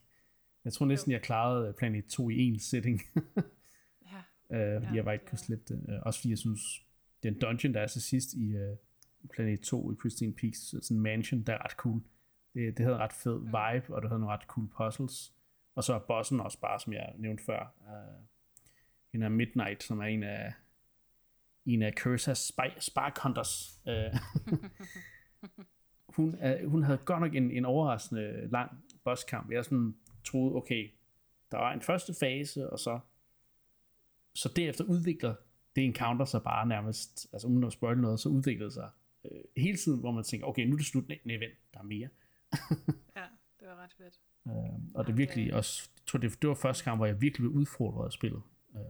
Jeg 0.64 0.72
tror 0.72 0.86
næsten, 0.86 1.12
jeg 1.12 1.22
klarede 1.22 1.68
øh, 1.68 1.74
planet 1.74 2.04
2 2.04 2.30
i 2.30 2.38
en 2.38 2.58
setting. 2.58 3.00
ja. 4.50 4.56
øh, 4.56 4.82
fordi 4.82 4.86
ja, 4.86 4.94
jeg 4.94 5.04
bare 5.04 5.14
ikke 5.14 5.24
ja. 5.24 5.30
kunne 5.30 5.38
slippe 5.38 5.64
det. 5.68 5.86
Øh, 5.88 5.98
også 6.02 6.20
fordi 6.20 6.30
jeg 6.30 6.38
synes, 6.38 6.60
den 7.22 7.38
dungeon, 7.38 7.74
der 7.74 7.80
er 7.80 7.86
så 7.86 8.00
sidst 8.00 8.34
i 8.34 8.54
uh, 8.54 8.76
Planet 9.34 9.60
2 9.60 9.92
i 9.92 9.94
Pristine 9.94 10.32
Peaks, 10.32 10.58
sådan 10.58 10.96
en 10.96 11.02
mansion, 11.02 11.42
der 11.42 11.52
er 11.52 11.64
ret 11.64 11.70
cool. 11.70 12.02
Det, 12.54 12.76
det 12.76 12.84
havde 12.84 12.98
ret 12.98 13.12
fed 13.12 13.38
vibe, 13.38 13.94
og 13.94 14.02
det 14.02 14.10
havde 14.10 14.20
nogle 14.20 14.34
ret 14.34 14.46
cool 14.46 14.68
puzzles. 14.68 15.34
Og 15.74 15.84
så 15.84 15.94
er 15.94 15.98
bossen 15.98 16.40
også 16.40 16.60
bare, 16.60 16.80
som 16.80 16.92
jeg 16.92 17.12
nævnte 17.18 17.44
før, 17.44 17.74
uh, 17.80 18.24
en 19.12 19.22
af 19.22 19.30
Midnight, 19.30 19.82
som 19.82 20.00
er 20.00 20.04
en 20.04 20.22
af 20.22 20.52
en 21.66 21.82
af 21.82 21.92
Cursas 21.98 22.38
spy, 22.38 22.78
Spark 22.78 23.18
Hunters. 23.18 23.80
Uh, 23.86 24.18
hun, 26.16 26.34
uh, 26.34 26.70
hun 26.70 26.82
havde 26.82 26.98
godt 26.98 27.20
nok 27.20 27.34
en, 27.34 27.50
en 27.50 27.64
overraskende 27.64 28.48
lang 28.50 28.84
bosskamp. 29.04 29.50
Jeg 29.50 29.64
sådan 29.64 29.96
troede, 30.24 30.54
okay, 30.54 30.90
der 31.50 31.58
var 31.58 31.72
en 31.72 31.82
første 31.82 32.14
fase, 32.20 32.70
og 32.70 32.78
så 32.78 33.00
så 34.34 34.52
derefter 34.56 34.84
udvikler 34.84 35.34
det 35.76 35.84
encounter 35.84 36.24
sig 36.24 36.42
bare 36.42 36.66
nærmest, 36.66 37.28
altså 37.32 37.48
uden 37.48 37.64
at 37.64 37.72
spoil 37.72 37.98
noget, 37.98 38.20
så 38.20 38.28
udvikler 38.28 38.66
det 38.66 38.72
sig 38.72 38.90
øh, 39.24 39.40
hele 39.56 39.78
tiden, 39.78 40.00
hvor 40.00 40.10
man 40.10 40.24
tænker, 40.24 40.46
okay, 40.46 40.66
nu 40.66 40.72
er 40.72 40.76
det 40.76 40.86
slut, 40.86 41.08
nej, 41.08 41.18
nej 41.24 41.36
vent, 41.36 41.54
der 41.74 41.78
er 41.78 41.84
mere. 41.84 42.08
ja, 43.16 43.24
det 43.60 43.68
var 43.68 43.76
ret 43.76 43.92
fedt. 43.92 44.20
Øh, 44.46 44.54
og 44.94 45.06
det 45.06 45.12
er 45.12 45.16
virkelig 45.16 45.54
også, 45.54 45.90
jeg 45.96 46.06
tror 46.06 46.18
det, 46.18 46.42
det 46.42 46.48
var 46.48 46.54
første 46.54 46.84
gang, 46.84 46.96
hvor 46.96 47.06
jeg 47.06 47.20
virkelig 47.20 47.42
blev 47.42 47.52
udfordret 47.52 48.06
af 48.06 48.12
spillet. 48.12 48.42
Øh, 48.74 48.80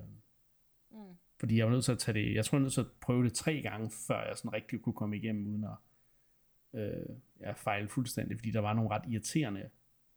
mm. 0.90 1.16
Fordi 1.40 1.58
jeg 1.58 1.66
var 1.66 1.72
nødt 1.72 1.84
til 1.84 1.92
at 1.92 1.98
tage 1.98 2.14
det, 2.14 2.34
jeg 2.34 2.44
tror 2.44 2.56
jeg 2.56 2.60
var 2.60 2.64
nødt 2.64 2.74
til 2.74 2.80
at 2.80 2.92
prøve 3.00 3.24
det 3.24 3.32
tre 3.32 3.60
gange, 3.62 3.90
før 4.06 4.26
jeg 4.26 4.36
sådan 4.36 4.52
rigtig 4.52 4.82
kunne 4.82 4.92
komme 4.92 5.16
igennem, 5.16 5.46
uden 5.46 5.64
at 5.64 5.76
øh, 6.80 7.16
ja, 7.40 7.52
fejle 7.52 7.88
fuldstændig, 7.88 8.38
fordi 8.38 8.50
der 8.50 8.60
var 8.60 8.72
nogle 8.72 8.90
ret 8.90 9.02
irriterende, 9.08 9.68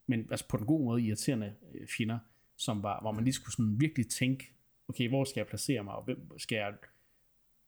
men 0.07 0.27
altså 0.31 0.47
på 0.47 0.57
den 0.57 0.65
gode 0.65 0.83
måde 0.83 1.01
irriterende 1.01 1.53
øh, 1.73 1.87
fjender, 1.87 2.19
som 2.55 2.83
var, 2.83 3.01
hvor 3.01 3.11
man 3.11 3.23
lige 3.23 3.33
skulle 3.33 3.53
sådan 3.53 3.79
virkelig 3.79 4.09
tænke, 4.09 4.53
okay, 4.87 5.09
hvor 5.09 5.23
skal 5.23 5.39
jeg 5.39 5.47
placere 5.47 5.83
mig, 5.83 5.95
og 5.95 6.03
hvem 6.03 6.39
skal 6.39 6.55
jeg, 6.55 6.73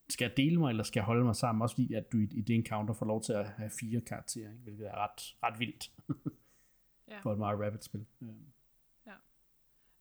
skal 0.09 0.27
jeg 0.27 0.37
dele 0.37 0.59
mig, 0.59 0.69
eller 0.69 0.83
skal 0.83 0.99
jeg 0.99 1.05
holde 1.05 1.23
mig 1.23 1.35
sammen, 1.35 1.61
også 1.61 1.75
fordi 1.75 1.93
at 1.93 2.11
du 2.11 2.17
i, 2.17 2.23
i 2.23 2.41
det 2.41 2.55
encounter 2.55 2.93
får 2.93 3.05
lov 3.05 3.23
til 3.23 3.33
at 3.33 3.49
have 3.49 3.69
fire 3.79 4.01
karakterer, 4.01 4.51
ikke? 4.51 4.63
hvilket 4.63 4.87
er 4.87 4.95
ret, 4.95 5.35
ret 5.43 5.59
vildt 5.59 5.91
ja. 7.11 7.19
for 7.19 7.33
et 7.33 7.39
Mario 7.39 7.63
Rabbit-spil. 7.65 8.05
Ja. 8.21 8.25
ja. 9.05 9.15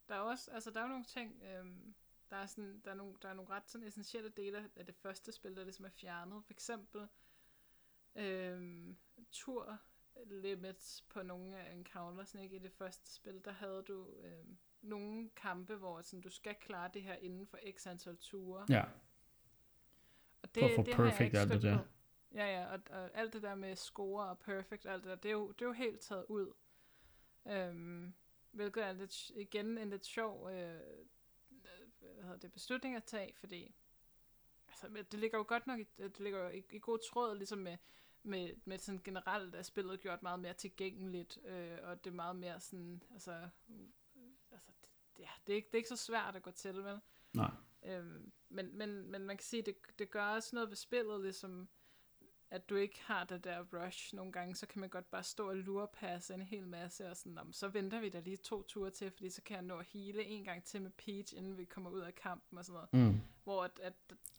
Der 0.08 0.14
er 0.14 0.18
også, 0.18 0.50
altså 0.50 0.70
der 0.70 0.82
er 0.82 0.88
nogle 0.88 1.04
ting, 1.04 1.42
øhm, 1.42 1.94
der 2.30 2.36
er 2.36 2.46
sådan, 2.46 2.80
der 2.84 2.90
er 2.90 2.94
nogle, 2.94 3.14
der 3.22 3.28
er 3.28 3.34
nogle 3.34 3.50
ret 3.50 3.70
sådan 3.70 3.86
essentielle 3.86 4.30
dele 4.36 4.70
af 4.76 4.86
det 4.86 4.94
første 4.94 5.32
spil, 5.32 5.56
der 5.56 5.62
ligesom 5.64 5.84
er 5.84 5.90
fjernet. 5.90 6.44
For 6.44 6.52
eksempel 6.52 7.00
øhm, 8.16 8.96
tur 9.32 9.80
limits 10.26 11.02
på 11.08 11.22
nogle 11.22 11.58
af 11.58 11.72
encounters, 11.72 12.34
ikke? 12.34 12.56
I 12.56 12.58
det 12.58 12.72
første 12.72 13.14
spil, 13.14 13.44
der 13.44 13.52
havde 13.52 13.84
du 13.88 14.08
øhm, 14.22 14.58
nogle 14.82 15.30
kampe, 15.36 15.76
hvor 15.76 16.02
sådan, 16.02 16.20
du 16.20 16.30
skal 16.30 16.54
klare 16.54 16.90
det 16.94 17.02
her 17.02 17.14
inden 17.14 17.46
for 17.46 17.58
x 17.76 17.86
antal 17.86 18.16
ture. 18.16 18.66
Ja. 18.68 18.84
Det, 20.54 20.60
for 20.60 20.68
at 20.68 20.74
få 20.74 20.82
perfect 20.82 21.34
alt 21.34 21.52
det 21.52 21.62
der. 21.62 21.78
På. 21.78 21.84
Ja, 22.34 22.60
ja, 22.60 22.72
og, 22.72 22.80
og 22.90 23.10
alt 23.14 23.32
det 23.32 23.42
der 23.42 23.54
med 23.54 23.76
score 23.76 24.28
og 24.28 24.38
perfect, 24.38 24.86
alt 24.86 25.02
det 25.02 25.10
der, 25.10 25.16
det 25.16 25.28
er 25.28 25.32
jo, 25.32 25.52
det 25.52 25.62
er 25.62 25.66
jo 25.66 25.72
helt 25.72 26.00
taget 26.00 26.24
ud. 26.28 26.52
Øhm, 27.46 28.14
hvilket 28.50 28.84
er 28.84 28.92
lidt, 28.92 29.30
igen 29.30 29.78
en 29.78 29.90
lidt 29.90 30.06
sjov 30.06 30.50
øh, 30.50 30.80
hvad 32.00 32.22
hedder 32.22 32.36
det, 32.36 32.52
beslutning 32.52 32.96
at 32.96 33.04
tage, 33.04 33.34
fordi 33.34 33.74
altså, 34.68 35.04
det 35.10 35.20
ligger 35.20 35.38
jo 35.38 35.44
godt 35.48 35.66
nok 35.66 35.80
i, 35.80 35.84
det 35.98 36.20
ligger 36.20 36.38
jo 36.38 36.48
i, 36.48 36.64
i 36.70 36.78
god 36.78 36.98
tråd 37.10 37.36
ligesom 37.36 37.58
med, 37.58 37.76
med, 38.22 38.50
med 38.64 38.78
sådan 38.78 39.00
generelt, 39.04 39.54
at 39.54 39.66
spillet 39.66 40.00
gjort 40.00 40.22
meget 40.22 40.40
mere 40.40 40.54
tilgængeligt, 40.54 41.38
øh, 41.44 41.78
og 41.82 42.04
det 42.04 42.10
er 42.10 42.14
meget 42.14 42.36
mere 42.36 42.60
sådan, 42.60 43.02
altså 43.12 43.48
altså, 44.52 44.70
det, 45.16 45.22
ja, 45.22 45.28
det, 45.46 45.52
er 45.52 45.56
ikke, 45.56 45.66
det 45.66 45.74
er 45.74 45.78
ikke 45.78 45.88
så 45.88 45.96
svært 45.96 46.36
at 46.36 46.42
gå 46.42 46.50
til, 46.50 46.84
vel? 46.84 47.00
Nej. 47.32 47.50
Øhm, 47.84 48.32
men, 48.48 48.78
men, 48.78 49.10
men 49.10 49.26
man 49.26 49.36
kan 49.36 49.44
sige, 49.44 49.62
det, 49.62 49.74
det 49.98 50.10
gør 50.10 50.24
også 50.24 50.50
noget 50.56 50.68
ved 50.68 50.76
spillet, 50.76 51.20
ligesom 51.20 51.68
at 52.50 52.68
du 52.68 52.76
ikke 52.76 53.02
har 53.02 53.24
det 53.24 53.44
der 53.44 53.64
rush 53.72 54.14
nogle 54.14 54.32
gange, 54.32 54.54
så 54.54 54.66
kan 54.66 54.80
man 54.80 54.88
godt 54.88 55.10
bare 55.10 55.22
stå 55.22 55.48
og 55.48 55.56
lurpasse 55.56 56.34
en 56.34 56.42
hel 56.42 56.66
masse, 56.66 57.10
og 57.10 57.16
sådan, 57.16 57.52
så 57.52 57.68
venter 57.68 58.00
vi 58.00 58.08
da 58.08 58.20
lige 58.20 58.36
to 58.36 58.62
ture 58.62 58.90
til, 58.90 59.10
fordi 59.10 59.30
så 59.30 59.42
kan 59.42 59.54
jeg 59.54 59.62
nå 59.62 59.80
hele 59.80 60.24
en 60.24 60.44
gang 60.44 60.64
til 60.64 60.82
med 60.82 60.90
Peach, 60.90 61.36
inden 61.36 61.58
vi 61.58 61.64
kommer 61.64 61.90
ud 61.90 62.00
af 62.00 62.14
kampen 62.14 62.58
og 62.58 62.64
sådan 62.64 62.80
noget. 62.92 63.12
Mm. 63.12 63.20
Hvor 63.44 63.64
at, 63.64 63.80
at, 63.82 63.92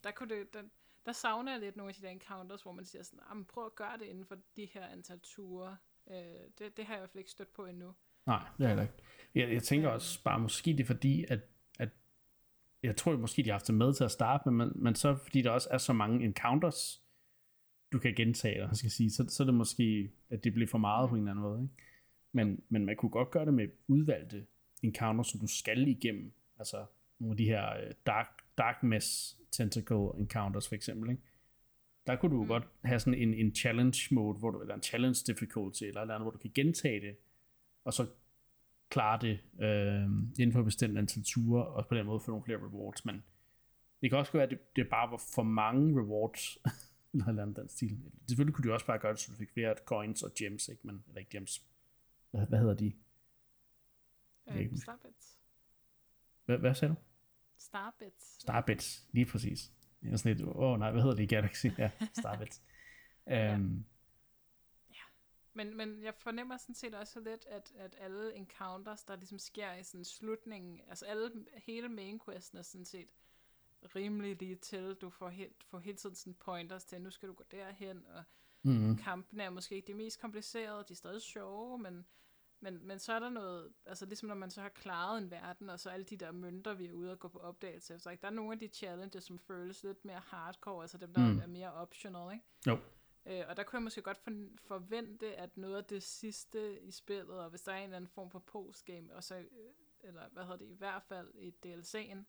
der, 0.03 0.11
kunne 0.11 0.35
det, 0.35 0.53
der, 0.53 0.61
der 1.05 1.11
savner 1.11 1.51
jeg 1.51 1.61
lidt 1.61 1.75
nogle 1.75 1.89
af 1.89 1.95
de 1.95 2.01
der 2.01 2.09
encounters, 2.09 2.61
hvor 2.61 2.71
man 2.71 2.85
siger 2.85 3.03
sådan, 3.03 3.45
prøv 3.45 3.65
at 3.65 3.75
gøre 3.75 3.97
det 3.97 4.05
inden 4.05 4.25
for 4.25 4.37
de 4.55 4.65
her 4.65 4.87
antal 4.87 5.19
ture. 5.19 5.77
Øh, 6.11 6.15
det, 6.59 6.77
det 6.77 6.85
har 6.85 6.93
jeg 6.93 6.99
i 6.99 7.01
hvert 7.01 7.09
fald 7.09 7.19
ikke 7.19 7.31
stødt 7.31 7.53
på 7.53 7.65
endnu. 7.65 7.95
Nej, 8.25 8.47
det 8.57 8.65
er 8.65 8.81
ikke. 8.81 8.93
Jeg, 9.35 9.53
jeg 9.53 9.63
tænker 9.63 9.89
også 9.89 10.23
bare, 10.23 10.39
måske 10.39 10.71
det 10.71 10.79
er 10.79 10.85
fordi, 10.85 11.25
at, 11.29 11.31
at 11.31 11.39
jeg 12.85 12.95
tror 12.95 13.17
måske, 13.17 13.43
de 13.43 13.49
har 13.49 13.53
haft 13.53 13.67
det 13.67 13.75
med 13.75 13.93
til 13.93 14.03
at 14.03 14.11
starte 14.11 14.49
med, 14.49 14.65
men, 14.65 14.83
men 14.83 14.95
så 14.95 15.15
fordi 15.15 15.41
der 15.41 15.51
også 15.51 15.67
er 15.71 15.77
så 15.77 15.93
mange 15.93 16.25
encounters, 16.25 17.03
du 17.91 17.99
kan 17.99 18.13
gentage, 18.15 18.55
eller 18.55 18.73
skal 18.73 18.91
sige, 18.91 19.11
så, 19.11 19.25
så 19.29 19.43
er 19.43 19.45
det 19.45 19.53
måske, 19.53 20.11
at 20.29 20.43
det 20.43 20.53
bliver 20.53 20.67
for 20.67 20.77
meget 20.77 21.09
på 21.09 21.15
en 21.15 21.21
eller 21.21 21.31
anden 21.31 21.43
måde. 21.43 21.61
Ikke? 21.61 21.73
Men, 22.31 22.63
men 22.69 22.85
man 22.85 22.95
kunne 22.95 23.09
godt 23.09 23.31
gøre 23.31 23.45
det 23.45 23.53
med 23.53 23.67
udvalgte 23.87 24.45
encounters, 24.83 25.27
som 25.27 25.39
du 25.39 25.47
skal 25.47 25.87
igennem. 25.87 26.33
Altså 26.59 26.85
nogle 27.19 27.33
af 27.33 27.37
de 27.37 27.45
her 27.45 27.87
uh, 27.87 27.91
dark, 28.05 28.27
dark 28.57 28.83
mess 28.83 29.37
tentacle 29.51 30.19
encounters 30.19 30.67
for 30.67 30.75
eksempel. 30.75 31.09
Ikke? 31.09 31.21
Der 32.07 32.15
kunne 32.15 32.35
du 32.35 32.41
mm. 32.41 32.47
godt 32.47 32.67
have 32.83 32.99
sådan 32.99 33.19
en, 33.19 33.33
en 33.33 33.55
challenge 33.55 34.15
mode, 34.15 34.39
hvor 34.39 34.51
du, 34.51 34.61
eller 34.61 34.75
en 34.75 34.83
challenge 34.83 35.23
difficulty, 35.27 35.83
eller, 35.83 36.01
eller 36.01 36.13
andet, 36.13 36.23
hvor 36.23 36.31
du 36.31 36.37
kan 36.37 36.51
gentage 36.53 37.01
det 37.01 37.15
og 37.85 37.93
så 37.93 38.05
klare 38.95 39.19
det 39.21 39.39
øh, 39.65 40.03
inden 40.39 40.51
for 40.51 40.59
et 40.59 40.65
bestemt 40.65 40.97
antal 40.97 41.23
ture, 41.23 41.65
og 41.67 41.87
på 41.87 41.95
den 41.95 42.05
måde 42.05 42.19
få 42.19 42.31
nogle 42.31 42.45
flere 42.45 42.57
rewards, 42.57 43.05
men 43.05 43.23
det 44.01 44.09
kan 44.09 44.19
også 44.19 44.31
være, 44.31 44.43
at 44.43 44.49
det, 44.49 44.75
det 44.75 44.89
bare 44.89 45.11
var 45.11 45.21
for 45.35 45.43
mange 45.43 46.01
rewards, 46.01 46.57
eller 47.13 47.27
eller 47.27 47.41
andet 47.41 47.55
den 47.55 47.69
stil. 47.69 47.99
Selvfølgelig 48.27 48.55
kunne 48.55 48.67
du 48.69 48.73
også 48.73 48.85
bare 48.85 48.99
gøre 48.99 49.11
det, 49.11 49.19
så 49.19 49.31
du 49.31 49.37
fik 49.37 49.51
flere 49.53 49.75
coins 49.85 50.23
og 50.23 50.31
gems, 50.37 50.67
ikke? 50.67 50.87
Men, 50.87 51.03
eller 51.07 51.19
ikke 51.19 51.31
gems. 51.31 51.65
Hvad, 52.31 52.47
hvad 52.47 52.59
hedder 52.59 52.73
de? 52.73 52.93
Øh, 54.47 54.77
Starbits. 54.77 55.37
Hvad, 56.45 56.57
hvad 56.57 56.75
sagde 56.75 56.93
du? 56.93 56.99
Starbits. 57.57 58.41
Starbits, 58.41 59.07
lige 59.11 59.25
præcis. 59.25 59.71
Jeg 60.01 60.11
er 60.11 60.17
sådan 60.17 60.37
lidt, 60.37 60.47
åh 60.47 60.55
oh, 60.55 60.79
nej, 60.79 60.91
hvad 60.91 61.01
hedder 61.01 61.15
det 61.15 61.23
i 61.23 61.35
Galaxy? 61.35 61.67
Ja, 61.77 61.91
Starbits. 62.13 62.61
øhm, 63.35 63.85
men, 65.55 65.77
men 65.77 66.03
jeg 66.03 66.15
fornemmer 66.15 66.57
sådan 66.57 66.75
set 66.75 66.95
også 66.95 67.19
lidt, 67.19 67.45
at, 67.45 67.73
at 67.77 67.95
alle 67.99 68.35
encounters, 68.35 69.03
der 69.03 69.15
ligesom 69.15 69.39
sker 69.39 69.73
i 69.73 69.83
sådan 69.83 70.05
slutningen, 70.05 70.81
altså 70.89 71.05
alle, 71.05 71.45
hele 71.53 71.89
main 71.89 72.19
questen 72.25 72.57
er 72.57 72.61
sådan 72.61 72.85
set 72.85 73.07
rimelig 73.95 74.39
lige 74.39 74.55
til. 74.55 74.93
Du 75.01 75.09
får, 75.09 75.29
helt, 75.29 75.63
får 75.63 75.79
hele 75.79 75.97
tiden 75.97 76.15
sådan 76.15 76.33
pointers 76.33 76.85
til, 76.85 77.01
nu 77.01 77.11
skal 77.11 77.29
du 77.29 77.33
gå 77.33 77.43
derhen, 77.51 78.05
og 78.05 78.23
Mm. 78.65 78.97
kampene 78.97 79.43
er 79.43 79.49
måske 79.49 79.75
ikke 79.75 79.87
de 79.87 79.93
mest 79.93 80.21
komplicerede, 80.21 80.83
de 80.87 80.93
er 80.93 80.95
stadig 80.95 81.21
sjove, 81.21 81.79
men, 81.79 82.05
men, 82.59 82.87
men 82.87 82.99
så 82.99 83.13
er 83.13 83.19
der 83.19 83.29
noget, 83.29 83.73
altså 83.85 84.05
ligesom 84.05 84.27
når 84.27 84.35
man 84.35 84.51
så 84.51 84.61
har 84.61 84.69
klaret 84.69 85.17
en 85.17 85.31
verden, 85.31 85.69
og 85.69 85.79
så 85.79 85.89
alle 85.89 86.03
de 86.03 86.17
der 86.17 86.31
mønter, 86.31 86.73
vi 86.73 86.87
er 86.87 86.91
ude 86.91 87.11
og 87.11 87.19
gå 87.19 87.27
på 87.27 87.39
opdagelse 87.39 87.93
efter, 87.93 88.11
ikke? 88.11 88.21
der 88.21 88.27
er 88.27 88.31
nogle 88.31 88.51
af 88.53 88.59
de 88.59 88.67
challenges, 88.67 89.23
som 89.23 89.39
føles 89.39 89.83
lidt 89.83 90.05
mere 90.05 90.21
hardcore, 90.25 90.81
altså 90.81 90.97
dem, 90.97 91.13
der 91.13 91.31
mm. 91.31 91.39
er 91.39 91.47
mere 91.47 91.73
optional, 91.73 92.33
ikke? 92.33 92.45
Jo. 92.67 92.79
Øh, 93.25 93.43
og 93.47 93.57
der 93.57 93.63
kunne 93.63 93.77
jeg 93.77 93.83
måske 93.83 94.01
godt 94.01 94.17
for, 94.17 94.31
forvente, 94.57 95.35
at 95.35 95.57
noget 95.57 95.77
af 95.77 95.85
det 95.85 96.03
sidste 96.03 96.81
i 96.81 96.91
spillet, 96.91 97.39
og 97.39 97.49
hvis 97.49 97.61
der 97.61 97.71
er 97.71 97.77
en 97.77 97.83
eller 97.83 97.97
anden 97.97 98.09
form 98.09 98.31
for 98.31 98.39
postgame, 98.39 99.15
og 99.15 99.23
så, 99.23 99.35
øh, 99.35 99.47
eller 99.99 100.29
hvad 100.29 100.43
hedder 100.43 100.57
det, 100.57 100.65
i 100.69 100.73
hvert 100.73 101.03
fald 101.03 101.33
i 101.35 101.53
DLC'en, 101.65 102.23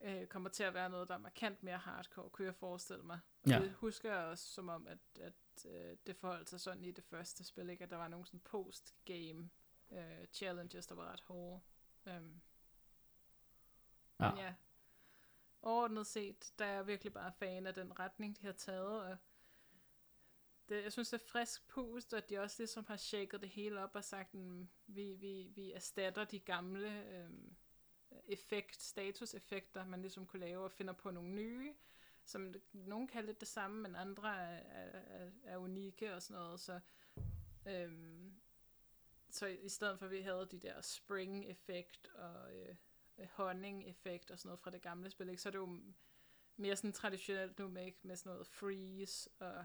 øh, 0.00 0.26
kommer 0.26 0.50
til 0.50 0.62
at 0.62 0.74
være 0.74 0.90
noget, 0.90 1.08
der 1.08 1.14
er 1.14 1.18
markant 1.18 1.62
mere 1.62 1.78
hardcore, 1.78 2.30
kunne 2.30 2.46
jeg 2.46 2.54
forestille 2.54 3.02
mig. 3.04 3.18
Og 3.42 3.50
Ja. 3.50 3.58
det 3.58 3.72
husker 3.72 4.14
jeg 4.14 4.24
også 4.24 4.44
som 4.46 4.68
om, 4.68 4.86
at, 4.86 4.98
at 5.20 5.66
øh, 5.66 5.96
det 6.06 6.16
forholdt 6.16 6.50
sig 6.50 6.60
sådan 6.60 6.84
i 6.84 6.90
det 6.90 7.04
første 7.04 7.44
spil, 7.44 7.70
ikke? 7.70 7.84
at 7.84 7.90
der 7.90 7.96
var 7.96 8.08
nogle 8.08 8.26
sådan 8.26 8.40
postgame 8.40 9.50
øh, 9.92 10.26
challenges, 10.32 10.86
der 10.86 10.94
var 10.94 11.12
ret 11.12 11.20
hårde. 11.20 11.60
Um, 12.06 12.40
Ja. 14.20 14.30
Men 14.30 14.38
ja, 14.38 14.54
overordnet 15.62 16.06
set, 16.06 16.52
der 16.58 16.64
er 16.64 16.72
jeg 16.72 16.86
virkelig 16.86 17.12
bare 17.12 17.32
fan 17.32 17.66
af 17.66 17.74
den 17.74 17.98
retning, 17.98 18.36
de 18.38 18.46
har 18.46 18.52
taget, 18.52 19.02
og 19.02 19.16
det, 20.68 20.82
jeg 20.82 20.92
synes, 20.92 21.08
det 21.08 21.20
er 21.20 21.26
frisk 21.26 21.68
pust, 21.68 22.14
og 22.14 22.28
de 22.28 22.38
også 22.38 22.56
ligesom 22.58 22.84
har 22.88 22.96
shaket 22.96 23.40
det 23.40 23.48
hele 23.48 23.80
op 23.82 23.90
og 23.94 24.04
sagt, 24.04 24.34
at 24.34 24.40
vi, 24.86 25.12
vi, 25.12 25.46
vi 25.54 25.72
erstatter 25.72 26.24
de 26.24 26.38
gamle 26.38 27.08
øh, 27.08 27.30
effekt, 28.28 28.82
statuseffekter, 28.82 29.86
man 29.86 30.00
ligesom 30.00 30.26
kunne 30.26 30.40
lave, 30.40 30.64
og 30.64 30.72
finder 30.72 30.92
på 30.92 31.10
nogle 31.10 31.30
nye, 31.30 31.74
som 32.24 32.54
nogen 32.72 33.08
kalder 33.08 33.26
lidt 33.26 33.40
det 33.40 33.48
samme, 33.48 33.82
men 33.82 33.96
andre 33.96 34.28
er, 34.28 34.62
er, 34.82 35.00
er, 35.06 35.30
er 35.44 35.56
unikke 35.56 36.14
og 36.14 36.22
sådan 36.22 36.42
noget, 36.42 36.60
så 36.60 36.80
øh, 37.66 37.92
så 39.30 39.46
i 39.46 39.68
stedet 39.68 39.98
for 39.98 40.06
at 40.06 40.12
vi 40.12 40.20
havde 40.20 40.48
de 40.50 40.58
der 40.58 40.80
spring-effekt 40.80 42.08
og 42.14 42.56
øh, 42.56 42.76
øh, 43.18 43.26
honning-effekt 43.32 44.30
og 44.30 44.38
sådan 44.38 44.48
noget 44.48 44.60
fra 44.60 44.70
det 44.70 44.82
gamle 44.82 45.10
spil, 45.10 45.28
ikke, 45.28 45.42
så 45.42 45.48
er 45.48 45.50
det 45.50 45.58
jo 45.58 45.80
mere 46.56 46.76
sådan 46.76 46.92
traditionelt 46.92 47.58
nu 47.58 47.68
med, 47.68 47.86
ikke, 47.86 47.98
med 48.02 48.16
sådan 48.16 48.32
noget 48.32 48.46
freeze 48.46 49.30
og 49.38 49.64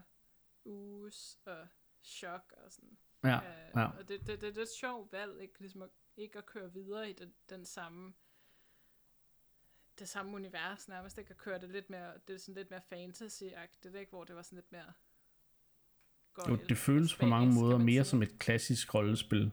ooze 0.64 1.38
og 1.44 1.66
shock 2.02 2.52
og 2.64 2.72
sådan. 2.72 2.96
Ja, 3.24 3.36
Øh, 3.36 3.70
ja. 3.76 3.86
Og 3.86 4.08
det, 4.08 4.20
det, 4.20 4.28
det, 4.28 4.40
det 4.42 4.58
er 4.58 4.62
et 4.62 4.68
sjovt 4.80 5.12
valg, 5.12 5.40
ikke, 5.40 5.60
ligesom 5.60 5.82
at, 5.82 5.88
ikke 6.16 6.38
at 6.38 6.46
køre 6.46 6.72
videre 6.72 7.10
i 7.10 7.12
den, 7.12 7.34
den 7.50 7.64
samme 7.64 8.12
det 9.98 10.08
samme 10.08 10.34
univers 10.36 10.88
nærmest, 10.88 11.18
ikke 11.18 11.30
at 11.30 11.36
køre 11.36 11.58
det 11.60 11.70
lidt 11.70 11.90
mere, 11.90 12.12
det 12.28 12.34
er 12.34 12.38
sådan 12.38 12.54
lidt 12.54 12.70
mere 12.70 12.80
fantasy-agtigt, 12.92 13.96
ikke, 13.96 14.10
hvor 14.10 14.24
det 14.24 14.36
var 14.36 14.42
sådan 14.42 14.56
lidt 14.56 14.72
mere 14.72 14.92
Jo, 16.38 16.42
gøjl 16.44 16.68
det 16.68 16.78
føles 16.78 17.12
og 17.14 17.20
på 17.20 17.26
mange 17.26 17.54
måder 17.54 17.78
mere 17.78 18.04
sige. 18.04 18.10
som 18.10 18.22
et 18.22 18.38
klassisk 18.38 18.94
rollespil, 18.94 19.52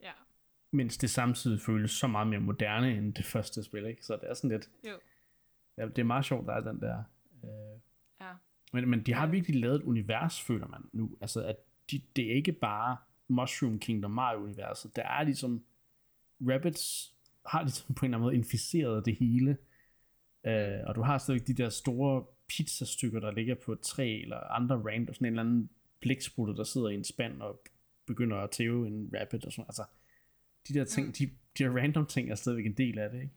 Ja, 0.00 0.12
mens 0.70 0.96
det 0.98 1.10
samtidig 1.10 1.60
føles 1.60 1.90
så 1.90 2.06
meget 2.06 2.26
mere 2.26 2.40
moderne 2.40 2.96
end 2.96 3.14
det 3.14 3.24
første 3.24 3.62
spil, 3.64 3.86
ikke? 3.86 4.04
Så 4.04 4.16
det 4.16 4.30
er 4.30 4.34
sådan 4.34 4.50
lidt... 4.50 4.70
jo, 4.84 5.00
Ja, 5.76 5.86
det 5.86 5.98
er 5.98 6.04
meget 6.04 6.24
sjovt, 6.24 6.46
der 6.46 6.52
er 6.54 6.60
den 6.60 6.80
der... 6.80 7.04
Øh, 7.44 7.80
ja, 8.20 8.34
men, 8.72 8.88
men 8.90 9.02
de 9.02 9.14
har 9.14 9.24
Ja. 9.26 9.30
virkelig 9.30 9.60
lavet 9.60 9.74
et 9.76 9.82
univers, 9.82 10.40
føler 10.40 10.66
man 10.68 10.80
nu. 10.92 11.16
Altså, 11.20 11.44
at 11.44 11.56
de, 11.90 12.02
det 12.16 12.30
er 12.30 12.34
ikke 12.34 12.52
bare 12.52 12.96
Mushroom 13.28 13.78
Kingdom 13.78 14.10
Mario-universet. 14.10 14.96
Der 14.96 15.02
er 15.02 15.22
ligesom... 15.22 15.64
Rabbits 16.40 17.14
har 17.46 17.62
ligesom 17.62 17.94
på 17.94 18.06
en 18.06 18.10
eller 18.10 18.18
anden 18.18 18.26
måde 18.26 18.34
inficeret 18.34 19.06
det 19.06 19.16
hele. 19.16 19.56
Øh, 20.46 20.80
og 20.86 20.94
du 20.94 21.02
har 21.02 21.18
stadig 21.18 21.46
de 21.46 21.54
der 21.54 21.68
store 21.68 22.24
pizzastykker, 22.48 23.20
der 23.20 23.30
ligger 23.30 23.54
på 23.54 23.72
et 23.72 23.80
træ, 23.80 24.20
eller 24.22 24.36
andre 24.36 24.76
random, 24.76 25.14
sådan 25.14 25.26
en 25.26 25.32
eller 25.32 25.42
anden 25.42 25.70
blæksprutte, 26.00 26.54
der 26.54 26.64
sidder 26.64 26.88
i 26.88 26.94
en 26.94 27.04
spand 27.04 27.42
og 27.42 27.62
begynder 28.06 28.36
at 28.36 28.50
tæve 28.50 28.86
en 28.86 29.12
rabbit 29.20 29.44
og 29.44 29.52
sådan 29.52 29.64
Altså, 29.68 29.84
de 30.68 30.74
der 30.74 30.84
ting, 30.84 31.06
Mm. 31.06 31.12
de, 31.12 31.26
de 31.26 31.64
der 31.64 31.70
random 31.70 32.06
ting 32.06 32.30
er 32.30 32.34
stadigvæk 32.34 32.66
en 32.66 32.76
del 32.76 32.98
af 32.98 33.10
det, 33.10 33.20
ikke? 33.22 33.34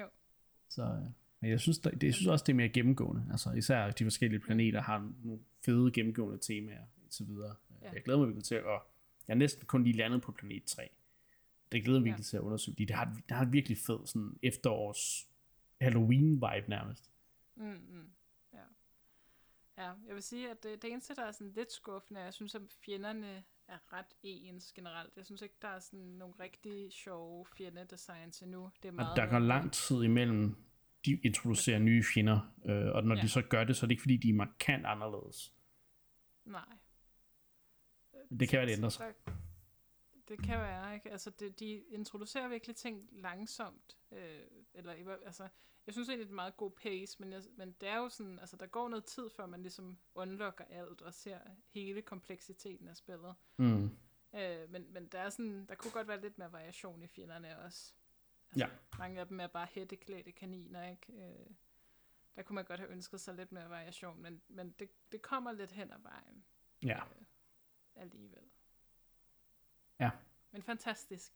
Jo. 0.00 0.06
Så 0.68 0.82
øh, 0.82 1.06
men 1.44 1.50
jeg 1.50 1.60
synes, 1.60 1.78
der, 1.78 1.90
det, 1.90 2.02
jeg 2.02 2.14
synes 2.14 2.26
også, 2.28 2.42
det 2.42 2.52
er 2.52 2.56
mere 2.56 2.68
gennemgående. 2.68 3.26
Altså, 3.30 3.50
især 3.52 3.90
de 3.90 4.04
forskellige 4.04 4.40
planeter 4.40 4.80
har 4.82 5.12
nogle 5.22 5.40
fede 5.64 5.92
gennemgående 5.92 6.38
temaer, 6.38 6.80
og 6.82 7.06
så 7.10 7.24
videre. 7.24 7.54
Ja. 7.82 7.90
Jeg 7.92 8.02
glæder 8.02 8.18
mig 8.18 8.26
virkelig 8.28 8.44
til 8.44 8.54
at... 8.54 8.64
Jeg 9.28 9.34
er 9.34 9.34
næsten 9.34 9.66
kun 9.66 9.84
lige 9.84 9.96
landet 9.96 10.22
på 10.22 10.32
planet 10.32 10.64
3. 10.64 10.88
Det 11.72 11.84
glæder 11.84 12.00
mig 12.00 12.06
Ja. 12.06 12.10
virkelig 12.10 12.26
til 12.26 12.36
at 12.36 12.40
undersøge, 12.40 12.74
fordi 12.74 12.84
det 12.84 12.96
har, 12.96 13.06
et- 13.06 13.22
det 13.28 13.36
har 13.36 13.44
et 13.46 13.52
virkelig 13.52 13.78
fed 13.78 14.06
sådan 14.06 14.38
efterårs 14.42 15.28
Halloween-vibe 15.82 16.68
nærmest. 16.68 17.10
mm, 17.56 17.64
mm, 17.64 18.10
ja. 18.52 18.58
Ja, 19.78 19.92
jeg 20.06 20.14
vil 20.14 20.22
sige, 20.22 20.50
at 20.50 20.62
det, 20.62 20.82
det 20.82 20.92
eneste, 20.92 21.14
der 21.14 21.22
er 21.24 21.32
sådan 21.32 21.52
lidt 21.52 21.72
skuffende, 21.72 22.20
jeg 22.20 22.34
synes, 22.34 22.54
at 22.54 22.62
fjenderne 22.84 23.44
er 23.68 23.92
ret 23.92 24.06
ens 24.22 24.72
generelt. 24.72 25.16
Jeg 25.16 25.24
synes 25.24 25.42
ikke, 25.42 25.54
der 25.62 25.68
er 25.68 25.80
sådan 25.80 26.00
nogle 26.00 26.34
rigtig 26.40 26.92
sjove 26.92 27.46
fjendedesigns 27.56 28.42
endnu. 28.42 28.70
Det 28.82 28.88
er 28.88 28.92
Og 28.92 28.94
meget 28.94 29.16
der 29.16 29.26
går 29.26 29.38
lang 29.38 29.72
tid 29.72 30.02
imellem, 30.02 30.56
de 31.06 31.20
introducerer 31.24 31.78
nye 31.78 32.04
fjender, 32.14 32.54
øh, 32.64 32.94
og 32.94 33.04
når 33.04 33.16
ja. 33.16 33.22
De 33.22 33.28
så 33.28 33.42
gør 33.42 33.64
det, 33.64 33.76
så 33.76 33.86
er 33.86 33.88
det 33.88 33.92
ikke 33.92 34.02
fordi, 34.02 34.16
de 34.16 34.28
er 34.28 34.34
markant 34.34 34.86
anderledes. 34.86 35.54
Nej. 36.44 36.78
Det 38.40 38.48
kan 38.48 38.58
være, 38.58 38.66
det 38.66 38.76
ændrer 38.76 38.88
sig. 38.88 39.14
Der, 39.26 39.32
det 40.28 40.42
kan 40.42 40.58
være, 40.58 40.94
ikke? 40.94 41.10
Altså, 41.10 41.30
det, 41.30 41.60
de 41.60 41.82
introducerer 41.90 42.48
virkelig 42.48 42.76
ting 42.76 43.08
langsomt. 43.12 43.98
Øh, 44.12 44.40
eller, 44.74 45.16
altså, 45.26 45.48
jeg 45.86 45.94
synes 45.94 46.08
egentlig, 46.08 46.26
det 46.26 46.30
er 46.30 46.32
en 46.32 46.36
meget 46.36 46.56
god 46.56 46.70
pace, 46.70 47.16
men, 47.20 47.32
jeg, 47.32 47.42
men 47.56 47.74
det 47.80 47.88
er 47.88 47.96
jo 47.96 48.08
sådan, 48.08 48.38
altså, 48.38 48.56
der 48.56 48.66
går 48.66 48.88
noget 48.88 49.04
tid, 49.04 49.30
før 49.36 49.46
man 49.46 49.62
ligesom 49.62 49.98
unlocker 50.14 50.64
alt 50.64 51.02
og 51.02 51.14
ser 51.14 51.38
hele 51.74 52.02
kompleksiteten 52.02 52.88
af 52.88 52.96
spillet. 52.96 53.34
Mm. 53.56 53.90
Øh, 54.34 54.70
men, 54.70 54.92
men 54.92 55.06
der 55.06 55.18
er 55.18 55.30
sådan, 55.30 55.66
der 55.66 55.74
kunne 55.74 55.90
godt 55.90 56.08
være 56.08 56.20
lidt 56.20 56.38
mere 56.38 56.52
variation 56.52 57.02
i 57.02 57.06
fjenderne 57.06 57.58
også. 57.58 57.94
Ja. 58.56 58.68
Mange 58.98 59.20
af 59.20 59.26
dem 59.26 59.40
er 59.40 59.46
bare 59.46 59.66
hætteklædte 59.74 60.32
kaniner, 60.32 60.90
ikke? 60.90 61.12
Øh, 61.12 61.46
der 62.36 62.42
kunne 62.42 62.54
man 62.54 62.64
godt 62.64 62.80
have 62.80 62.90
ønsket 62.92 63.20
sig 63.20 63.34
lidt 63.34 63.52
mere 63.52 63.68
variation, 63.70 64.22
men, 64.22 64.42
men 64.48 64.74
det, 64.78 64.88
det 65.12 65.22
kommer 65.22 65.52
lidt 65.52 65.72
hen 65.72 65.92
ad 65.92 65.98
vejen 66.02 66.44
Ja, 66.82 67.00
alligevel. 67.96 68.42
Ja. 70.00 70.10
Men 70.52 70.62
fantastisk. 70.62 71.32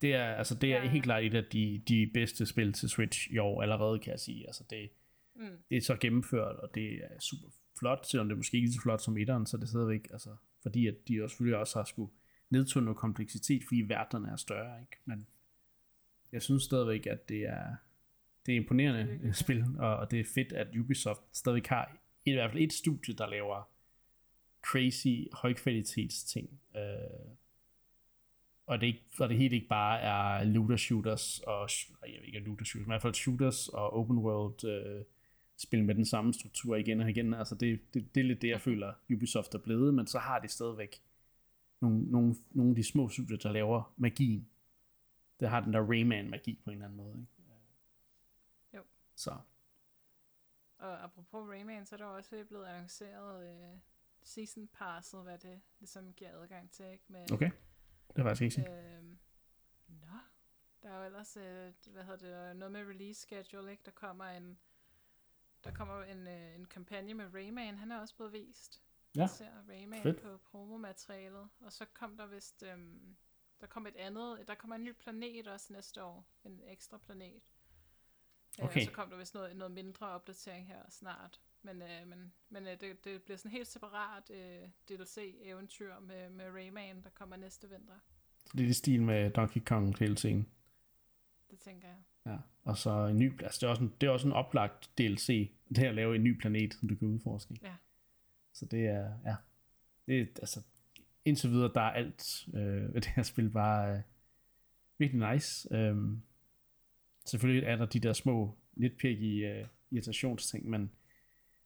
det 0.00 0.14
er, 0.14 0.34
altså, 0.34 0.54
det 0.54 0.72
er 0.74 0.82
Ja. 0.82 0.88
helt 0.90 1.04
klart 1.04 1.24
et 1.24 1.34
af 1.34 1.44
de, 1.44 1.82
de 1.88 2.10
bedste 2.14 2.46
spil 2.46 2.72
til 2.72 2.88
Switch 2.88 3.30
i 3.30 3.38
år 3.38 3.62
allerede, 3.62 3.98
kan 3.98 4.10
jeg 4.10 4.20
sige. 4.20 4.46
Altså, 4.46 4.64
det, 4.70 4.90
Mm. 5.38 5.58
det 5.70 5.76
er 5.76 5.80
så 5.82 5.96
gennemført, 5.96 6.56
og 6.56 6.74
det 6.74 7.04
er 7.04 7.18
super 7.20 7.48
flot, 7.78 8.06
selvom 8.06 8.28
det 8.28 8.36
måske 8.36 8.56
ikke 8.56 8.66
er 8.68 8.72
så 8.72 8.80
flot 8.82 9.02
som 9.02 9.16
etteren, 9.16 9.46
så 9.46 9.56
det 9.56 9.62
er 9.62 9.66
stadigvæk, 9.66 10.08
altså, 10.10 10.36
fordi 10.62 10.86
at 10.86 10.94
de 11.08 11.22
også 11.22 11.32
selvfølgelig 11.32 11.58
også 11.58 11.78
har 11.78 11.84
skulle 11.84 12.12
nedtone 12.50 12.84
noget 12.84 12.98
kompleksitet, 12.98 13.62
fordi 13.64 13.80
verdenerne 13.80 14.28
er 14.32 14.36
større, 14.36 14.80
ikke? 14.80 14.96
Men 15.04 15.26
jeg 16.32 16.42
synes 16.42 16.62
stadigvæk, 16.62 17.06
at 17.06 17.28
det 17.28 17.42
er, 17.42 17.76
det 18.46 18.52
er 18.52 18.56
imponerende 18.56 19.18
Det 19.22 19.28
er 19.28 19.32
spil, 19.32 19.64
og, 19.78 19.96
og 19.96 20.10
det 20.10 20.20
er 20.20 20.24
fedt, 20.34 20.52
at 20.52 20.76
Ubisoft 20.76 21.20
stadigvæk 21.32 21.66
har 21.66 21.96
i 22.24 22.32
hvert 22.32 22.50
fald 22.50 22.62
et 22.62 22.72
studie, 22.72 23.14
der 23.14 23.26
laver 23.26 23.68
crazy, 24.62 25.28
højkvalitets 25.32 26.24
ting. 26.24 26.60
Øh, 26.76 26.82
og 28.66 28.80
det, 28.80 28.86
ikke, 28.86 29.02
og 29.18 29.28
det 29.28 29.36
helt 29.38 29.52
ikke 29.52 29.68
bare 29.68 30.00
er 30.00 30.44
looter 30.44 30.76
shooters, 30.76 31.40
og 31.46 31.68
jeg 32.02 32.20
ved 32.20 32.26
ikke, 32.26 32.38
looter 32.38 32.64
shooters, 32.64 32.86
men 32.86 32.90
i 32.90 32.94
hvert 32.94 33.02
fald 33.02 33.14
shooters 33.14 33.68
og 33.68 33.92
open 33.92 34.18
world 34.18 34.64
øh, 34.64 35.04
spil 35.56 35.84
med 35.84 35.94
den 35.94 36.04
samme 36.04 36.34
struktur 36.34 36.76
igen 36.76 37.00
og 37.00 37.10
igen. 37.10 37.34
Altså 37.34 37.54
det, 37.54 37.80
det, 37.94 38.14
det 38.14 38.20
er 38.20 38.24
lidt 38.24 38.42
det, 38.42 38.48
jeg 38.48 38.60
føler, 38.60 38.92
Ubisoft 39.14 39.54
er 39.54 39.58
blevet, 39.58 39.94
men 39.94 40.06
så 40.06 40.18
har 40.18 40.38
de 40.38 40.48
stadigvæk 40.48 41.02
nogle, 41.80 42.10
nogle, 42.10 42.34
nogle 42.50 42.70
af 42.70 42.76
de 42.76 42.84
små 42.84 43.08
studier, 43.08 43.36
der 43.36 43.52
laver 43.52 43.94
magien. 43.96 44.48
Det 45.40 45.48
har 45.48 45.60
den 45.60 45.72
der 45.72 45.90
Rayman-magi 45.90 46.60
på 46.64 46.70
en 46.70 46.76
eller 46.76 46.84
anden 46.84 46.96
måde. 46.96 47.14
Ikke? 47.14 47.32
Jo. 48.74 48.82
Så 49.14 49.38
Og 50.78 51.04
apropos 51.04 51.48
Rayman, 51.48 51.86
så 51.86 51.94
er 51.94 51.98
der 51.98 52.06
også 52.06 52.44
blevet 52.48 52.66
annonceret 52.66 53.48
øh, 53.48 53.78
Season 54.22 54.68
Passet, 54.68 55.22
hvad 55.22 55.38
det 55.38 55.60
ligesom 55.78 56.12
giver 56.12 56.42
adgang 56.42 56.70
til, 56.70 56.86
ikke? 56.86 57.04
Med, 57.08 57.32
okay, 57.32 57.50
det 58.16 58.24
har 58.24 58.30
jeg 58.30 58.42
ikke. 58.42 58.70
Øhm, 58.70 59.18
nå, 59.88 60.18
der 60.82 60.90
er 60.90 60.98
jo 60.98 61.04
ellers, 61.04 61.36
øh, 61.36 61.72
hvad 61.92 62.04
hedder 62.04 62.48
det, 62.48 62.56
noget 62.56 62.72
med 62.72 62.80
release 62.80 63.20
schedule, 63.20 63.70
ikke? 63.70 63.82
Der 63.84 63.90
kommer 63.90 64.24
en, 64.24 64.58
der 65.64 65.74
kommer 65.74 66.02
en, 66.02 66.26
øh, 66.26 66.54
en 66.54 66.66
kampagne 66.66 67.14
med 67.14 67.34
Rayman, 67.34 67.78
han 67.78 67.90
er 67.90 67.98
også 67.98 68.14
blevet 68.16 68.32
vist. 68.32 68.82
Ja, 69.16 69.26
ser 69.26 69.50
Rayman 69.68 70.02
fedt. 70.02 70.22
på 70.22 70.38
promomaterialet, 70.38 71.48
og 71.60 71.72
så 71.72 71.84
kom 71.84 72.16
der 72.16 72.26
vist, 72.26 72.62
øhm, 72.62 73.16
der 73.60 73.66
kom 73.66 73.86
et 73.86 73.96
andet, 73.96 74.48
der 74.48 74.54
kommer 74.54 74.76
en 74.76 74.84
ny 74.84 74.92
planet 74.92 75.48
også 75.48 75.72
næste 75.72 76.02
år, 76.04 76.26
en 76.44 76.60
ekstra 76.66 76.98
planet. 76.98 77.42
Øh, 78.58 78.64
Okay. 78.64 78.80
og 78.80 78.86
så 78.86 78.92
kom 78.92 79.10
der 79.10 79.16
vist 79.16 79.34
noget, 79.34 79.56
noget 79.56 79.72
mindre 79.72 80.06
opdatering 80.06 80.66
her 80.66 80.82
snart. 80.90 81.40
Men, 81.62 81.82
øh, 81.82 82.06
men, 82.06 82.32
men 82.48 82.66
øh, 82.66 82.80
det, 82.80 83.04
det 83.04 83.22
bliver 83.22 83.36
sådan 83.36 83.50
helt 83.50 83.68
separat 83.68 84.30
øh, 84.30 84.68
DLC-eventyr 84.88 85.98
med, 86.00 86.30
med 86.30 86.44
Rayman, 86.44 87.02
der 87.02 87.10
kommer 87.10 87.36
næste 87.36 87.70
vinter. 87.70 87.94
Er 88.58 88.62
i 88.62 88.72
stil 88.72 89.02
med 89.02 89.30
Donkey 89.30 89.60
Kong 89.60 89.98
hele 89.98 90.14
tiden. 90.14 90.48
Det 91.50 91.58
tænker 91.58 91.88
jeg. 91.88 91.98
Ja, 92.26 92.36
og 92.64 92.78
så 92.78 92.90
en 92.90 93.18
ny 93.18 93.36
plads. 93.36 93.58
Det 93.58 93.66
er 93.66 93.70
også 93.70 93.82
en, 93.82 93.94
det 94.00 94.06
er 94.06 94.10
også 94.10 94.26
en 94.26 94.32
oplagt 94.32 94.90
DLC, 94.98 95.50
det 95.68 95.78
her 95.78 95.88
at 95.88 95.94
lave 95.94 96.16
en 96.16 96.24
ny 96.24 96.38
planet, 96.40 96.74
som 96.74 96.88
du 96.88 96.96
kan 96.96 97.08
udforske. 97.08 97.58
Ja. 97.62 97.74
Så 98.52 98.64
det 98.66 98.86
er, 98.86 99.18
ja, 99.24 99.36
det 100.06 100.20
er, 100.20 100.26
altså, 100.40 100.62
indtil 101.26 101.50
videre, 101.50 101.72
der 101.74 101.80
er 101.80 101.90
alt 101.90 102.48
øh, 102.54 102.94
ved 102.94 103.00
det 103.00 103.06
her 103.06 103.22
spil 103.22 103.50
bare 103.50 103.96
øh, 103.96 104.02
virkelig 104.98 105.32
nice. 105.32 105.74
Øhm, 105.74 106.22
selvfølgelig 107.24 107.68
er 107.68 107.76
der 107.76 107.86
de 107.86 108.00
der 108.00 108.12
små, 108.12 108.56
lidt 108.76 109.04
øh, 109.04 109.66
irritationsting, 109.90 110.70
men 110.70 110.92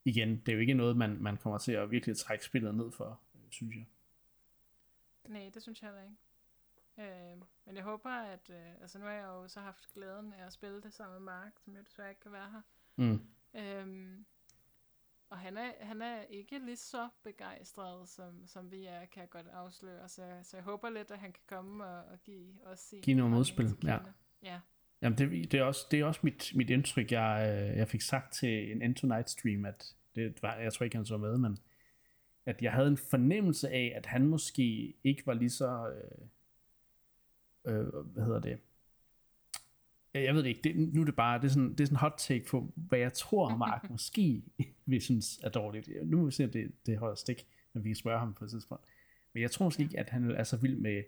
igen, 0.05 0.37
det 0.37 0.49
er 0.49 0.53
jo 0.53 0.61
ikke 0.61 0.75
noget, 0.75 0.97
man, 0.97 1.23
man 1.23 1.37
kommer 1.37 1.59
til 1.59 1.73
at 1.73 1.91
virkelig 1.91 2.17
trække 2.17 2.45
spillet 2.45 2.75
ned 2.75 2.93
for, 2.93 3.21
øh, 3.35 3.41
synes 3.51 3.77
jeg. 3.77 3.87
Nej, 5.29 5.51
det 5.55 5.63
synes 5.63 5.83
jeg 5.83 5.89
heller 5.91 6.03
ikke. 6.03 6.17
Øh, 6.99 7.39
men 7.67 7.77
jeg 7.77 7.85
håber, 7.85 8.11
at... 8.11 8.51
Øh, 8.51 8.83
altså 8.83 8.99
nu 8.99 9.05
har 9.05 9.13
jeg 9.13 9.25
jo 9.25 9.49
så 9.49 9.61
haft 9.61 9.95
glæden 9.95 10.33
af 10.33 10.47
at 10.47 10.53
spille 10.53 10.83
det 10.83 10.93
sammen 10.93 11.15
med 11.15 11.25
Mark, 11.25 11.53
som 11.65 11.77
jo 11.77 11.83
desværre 11.83 12.09
ikke 12.09 12.21
kan 12.21 12.33
være 12.33 12.51
her. 12.51 12.63
Mm. 12.97 13.21
Øhm, 13.55 14.27
og 15.31 15.39
han 15.39 15.57
er, 15.57 15.72
han 15.81 16.03
er 16.03 16.22
ikke 16.22 16.59
lige 16.59 16.76
så 16.76 17.09
begejstret, 17.24 18.09
som, 18.09 18.47
som 18.47 18.70
vi 18.70 18.87
er, 18.87 19.07
kan 19.07 19.20
jeg 19.20 19.31
godt 19.31 19.47
afsløre. 19.47 20.09
Så, 20.09 20.22
så 20.43 20.57
jeg 20.57 20.64
håber 20.64 20.91
lidt, 20.91 21.11
at 21.11 21.18
han 21.18 21.33
kan 21.33 21.43
komme 21.47 21.85
og, 21.85 22.05
og 22.05 22.22
give 22.22 22.55
os 22.64 22.78
sin... 22.78 23.01
Give 23.01 23.16
noget 23.16 23.33
modspil, 23.33 23.76
ja. 23.85 23.99
Ja. 24.43 24.61
Jamen, 25.03 25.18
det, 25.18 25.53
det, 25.53 25.61
er 25.61 25.64
også, 25.64 25.87
det 25.91 26.01
er 26.01 26.05
også 26.05 26.20
mit, 26.22 26.53
mit 26.55 26.70
indtryk. 26.70 27.12
Jeg, 27.12 27.68
øh, 27.70 27.78
jeg 27.78 27.89
fik 27.89 28.01
sagt 28.01 28.33
til 28.33 28.72
en 28.72 28.83
End 28.83 28.97
Night 29.05 29.31
stream, 29.31 29.64
at 29.64 29.95
det 30.14 30.43
var, 30.43 30.57
jeg 30.57 30.72
tror 30.72 30.85
ikke, 30.85 30.97
han 30.97 31.07
så 31.07 31.16
med, 31.16 31.39
men 31.39 31.59
at 32.47 32.62
jeg 32.62 32.72
havde 32.72 32.89
en 32.89 32.97
fornemmelse 32.97 33.68
af, 33.68 33.93
at 33.97 34.07
han 34.07 34.26
måske 34.26 34.95
ikke 35.05 35.26
var 35.26 35.35
lige 35.35 35.51
så, 35.51 35.93
øh, 37.64 37.74
øh, 37.74 37.87
hvad 38.05 38.24
hedder 38.24 38.41
det, 38.41 38.61
jeg 40.15 40.35
ved 40.35 40.43
det 40.43 40.49
ikke, 40.49 40.61
det, 40.65 40.95
nu 40.95 41.01
er 41.01 41.05
det 41.05 41.17
bare, 41.17 41.39
det 41.39 41.45
er 41.45 41.49
sådan, 41.49 41.71
det 41.73 41.81
er 41.81 41.85
sådan 41.85 41.97
hot 41.97 42.15
take 42.19 42.45
på, 42.51 42.73
hvad 42.77 42.99
jeg 42.99 43.13
tror, 43.13 43.57
Mark 43.67 43.91
måske 43.91 44.43
vil 44.87 45.01
synes 45.01 45.39
er 45.43 45.49
dårligt. 45.49 45.89
Nu 46.05 46.17
må 46.19 46.25
vi 46.25 46.31
se, 46.31 46.45
at 46.45 46.53
det, 46.53 46.73
det 46.87 46.99
holder 46.99 47.15
stik, 47.15 47.47
når 47.75 47.81
vi 47.83 47.89
kan 47.89 47.97
spørge 47.97 48.19
ham 48.19 48.35
på 48.35 48.45
et 48.45 48.51
tidspunkt. 48.51 48.85
Men 49.33 49.43
jeg 49.43 49.51
tror 49.51 49.65
måske 49.67 49.83
ikke, 49.83 49.99
at 49.99 50.11
han 50.11 50.31
er 50.31 50.45
så 50.45 50.57
vild 50.57 50.77
med 50.77 51.03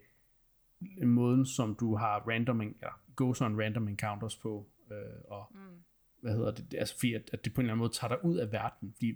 måden, 1.06 1.46
som 1.46 1.74
du 1.74 1.94
har 1.96 2.18
random, 2.28 2.60
eller 2.60 3.00
goes 3.16 3.40
on 3.40 3.60
random 3.60 3.88
encounters 3.88 4.36
på, 4.36 4.68
øh, 4.90 4.96
og 5.24 5.46
Mm. 5.54 5.58
hvad 6.20 6.32
hedder 6.36 6.50
det, 6.50 6.74
altså 6.74 6.94
fordi 6.94 7.14
at, 7.14 7.30
at 7.32 7.44
det 7.44 7.54
på 7.54 7.60
en 7.60 7.64
eller 7.64 7.72
anden 7.72 7.78
måde 7.78 7.92
tager 7.92 8.08
dig 8.16 8.24
ud 8.24 8.36
af 8.36 8.52
verden, 8.52 8.92
fordi 8.92 9.14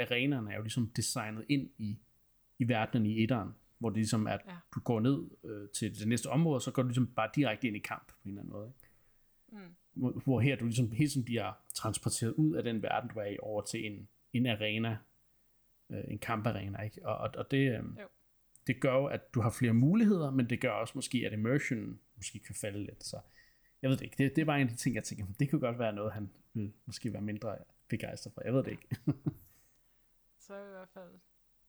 arenaerne 0.00 0.50
er 0.52 0.56
jo 0.56 0.62
ligesom 0.62 0.92
designet 0.96 1.44
ind 1.48 1.70
i, 1.78 1.98
i 2.58 2.68
verdenen 2.68 3.06
i 3.06 3.22
etteren, 3.22 3.50
hvor 3.78 3.88
det 3.90 3.96
ligesom 3.96 4.26
er, 4.26 4.30
at 4.30 4.40
Ja. 4.48 4.52
du 4.74 4.80
går 4.80 5.00
ned 5.00 5.22
øh, 5.44 5.68
til 5.68 5.98
det 5.98 6.08
næste 6.08 6.26
område, 6.26 6.56
og 6.56 6.62
så 6.62 6.70
går 6.70 6.82
du 6.82 6.88
ligesom 6.88 7.06
bare 7.06 7.30
direkte 7.34 7.66
ind 7.66 7.76
i 7.76 7.80
kamp 7.80 8.08
på 8.08 8.14
en 8.24 8.28
eller 8.30 8.40
anden 8.42 8.52
måde. 8.52 8.66
Ikke? 8.68 8.78
Mm. 9.52 9.74
Hvor, 9.92 10.10
hvor 10.10 10.40
her 10.40 10.56
du 10.56 10.64
ligesom 10.64 10.90
hele 10.92 11.10
tiden 11.10 11.24
bliver 11.24 11.52
transporteret 11.74 12.32
ud 12.32 12.56
af 12.56 12.62
den 12.62 12.82
verden, 12.82 13.10
du 13.10 13.18
er 13.18 13.24
i, 13.24 13.36
over 13.42 13.62
til 13.62 13.86
en, 13.86 14.08
en 14.32 14.46
arena, 14.46 14.98
øh, 15.90 16.04
en 16.08 16.18
kamparena, 16.18 16.80
ikke? 16.82 17.06
Og, 17.08 17.16
og, 17.16 17.30
og 17.36 17.50
det, 17.50 17.78
øh, 17.78 17.84
Jo. 18.00 18.08
det 18.66 18.80
gør 18.80 18.94
jo, 18.94 19.06
at 19.06 19.34
du 19.34 19.40
har 19.40 19.50
flere 19.50 19.72
muligheder, 19.72 20.30
men 20.30 20.50
det 20.50 20.60
gør 20.60 20.70
også 20.70 20.92
måske, 20.94 21.22
at 21.26 21.32
immersion 21.32 22.00
måske 22.16 22.38
kan 22.38 22.54
falde 22.54 22.84
lidt, 22.84 23.04
så 23.04 23.20
jeg 23.82 23.90
ved 23.90 23.96
det 23.96 24.04
ikke. 24.04 24.16
Det, 24.24 24.36
det 24.36 24.46
bare 24.46 24.60
en 24.60 24.66
af 24.66 24.72
de 24.72 24.76
ting, 24.78 24.94
jeg 24.94 25.04
tænker, 25.04 25.26
det 25.38 25.50
kunne 25.50 25.60
godt 25.60 25.78
være 25.78 25.92
noget, 25.92 26.12
han 26.12 26.30
vil 26.54 26.72
måske 26.86 27.12
være 27.12 27.22
mindre 27.22 27.58
begejstret 27.88 28.32
for. 28.34 28.42
Jeg 28.44 28.54
ved 28.54 28.64
det 28.64 28.70
ikke. 28.70 28.88
Så 30.38 30.54
er 30.54 30.66
i 30.66 30.70
hvert 30.70 30.88
fald 30.88 31.10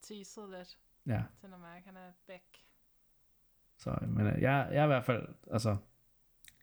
teaset 0.01 0.49
lidt 0.49 0.79
ja, 1.07 1.23
til, 1.39 1.49
når 1.49 1.57
Mark 1.57 1.86
han 1.86 1.97
er 1.97 2.11
back. 2.27 2.43
så 3.77 3.97
men 4.07 4.27
øh, 4.27 4.41
jeg, 4.41 4.69
jeg 4.71 4.79
er 4.79 4.84
i 4.84 4.88
hvert 4.88 5.05
fald, 5.05 5.27
altså, 5.51 5.77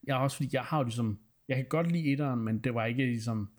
jeg 0.07 0.16
også 0.16 0.36
fordi, 0.36 0.48
jeg 0.53 0.64
har 0.64 0.78
jo 0.78 0.84
ligesom, 0.84 1.20
jeg 1.48 1.57
kan 1.57 1.66
godt 1.68 1.92
lide 1.92 2.12
etteren, 2.12 2.40
men 2.40 2.59
det 2.59 2.74
var 2.74 2.84
ikke 2.86 3.07
ligesom, 3.07 3.51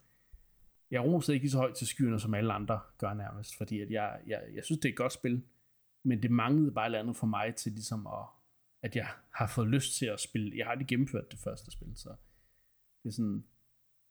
jeg 0.90 1.04
roser 1.04 1.32
ikke 1.32 1.48
så 1.48 1.58
højt 1.58 1.74
til 1.74 1.86
skyerne, 1.86 2.20
som 2.20 2.34
alle 2.34 2.52
andre 2.52 2.80
gør 2.98 3.14
nærmest, 3.14 3.56
fordi 3.56 3.80
at 3.80 3.90
jeg, 3.90 4.20
jeg, 4.26 4.42
jeg 4.54 4.64
synes, 4.64 4.78
det 4.78 4.88
er 4.88 4.92
et 4.92 4.96
godt 4.96 5.12
spil, 5.12 5.42
men 6.04 6.22
det 6.22 6.30
manglede 6.30 6.72
bare 6.72 6.84
et 6.84 6.88
eller 6.88 6.98
andet 6.98 7.16
for 7.16 7.26
mig 7.26 7.54
til 7.54 7.72
ligesom 7.72 8.06
at, 8.06 8.26
at 8.82 8.96
jeg 8.96 9.08
har 9.34 9.46
fået 9.46 9.68
lyst 9.68 9.98
til 9.98 10.06
at 10.06 10.20
spille, 10.20 10.58
jeg 10.58 10.66
har 10.66 10.70
aldrig 10.70 10.88
gennemført 10.88 11.32
det 11.32 11.38
første 11.38 11.70
spil, 11.70 11.92
så 11.96 12.08
det 13.02 13.08
er 13.08 13.12
sådan, 13.12 13.44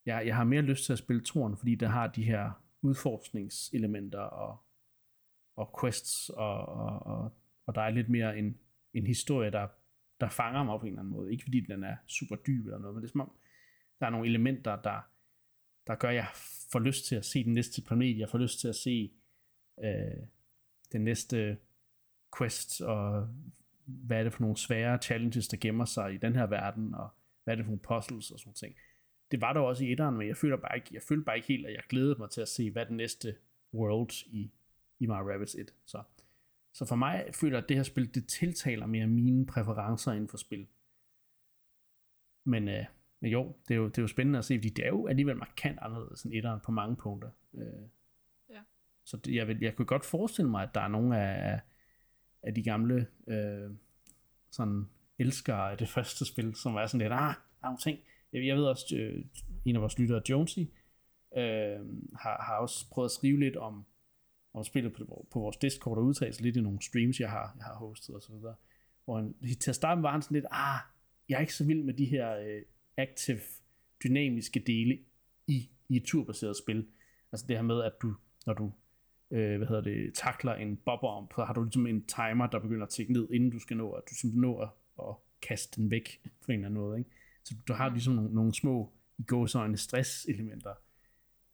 jeg, 0.05 0.27
jeg 0.27 0.36
har 0.36 0.43
mere 0.43 0.61
lyst 0.61 0.86
til 0.86 0.93
at 0.93 0.99
spille 0.99 1.23
toren, 1.23 1.57
fordi 1.57 1.75
det 1.75 1.88
har 1.88 2.07
de 2.07 2.23
her 2.23 2.51
udforskningselementer 2.82 4.19
og, 4.19 4.57
og 5.55 5.79
quests, 5.82 6.29
og, 6.29 6.65
og, 6.65 7.05
og, 7.05 7.32
og 7.65 7.75
der 7.75 7.82
er 7.82 7.89
lidt 7.89 8.09
mere 8.09 8.38
en, 8.38 8.57
en 8.93 9.07
historie, 9.07 9.51
der, 9.51 9.67
der 10.22 10.30
fanger 10.30 10.63
mig 10.63 10.80
på 10.80 10.86
en 10.86 10.91
eller 10.91 11.01
anden 11.01 11.13
måde. 11.13 11.32
Ikke 11.32 11.43
fordi 11.43 11.59
den 11.59 11.84
er 11.84 11.95
super 12.07 12.36
dyb 12.36 12.65
eller 12.65 12.80
noget, 12.80 12.95
men 12.95 13.01
det 13.03 13.07
er 13.07 13.11
som 13.11 13.22
om, 13.22 13.32
der 13.99 14.05
er 14.05 14.09
nogle 14.09 14.28
elementer, 14.28 14.82
der, 14.82 14.99
der 15.88 15.95
gør, 15.95 16.09
at 16.09 16.15
jeg 16.15 16.28
får 16.72 16.80
lyst 16.80 17.05
til 17.05 17.15
at 17.15 17.26
se 17.26 17.43
den 17.43 17.53
næste 17.53 17.82
planet, 17.82 18.17
jeg 18.17 18.30
får 18.30 18.38
lyst 18.38 18.59
til 18.59 18.67
at 18.67 18.76
se 18.76 19.11
øh, 19.84 20.28
den 20.91 21.03
næste 21.03 21.57
quest, 22.38 22.82
og 22.82 23.28
hvad 23.86 24.19
er 24.19 24.24
det 24.24 24.34
for 24.34 24.41
nogle 24.41 24.57
svære 24.57 24.97
challenges, 24.97 25.47
der 25.47 25.57
gemmer 25.57 25.86
sig 25.86 26.13
i 26.13 26.17
den 26.17 26.36
her 26.36 26.45
verden, 26.45 26.95
og 26.95 27.09
hvad 27.43 27.53
er 27.53 27.55
det 27.55 27.65
for 27.65 27.69
nogle 27.69 27.80
puzzles 27.80 28.32
og 28.32 28.39
sådan 28.39 28.53
ting. 28.53 28.76
Det 29.32 29.41
var 29.41 29.53
der 29.53 29.59
også 29.59 29.86
i 29.86 29.91
etteren, 29.91 30.17
men 30.17 30.28
jeg 30.28 30.38
føler 30.38 30.57
bare 30.57 30.76
ikke, 30.76 30.89
jeg 30.91 31.01
følte 31.01 31.26
bare 31.26 31.36
ikke 31.36 31.47
helt, 31.47 31.65
at 31.65 31.74
jeg 31.74 31.84
glædede 31.89 32.15
mig 32.19 32.30
til 32.30 32.41
at 32.41 32.47
se, 32.47 32.72
hvad 32.72 32.86
den 32.86 32.97
næste 32.97 33.36
world 33.74 34.28
i, 34.28 34.51
i 34.99 35.05
Mario 35.05 35.32
Rabbids 35.32 35.55
1. 35.55 35.74
Så, 35.86 36.03
så 36.74 36.86
for 36.86 36.95
mig 36.95 37.26
føler 37.34 37.57
jeg, 37.57 37.63
at 37.63 37.69
det 37.69 37.78
her 37.78 37.84
spil, 37.84 38.15
det 38.15 38.28
tiltaler 38.28 38.86
mere 38.86 39.07
mine 39.07 39.45
præferencer 39.45 40.11
inden 40.11 40.30
for 40.30 40.38
spil. 40.38 40.67
Men, 42.45 42.67
øh, 42.67 42.86
men 43.19 43.32
jo, 43.32 43.55
det 43.67 43.74
er 43.74 43.78
jo, 43.78 43.88
det 43.88 43.97
er 43.97 44.01
jo 44.01 44.07
spændende 44.07 44.39
at 44.39 44.45
se, 44.45 44.57
fordi 44.57 44.69
det 44.69 44.86
er 44.86 44.89
jo 44.89 45.07
alligevel 45.07 45.38
markant 45.38 45.80
anderledes 45.82 46.24
end 46.24 46.34
etteren 46.34 46.59
på 46.59 46.72
mange 46.72 46.95
punkter. 46.95 47.30
Øh, 47.53 47.89
Ja. 48.51 48.61
Så 49.05 49.17
det, 49.17 49.36
jeg, 49.36 49.47
vil, 49.47 49.57
jeg 49.61 49.76
kunne 49.76 49.86
godt 49.86 50.05
forestille 50.05 50.51
mig, 50.51 50.63
at 50.63 50.69
der 50.74 50.82
er 50.82 50.88
nogle 50.88 51.19
af, 51.19 51.59
af 52.43 52.53
de 52.53 52.63
gamle 52.63 53.08
øh, 53.28 53.71
sådan 54.51 54.89
elskere 55.20 55.71
af 55.71 55.78
det 55.78 55.89
første 55.95 56.25
spil, 56.25 56.55
som 56.55 56.75
er 56.75 56.86
sådan 56.86 57.01
lidt, 57.01 57.13
ah, 57.13 57.20
der 57.20 57.28
er 57.63 57.67
nogle 57.67 57.78
ting. 57.78 58.00
Jeg, 58.33 58.45
jeg 58.45 58.55
ved 58.55 58.63
også, 58.63 58.95
øh, 58.95 59.25
en 59.66 59.75
af 59.75 59.82
vores 59.82 60.00
lyttere, 60.00 60.21
Jonesy, 60.29 60.59
øh, 61.37 61.79
har, 62.16 62.43
har 62.43 62.58
også 62.58 62.89
prøvet 62.89 63.08
at 63.08 63.12
skrive 63.12 63.39
lidt 63.39 63.55
om, 63.55 63.86
om 64.53 64.63
spillet 64.63 64.93
på, 64.93 65.28
på 65.32 65.39
vores 65.39 65.57
Discord 65.57 65.97
og 65.97 66.03
udtale 66.03 66.33
sig 66.33 66.43
lidt 66.43 66.55
i 66.55 66.61
nogle 66.61 66.82
streams, 66.82 67.19
jeg 67.19 67.29
har, 67.29 67.53
jeg 67.57 67.65
har 67.65 67.75
hostet 67.75 68.15
og 68.15 68.21
så 68.21 68.33
videre. 68.33 68.55
Hvor 69.05 69.17
han, 69.17 69.36
til 69.59 69.71
at 69.71 69.75
starte 69.75 69.97
med 69.97 70.01
var 70.01 70.11
han 70.11 70.21
sådan 70.21 70.36
lidt, 70.36 70.45
ah, 70.51 70.79
jeg 71.29 71.36
er 71.36 71.41
ikke 71.41 71.55
så 71.55 71.65
vild 71.65 71.83
med 71.83 71.93
de 71.93 72.05
her 72.05 72.37
øh, 72.37 72.61
active, 72.97 73.39
dynamiske 74.03 74.59
dele 74.59 74.99
i, 75.47 75.69
i 75.89 75.97
et 75.97 76.03
turbaseret 76.03 76.57
spil. 76.57 76.87
Altså 77.32 77.45
det 77.47 77.57
her 77.57 77.63
med, 77.63 77.83
at 77.83 77.93
du, 78.01 78.15
når 78.45 78.53
du 78.53 78.71
øh, 79.32 79.57
hvad 79.57 79.67
hedder 79.67 79.82
det, 79.82 80.13
takler 80.13 80.53
en 80.53 80.78
bobber, 80.78 81.28
så 81.36 81.43
har 81.43 81.53
du 81.53 81.63
ligesom 81.63 81.87
en 81.87 82.05
timer, 82.05 82.47
der 82.47 82.59
begynder 82.59 82.86
at 82.86 82.89
tække 82.89 83.13
ned, 83.13 83.28
inden 83.33 83.49
du 83.49 83.59
skal 83.59 83.78
nå, 83.78 83.91
at 83.91 84.03
du 84.09 84.15
simpelthen 84.15 84.41
når 84.41 84.61
at, 84.61 84.69
at 84.99 85.15
kaste 85.41 85.82
den 85.82 85.91
væk 85.91 86.21
på 86.45 86.51
en 86.51 86.53
eller 86.53 86.67
anden 86.67 86.82
måde. 86.82 86.99
Ikke? 86.99 87.09
Så 87.43 87.55
du 87.67 87.73
har 87.73 87.89
ligesom 87.89 88.13
nogle, 88.13 88.33
nogle 88.36 88.53
små 88.53 88.93
i 89.17 89.23
gåsøjne 89.23 89.78
stresselementer, 89.78 90.73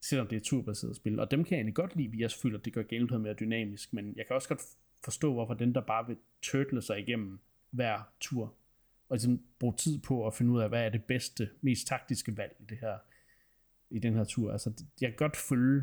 selvom 0.00 0.26
det 0.26 0.36
er 0.36 0.40
turbaseret 0.40 0.96
spil. 0.96 1.20
Og 1.20 1.30
dem 1.30 1.44
kan 1.44 1.50
jeg 1.50 1.58
egentlig 1.58 1.74
godt 1.74 1.96
lide, 1.96 2.08
fordi 2.08 2.22
jeg 2.22 2.30
føler, 2.30 2.58
at 2.58 2.64
det 2.64 2.72
gør 2.72 2.82
gameplayet 2.82 3.22
mere 3.22 3.34
dynamisk, 3.34 3.92
men 3.92 4.14
jeg 4.16 4.26
kan 4.26 4.36
også 4.36 4.48
godt 4.48 4.62
forstå, 5.04 5.32
hvorfor 5.32 5.54
den, 5.54 5.74
der 5.74 5.80
bare 5.80 6.06
vil 6.06 6.16
turtle 6.42 6.82
sig 6.82 6.98
igennem 7.00 7.40
hver 7.70 8.12
tur, 8.20 8.54
og 9.08 9.16
ligesom 9.16 9.42
bruge 9.58 9.74
tid 9.76 9.98
på 9.98 10.26
at 10.26 10.34
finde 10.34 10.52
ud 10.52 10.60
af, 10.60 10.68
hvad 10.68 10.84
er 10.84 10.88
det 10.88 11.04
bedste, 11.04 11.50
mest 11.60 11.86
taktiske 11.86 12.36
valg 12.36 12.56
i 12.60 12.64
det 12.64 12.78
her 12.78 12.98
i 13.90 13.98
den 13.98 14.14
her 14.14 14.24
tur. 14.24 14.52
Altså, 14.52 14.84
jeg 15.00 15.10
kan 15.10 15.16
godt 15.16 15.36
følge 15.36 15.82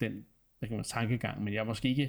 den 0.00 0.26
der 0.64 0.68
kan 0.68 0.76
man, 0.76 0.84
tankegang, 0.84 1.44
men 1.44 1.54
jeg 1.54 1.60
er 1.60 1.64
måske 1.64 1.88
ikke, 1.88 2.02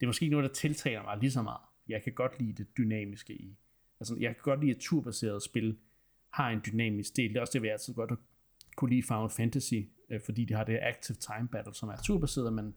det 0.00 0.02
er 0.02 0.06
måske 0.06 0.24
ikke 0.24 0.36
noget, 0.36 0.50
der 0.50 0.54
tiltaler 0.54 1.02
mig 1.02 1.18
lige 1.20 1.30
så 1.30 1.42
meget. 1.42 1.60
Jeg 1.88 2.02
kan 2.02 2.12
godt 2.12 2.38
lide 2.38 2.52
det 2.52 2.76
dynamiske 2.76 3.34
i. 3.34 3.56
Altså, 4.00 4.16
jeg 4.20 4.34
kan 4.34 4.42
godt 4.42 4.60
lide, 4.60 4.70
at 4.70 4.78
turbaseret 4.80 5.42
spil 5.42 5.78
har 6.30 6.50
en 6.50 6.60
dynamisk 6.66 7.16
del. 7.16 7.28
Det 7.28 7.36
er 7.36 7.40
også 7.40 7.58
det, 7.58 7.64
jeg 7.64 7.72
altid 7.72 7.94
godt 7.94 8.12
kunne 8.76 8.90
lide 8.90 9.02
Final 9.02 9.30
Fantasy, 9.30 9.74
øh, 10.08 10.20
fordi 10.20 10.44
de 10.44 10.54
har 10.54 10.64
det 10.64 10.78
active 10.82 11.16
time 11.16 11.48
battle, 11.48 11.74
som 11.74 11.88
er 11.88 11.96
turbaseret, 12.04 12.52
men 12.52 12.74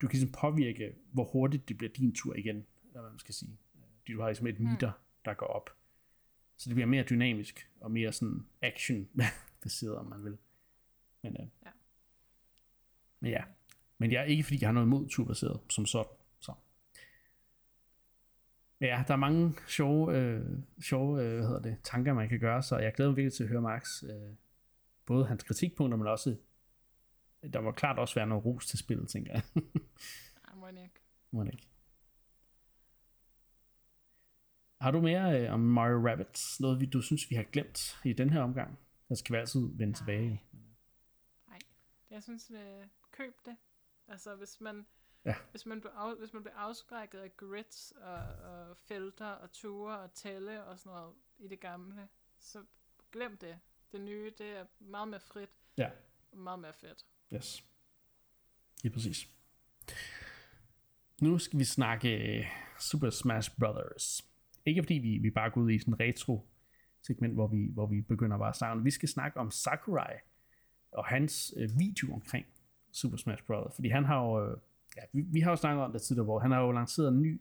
du 0.00 0.08
kan 0.08 0.18
ligesom 0.18 0.32
påvirke, 0.40 0.94
hvor 1.12 1.24
hurtigt 1.24 1.68
det 1.68 1.78
bliver 1.78 1.92
din 1.92 2.14
tur 2.14 2.34
igen, 2.34 2.56
eller 2.88 3.00
hvad 3.00 3.10
man 3.10 3.18
skal 3.18 3.34
sige. 3.34 3.58
Fordi 3.98 4.12
du 4.12 4.20
har 4.20 4.28
ligesom 4.28 4.46
et 4.46 4.60
meter, 4.60 4.92
der 5.24 5.34
går 5.34 5.46
op. 5.46 5.70
Så 6.56 6.68
det 6.70 6.74
bliver 6.74 6.86
mere 6.86 7.02
dynamisk, 7.04 7.70
og 7.80 7.90
mere 7.90 8.12
sådan 8.12 8.46
action-baseret, 8.62 9.96
om 10.02 10.06
man 10.06 10.24
vil. 10.24 10.38
Men, 11.22 11.36
øh, 11.40 11.46
Ja. 11.64 11.70
men 13.20 13.30
ja, 13.30 13.44
men 13.98 14.12
jeg 14.12 14.20
er 14.20 14.24
ikke, 14.24 14.42
fordi 14.42 14.58
jeg 14.60 14.68
har 14.68 14.72
noget 14.72 14.86
imod 14.86 15.08
turbaseret 15.08 15.60
som 15.70 15.86
sådan. 15.86 16.12
Så. 16.40 16.54
Men 18.78 18.88
ja, 18.88 19.04
der 19.08 19.12
er 19.14 19.18
mange 19.18 19.54
sjove, 19.68 20.16
øh, 20.18 20.58
sjove 20.82 21.22
øh, 21.22 21.34
hvad 21.36 21.46
hedder 21.46 21.62
det, 21.62 21.76
tanker, 21.82 22.14
man 22.14 22.28
kan 22.28 22.40
gøre, 22.40 22.62
så 22.62 22.78
jeg 22.78 22.92
glæder 22.94 23.10
mig 23.10 23.16
virkelig 23.16 23.32
til 23.32 23.42
at 23.44 23.48
høre 23.50 23.62
Marks, 23.62 24.04
øh, 24.08 24.34
både 25.06 25.26
hans 25.26 25.42
kritikpunkter, 25.42 25.96
men 25.98 26.06
også, 26.06 26.36
der 27.52 27.60
må 27.60 27.72
klart 27.72 27.98
også 27.98 28.14
være 28.14 28.26
noget 28.26 28.44
ros 28.44 28.66
til 28.66 28.78
spillet, 28.78 29.08
tænker 29.08 29.32
jeg. 29.32 29.42
Ej, 30.48 30.54
må 30.54 30.66
ikke. 30.66 31.00
Må 31.30 31.44
ikke. 31.44 31.68
Har 34.80 34.90
du 34.90 35.00
mere 35.00 35.42
øh, 35.42 35.52
om 35.52 35.60
Mario 35.60 36.08
Rabbids? 36.08 36.60
Noget, 36.60 36.80
vi, 36.80 36.86
du 36.86 37.02
synes, 37.02 37.30
vi 37.30 37.34
har 37.34 37.42
glemt 37.42 37.98
i 38.04 38.12
den 38.12 38.30
her 38.30 38.40
omgang? 38.42 38.78
Der 39.08 39.14
skal 39.14 39.32
vi 39.34 39.38
altid 39.38 39.60
vende 39.60 39.86
Nej. 39.86 39.92
tilbage. 39.92 40.42
Jeg 42.10 42.22
synes, 42.22 42.50
øh, 42.50 42.86
køb 43.10 43.34
det. 43.44 43.56
Altså, 44.08 44.34
hvis 44.34 44.60
man, 44.60 44.86
Ja. 45.24 45.34
hvis 45.50 45.66
man, 45.66 45.80
bliver 45.80 45.94
af, 45.94 46.16
hvis 46.18 46.32
man 46.32 46.42
bliver 46.42 46.56
afskrækket 46.56 47.18
af 47.18 47.36
grids 47.36 47.92
og, 47.96 48.14
og 48.24 48.76
felter 48.76 49.26
og 49.26 49.52
ture 49.52 49.98
og 49.98 50.14
tælle 50.14 50.64
og 50.64 50.78
sådan 50.78 50.90
noget 50.90 51.14
i 51.38 51.48
det 51.48 51.60
gamle, 51.60 52.08
så 52.38 52.64
glem 53.12 53.36
det. 53.36 53.58
Det 53.94 54.02
nye, 54.02 54.32
det 54.38 54.46
er 54.58 54.64
meget 54.80 55.08
mere 55.08 55.20
frit 55.20 55.48
Ja, 55.78 55.90
og 56.32 56.38
meget 56.38 56.58
mere 56.58 56.72
fedt. 56.72 57.04
yes. 57.34 57.64
Lige 58.82 58.92
præcis. 58.92 59.28
Nu 61.22 61.38
skal 61.38 61.58
vi 61.58 61.64
snakke 61.64 62.38
øh, 62.38 62.44
Super 62.80 63.10
Smash 63.10 63.50
Brothers. 63.58 64.24
Ikke 64.66 64.82
fordi 64.82 64.94
vi, 64.94 65.18
vi 65.18 65.30
bare 65.30 65.50
går 65.50 65.60
ud 65.60 65.70
i 65.70 65.78
sådan 65.78 65.94
en 65.94 66.00
retro 66.00 66.48
segment, 67.02 67.34
hvor 67.34 67.46
vi, 67.46 67.68
hvor 67.72 67.86
vi 67.86 68.00
begynder 68.00 68.38
bare 68.38 68.48
at 68.48 68.70
om. 68.70 68.84
Vi 68.84 68.90
skal 68.90 69.08
snakke 69.08 69.40
om 69.40 69.50
Sakurai 69.50 70.14
og 70.92 71.06
hans 71.06 71.54
øh, 71.56 71.68
video 71.78 72.14
omkring 72.14 72.46
Super 72.92 73.16
Smash 73.16 73.44
Brothers. 73.44 73.74
Fordi 73.74 73.88
han 73.88 74.04
har 74.04 74.24
jo, 74.24 74.50
øh, 74.50 74.58
ja, 74.96 75.02
vi, 75.12 75.20
vi 75.20 75.40
har 75.40 75.50
jo 75.50 75.56
snakket 75.56 75.84
om 75.84 75.92
det 75.92 76.02
tidligere, 76.02 76.24
hvor 76.24 76.38
han 76.38 76.50
har 76.50 76.60
jo 76.60 76.72
lanceret 76.72 77.08
en 77.08 77.22
ny 77.22 77.40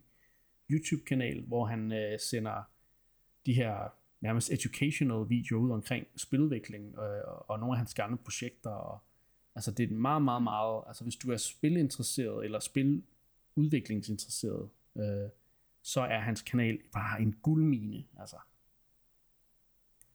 YouTube-kanal, 0.70 1.42
hvor 1.48 1.66
han 1.66 1.92
øh, 1.92 2.20
sender 2.20 2.64
de 3.46 3.54
her 3.54 4.03
nærmest 4.24 4.52
educational 4.52 5.30
videoer 5.30 5.62
ud 5.62 5.72
omkring 5.72 6.08
spiludvikling 6.16 6.96
øh, 6.98 7.22
og, 7.28 7.50
og 7.50 7.60
nogle 7.60 7.74
af 7.74 7.78
hans 7.78 7.94
gamle 7.94 8.18
projekter. 8.18 8.70
Og, 8.70 9.00
altså 9.56 9.72
det 9.72 9.92
er 9.92 9.96
meget, 9.96 10.22
meget, 10.22 10.44
meget, 10.44 10.84
altså 10.88 11.04
hvis 11.04 11.16
du 11.16 11.32
er 11.32 11.38
spilinteresseret 11.38 12.46
eller 12.46 12.60
spiludviklingsinteresseret, 12.60 14.70
øh, 14.98 15.30
så 15.82 16.02
er 16.02 16.20
hans 16.20 16.42
kanal 16.42 16.80
bare 16.94 17.22
en 17.22 17.36
guldmine, 17.42 18.04
altså. 18.20 18.38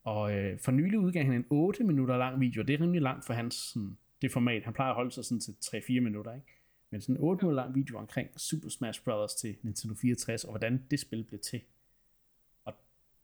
Og 0.05 0.33
øh, 0.33 0.59
for 0.59 0.73
nylig 0.73 0.99
udgav 0.99 1.25
han 1.25 1.35
en 1.35 1.47
8 1.51 1.85
minutter 1.85 2.17
lang 2.17 2.41
video, 2.41 2.63
det 2.63 2.75
er 2.75 2.81
rimelig 2.81 3.03
langt 3.03 3.27
for 3.27 3.35
hans 3.35 3.55
sådan, 3.55 3.99
det 4.23 4.33
format. 4.33 4.65
Han 4.65 4.73
plejer 4.73 4.91
at 4.91 4.97
holde 4.97 5.11
sig 5.11 5.25
sådan 5.25 5.41
til 5.41 5.57
3-4 5.63 6.01
minutter, 6.01 6.35
ikke? 6.35 6.47
Men 6.91 7.01
sådan 7.01 7.17
en 7.17 7.23
8 7.23 7.45
minutter 7.45 7.63
lang 7.63 7.75
video 7.75 7.99
omkring 7.99 8.41
Super 8.41 8.69
Smash 8.69 9.05
Bros. 9.05 9.35
til 9.35 9.57
Nintendo 9.63 9.95
64, 9.95 10.45
og 10.45 10.51
hvordan 10.51 10.85
det 10.91 11.01
spil 11.01 11.25
blev 11.25 11.41
til. 11.41 11.61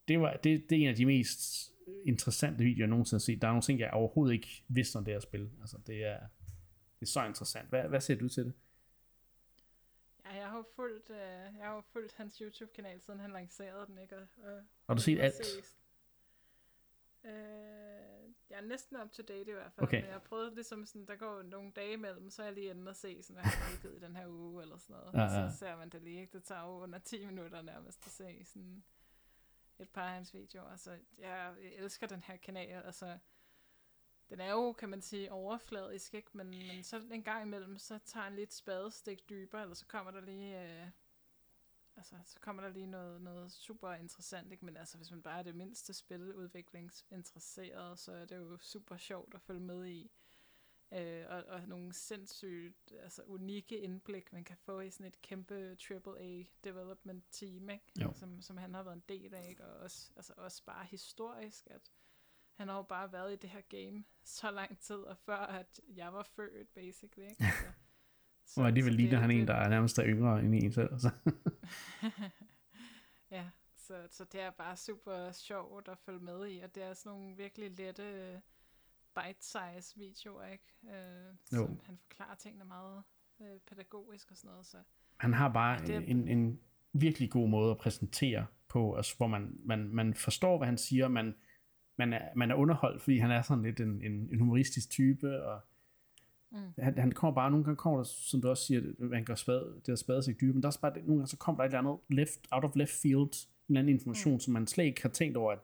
Det, 0.09 0.21
var, 0.21 0.37
det, 0.37 0.71
det 0.71 0.79
er 0.79 0.83
en 0.83 0.89
af 0.89 0.97
de 0.97 1.07
mest 1.07 1.73
interessante 2.05 2.65
videoer, 2.65 2.79
jeg 2.79 2.87
nogensinde 2.89 3.19
har 3.19 3.25
set. 3.25 3.43
Der 3.43 3.49
er 3.49 3.53
nogle 3.53 3.63
ting, 3.63 3.81
jeg 3.81 3.91
overhovedet 3.91 4.35
ikke 4.35 4.65
vidste 4.69 4.97
om 4.97 5.05
det 5.05 5.15
her 5.15 5.21
spil. 5.21 5.51
Altså, 5.61 5.79
det 5.87 6.05
er, 6.05 6.19
det 7.01 7.07
er 7.07 7.11
så 7.11 7.25
interessant. 7.25 7.69
Hvad, 7.69 7.83
hvad 7.89 8.01
ser 8.01 8.15
du 8.15 8.29
til 8.29 8.45
det? 8.45 8.53
Ja, 10.25 10.35
jeg 10.37 10.49
har 10.49 10.57
jo 10.57 10.65
fulgt, 10.77 11.11
øh, 11.11 11.17
jeg 11.59 11.65
har 11.67 11.75
jo 11.75 11.81
fulgt 11.81 12.13
hans 12.15 12.37
YouTube-kanal, 12.39 13.01
siden 13.01 13.21
han 13.21 13.31
lancerede 13.31 13.87
den, 13.87 13.99
ikke? 13.99 14.17
Og, 14.17 14.27
og, 14.43 14.61
Har 14.87 14.95
du 14.95 15.03
set 15.03 15.21
alt? 15.21 15.35
ses. 15.35 15.77
Øh, 17.25 17.31
jeg 18.51 18.57
er 18.59 18.67
næsten 18.67 18.97
up 18.97 19.11
to 19.13 19.23
date 19.23 19.51
i 19.51 19.53
hvert 19.53 19.73
fald, 19.73 19.87
Okay. 19.87 19.97
men 19.97 20.05
jeg 20.05 20.13
har 20.15 20.21
prøvet 20.29 20.55
ligesom 20.55 20.87
sådan, 20.87 21.07
der 21.07 21.17
går 21.17 21.43
nogle 21.43 21.73
dage 21.77 21.93
imellem, 21.93 22.31
så 22.31 22.43
er 22.43 22.47
jeg 22.47 22.55
lige 22.55 22.71
inde 22.71 22.89
og 22.89 22.97
se, 22.97 23.23
sådan, 23.23 23.35
hvad 23.35 23.45
han 23.45 23.63
har 23.63 23.75
udgivet 23.75 23.97
i 23.97 24.05
den 24.07 24.17
her 24.17 24.27
uge, 24.29 24.63
eller 24.63 24.79
sådan 24.79 24.97
noget. 24.97 25.15
Ja, 25.15 25.41
ja. 25.43 25.51
Så 25.51 25.57
ser 25.59 25.77
man 25.77 25.89
det 25.89 26.03
lige, 26.03 26.21
ikke? 26.21 26.33
Det 26.33 26.45
tager 26.45 26.63
jo 26.63 26.71
under 26.83 26.99
10 26.99 27.27
minutter 27.27 27.63
nærmest 27.63 28.07
at 28.07 28.13
se 28.13 28.45
sådan 28.45 28.83
et 29.79 29.91
par 29.91 30.03
af 30.03 30.15
hans 30.15 30.35
videoer. 30.35 30.77
Så 30.77 30.91
jeg, 31.19 31.55
jeg 31.63 31.73
elsker 31.75 32.07
den 32.07 32.23
her 32.23 32.37
kanal, 32.37 32.83
altså 32.83 33.19
den 34.31 34.41
er 34.41 34.53
jo, 34.53 34.73
kan 34.73 34.89
man 34.89 35.03
sige, 35.03 35.33
overfladisk, 35.33 36.15
ikke? 36.15 36.31
Men, 36.33 36.47
men 36.47 36.83
så 36.83 37.03
en 37.13 37.23
gang 37.23 37.43
imellem, 37.43 37.79
så 37.79 37.99
tager 37.99 38.25
han 38.25 38.37
lidt 38.37 38.55
spadestik 38.55 39.29
dybere, 39.29 39.63
eller 39.63 39.75
så 39.75 39.87
kommer 39.87 40.11
der 40.11 40.21
lige, 40.21 40.63
øh, 40.63 40.87
altså, 41.97 42.17
så 42.25 42.41
kommer 42.41 42.63
der 42.63 42.69
lige 42.69 42.87
noget, 42.87 43.23
noget 43.23 43.53
super 43.53 43.93
interessant, 43.93 44.53
ikke? 44.53 44.65
Men 44.65 44.77
altså, 44.77 44.97
hvis 44.97 45.11
man 45.11 45.23
bare 45.23 45.39
er 45.39 45.43
det 45.43 45.55
mindste 45.55 45.95
spiludviklingsinteresseret, 45.95 47.99
så 47.99 48.13
er 48.13 48.25
det 48.25 48.37
jo 48.37 48.59
super 48.61 48.97
sjovt 48.97 49.35
at 49.35 49.43
følge 49.43 49.61
med 49.61 49.87
i. 49.87 50.11
Øh, 50.93 51.25
og, 51.29 51.45
og 51.49 51.69
nogle 51.69 51.93
sindssygt, 51.93 52.93
altså 53.03 53.23
unikke 53.27 53.79
indblik, 53.79 54.33
man 54.33 54.45
kan 54.45 54.57
få 54.57 54.81
i 54.81 54.91
sådan 54.91 55.07
et 55.07 55.23
kæmpe 55.23 55.77
AAA 55.91 56.43
development 56.65 57.25
team, 57.31 57.71
ikke? 57.71 57.85
Jo. 58.01 58.13
Som, 58.15 58.43
som 58.43 58.57
han 58.57 58.75
har 58.75 58.83
været 58.83 58.97
en 58.97 59.05
del 59.09 59.35
af, 59.35 59.49
ikke? 59.49 59.65
Og 59.65 59.77
også, 59.81 60.13
altså 60.17 60.33
også 60.37 60.63
bare 60.65 60.85
historisk, 60.85 61.67
at 61.71 61.91
han 62.55 62.69
har 62.69 62.77
jo 62.77 62.83
bare 62.83 63.13
været 63.13 63.33
i 63.33 63.37
det 63.37 63.51
her 63.51 63.61
game 63.61 64.05
så 64.25 64.51
lang 64.51 64.79
tid, 64.79 64.97
og 64.97 65.19
før 65.19 65.37
at 65.37 65.81
jeg 65.97 66.13
var 66.13 66.23
født, 66.23 66.75
basically, 66.75 67.29
ikke? 67.31 67.45
Altså, 67.45 67.65
så, 68.47 68.61
Og 68.61 68.67
alligevel 68.67 68.93
ligner 68.95 69.11
det- 69.11 69.21
han 69.21 69.31
en, 69.31 69.39
det- 69.41 69.49
der 69.49 69.55
er 69.55 69.69
nærmest 69.69 69.99
er 69.99 70.05
yngre 70.07 70.41
end 70.41 70.55
en 70.55 70.73
selv. 70.73 70.93
Altså. 70.93 71.11
ja, 73.31 73.51
så, 73.77 74.09
så 74.11 74.25
det 74.25 74.41
er 74.41 74.51
bare 74.51 74.77
super 74.77 75.33
sjovt 75.33 75.89
at 75.89 75.99
følge 75.99 76.19
med 76.21 76.49
i, 76.49 76.59
og 76.61 76.75
det 76.75 76.83
er 76.83 76.95
sådan 76.95 77.19
nogle 77.19 77.37
virkelig 77.37 77.71
lette 77.71 78.43
bite-size 79.15 79.99
videoer, 79.99 80.45
ikke? 80.47 80.65
Øh, 80.85 81.35
Jo. 81.53 81.67
som 81.67 81.81
han 81.85 81.99
forklarer 81.99 82.35
tingene 82.35 82.65
meget 82.65 83.03
øh, 83.41 83.59
pædagogisk 83.69 84.31
og 84.31 84.37
sådan 84.37 84.51
noget, 84.51 84.67
så 84.67 84.77
Han 85.17 85.33
har 85.33 85.53
bare 85.53 85.81
Ja, 85.81 85.87
det 85.87 85.95
er- 85.97 86.01
en, 86.01 86.29
en 86.29 86.61
virkelig 86.93 87.31
god 87.31 87.49
måde 87.49 87.71
at 87.71 87.79
præsentere 87.79 88.47
på, 88.69 88.95
altså, 88.95 89.17
hvor 89.17 89.27
man, 89.27 89.57
man, 89.65 89.89
man 89.89 90.15
forstår, 90.15 90.57
hvad 90.59 90.67
han 90.67 90.79
siger, 90.79 91.09
man, 91.09 91.35
man, 91.97 92.13
er, 92.13 92.29
man 92.37 92.51
er 92.51 92.55
underholdt, 92.55 93.03
fordi 93.03 93.19
han 93.19 93.31
er 93.31 93.43
sådan 93.43 93.63
lidt 93.65 93.81
en, 93.81 94.03
en, 94.03 94.13
en 94.13 94.39
humoristisk 94.39 94.91
type, 94.91 95.43
og 95.45 95.61
Mm. 96.51 96.73
han, 96.79 96.99
han 96.99 97.13
kommer 97.13 97.35
bare, 97.35 97.51
nogle 97.51 97.65
gange 97.65 97.77
kommer 97.77 97.99
der, 97.99 98.05
som 98.05 98.41
du 98.41 98.49
også 98.49 98.67
siger, 98.67 98.83
han 99.15 99.25
gør 99.25 99.35
spade, 99.35 99.73
det 99.77 99.87
der 99.87 99.97
spadesigt 99.97 100.41
dybe, 100.41 100.53
men 100.53 100.63
der 100.63 100.67
er 100.67 100.69
også 100.69 100.81
bare, 100.81 100.93
nogle 100.93 101.07
gange 101.15 101.27
så 101.27 101.37
kommer 101.37 101.57
der 101.57 101.65
et 101.65 101.69
eller 101.69 101.91
andet 101.91 102.05
left, 102.19 102.41
out 102.51 102.65
of 102.65 102.77
left 102.77 102.93
field, 103.03 103.47
en 103.69 103.77
anden 103.77 103.95
information, 103.95 104.35
mm. 104.35 104.41
som 104.41 104.53
man 104.53 104.67
slet 104.67 104.85
ikke 104.85 105.03
har 105.03 105.09
tænkt 105.09 105.37
over, 105.37 105.53
at 105.53 105.59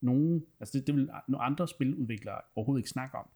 nogen, 0.00 0.46
altså 0.60 0.78
det, 0.78 0.86
det 0.86 0.94
vil 0.94 1.10
nogle 1.28 1.44
andre 1.44 1.68
spiludviklere 1.68 2.40
overhovedet 2.54 2.80
ikke 2.80 2.90
snakke 2.90 3.16
om. 3.16 3.28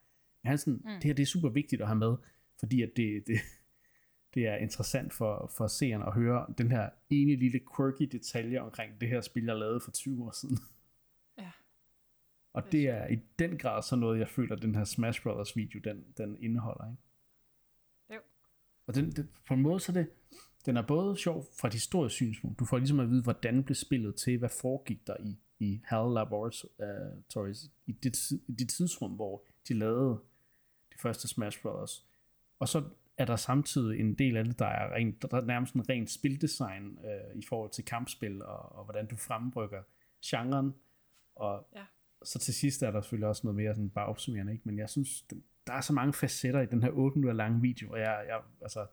Men 0.43 0.49
han 0.49 0.53
er 0.53 0.57
sådan, 0.57 0.81
mm. 0.85 0.91
det 0.91 1.05
her 1.05 1.15
det 1.15 1.23
er 1.23 1.27
super 1.27 1.49
vigtigt 1.49 1.83
at 1.83 1.89
have 1.89 1.99
med, 1.99 2.17
fordi 2.61 2.83
at 2.83 2.91
det, 2.97 3.23
det, 3.27 3.37
det 4.35 4.47
er 4.47 4.57
interessant 4.57 5.13
for, 5.13 5.53
for 5.57 5.67
seerne 5.67 6.07
at 6.07 6.15
høre 6.15 6.47
den 6.59 6.71
her 6.71 6.91
ene 7.11 7.37
lille 7.37 7.61
quirky 7.77 8.09
detalje 8.13 8.61
omkring 8.61 9.01
det 9.01 9.09
her 9.09 9.21
spil, 9.21 9.45
jeg 9.45 9.57
lavede 9.57 9.81
for 9.81 9.91
20 9.91 10.25
år 10.25 10.31
siden. 10.31 10.59
Ja. 11.39 11.51
Og 12.53 12.73
Det 12.73 12.89
er 12.89 13.05
det 13.05 13.13
er 13.13 13.17
i 13.17 13.21
den 13.39 13.59
grad 13.59 13.83
så 13.83 13.97
noget, 13.97 14.19
jeg 14.19 14.29
føler, 14.29 14.57
at 14.57 14.63
den 14.63 14.75
her 14.75 14.85
Smash 14.85 15.23
Brothers 15.23 15.57
video, 15.57 15.81
den, 15.85 16.05
den 16.19 16.37
indeholder. 16.41 16.91
Ikke? 16.91 17.03
Jo. 18.15 18.21
Og 18.87 18.95
den, 18.95 19.11
den, 19.11 19.31
på 19.49 19.55
en 19.55 19.63
måde 19.63 19.81
så 19.81 19.93
det, 19.93 20.11
den 20.67 20.77
er 20.77 20.83
både 20.83 21.17
sjov 21.17 21.47
fra 21.61 21.69
et 21.69 21.75
historisk 21.75 22.15
synspunkt. 22.15 22.59
Du 22.59 22.65
får 22.65 22.79
ligesom 22.79 23.01
at 23.01 23.11
vide, 23.11 23.23
hvordan 23.23 23.65
blev 23.65 23.75
spillet 23.75 24.15
til, 24.15 24.39
hvad 24.39 24.49
foregik 24.61 25.07
der 25.07 25.17
i, 25.21 25.39
i 25.61 25.81
HAL 25.85 26.13
Laboratories, 26.15 27.71
i 27.87 27.93
det, 27.93 28.31
i 28.49 28.53
det 28.53 28.69
tidsrum, 28.69 29.11
hvor 29.13 29.45
de 29.69 29.75
lavede 29.75 30.21
de 30.93 30.99
første 30.99 31.29
Smash 31.29 31.63
Brothers. 31.63 32.07
Og 32.59 32.69
så 32.69 32.85
er 33.17 33.25
der 33.25 33.37
samtidig 33.37 34.01
en 34.01 34.15
del 34.15 34.37
af 34.37 34.45
det, 34.45 34.59
der 34.59 34.67
er, 34.67 34.95
rent, 34.95 35.23
der 35.23 35.37
er 35.37 35.41
nærmest 35.45 35.75
en 35.75 35.89
ren 35.89 36.07
spildesign 36.07 36.99
øh, 37.05 37.37
i 37.39 37.43
forhold 37.49 37.71
til 37.71 37.85
kampspil, 37.85 38.43
og, 38.43 38.73
og 38.77 38.85
hvordan 38.85 39.07
du 39.07 39.17
fremrykker 39.17 39.83
genren. 40.25 40.75
Og 41.37 41.69
Ja. 41.77 41.85
så 42.23 42.39
til 42.39 42.55
sidst 42.55 42.83
er 42.83 42.91
der 42.91 43.01
selvfølgelig 43.01 43.29
også 43.29 43.47
noget 43.47 43.57
mere 43.57 43.75
sådan 43.75 43.91
bare 43.91 44.07
opsummerende, 44.07 44.53
ikke? 44.53 44.63
men 44.65 44.79
jeg 44.79 44.91
synes, 44.91 45.23
den, 45.23 45.45
der 45.67 45.73
er 45.73 45.81
så 45.81 45.93
mange 45.93 46.13
facetter 46.13 46.61
i 46.61 46.67
den 46.67 46.83
her 46.83 46.91
8 46.91 47.19
minutter 47.19 47.37
lange 47.37 47.61
video, 47.61 47.91
og 47.93 47.99
jeg, 47.99 48.25
jeg, 48.29 48.41
altså, 48.63 48.87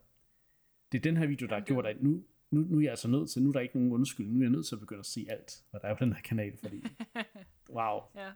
det 0.91 0.98
er 0.98 1.02
den 1.02 1.18
her 1.18 1.27
video, 1.27 1.48
der 1.48 1.53
har 1.56 1.65
gjort, 1.65 1.85
at 1.85 2.03
nu, 2.03 2.23
nu, 2.51 2.61
nu 2.61 2.77
er 2.77 2.81
jeg 2.81 2.89
altså 2.91 3.07
nødt 3.07 3.29
til, 3.29 3.41
nu 3.43 3.49
er 3.49 3.53
der 3.53 3.59
ikke 3.59 3.77
nogen 3.77 3.91
undskyld, 3.93 4.27
nu 4.27 4.39
er 4.39 4.43
jeg 4.43 4.51
nødt 4.51 4.67
til 4.67 4.75
at 4.75 4.79
begynde 4.79 4.99
at 4.99 5.05
se 5.05 5.25
alt, 5.29 5.65
hvad 5.69 5.79
der 5.79 5.87
er 5.87 5.93
på 5.97 6.03
den 6.05 6.13
her 6.13 6.21
kanal, 6.21 6.57
fordi, 6.57 6.83
wow, 7.77 7.99
Ja. 8.15 8.33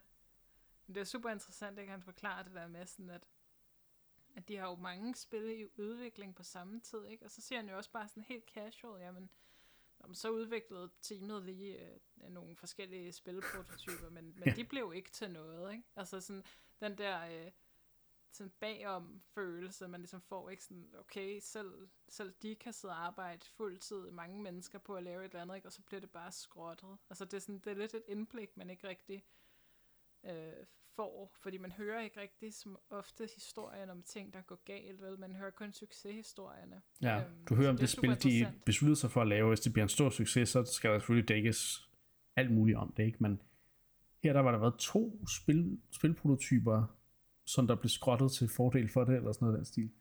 Men 0.88 0.96
det 0.96 1.02
er 1.02 1.06
super 1.06 1.30
interessant, 1.30 1.80
at 1.80 1.88
han 1.88 2.02
forklarer 2.02 2.44
det 2.44 2.54
der 2.54 2.68
med 2.68 2.86
sådan, 2.86 3.10
at, 3.10 3.28
at 4.36 4.48
de 4.48 4.56
har 4.58 4.68
jo 4.70 4.76
mange 4.76 5.16
spil 5.16 5.62
i 5.62 5.66
udvikling 5.82 6.36
på 6.36 6.44
samme 6.44 6.80
tid, 6.80 7.06
ikke? 7.06 7.26
Og 7.26 7.32
så 7.32 7.42
siger 7.42 7.60
han 7.60 7.70
jo 7.70 7.78
også 7.78 7.92
bare 7.92 8.08
sådan 8.08 8.24
helt 8.24 8.46
casual, 8.54 9.02
jamen, 9.02 9.30
Jamen, 10.04 10.16
så 10.16 10.30
udviklede 10.30 10.90
teamet 11.02 11.44
lige 11.44 11.92
øh, 11.92 11.98
nogle 12.30 12.56
forskellige 12.56 13.12
spilprototyper, 13.12 14.10
men, 14.10 14.34
men 14.36 14.44
Ja. 14.48 14.54
de 14.56 14.64
blev 14.64 14.94
ikke 14.96 15.12
til 15.12 15.32
noget, 15.32 15.72
ikke? 15.74 15.84
Altså 15.96 16.20
sådan, 16.22 16.44
den 16.80 16.98
der 16.98 17.46
øh, 17.46 17.52
sådan 18.36 18.52
bagom 18.60 19.22
følelse, 19.36 19.88
man 19.88 20.00
ligesom 20.00 20.22
får, 20.22 20.50
ikke? 20.50 20.64
Sådan, 20.64 20.94
okay, 21.00 21.40
selv, 21.42 21.88
selv 22.10 22.34
de 22.42 22.56
kan 22.56 22.74
sidde 22.74 22.94
og 22.94 23.06
arbejde 23.06 23.46
fuldtid, 23.58 24.12
mange 24.12 24.42
mennesker 24.42 24.80
på 24.80 24.96
at 24.96 25.04
lave 25.04 25.26
et 25.26 25.30
eller 25.30 25.42
andet, 25.42 25.56
ikke? 25.56 25.68
Og 25.68 25.72
så 25.72 25.82
bliver 25.82 26.00
det 26.00 26.10
bare 26.10 26.32
skrottet. 26.32 26.98
Altså 27.10 27.26
det 27.26 27.34
er, 27.34 27.40
sådan, 27.40 27.60
det 27.60 27.68
er 27.68 27.76
lidt 27.76 27.94
et 27.94 28.04
indblik, 28.08 28.58
man 28.58 28.70
ikke 28.70 28.88
rigtig 28.88 29.24
øh, 30.26 30.66
får, 30.96 31.36
fordi 31.42 31.58
man 31.58 31.72
hører 31.72 32.02
ikke 32.02 32.22
rigtig 32.22 32.54
som 32.54 32.78
ofte 32.90 33.30
historien 33.36 33.90
om 33.90 34.04
ting, 34.04 34.34
der 34.34 34.42
går 34.42 34.60
galt, 34.66 35.02
vel? 35.02 35.20
Man 35.20 35.36
hører 35.36 35.52
kun 35.52 35.74
succeshistorierne. 35.74 36.82
ja, 37.02 37.24
Øhm, 37.24 37.46
du 37.46 37.56
hører 37.56 37.70
om 37.70 37.76
det 37.76 37.82
det 37.82 37.90
spil, 37.90 38.24
de 38.24 38.54
besluttede 38.66 39.00
sig 39.00 39.12
for 39.12 39.22
at 39.22 39.28
lave, 39.28 39.48
hvis 39.48 39.60
det 39.60 39.74
bliver 39.74 39.84
en 39.84 39.90
stor 39.90 40.10
succes, 40.10 40.50
så 40.50 40.66
skal 40.66 40.92
der 40.92 41.00
selvfølgelig 41.00 41.28
dækkes 41.28 41.90
alt 42.36 42.52
muligt 42.52 42.78
om 42.78 42.94
det, 42.98 43.04
ikke? 43.04 43.18
Men 43.20 43.42
her 44.24 44.34
der 44.34 44.40
var 44.40 44.52
der 44.52 44.60
været 44.60 44.76
to 44.80 45.26
spil, 45.28 45.82
spilprototyper, 45.92 46.98
som 47.46 47.68
der 47.68 47.76
blev 47.76 47.90
skrottet 47.90 48.32
til 48.32 48.50
fordel 48.50 48.90
for 48.90 49.04
det, 49.04 49.16
eller 49.16 49.32
sådan 49.32 49.46
noget 49.46 49.54
af 49.54 49.58
den 49.58 49.66
stil. 49.66 49.92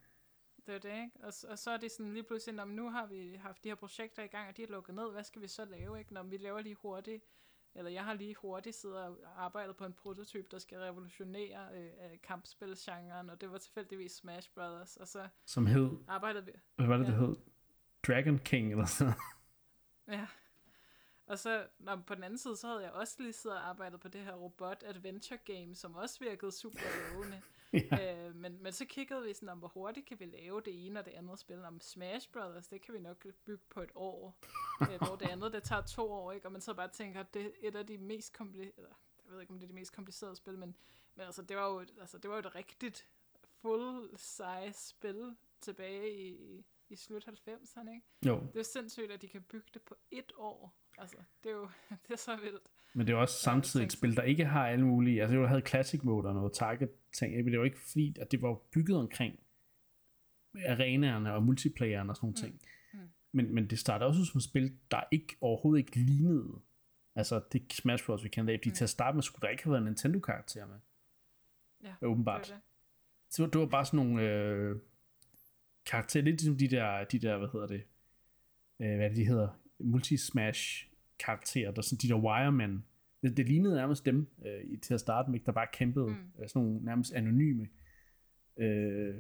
Det 0.67 0.75
er 0.75 0.79
det, 0.79 1.03
ikke? 1.05 1.11
Og, 1.23 1.33
og 1.49 1.59
så 1.59 1.71
er 1.71 1.77
det 1.77 1.91
sådan 1.91 2.13
lige 2.13 2.23
pludselig, 2.23 2.55
når 2.55 2.65
nu 2.65 2.91
har 2.91 3.07
vi 3.07 3.35
haft 3.41 3.65
de 3.65 3.69
her 3.69 3.75
projekter 3.77 4.23
i 4.23 4.27
gang, 4.27 4.49
og 4.49 4.57
de 4.57 4.63
er 4.63 4.67
lukket 4.67 4.95
ned, 4.95 5.13
hvad 5.13 5.25
skal 5.25 5.43
vi 5.43 5.49
så 5.49 5.65
lave, 5.65 5.99
ikke? 5.99 6.15
Når 6.15 6.23
vi 6.23 6.37
laver 6.37 6.61
lige 6.61 6.75
hurtigt 6.75 7.25
eller 7.75 7.91
jeg 7.91 8.05
har 8.05 8.15
lige 8.15 8.35
hurtigt 8.35 8.77
siddet 8.77 8.99
og 8.99 9.17
arbejdet 9.37 9.77
på 9.77 9.85
en 9.85 9.93
prototype, 9.93 10.49
der 10.51 10.59
skal 10.59 10.79
revolutionere 10.79 11.69
øh, 11.75 12.19
kampspilsgenren, 12.23 13.31
og 13.31 13.41
det 13.41 13.51
var 13.51 13.59
tilfældigvis 13.59 14.13
Smash 14.13 14.51
Brothers, 14.55 14.97
og 14.97 15.09
så 15.09 15.29
Som 15.47 15.67
hed, 15.67 15.91
arbejdede 16.09 16.45
vi, 16.47 16.53
hvad 16.77 16.87
var 16.87 16.97
det, 16.97 17.05
Ja. 17.05 17.11
det 17.11 17.19
hed? 17.19 17.37
Dragon 18.07 18.39
King 18.39 18.71
eller 18.71 18.85
sådan 18.87 19.15
ja. 20.09 20.27
Og 21.31 21.39
så 21.39 21.67
nå, 21.79 21.97
på 21.97 22.15
den 22.15 22.25
anden 22.25 22.39
side, 22.39 22.57
så 22.57 22.67
havde 22.67 22.83
jeg 22.83 22.93
også 22.93 23.17
lige 23.19 23.33
siddet 23.33 23.59
og 23.59 23.69
arbejdet 23.69 24.01
på 24.01 24.09
det 24.09 24.21
her 24.21 24.35
robot 24.35 24.83
adventure 24.87 25.39
game, 25.45 25.75
som 25.75 25.95
også 25.95 26.19
virkede 26.21 26.53
super 26.53 27.13
lovende. 27.13 27.43
ja. 27.73 28.27
Øh, 28.27 28.37
men, 28.37 28.63
men 28.63 28.73
så 28.73 28.85
kiggede 28.85 29.23
vi 29.23 29.35
sådan 29.35 29.49
om, 29.49 29.59
hvor 29.59 29.69
hurtigt 29.69 30.07
kan 30.07 30.21
vi 30.21 30.25
lave 30.25 30.61
det 30.61 30.87
ene 30.87 30.99
og 30.99 31.05
det 31.05 31.11
andet 31.11 31.39
spil. 31.39 31.65
Om 31.65 31.81
Smash 31.81 32.31
Brothers, 32.31 32.69
det 32.69 32.83
kan 32.83 32.95
vi 32.95 32.99
nok 32.99 33.27
bygge 33.45 33.65
på 33.71 33.83
et 33.83 33.91
år. 33.95 34.39
øh, 34.81 34.99
hvor 34.99 35.17
det 35.17 35.31
andet, 35.31 35.53
det 35.53 35.63
tager 35.63 35.83
to 35.83 36.13
år, 36.13 36.33
ikke? 36.33 36.47
Og 36.47 36.53
man 36.53 36.61
så 36.61 36.75
bare 36.75 36.89
tænker, 36.89 37.23
det 37.23 37.47
er 37.47 37.51
et 37.61 37.77
af 37.77 37.87
de 37.87 37.99
mest 37.99 38.33
komplicerede, 38.33 38.95
jeg 39.25 39.33
ved 39.33 39.41
ikke, 39.41 39.53
om 39.53 39.59
det 39.59 39.67
er 39.67 39.69
de 39.69 39.75
mest 39.75 39.93
komplicerede 39.93 40.37
spil, 40.37 40.59
men, 40.59 40.77
men 41.15 41.27
altså, 41.27 41.43
det 41.43 41.57
var 41.57 41.69
jo 41.69 41.81
altså, 42.01 42.19
det 42.19 42.31
var 42.31 42.37
jo 42.37 42.41
et 42.41 42.55
rigtigt 42.55 43.09
full-size 43.63 44.89
spil 44.89 45.37
tilbage 45.61 46.29
i, 46.29 46.65
i 46.91 46.97
slut 46.97 47.25
90'erne, 47.29 47.91
ikke? 47.95 48.07
Jo, 48.27 48.47
Det 48.53 48.59
er 48.59 48.63
sindssygt, 48.63 49.11
at 49.13 49.23
de 49.23 49.29
kan 49.29 49.43
bygge 49.43 49.67
det 49.75 49.83
på 49.83 49.95
et 50.11 50.33
år. 50.37 50.77
Altså, 50.99 51.17
det 51.45 51.51
er 51.51 51.55
jo 51.57 51.69
det 52.07 52.13
er 52.13 52.17
så 52.17 52.37
vildt. 52.37 52.63
men 52.95 53.07
det 53.07 53.13
er 53.13 53.17
også 53.17 53.35
samtidig 53.43 53.85
et 53.87 53.93
spil, 53.93 54.17
der 54.17 54.23
ikke 54.23 54.45
har 54.45 54.67
alle 54.69 54.85
mulige, 54.87 55.23
altså 55.23 55.37
det 55.39 55.49
havde 55.49 55.63
classic 55.67 56.03
mode 56.03 56.29
og 56.29 56.35
noget 56.35 56.53
target 56.53 56.91
ting, 57.13 57.35
men 57.37 57.47
det 57.53 57.59
var 57.59 57.65
ikke 57.65 57.79
fordi, 57.81 58.17
at 58.21 58.31
det 58.33 58.43
var 58.43 58.55
bygget 58.55 58.97
omkring 58.99 59.39
arenaerne 60.67 61.35
og 61.35 61.43
multiplayeren 61.43 62.11
og 62.11 62.17
sådan 62.17 62.27
nogle 62.27 62.37
ting. 62.37 62.61
Mm. 62.93 62.99
Men, 63.33 63.55
men 63.55 63.71
det 63.71 63.79
startede 63.79 64.09
også 64.09 64.25
som 64.25 64.39
et 64.39 64.43
spil, 64.45 64.79
der 64.91 65.01
ikke 65.11 65.37
overhovedet 65.41 65.79
ikke 65.87 65.97
lignede, 65.99 66.61
altså 67.15 67.43
det 67.53 67.73
Smash 67.73 68.07
Bros. 68.07 68.25
vi 68.25 68.29
i 68.29 68.31
dag, 68.31 68.59
fordi 68.61 68.69
Mm. 68.69 68.75
til 68.75 68.85
at 68.85 68.91
starte 68.91 69.15
med 69.15 69.23
skulle 69.23 69.43
der 69.43 69.49
ikke 69.49 69.63
have 69.65 69.73
været 69.73 69.81
en 69.83 69.85
Nintendo-karakter 69.87 70.67
med, 70.67 70.79
Ja, 71.83 71.95
åbenbart. 72.03 72.41
det 72.47 72.51
er 72.51 72.55
det. 72.55 72.63
Så 73.31 73.47
det 73.47 73.61
var 73.61 73.67
bare 73.67 73.85
sådan 73.85 74.07
nogle 74.07 74.23
øh, 74.23 74.77
karakterer, 75.87 76.25
lidt 76.25 76.41
ligesom 76.41 76.57
de 76.59 76.69
der, 76.69 77.05
de 77.05 77.19
der, 77.19 77.39
hvad 77.39 77.49
hedder 77.53 77.67
det, 77.67 77.83
øh, 78.81 78.97
hvad 78.97 79.05
er 79.05 79.09
det, 79.09 79.17
de 79.17 79.25
hedder, 79.27 79.49
multi-smash 79.81 80.87
karakterer, 81.19 81.71
der 81.71 81.83
sådan 81.83 81.99
de 82.03 82.09
der 82.09 82.21
wiremen. 82.21 82.85
Det, 83.23 83.37
det 83.37 83.49
lignede 83.49 83.75
nærmest 83.75 84.05
dem 84.05 84.29
øh, 84.47 84.81
til 84.81 84.95
at 84.95 85.01
starte 85.01 85.31
med, 85.31 85.41
der 85.41 85.53
bare 85.53 85.67
kæmpede, 85.73 86.07
Mm. 86.07 86.13
mm. 86.13 86.49
sådan 86.49 86.63
nogle 86.63 86.85
nærmest 86.85 87.13
anonyme, 87.13 87.69
øh, 88.57 89.15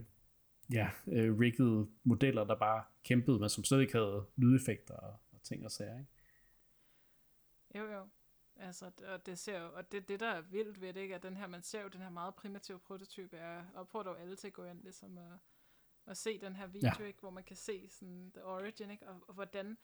ja, 0.72 0.90
øh, 1.06 1.38
riggede 1.38 1.88
modeller, 2.04 2.44
der 2.44 2.54
bare 2.54 2.84
kæmpede, 3.04 3.38
men 3.38 3.48
som 3.48 3.80
ikke 3.80 3.92
havde 3.92 4.26
lydeffekter 4.36 4.94
og, 4.94 5.16
og 5.32 5.42
ting 5.42 5.64
og 5.64 5.70
sager, 5.70 5.98
ikke? 5.98 6.10
Jo, 7.78 7.92
jo. 7.92 8.08
Altså, 8.56 8.90
og 9.14 9.26
det 9.26 9.38
ser 9.38 9.60
jo, 9.60 9.68
og 9.74 9.92
det, 9.92 10.08
det 10.08 10.20
der 10.20 10.28
er 10.30 10.40
vildt 10.40 10.80
ved 10.80 10.92
det, 10.92 11.00
ikke, 11.00 11.14
at 11.14 11.22
den 11.22 11.36
her, 11.36 11.46
man 11.46 11.62
ser 11.62 11.82
jo 11.82 11.88
den 11.88 12.00
her 12.00 12.10
meget 12.10 12.34
primitive 12.34 12.78
prototype, 12.78 13.36
jeg 13.36 13.64
opfordrer 13.74 14.12
jo 14.12 14.18
alle 14.18 14.36
til 14.36 14.46
at 14.46 14.52
gå 14.52 14.64
ind, 14.64 14.82
ligesom 14.82 15.18
at, 15.18 15.38
at 16.06 16.16
se 16.16 16.40
den 16.40 16.56
her 16.56 16.66
video, 16.66 16.90
ja. 16.98 17.04
ikke, 17.04 17.20
hvor 17.20 17.30
man 17.30 17.44
kan 17.44 17.56
se 17.56 17.88
sådan 17.88 18.32
the 18.34 18.44
origin, 18.44 18.90
ikke, 18.90 19.08
og, 19.08 19.24
og 19.28 19.34
hvordan 19.34 19.78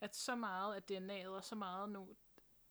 at 0.00 0.16
så 0.16 0.34
meget 0.34 0.74
af 0.74 0.82
DNA'et, 0.90 1.28
og 1.28 1.44
så 1.44 1.54
meget 1.54 1.90
nu, 1.90 2.16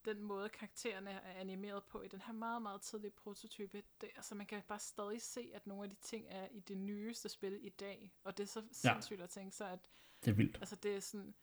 den 0.05 0.22
måde 0.22 0.49
karaktererne 0.49 1.09
er 1.09 1.39
animeret 1.39 1.84
på 1.84 2.01
i 2.01 2.07
den 2.07 2.22
her 2.22 2.34
meget, 2.34 2.61
meget 2.61 2.81
tidlige 2.81 3.11
prototype, 3.11 3.84
det, 4.01 4.09
altså 4.15 4.35
man 4.35 4.45
kan 4.45 4.61
bare 4.67 4.80
stadig 4.80 5.22
se, 5.22 5.51
at 5.53 5.67
nogle 5.67 5.84
af 5.84 5.89
de 5.89 5.95
ting 5.95 6.26
er 6.30 6.47
i 6.51 6.59
det 6.59 6.77
nyeste 6.77 7.30
spil 7.30 7.65
i 7.65 7.69
dag, 7.69 8.13
og 8.23 8.38
det 8.38 8.43
er 8.43 8.47
så 8.47 8.63
sindssygt 8.72 9.22
at 9.22 9.30
tænke 9.30 9.55
sig, 9.55 9.72
at 9.72 9.89
Det 10.26 10.31
er 10.31 10.35
vildt. 10.35 10.57
Altså 10.57 10.76
det 10.76 10.95
er 10.95 10.99
sådan 10.99 11.35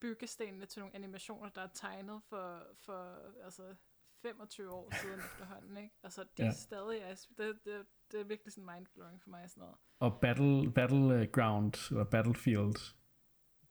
byggestenene 0.00 0.66
til 0.66 0.80
nogle 0.80 0.94
animationer, 0.94 1.48
der 1.48 1.62
er 1.62 1.70
tegnet 1.74 2.22
for, 2.22 2.66
for 2.74 3.32
altså 3.44 3.74
25 4.22 4.70
år 4.70 4.92
siden 5.02 5.20
efterhånden, 5.32 5.76
ikke? 5.76 5.94
Altså 6.02 6.24
de 6.24 6.28
ja. 6.38 6.44
Ja. 6.44 6.50
er 6.50 6.54
stadig, 6.54 7.02
altså, 7.02 7.28
det, 7.38 7.64
det, 7.64 7.86
det 8.12 8.20
er 8.20 8.24
virkelig 8.24 8.52
sådan 8.52 8.74
mindblowing 8.74 9.22
for 9.22 9.30
mig 9.30 9.50
sådan 9.50 9.60
noget. 9.60 9.76
Og 9.98 10.18
Battle, 10.20 10.70
Battleground, 10.72 11.90
eller 11.90 12.04
Battlefield, 12.04 12.94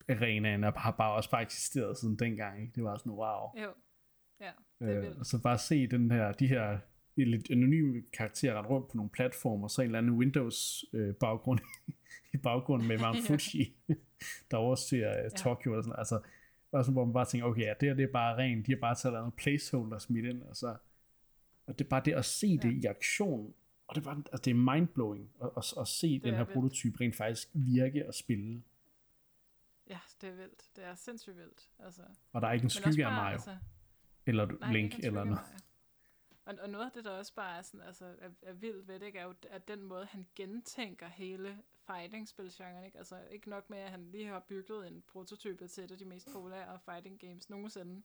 arenaen 0.10 0.64
har 0.64 0.91
bare 0.97 1.14
også 1.15 1.30
bare 1.31 1.41
eksisteret 1.41 1.97
siden 1.97 2.15
dengang, 2.19 2.61
ikke? 2.61 2.73
Det 2.76 2.84
var 2.84 2.97
sådan, 2.97 3.11
wow. 3.11 3.61
Jo, 3.64 3.69
ja, 4.41 4.52
det 4.80 4.89
er 4.89 4.97
Øh, 4.97 5.02
vildt. 5.03 5.18
og 5.19 5.26
så 5.26 5.41
bare 5.41 5.57
se 5.57 5.88
den 5.88 6.11
her, 6.11 6.31
de 6.31 6.47
her 6.47 6.77
lidt 7.15 7.52
anonyme 7.52 8.03
karakterer 8.14 8.57
rende 8.57 8.69
rundt 8.69 8.88
på 8.88 8.97
nogle 8.97 9.10
platformer, 9.10 9.68
så 9.68 9.81
en 9.81 9.85
eller 9.85 9.97
anden 9.97 10.11
Windows 10.11 10.85
øh, 10.93 11.14
baggrund 11.15 11.60
i 12.34 12.38
baggrunden 12.38 12.88
med 12.88 12.97
Mount 12.99 13.18
Ja. 13.30 13.35
Fuji, 13.35 13.76
der 14.52 14.57
overser 14.57 15.23
øh, 15.26 15.31
Tokyo 15.31 15.77
og 15.77 15.84
sådan. 15.84 15.99
Altså, 15.99 16.19
og 16.72 16.85
så 16.85 16.91
hvor 16.91 17.06
man 17.06 17.14
bare 17.14 17.26
tænker, 17.26 17.47
okay, 17.47 17.61
ja, 17.61 17.73
det 17.80 17.89
her 17.89 17.95
det 17.95 18.03
er 18.03 18.11
bare 18.14 18.38
rent, 18.38 18.68
de 18.68 18.72
har 18.72 18.80
bare 18.80 18.95
taget 18.95 19.14
noget 19.14 19.34
placeholder 19.34 19.97
smidt 19.97 20.26
ind, 20.26 20.41
og 20.41 20.56
så, 20.56 20.76
og 21.68 21.80
det 21.80 21.85
er 21.85 21.89
bare 21.89 22.02
det 22.06 22.14
at 22.14 22.26
se 22.26 22.57
det 22.57 22.84
Ja. 22.84 22.89
i 22.89 22.89
aktion, 22.89 23.53
og 23.88 23.95
det 23.95 24.02
er 24.02 24.06
bare, 24.06 24.18
altså 24.18 24.41
det 24.45 24.52
er 24.52 24.74
mindblowing 24.74 25.32
at, 25.44 25.49
at, 25.57 25.74
at 25.82 25.88
se 25.88 26.20
den 26.20 26.34
er 26.34 26.38
her 26.38 26.44
vildt. 26.44 26.53
prototype 26.53 27.02
rent 27.02 27.16
faktisk 27.16 27.48
virke 27.53 28.07
og 28.07 28.14
spille, 28.14 28.64
Ja, 29.88 29.99
det 30.22 30.30
er 30.30 30.34
vildt. 30.34 30.70
Det 30.76 30.84
er 30.84 30.95
sindssygt 30.95 31.38
vildt. 31.38 31.70
Altså, 31.80 32.02
og 32.32 32.41
der 32.41 32.48
er 32.48 32.52
ikke 32.53 32.64
en 32.64 32.70
skygge 32.70 33.06
af 33.06 33.12
Mario, 33.12 33.34
altså, 33.34 33.57
eller 34.26 34.45
nej, 34.45 34.72
Link, 34.72 34.99
eller 34.99 35.24
noget. 35.24 35.40
Og, 36.45 36.56
og 36.62 36.70
noget 36.70 36.86
af 36.86 36.91
det, 36.91 37.06
der 37.06 37.12
også 37.12 37.34
bare 37.34 37.57
er, 37.57 37.62
sådan, 37.62 37.82
altså, 37.82 38.06
er, 38.06 38.30
er 38.41 38.53
vildt 38.53 38.88
ved 38.88 38.99
det, 38.99 39.06
ikke, 39.06 39.20
er 39.20 39.24
jo 39.24 39.34
at 39.49 39.68
den 39.68 39.84
måde, 39.84 40.06
han 40.06 40.26
gentænker 40.36 41.07
hele 41.07 41.57
fighting-spilgenren. 41.88 42.86
Ikke? 42.86 42.98
Altså 42.98 43.22
ikke 43.32 43.49
nok 43.49 43.70
med, 43.70 43.78
at 43.78 43.91
han 43.91 44.12
lige 44.12 44.28
har 44.28 44.40
bygget 44.40 44.88
en 44.88 45.03
prototype 45.07 45.68
til 45.68 45.84
et 45.84 45.91
af 45.91 45.98
de 45.98 46.06
mest 46.06 46.28
populære 46.34 46.80
fighting 46.80 47.20
games 47.20 47.49
nogensinde. 47.49 48.03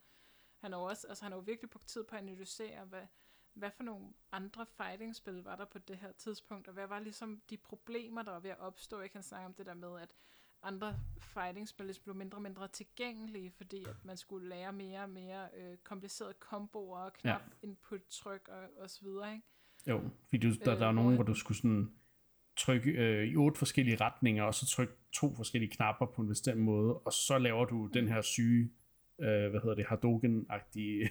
Han 0.59 0.73
har 0.73 0.79
jo 0.79 0.85
også, 0.85 1.07
altså 1.09 1.25
han 1.25 1.33
har 1.33 1.39
jo 1.39 1.43
virkelig 1.43 1.71
brugt 1.71 1.89
tid 1.89 2.05
på 2.05 2.17
at 2.17 2.23
analysere, 2.23 2.85
hvad, 2.85 3.07
hvad 3.55 3.71
for 3.77 3.83
nogle 3.83 4.07
andre 4.33 4.67
fighting-spil 4.67 5.35
var 5.35 5.57
der 5.57 5.65
på 5.65 5.79
det 5.79 5.97
her 5.97 6.13
tidspunkt, 6.13 6.69
og 6.69 6.75
hvad 6.75 6.87
var 6.87 6.99
ligesom 6.99 7.41
de 7.51 7.57
problemer, 7.57 8.23
der 8.23 8.31
var 8.31 8.41
ved 8.41 8.51
at 8.51 8.61
opstå. 8.61 9.01
Jeg 9.01 9.11
kan 9.11 9.23
snakke 9.23 9.47
om 9.47 9.55
det 9.55 9.67
der 9.67 9.75
med, 9.75 10.01
at 10.01 10.15
andre 10.63 10.97
fighting-spil 11.21 11.87
ligesom 11.87 12.05
blev 12.05 12.17
mindre 12.17 12.39
og 12.39 12.43
mindre 12.43 12.69
tilgængelige, 12.69 13.51
fordi 13.51 13.85
at 13.85 14.05
man 14.05 14.17
skulle 14.17 14.49
lære 14.49 14.73
mere 14.73 15.03
og 15.03 15.11
mere 15.11 15.49
øh, 15.57 15.77
komplicerede 15.85 16.35
komboer 16.35 16.99
og 16.99 17.13
knap 17.13 17.43
ja. 17.63 17.69
input-tryk 17.69 18.49
og, 18.49 18.83
og 18.83 18.91
så 18.91 19.05
videre, 19.05 19.33
ikke? 19.35 19.47
Jo, 19.87 20.11
fordi 20.29 20.39
du, 20.39 20.49
der, 20.49 20.55
Øh, 20.61 20.67
der 20.67 20.73
er 20.73 20.77
hvor 20.77 20.93
nogen, 20.93 21.15
hvor 21.15 21.25
du 21.25 21.35
skulle 21.35 21.59
sådan 21.59 21.93
trykke 22.57 22.91
øh, 22.91 23.29
i 23.29 23.37
otte 23.37 23.59
forskellige 23.59 23.97
retninger, 23.97 24.45
og 24.45 24.55
så 24.55 24.67
trykke 24.67 24.95
to 25.13 25.35
forskellige 25.35 25.71
knapper 25.71 26.07
på 26.07 26.23
en 26.23 26.29
bestemt 26.29 26.61
måde, 26.61 26.99
og 26.99 27.13
så 27.13 27.39
laver 27.39 27.65
du 27.65 27.87
den 27.87 28.09
her 28.09 28.23
syge, 28.23 28.73
øh, 29.21 29.51
hvad 29.51 29.61
hedder 29.61 29.75
det, 29.75 29.85
Hadouken-agtige 29.85 31.11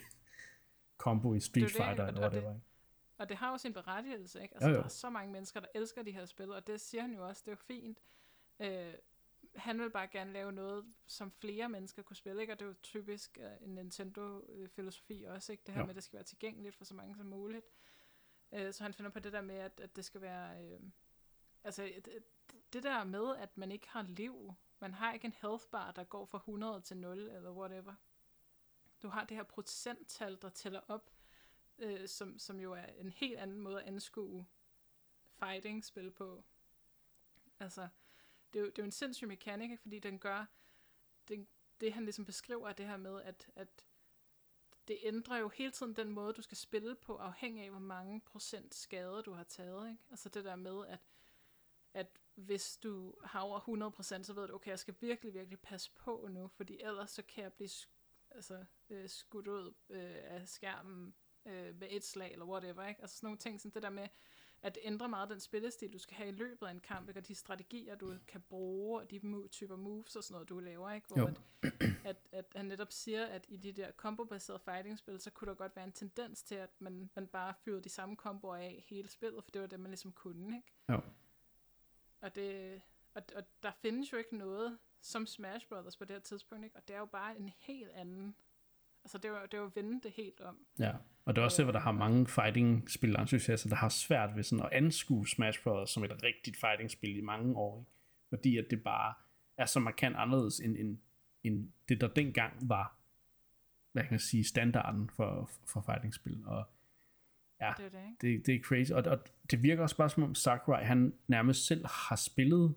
combo 0.99 1.33
i 1.33 1.39
Street 1.39 1.69
Det 1.69 1.79
er 1.79 1.85
jo 1.85 1.89
det, 1.91 1.97
Fighter, 1.97 2.03
og- 2.03 2.09
eller 2.09 2.41
hvad 2.41 2.53
det? 2.53 2.61
Og 3.17 3.29
det 3.29 3.37
har 3.37 3.51
jo 3.51 3.57
sin 3.57 3.73
berettigelse, 3.73 4.41
ikke? 4.41 4.55
Altså, 4.55 4.69
Jo, 4.69 4.73
jo. 4.75 4.79
der 4.79 4.85
er 4.85 4.89
så 4.89 5.09
mange 5.09 5.31
mennesker, 5.33 5.59
der 5.59 5.67
elsker 5.75 6.03
de 6.03 6.11
her 6.11 6.25
spil, 6.25 6.51
og 6.51 6.67
det 6.67 6.81
siger 6.81 7.01
han 7.01 7.13
jo 7.15 7.27
også, 7.27 7.41
det 7.45 7.47
er 7.47 7.51
jo 7.51 7.55
fint. 7.55 7.99
Øh, 8.59 8.93
han 9.55 9.79
vil 9.79 9.89
bare 9.89 10.07
gerne 10.07 10.33
lave 10.33 10.51
noget, 10.51 10.85
som 11.07 11.31
flere 11.31 11.69
mennesker 11.69 12.01
kunne 12.03 12.15
spille, 12.15 12.41
ikke? 12.41 12.53
Og 12.53 12.59
det 12.59 12.65
er 12.65 12.69
jo 12.69 12.75
typisk 12.83 13.37
uh, 13.41 13.67
en 13.67 13.75
Nintendo-filosofi 13.75 15.23
også, 15.23 15.51
ikke? 15.51 15.63
Det 15.65 15.73
her 15.73 15.81
Jo. 15.81 15.85
med, 15.85 15.89
at 15.89 15.95
det 15.95 16.03
skal 16.03 16.17
være 16.17 16.23
tilgængeligt 16.23 16.75
for 16.75 16.85
så 16.85 16.93
mange 16.95 17.15
som 17.15 17.25
muligt. 17.25 17.65
Øh, 18.51 18.73
så 18.73 18.83
han 18.83 18.93
finder 18.93 19.11
på 19.11 19.19
det 19.19 19.33
der 19.33 19.41
med, 19.41 19.55
at, 19.55 19.79
at 19.79 19.95
det 19.95 20.05
skal 20.05 20.21
være... 20.21 20.63
Øh, 20.63 20.79
altså, 21.63 21.83
det, 22.05 22.23
det 22.73 22.83
der 22.83 23.03
med, 23.03 23.35
at 23.35 23.57
man 23.57 23.71
ikke 23.71 23.89
har 23.89 24.01
liv. 24.01 24.53
Man 24.79 24.93
har 24.93 25.13
ikke 25.13 25.25
en 25.25 25.33
health 25.41 25.65
bar, 25.71 25.91
der 25.91 26.03
går 26.03 26.25
fra 26.25 26.37
100 26.37 26.81
til 26.81 26.97
0, 26.97 27.17
eller 27.19 27.51
whatever. 27.51 27.93
Du 29.01 29.09
har 29.09 29.23
det 29.23 29.37
her 29.37 29.43
procenttal, 29.43 30.37
der 30.41 30.49
tæller 30.49 30.81
op, 30.87 31.11
øh, 31.77 32.07
som, 32.07 32.39
som 32.39 32.59
jo 32.59 32.73
er 32.73 32.85
en 32.85 33.09
helt 33.09 33.37
anden 33.37 33.59
måde 33.59 33.81
at 33.81 33.87
anskue 33.87 34.45
fighting-spil 35.39 36.11
på. 36.11 36.43
Altså, 37.59 37.87
det 38.53 38.59
er, 38.59 38.63
jo, 38.63 38.69
det 38.69 38.79
er 38.79 38.83
jo 38.83 38.85
en 38.85 38.91
sindssyg 38.91 39.27
mekanik, 39.27 39.71
ikke? 39.71 39.81
fordi 39.81 39.99
den 39.99 40.19
gør, 40.19 40.45
den, 41.27 41.47
det 41.81 41.93
han 41.93 42.03
ligesom 42.03 42.25
beskriver 42.25 42.69
er 42.69 42.73
det 42.73 42.85
her 42.85 42.97
med, 42.97 43.21
at, 43.21 43.49
at 43.55 43.85
det 44.87 44.99
ændrer 45.01 45.37
jo 45.37 45.49
hele 45.49 45.71
tiden 45.71 45.95
den 45.95 46.09
måde, 46.09 46.33
du 46.33 46.41
skal 46.41 46.57
spille 46.57 46.95
på, 46.95 47.15
afhængig 47.15 47.63
af, 47.63 47.69
hvor 47.69 47.79
mange 47.79 48.21
procent 48.21 48.75
skade 48.75 49.23
du 49.25 49.33
har 49.33 49.43
taget. 49.43 49.89
Ikke? 49.89 50.03
Altså 50.09 50.29
det 50.29 50.45
der 50.45 50.55
med, 50.55 50.87
at, 50.87 50.99
at 51.93 52.19
hvis 52.35 52.77
du 52.77 53.13
har 53.23 53.39
over 53.39 53.91
100%, 53.99 54.23
så 54.23 54.33
ved 54.33 54.47
du, 54.47 54.55
okay, 54.55 54.69
jeg 54.69 54.79
skal 54.79 54.95
virkelig, 54.99 55.33
virkelig 55.33 55.59
passe 55.59 55.91
på 55.95 56.27
nu, 56.29 56.47
fordi 56.47 56.81
ellers 56.81 57.11
så 57.11 57.21
kan 57.21 57.43
jeg 57.43 57.53
blive 57.53 57.69
altså, 58.31 58.65
øh, 58.89 59.09
skudt 59.09 59.47
ud 59.47 59.73
øh, 59.89 60.15
af 60.23 60.47
skærmen 60.47 61.13
øh, 61.45 61.75
med 61.75 61.87
et 61.89 62.03
slag, 62.03 62.31
eller 62.31 62.45
whatever. 62.45 62.87
Ikke? 62.87 63.01
Altså 63.01 63.17
sådan 63.17 63.27
nogle 63.27 63.37
ting, 63.37 63.61
sådan 63.61 63.73
det 63.73 63.83
der 63.83 63.89
med, 63.89 64.07
at 64.61 64.75
det 64.75 64.81
ændrer 64.85 65.07
meget 65.07 65.29
den 65.29 65.39
spillestil, 65.39 65.93
du 65.93 65.99
skal 65.99 66.17
have 66.17 66.29
i 66.29 66.31
løbet 66.31 66.67
af 66.67 66.71
en 66.71 66.79
kamp, 66.79 67.09
ikke? 67.09 67.19
og 67.19 67.27
de 67.27 67.35
strategier, 67.35 67.95
du 67.95 68.13
kan 68.27 68.41
bruge, 68.41 69.01
og 69.01 69.11
de 69.11 69.47
typer 69.51 69.75
moves 69.75 70.15
og 70.15 70.23
sådan 70.23 70.33
noget, 70.33 70.49
du 70.49 70.59
laver, 70.59 70.91
ikke? 70.91 71.07
Hvor 71.07 71.17
Jo. 71.17 71.27
at, 71.27 71.41
at, 72.05 72.17
at 72.31 72.45
han 72.55 72.65
netop 72.65 72.91
siger, 72.91 73.25
at 73.25 73.45
i 73.49 73.57
de 73.57 73.71
der 73.71 73.91
combo-baserede 73.91 74.59
fighting-spil, 74.65 75.19
så 75.19 75.31
kunne 75.31 75.49
der 75.49 75.55
godt 75.55 75.75
være 75.75 75.85
en 75.85 75.91
tendens 75.91 76.43
til, 76.43 76.55
at 76.55 76.81
man, 76.81 77.09
man 77.15 77.27
bare 77.27 77.53
fyrede 77.65 77.81
de 77.81 77.89
samme 77.89 78.15
komboer 78.15 78.55
af 78.55 78.85
hele 78.87 79.09
spillet, 79.09 79.43
for 79.43 79.51
det 79.51 79.61
var 79.61 79.67
det, 79.67 79.79
man 79.79 79.91
ligesom 79.91 80.11
kunne, 80.11 80.55
ikke? 80.55 80.73
Jo. 80.89 81.01
Og, 82.21 82.35
det, 82.35 82.81
og, 83.13 83.23
og 83.35 83.43
der 83.63 83.71
findes 83.71 84.13
jo 84.13 84.17
ikke 84.17 84.37
noget 84.37 84.77
som 85.01 85.25
Smash 85.25 85.67
Brothers 85.67 85.97
på 85.97 86.05
det 86.05 86.15
her 86.15 86.21
tidspunkt, 86.21 86.63
ikke? 86.63 86.75
Og 86.75 86.87
det 86.87 86.93
er 86.93 86.99
jo 86.99 87.05
bare 87.05 87.37
en 87.37 87.49
helt 87.59 87.89
anden 87.89 88.35
Altså 89.03 89.17
det 89.17 89.31
var, 89.31 89.45
det 89.45 89.59
var 89.59 89.65
at 89.65 89.75
vende 89.75 90.01
det 90.01 90.11
helt 90.11 90.41
om. 90.41 90.57
Ja, 90.79 90.91
og 91.25 91.35
det 91.35 91.41
er 91.41 91.45
også 91.45 91.57
det, 91.57 91.65
hvor 91.65 91.71
der 91.71 91.79
har 91.79 91.91
mange 91.91 92.27
fighting-spil 92.27 93.15
entusiaster, 93.19 93.69
der 93.69 93.75
har 93.75 93.89
svært 93.89 94.35
ved 94.35 94.43
sådan 94.43 94.65
at 94.65 94.71
anskue 94.71 95.27
Smash 95.27 95.63
Bros. 95.63 95.89
som 95.89 96.03
et 96.03 96.23
rigtigt 96.23 96.57
fighting-spil 96.57 97.17
i 97.17 97.21
mange 97.21 97.55
år. 97.55 97.79
Ikke? 97.79 97.91
Fordi 98.29 98.57
at 98.57 98.65
det 98.69 98.83
bare 98.83 99.13
er 99.57 99.65
så 99.65 99.79
markant 99.79 100.15
anderledes 100.15 100.59
end, 100.59 100.77
end, 100.77 100.97
end 101.43 101.71
det, 101.89 102.01
der 102.01 102.07
dengang 102.07 102.69
var 102.69 102.99
hvad 103.91 104.03
kan 104.03 104.13
man 104.13 104.19
sige, 104.19 104.43
standarden 104.43 105.09
for, 105.09 105.49
for 105.65 105.81
fighting-spil. 105.81 106.43
Og 106.45 106.65
ja, 107.61 107.73
Det 107.77 107.85
er 107.85 107.89
det, 107.89 108.07
ikke? 108.07 108.37
det, 108.37 108.45
det 108.45 108.55
er 108.55 108.59
crazy. 108.59 108.91
Og, 108.91 109.03
og 109.03 109.19
det 109.51 109.63
virker 109.63 109.83
også 109.83 109.97
bare 109.97 110.09
som 110.09 110.23
om 110.23 110.35
Sakurai, 110.35 110.83
han 110.83 111.13
nærmest 111.27 111.65
selv 111.65 111.85
har 111.87 112.15
spillet 112.15 112.75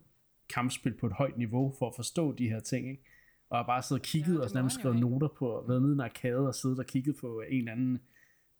kampspil 0.54 0.94
på 0.94 1.06
et 1.06 1.12
højt 1.12 1.38
niveau 1.38 1.72
for 1.78 1.88
at 1.88 1.94
forstå 1.96 2.32
de 2.32 2.48
her 2.48 2.60
ting, 2.60 2.90
ikke? 2.90 3.04
Og 3.48 3.58
har 3.58 3.66
bare 3.66 3.82
siddet 3.82 4.00
og 4.02 4.04
kigget 4.06 4.34
Ja, 4.34 4.38
ja, 4.38 4.44
og 4.44 4.50
nærmest 4.54 4.74
skrevet 4.78 4.98
noter 5.00 5.28
på, 5.28 5.64
været 5.68 5.82
nede 5.82 5.92
i 5.92 5.94
en 5.94 6.00
arcade 6.00 6.48
og 6.48 6.54
siddet 6.54 6.78
og 6.78 6.86
kigget 6.86 7.16
på 7.20 7.40
en 7.40 7.58
eller 7.58 7.72
anden 7.72 8.02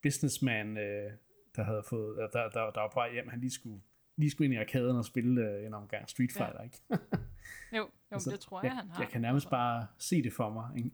businessman, 0.03 0.77
øh, 0.79 1.13
der 1.57 1.63
havde 1.63 1.83
fået, 1.83 2.17
der, 2.17 2.27
der, 2.29 2.49
der, 2.51 2.71
der 2.71 2.81
var 2.81 2.89
på 2.89 2.95
vej 2.95 3.13
hjem, 3.13 3.29
han 3.29 3.41
lige 3.41 3.51
skulle, 3.51 3.81
lige 4.17 4.31
skulle 4.31 4.45
ind 4.47 4.55
i 4.55 4.57
arkaden 4.57 4.97
og 4.97 5.05
spille 5.05 5.43
øh, 5.51 5.67
en 5.67 5.75
omgang 5.75 6.09
Street 6.11 6.37
Ja. 6.37 6.45
Fighter, 6.47 6.63
ikke? 6.63 6.79
Jo, 7.77 7.79
jo 7.79 7.89
Altså, 8.11 8.31
det 8.31 8.41
tror 8.41 8.61
jeg, 8.61 8.65
jeg, 8.65 8.77
han 8.77 8.89
har. 8.91 9.03
jeg 9.03 9.11
kan 9.11 9.21
nærmest 9.21 9.51
bare 9.51 9.87
se 9.99 10.23
det 10.23 10.33
for 10.33 10.51
mig, 10.51 10.71
ikke? 10.77 10.91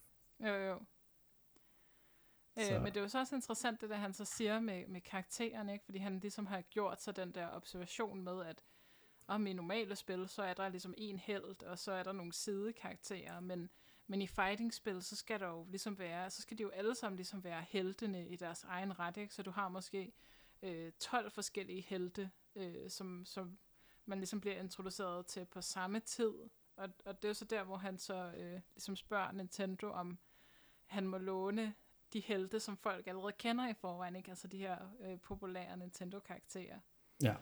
Jo, 0.48 0.54
jo. 0.54 0.78
Så- 2.58 2.74
Øh, 2.74 2.82
men 2.82 2.86
det 2.92 2.96
er 2.96 3.00
jo 3.00 3.08
så 3.08 3.18
også 3.18 3.34
interessant, 3.34 3.80
det 3.80 3.90
der 3.90 3.96
han 3.96 4.12
så 4.12 4.24
siger 4.24 4.60
med, 4.60 4.86
med 4.88 5.00
karakteren, 5.00 5.68
ikke? 5.68 5.84
fordi 5.84 5.98
han 5.98 6.18
ligesom 6.18 6.46
har 6.46 6.60
gjort 6.60 7.02
sig 7.02 7.16
den 7.16 7.32
der 7.34 7.48
observation 7.56 8.22
med, 8.24 8.44
at 8.46 8.62
om 9.34 9.46
i 9.46 9.52
normale 9.52 9.96
spil, 9.96 10.28
så 10.28 10.42
er 10.42 10.54
der 10.54 10.68
ligesom 10.68 10.94
en 10.96 11.18
held, 11.18 11.62
og 11.62 11.78
så 11.78 11.92
er 11.92 12.02
der 12.02 12.12
nogle 12.12 12.32
sidekarakterer, 12.32 13.40
men, 13.40 13.70
men 14.06 14.22
i 14.22 14.26
fighting-spil, 14.26 15.02
så 15.02 15.16
skal 15.16 15.40
der 15.40 15.48
jo 15.48 15.66
ligesom 15.70 15.98
være, 15.98 16.30
så 16.30 16.42
skal 16.42 16.58
de 16.58 16.62
jo 16.62 16.68
alle 16.68 16.94
sammen 16.94 17.16
ligesom 17.16 17.44
være 17.44 17.64
heltene 17.68 18.28
i 18.28 18.36
deres 18.36 18.64
egen 18.64 18.98
ret, 18.98 19.16
ikke? 19.16 19.34
så 19.34 19.42
du 19.42 19.50
har 19.50 19.68
måske 19.68 20.12
øh, 20.62 20.92
12 21.00 21.30
forskellige 21.30 21.80
helte, 21.80 22.30
øh, 22.54 22.90
som, 22.90 23.24
som 23.26 23.58
man 24.06 24.18
ligesom 24.18 24.40
bliver 24.40 24.56
introduceret 24.56 25.26
til 25.26 25.44
på 25.44 25.60
samme 25.60 26.00
tid, 26.00 26.32
og, 26.76 26.88
og 27.04 27.16
det 27.16 27.24
er 27.24 27.28
jo 27.28 27.34
så 27.34 27.44
der, 27.44 27.64
hvor 27.64 27.76
han 27.76 27.98
så 27.98 28.32
øh, 28.36 28.60
ligesom 28.74 28.96
spørger 28.96 29.32
Nintendo, 29.32 29.90
om 29.90 30.18
han 30.86 31.06
må 31.06 31.18
låne 31.18 31.74
de 32.12 32.20
helte, 32.20 32.60
som 32.60 32.76
folk 32.76 33.06
allerede 33.06 33.32
kender 33.32 33.68
i 33.68 33.74
forvejen, 33.74 34.16
ikke? 34.16 34.30
Altså 34.30 34.48
de 34.48 34.58
her 34.58 34.78
øh, 35.00 35.20
populære 35.20 35.76
Nintendo-karakterer. 35.76 36.78
Ja, 37.22 37.34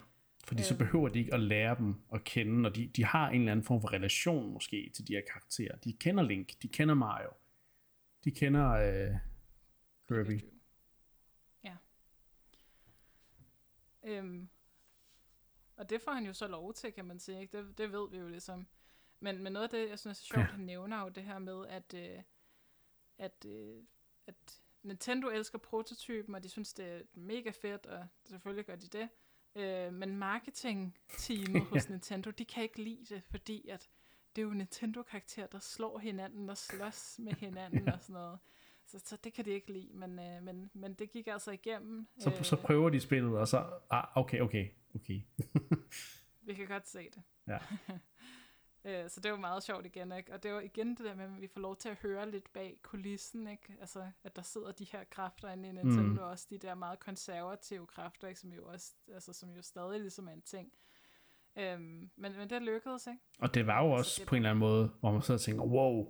fordi 0.47 0.63
så 0.63 0.73
Øhm. 0.73 0.77
behøver 0.79 1.09
de 1.09 1.19
ikke 1.19 1.33
at 1.33 1.39
lære 1.39 1.75
dem 1.77 1.95
at 2.13 2.23
kende, 2.23 2.69
og 2.69 2.75
de, 2.75 2.87
de 2.87 3.05
har 3.05 3.29
en 3.29 3.39
eller 3.41 3.51
anden 3.51 3.65
form 3.65 3.81
for 3.81 3.93
relation 3.93 4.53
måske 4.53 4.91
til 4.95 5.07
de 5.07 5.13
her 5.13 5.21
karakterer. 5.31 5.75
De 5.77 5.93
kender 5.93 6.23
Link, 6.23 6.61
de 6.61 6.67
kender 6.67 6.93
Mario, 6.95 7.29
de 8.23 8.31
kender 8.31 8.69
øh, 8.71 9.15
Kirby. 10.07 10.41
Ja. 11.63 11.75
Øhm, 14.03 14.49
og 15.77 15.89
det 15.89 16.01
får 16.01 16.11
han 16.11 16.25
jo 16.25 16.33
så 16.33 16.47
lov 16.47 16.73
til, 16.73 16.93
kan 16.93 17.05
man 17.05 17.19
sige. 17.19 17.41
Ikke? 17.41 17.57
Det, 17.57 17.77
det 17.77 17.91
ved 17.91 18.09
vi 18.11 18.17
jo 18.17 18.27
ligesom. 18.27 18.67
Men, 19.19 19.43
men 19.43 19.53
noget 19.53 19.63
af 19.63 19.69
det, 19.69 19.89
jeg 19.89 19.99
synes 19.99 20.19
er 20.19 20.23
sjovt, 20.23 20.39
Ja. 20.47 20.51
han 20.51 20.59
nævner 20.59 21.01
jo 21.03 21.09
det 21.09 21.23
her 21.23 21.39
med, 21.39 21.67
at, 21.67 21.93
øh, 21.93 22.23
at, 23.17 23.45
øh, 23.45 23.83
at 24.27 24.61
Nintendo 24.83 25.29
elsker 25.29 25.57
prototypen, 25.57 26.35
og 26.35 26.43
de 26.43 26.49
synes, 26.49 26.73
det 26.73 26.85
er 26.85 27.01
mega 27.13 27.49
fedt, 27.49 27.85
og 27.85 28.07
selvfølgelig 28.25 28.65
gør 28.65 28.75
de 28.75 28.87
det. 28.87 29.09
Øh, 29.55 29.93
men 29.93 30.17
marketing-teamet 30.17 31.63
hos 31.63 31.89
Nintendo, 31.89 32.29
de 32.29 32.45
kan 32.45 32.63
ikke 32.63 32.83
lide 32.83 33.05
det, 33.15 33.23
fordi 33.23 33.67
at 33.69 33.89
det 34.35 34.41
er 34.41 34.45
jo 34.45 34.53
Nintendo-karakterer, 34.53 35.47
der 35.47 35.59
slår 35.59 35.99
hinanden 35.99 36.49
og 36.49 36.57
slås 36.57 37.19
med 37.19 37.33
hinanden 37.33 37.89
og 37.89 37.99
sådan 38.01 38.13
noget. 38.13 38.39
Så, 38.85 38.99
så 39.05 39.17
det 39.23 39.33
kan 39.33 39.45
de 39.45 39.51
ikke 39.51 39.73
lide, 39.73 39.89
men, 39.93 40.19
øh, 40.19 40.43
men, 40.43 40.71
men 40.73 40.93
det 40.93 41.11
gik 41.11 41.27
altså 41.27 41.51
igennem. 41.51 42.07
Så, 42.19 42.43
så 42.43 42.55
prøver 42.55 42.89
de 42.89 42.99
spillet, 42.99 43.37
og 43.37 43.47
så, 43.47 43.69
ah, 43.89 44.03
okay, 44.15 44.39
okay, 44.39 44.67
okay. 44.95 45.21
Vi 46.41 46.53
kan 46.53 46.67
godt 46.67 46.87
se 46.87 47.09
det. 47.09 47.23
Ja. 47.47 47.57
Øh, 48.85 49.09
så 49.09 49.19
det 49.19 49.31
var 49.31 49.37
meget 49.37 49.63
sjovt 49.63 49.85
igen, 49.85 50.11
ikke? 50.11 50.33
Og 50.33 50.43
det 50.43 50.53
var 50.53 50.59
igen 50.61 50.89
det 50.89 50.99
der 51.05 51.15
med, 51.15 51.23
at 51.25 51.41
vi 51.41 51.47
får 51.47 51.59
lov 51.61 51.75
til 51.77 51.89
at 51.89 51.95
høre 51.95 52.31
lidt 52.31 52.53
bag 52.53 52.79
kulissen, 52.81 53.47
ikke? 53.47 53.75
Altså, 53.81 54.07
at 54.23 54.35
der 54.35 54.41
sidder 54.41 54.71
de 54.71 54.85
her 54.91 55.03
kræfter 55.03 55.49
inde 55.51 55.69
i 55.69 55.71
Nintendo, 55.71 56.23
Mm. 56.25 56.29
også 56.31 56.47
de 56.49 56.57
der 56.57 56.75
meget 56.75 56.99
konservative 56.99 57.87
kræfter, 57.87 58.27
ikke? 58.27 58.39
Som 58.39 58.53
jo 58.53 58.65
også, 58.65 58.91
altså, 59.13 59.33
som 59.33 59.49
jo 59.49 59.61
stadig 59.61 59.99
ligesom 59.99 60.27
er 60.27 60.31
en 60.31 60.41
ting. 60.41 60.71
Øhm, 61.57 62.09
men, 62.15 62.37
men 62.37 62.49
det 62.49 62.61
lykkedes, 62.61 63.07
ikke? 63.07 63.19
Og 63.39 63.53
det 63.53 63.67
var 63.67 63.83
jo 63.85 63.95
Altså, 63.95 63.99
også 64.09 64.21
det- 64.21 64.27
på 64.29 64.35
en 64.35 64.39
eller 64.41 64.49
anden 64.49 64.59
måde, 64.59 64.91
hvor 64.99 65.11
man 65.11 65.21
så 65.21 65.37
tænker, 65.37 65.63
wow, 65.63 66.07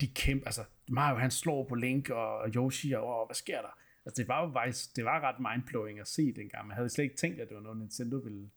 de 0.00 0.06
kæmpe, 0.06 0.46
altså 0.46 0.64
Mario 0.88 1.18
han 1.18 1.30
slår 1.30 1.64
på 1.64 1.74
Link 1.74 2.10
og 2.10 2.48
Yoshi, 2.48 2.92
og 2.92 3.06
wow, 3.06 3.26
hvad 3.26 3.34
sker 3.34 3.62
der? 3.62 3.78
Altså 4.06 4.22
det 4.22 4.28
var 4.28 4.44
jo 4.46 4.52
faktisk, 4.52 4.96
det 4.96 5.04
var 5.04 5.20
ret 5.20 5.40
mindblowing 5.40 6.00
at 6.00 6.08
se 6.08 6.32
dengang. 6.32 6.66
Man 6.68 6.76
havde 6.76 6.88
slet 6.90 7.04
ikke 7.04 7.16
tænkt, 7.16 7.40
at 7.40 7.48
det 7.48 7.54
var 7.56 7.62
noget 7.62 7.78
Nintendo 7.78 8.16
ville, 8.16 8.50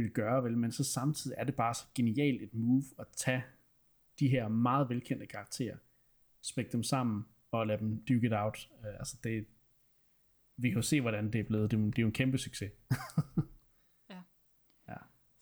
ville 0.00 0.14
gøre, 0.14 0.44
vel? 0.44 0.58
men 0.58 0.72
så 0.72 0.84
samtidig 0.84 1.34
er 1.38 1.44
det 1.44 1.54
bare 1.56 1.74
så 1.74 1.84
genialt 1.94 2.42
et 2.42 2.54
move 2.54 2.84
at 2.98 3.06
tage 3.16 3.44
de 4.18 4.28
her 4.28 4.48
meget 4.48 4.88
velkendte 4.88 5.26
karakterer, 5.26 5.76
smække 6.42 6.72
dem 6.72 6.82
sammen 6.82 7.26
og 7.50 7.66
lade 7.66 7.78
dem 7.78 8.04
duke 8.04 8.26
it 8.26 8.32
out. 8.32 8.68
Uh, 8.80 8.86
altså 8.86 9.16
det, 9.24 9.46
vi 10.56 10.68
kan 10.68 10.76
jo 10.76 10.82
se, 10.82 11.00
hvordan 11.00 11.32
det 11.32 11.38
er 11.40 11.44
blevet. 11.44 11.70
Det 11.70 11.76
er, 11.76 11.80
jo- 11.80 11.86
det 11.86 11.98
er 11.98 12.02
jo 12.02 12.06
en 12.08 12.12
kæmpe 12.12 12.38
succes. 12.38 12.72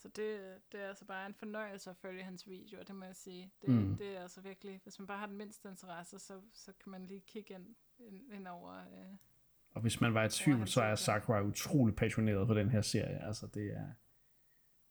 Så 0.01 0.09
det, 0.09 0.39
det 0.73 0.81
er 0.83 0.89
altså 0.89 1.05
bare 1.05 1.27
en 1.27 1.35
fornøjelse 1.35 1.91
at 1.91 1.97
følge 1.97 2.23
hans 2.23 2.49
videoer, 2.49 2.83
det 2.85 2.95
må 2.95 3.05
jeg 3.05 3.17
sige. 3.17 3.53
Det, 3.63 3.69
Mm. 3.69 3.97
det 3.97 4.17
er 4.17 4.21
altså 4.23 4.41
virkelig, 4.41 4.81
hvis 4.83 4.99
man 4.99 5.07
bare 5.07 5.19
har 5.19 5.27
den 5.27 5.37
mindste 5.37 5.69
interesse, 5.69 6.19
så, 6.19 6.41
så 6.53 6.73
kan 6.83 6.91
man 6.91 7.07
lige 7.07 7.21
kigge 7.27 7.55
ind, 7.55 7.67
ind, 7.99 8.33
ind 8.33 8.47
over... 8.49 8.75
Øh, 8.79 9.17
Og 9.71 9.81
hvis 9.83 10.01
man 10.01 10.15
var 10.15 10.25
i 10.25 10.29
tvivl, 10.29 10.69
så 10.69 10.81
er 10.83 10.89
ja. 10.89 10.97
Sakurai 10.97 11.43
utrolig 11.43 11.97
passioneret 11.97 12.47
på 12.47 12.55
den 12.55 12.71
her 12.71 12.81
serie. 12.83 13.25
Altså 13.27 13.47
det 13.47 13.73
er, 13.77 13.87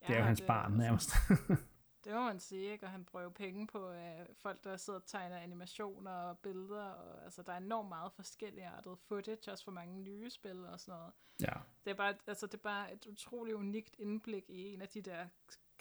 det 0.07 0.15
er 0.15 0.19
jo 0.19 0.25
hans 0.25 0.41
barn 0.41 0.71
nærmest. 0.71 1.09
Det 2.03 2.15
må 2.15 2.21
man 2.23 2.39
sige, 2.39 2.71
ikke? 2.71 2.85
Og 2.85 2.91
han 2.91 3.05
bruger 3.05 3.29
penge 3.29 3.67
på 3.67 3.91
øh, 3.91 4.25
folk, 4.33 4.63
der 4.63 4.77
sidder 4.77 4.99
og 4.99 5.05
tegner 5.05 5.37
animationer 5.37 6.11
og 6.11 6.39
billeder. 6.39 6.83
Og, 6.85 7.23
altså, 7.23 7.41
der 7.43 7.53
er 7.53 7.57
enormt 7.57 7.89
meget 7.89 8.11
forskelligartet 8.13 8.99
footage, 8.99 9.51
også 9.51 9.63
for 9.63 9.71
mange 9.71 9.99
nye 9.99 10.29
spil 10.29 10.65
og 10.65 10.79
sådan 10.79 10.99
noget. 10.99 11.13
ja. 11.41 11.53
Det 11.85 11.91
er 11.91 11.95
bare, 11.95 12.15
altså, 12.27 12.45
det 12.45 12.53
er 12.53 12.57
bare 12.61 12.93
et 12.93 13.05
utroligt 13.07 13.55
unikt 13.57 13.95
indblik 13.99 14.49
i 14.49 14.73
en 14.73 14.81
af 14.81 14.89
de 14.89 15.01
der, 15.01 15.27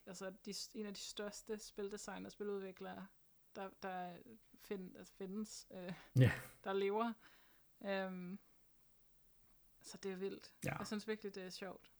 altså 0.07 0.32
de, 0.44 0.55
en 0.74 0.86
af 0.86 0.94
de 0.94 1.01
største 1.01 1.59
spildesigner 1.59 2.27
og 2.27 2.32
spiludviklere, 2.32 3.07
der, 3.57 3.70
der 3.82 4.12
find, 4.65 4.97
altså, 4.97 5.12
findes, 5.15 5.66
øh, 5.70 5.93
Ja. 6.19 6.31
der 6.65 6.73
lever. 6.73 7.12
Um, 8.07 8.39
så 9.81 9.98
det 10.03 10.12
er 10.12 10.16
vildt. 10.16 10.53
Ja. 10.65 10.77
Jeg 10.78 10.86
synes 10.86 11.09
virkelig, 11.09 11.35
det 11.35 11.43
er 11.44 11.51
sjovt. 11.51 11.90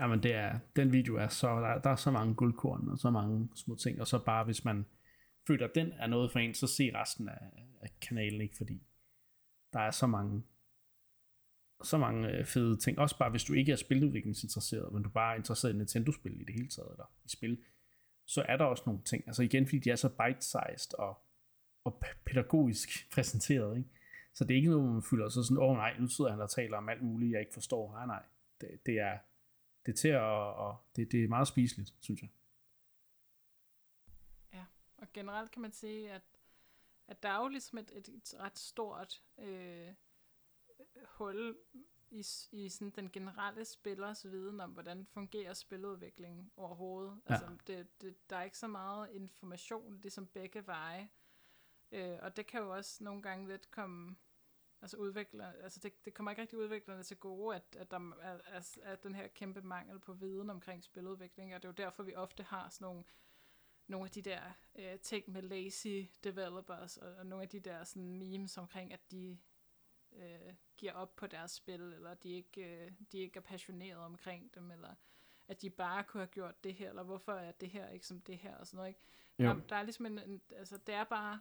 Jamen 0.00 0.22
det 0.22 0.34
er, 0.34 0.58
den 0.76 0.92
video 0.92 1.16
er 1.16 1.28
så, 1.28 1.60
der, 1.60 1.78
der 1.78 1.90
er 1.90 1.96
så 1.96 2.10
mange 2.10 2.34
guldkorn 2.34 2.88
og 2.88 2.98
så 2.98 3.10
mange 3.10 3.48
små 3.54 3.76
ting, 3.76 4.00
og 4.00 4.06
så 4.06 4.24
bare 4.24 4.44
hvis 4.44 4.64
man 4.64 4.86
føler, 5.46 5.66
at 5.68 5.74
den 5.74 5.92
er 5.92 6.06
noget 6.06 6.32
for 6.32 6.38
en, 6.38 6.54
så 6.54 6.66
se 6.66 6.90
resten 6.94 7.28
af, 7.28 7.50
af 7.80 7.90
kanalen, 8.00 8.40
ikke? 8.40 8.56
Fordi 8.56 8.82
der 9.72 9.80
er 9.80 9.90
så 9.90 10.06
mange, 10.06 10.42
så 11.82 11.98
mange 11.98 12.28
øh, 12.28 12.46
fede 12.46 12.76
ting. 12.76 12.98
Også 12.98 13.18
bare 13.18 13.30
hvis 13.30 13.44
du 13.44 13.52
ikke 13.52 13.72
er 13.72 13.76
spiludviklingsinteresseret, 13.76 14.92
men 14.92 15.02
du 15.02 15.08
bare 15.08 15.32
er 15.32 15.38
interesseret 15.38 15.72
i 15.72 15.76
Nintendo-spil 15.76 16.40
i 16.40 16.44
det 16.44 16.54
hele 16.54 16.68
taget, 16.68 16.90
eller 16.90 17.12
i 17.24 17.28
spil, 17.28 17.58
så 18.26 18.44
er 18.48 18.56
der 18.56 18.64
også 18.64 18.82
nogle 18.86 19.02
ting. 19.04 19.24
Altså 19.26 19.42
igen, 19.42 19.66
fordi 19.66 19.78
de 19.78 19.90
er 19.90 19.96
så 19.96 20.08
bite-sized 20.08 20.98
og, 20.98 21.18
og 21.84 22.02
pædagogisk 22.26 22.88
præsenteret, 23.14 23.76
ikke? 23.76 23.90
Så 24.34 24.44
det 24.44 24.54
er 24.54 24.56
ikke 24.56 24.70
noget, 24.70 24.92
man 24.92 25.02
fylder 25.10 25.28
sig 25.28 25.44
sådan, 25.44 25.62
åh 25.62 25.70
oh, 25.70 25.76
nej, 25.76 25.98
nu 25.98 26.06
sidder 26.06 26.30
han 26.30 26.40
og 26.40 26.50
taler 26.50 26.76
om 26.76 26.88
alt 26.88 27.02
muligt, 27.02 27.32
jeg 27.32 27.40
ikke 27.40 27.54
forstår. 27.54 27.92
Nej, 27.92 28.06
nej. 28.06 28.22
Det, 28.60 28.68
det 28.86 28.94
er, 28.94 29.18
det 29.86 29.92
er 29.92 29.96
til 29.96 30.08
at, 30.08 30.22
og 30.22 30.76
det, 30.96 31.12
det 31.12 31.24
er 31.24 31.28
meget 31.28 31.48
spiseligt, 31.48 31.94
synes 32.00 32.22
jeg. 32.22 32.30
Og 35.00 35.12
generelt 35.12 35.50
kan 35.50 35.62
man 35.62 35.72
sige, 35.72 36.12
at, 36.12 36.22
at 37.06 37.22
der 37.22 37.28
er 37.28 37.42
jo 37.42 37.48
ligesom 37.48 37.78
et, 37.78 37.90
et, 37.94 38.08
et 38.08 38.34
ret 38.38 38.58
stort 38.58 39.22
øh, 39.38 39.94
hul 41.04 41.58
i, 42.10 42.24
i 42.52 42.68
sådan 42.68 42.90
den 42.90 43.10
generelle 43.10 43.64
spillers 43.64 44.24
viden 44.30 44.60
om, 44.60 44.70
hvordan 44.70 45.06
fungerer 45.06 45.54
spiludviklingen 45.54 46.50
overhovedet. 46.56 47.20
Ja. 47.28 47.34
Altså, 47.34 47.56
det, 47.66 48.00
det, 48.00 48.30
der 48.30 48.36
er 48.36 48.42
ikke 48.42 48.58
så 48.58 48.68
meget 48.68 49.10
information, 49.10 50.00
ligesom 50.00 50.26
begge 50.26 50.66
veje. 50.66 51.08
Øh, 51.92 52.18
og 52.22 52.36
det 52.36 52.46
kan 52.46 52.60
jo 52.60 52.74
også 52.76 53.04
nogle 53.04 53.22
gange 53.22 53.48
lidt 53.48 53.70
komme 53.70 54.16
altså 54.82 54.96
udvikler, 54.96 55.52
altså 55.52 55.80
det, 55.80 56.04
det 56.04 56.14
kommer 56.14 56.30
ikke 56.30 56.42
rigtig 56.42 56.58
udviklerne 56.58 57.02
til 57.02 57.16
gode, 57.16 57.56
at, 57.56 57.76
at 57.78 57.90
der 57.90 58.12
er, 58.22 58.38
er, 58.46 58.78
er 58.82 58.96
den 58.96 59.14
her 59.14 59.28
kæmpe 59.28 59.62
mangel 59.62 59.98
på 59.98 60.12
viden 60.12 60.50
omkring 60.50 60.84
spiludvikling, 60.84 61.54
og 61.54 61.62
det 61.62 61.68
er 61.68 61.72
jo 61.72 61.84
derfor, 61.84 62.02
vi 62.02 62.14
ofte 62.14 62.42
har 62.42 62.68
sådan 62.68 62.84
nogle 62.84 63.04
nogle 63.90 64.04
af 64.06 64.10
de 64.10 64.22
der 64.22 64.40
øh, 64.74 64.98
ting 64.98 65.30
med 65.30 65.42
lazy 65.42 66.04
developers, 66.24 66.96
og, 66.96 67.14
og 67.14 67.26
nogle 67.26 67.42
af 67.42 67.48
de 67.48 67.60
der 67.60 67.84
sådan 67.84 68.18
memes 68.18 68.58
omkring, 68.58 68.92
at 68.92 69.10
de 69.10 69.38
øh, 70.12 70.54
giver 70.76 70.92
op 70.92 71.16
på 71.16 71.26
deres 71.26 71.50
spil, 71.50 71.80
eller 71.80 72.14
de 72.14 72.28
ikke, 72.28 72.84
øh, 72.84 72.92
de 73.12 73.18
ikke 73.18 73.36
er 73.36 73.40
passionerede 73.40 74.04
omkring 74.04 74.54
dem, 74.54 74.70
eller 74.70 74.94
at 75.48 75.62
de 75.62 75.70
bare 75.70 76.04
kunne 76.04 76.20
have 76.20 76.30
gjort 76.30 76.64
det 76.64 76.74
her, 76.74 76.88
eller 76.88 77.02
hvorfor 77.02 77.32
er 77.32 77.52
det 77.52 77.70
her 77.70 77.88
ikke 77.88 78.06
som 78.06 78.20
det 78.20 78.38
her, 78.38 78.56
og 78.56 78.66
sådan 78.66 78.76
noget, 78.76 78.88
ikke? 78.88 79.00
Jo. 79.38 79.44
Der, 79.44 79.66
der 79.68 79.76
er 79.76 79.82
ligesom 79.82 80.06
en, 80.06 80.18
en, 80.18 80.40
altså 80.56 80.78
det 80.86 80.94
er 80.94 81.04
bare 81.04 81.40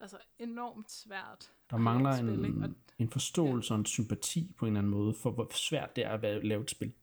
altså 0.00 0.18
enormt 0.38 0.90
svært. 0.90 1.52
Der 1.70 1.76
mangler 1.76 2.16
spil, 2.16 2.44
ikke? 2.44 2.56
en, 2.56 2.62
Og, 2.64 2.70
en 2.98 3.10
forståelse 3.10 3.74
og 3.74 3.78
en 3.78 3.86
sympati 3.86 4.52
på 4.58 4.66
en 4.66 4.72
eller 4.72 4.78
anden 4.80 4.90
måde 4.90 5.14
for, 5.14 5.30
hvor 5.30 5.48
svært 5.54 5.96
det 5.96 6.04
er 6.04 6.10
at 6.10 6.44
lave 6.44 6.62
et 6.62 6.70
spil. 6.70 6.94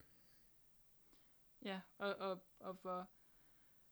ja, 1.66 1.82
og, 1.98 2.16
og, 2.16 2.40
og 2.60 2.78
hvor, 2.82 3.08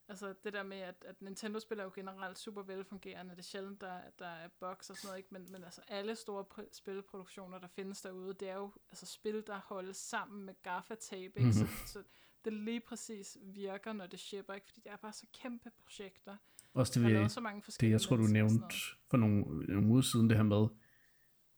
altså 0.08 0.34
det 0.44 0.54
der 0.54 0.64
med, 0.64 0.78
at, 0.78 0.96
at 1.08 1.22
Nintendo-spil 1.22 1.80
er 1.80 1.84
jo 1.84 1.92
generelt 1.96 2.38
super 2.40 2.64
velfungerende, 2.64 3.32
det 3.32 3.40
er 3.40 3.44
sjældent, 3.44 3.82
der, 3.82 4.02
der 4.20 4.28
er 4.28 4.48
bugs 4.60 4.90
og 4.90 4.96
sådan 4.98 5.08
noget, 5.08 5.18
ikke? 5.18 5.30
Men, 5.32 5.52
men 5.52 5.64
altså 5.64 5.82
alle 5.88 6.16
store 6.16 6.46
pr- 6.54 6.70
spilproduktioner, 6.74 7.60
der 7.60 7.68
findes 7.68 8.02
derude, 8.02 8.34
det 8.34 8.50
er 8.50 8.56
jo 8.56 8.72
altså 8.92 9.06
spil, 9.06 9.44
der 9.48 9.60
holdes 9.66 9.98
sammen 9.98 10.46
med 10.46 10.54
gaffatape, 10.64 11.40
ikke? 11.40 11.54
Så, 11.54 11.64
Mhm. 11.64 11.70
så 11.86 12.04
det 12.46 12.54
lige 12.54 12.80
præcis 12.80 13.38
virker, 13.42 13.94
når 13.94 14.08
det 14.08 14.20
shipper, 14.20 14.54
ikke? 14.54 14.68
Fordi 14.68 14.82
det 14.82 14.92
er 14.92 14.96
bare 14.96 15.14
så 15.14 15.26
kæmpe 15.34 15.72
projekter. 15.84 16.38
Også 16.76 17.00
det, 17.00 17.12
lavet 17.12 17.32
så 17.32 17.42
mange 17.42 17.58
det 17.58 17.66
forskellige 17.66 17.94
jeg 17.94 18.02
tror, 18.02 18.16
du 18.16 18.24
og 18.24 18.30
nævnte 18.30 18.76
for 19.10 19.18
nogle, 19.18 19.66
nogle 19.66 19.88
uger 19.88 20.02
siden, 20.02 20.30
det 20.30 20.38
her 20.38 20.44
med, 20.44 20.68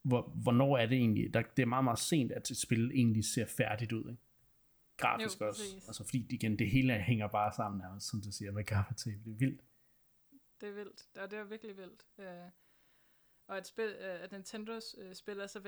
hvor, 0.02 0.22
hvornår 0.44 0.78
er 0.78 0.86
det 0.86 0.98
egentlig, 0.98 1.34
der, 1.34 1.42
det 1.42 1.62
er 1.62 1.68
meget, 1.68 1.84
meget 1.84 2.00
sent, 2.00 2.32
at 2.32 2.52
et 2.52 2.58
spil 2.58 2.92
egentlig 2.92 3.26
ser 3.26 3.46
færdigt 3.46 3.92
ud, 3.92 4.10
ikke? 4.12 4.22
Grafisk 4.98 5.42
Jo, 5.42 5.48
også. 5.48 5.62
præcis. 5.62 5.88
Altså 5.88 6.04
fordi 6.04 6.26
igen, 6.30 6.60
det 6.60 6.72
hele 6.72 6.94
hænger 6.94 7.28
bare 7.28 7.54
sammen 7.54 7.82
nærmest, 7.82 8.10
som 8.10 8.22
du 8.22 8.32
siger, 8.32 8.52
med 8.52 8.64
gaffatape. 8.64 9.20
Det 9.26 9.32
er 9.32 9.38
vildt. 9.38 9.62
Det 10.62 10.70
er 10.70 10.74
vildt. 10.74 11.06
Det 11.16 11.22
er, 11.22 11.28
det 11.28 11.40
er 11.40 11.44
virkelig 11.44 11.78
vildt. 11.78 12.06
Øh, 12.20 12.26
og 13.48 13.58
at, 13.58 13.68
spil, 13.68 13.96
øh, 14.00 14.24
at 14.24 14.32
Nintendos 14.32 14.96
øh, 14.98 15.16
spil 15.16 15.40
er 15.40 15.48
så 15.48 15.60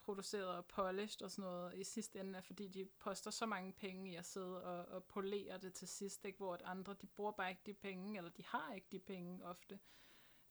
velproduceret 0.00 0.48
og 0.48 0.64
polished 0.64 1.22
og 1.22 1.30
sådan 1.30 1.42
noget 1.42 1.74
i 1.74 1.84
sidste 1.84 2.20
ende, 2.20 2.38
er 2.38 2.42
fordi 2.42 2.68
de 2.68 2.86
poster 3.00 3.30
så 3.30 3.46
mange 3.46 3.72
penge 3.72 4.12
i 4.12 4.16
at 4.16 4.24
sidde 4.24 4.64
og, 4.64 4.94
og 4.94 5.04
polere 5.04 5.58
det 5.58 5.72
til 5.72 5.88
sidst, 5.88 6.24
ikke? 6.24 6.38
hvor 6.38 6.54
at 6.54 6.62
andre, 6.64 6.94
de 7.02 7.06
bruger 7.06 7.32
bare 7.32 7.50
ikke 7.50 7.62
de 7.66 7.74
penge, 7.74 8.18
eller 8.18 8.30
de 8.30 8.42
har 8.46 8.72
ikke 8.74 8.86
de 8.92 8.98
penge 8.98 9.44
ofte, 9.44 9.78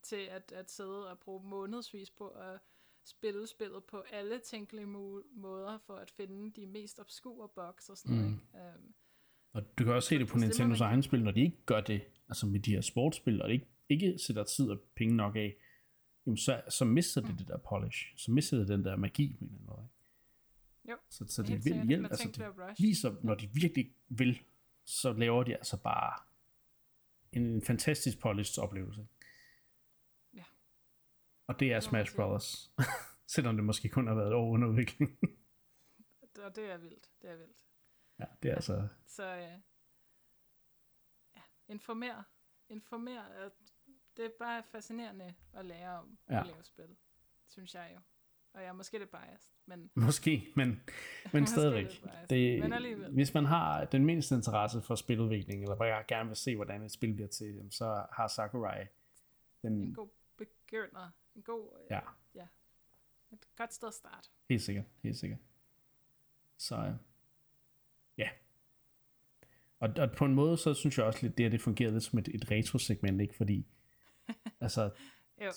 til 0.01 0.15
at, 0.31 0.51
at 0.51 0.71
sidde 0.71 1.09
og 1.09 1.19
bruge 1.19 1.43
månedsvis 1.43 2.09
på 2.09 2.27
at 2.29 2.59
spille 3.03 3.47
spillet 3.47 3.83
på 3.83 4.03
alle 4.11 4.39
tænkelige 4.39 4.87
måder 5.31 5.77
for 5.77 5.95
at 5.95 6.11
finde 6.11 6.51
de 6.61 6.65
mest 6.67 6.99
obskure 6.99 7.49
bugs 7.55 7.89
og 7.89 7.97
sådan 7.97 8.15
noget. 8.17 8.31
Mm. 8.31 8.35
Ikke? 8.35 8.67
Øhm, 8.67 8.93
Og 9.53 9.77
du 9.77 9.83
kan 9.83 9.93
også 9.93 10.09
se 10.09 10.19
det 10.19 10.27
på 10.27 10.37
Nintendos 10.37 10.81
egen 10.81 11.03
spil, 11.03 11.23
når 11.23 11.31
de 11.31 11.41
ikke 11.41 11.65
gør 11.65 11.81
det, 11.81 12.01
altså 12.29 12.45
med 12.47 12.59
de 12.59 12.71
her 12.71 12.81
sportsspil, 12.81 13.41
og 13.41 13.49
de 13.49 13.53
ikke, 13.53 13.67
ikke 13.89 14.19
sætter 14.19 14.43
tid 14.43 14.69
og 14.69 14.79
penge 14.95 15.15
nok 15.15 15.35
af, 15.35 15.55
jamen 16.29 16.37
så, 16.37 16.61
så 16.69 16.85
mister 16.85 17.21
det 17.21 17.29
Mm. 17.29 17.37
det 17.37 17.47
der 17.47 17.57
polish. 17.57 18.13
Så 18.17 18.31
mister 18.31 18.57
det 18.57 18.67
den 18.67 18.83
der 18.85 18.95
magi 18.95 19.33
på 19.33 19.43
en 19.45 19.47
eller 19.51 19.55
anden 19.55 19.65
måde. 19.67 19.87
Jo, 20.89 20.97
Så, 21.09 21.25
så 21.27 21.41
det 21.41 21.49
helt 21.49 21.65
vil 21.65 21.87
hjælp. 21.87 22.05
Altså, 22.05 22.31
det 22.67 22.79
viser, 22.83 23.15
når 23.23 23.35
de 23.35 23.47
virkelig 23.53 23.93
vil, 24.07 24.41
så 24.85 25.13
laver 25.13 25.43
de 25.43 25.55
altså 25.55 25.81
bare 25.81 26.19
en, 27.31 27.61
fantastisk 27.61 28.19
polished 28.19 28.63
oplevelse. 28.63 29.07
Ja. 30.33 30.43
Og 31.47 31.59
det 31.59 31.73
er 31.73 31.79
Smash. 31.79 32.15
Brothers. 32.15 32.71
Selvom 33.35 33.55
det 33.55 33.65
måske 33.65 33.89
kun 33.89 34.07
har 34.07 34.15
været 34.15 34.27
et 34.27 34.33
år 34.33 34.49
under 34.51 34.67
udvikling. 34.67 35.19
Og 36.45 36.55
det 36.55 36.71
er 36.71 36.77
vildt. 36.77 37.09
Det 37.21 37.29
er 37.29 37.35
vildt. 37.35 37.57
ja, 38.19 38.25
det 38.43 38.51
er 38.51 38.55
altså... 38.55 38.87
Så 39.07 39.35
øh, 39.35 39.41
ja, 41.35 41.41
informer. 41.67 42.23
Informer. 42.69 43.21
At 43.21 43.51
det 44.19 44.25
er 44.25 44.29
bare 44.39 44.63
fascinerende 44.63 45.33
at 45.53 45.65
lære 45.65 45.97
om 45.99 46.17
Ja. 46.29 46.39
at 46.39 46.45
lave 46.47 46.63
spil, 46.63 46.95
synes 47.47 47.75
jeg 47.75 47.91
jo. 47.95 47.99
Og 48.53 48.61
jeg 48.61 48.67
er 48.69 48.73
måske 48.73 48.97
lidt 48.99 49.09
biased, 49.11 49.49
men 49.65 49.91
Måske, 50.05 50.47
men, 50.55 50.81
men 51.33 51.47
stadigvæk. 51.47 51.85
biased, 51.85 52.27
Det, 52.29 52.59
men 52.59 52.73
alligevel. 52.73 53.11
hvis 53.13 53.33
man 53.33 53.45
har 53.45 53.85
den 53.85 54.05
mindste 54.05 54.35
interesse 54.35 54.81
for 54.81 54.95
spiludvikling, 54.95 55.63
eller 55.63 55.75
bare 55.75 56.03
gerne 56.07 56.27
vil 56.29 56.35
se, 56.35 56.55
hvordan 56.55 56.81
et 56.83 56.91
spil 56.91 57.13
bliver 57.13 57.27
til, 57.29 57.67
så 57.71 58.05
har 58.11 58.27
Sakurai 58.27 58.85
den 59.61 59.73
en 59.73 59.93
god 59.93 60.09
begynder. 60.37 61.09
En 61.35 61.41
god, 61.41 61.69
øh, 61.81 61.87
Ja. 61.91 61.99
ja. 62.35 62.47
Et 63.31 63.47
godt 63.57 63.73
sted 63.73 63.87
at 63.87 63.93
starte. 63.93 64.29
Helt 64.49 64.61
sikkert, 64.61 64.85
helt 65.03 65.17
sikkert. 65.17 65.39
Så 66.57 66.75
øh, 66.75 66.93
ja. 68.17 68.29
Og, 69.79 69.89
og 69.97 70.11
på 70.11 70.25
en 70.25 70.33
måde, 70.35 70.57
så 70.57 70.73
synes 70.73 70.97
jeg 70.97 71.05
også 71.05 71.19
lidt, 71.21 71.37
det, 71.37 71.45
at 71.45 71.51
det 71.51 71.61
fungerede 71.61 71.93
lidt 71.93 72.03
som 72.03 72.19
et, 72.19 72.27
et 72.27 72.51
retro-segment, 72.51 73.21
ikke? 73.21 73.35
Fordi, 73.35 73.65
altså. 74.61 74.89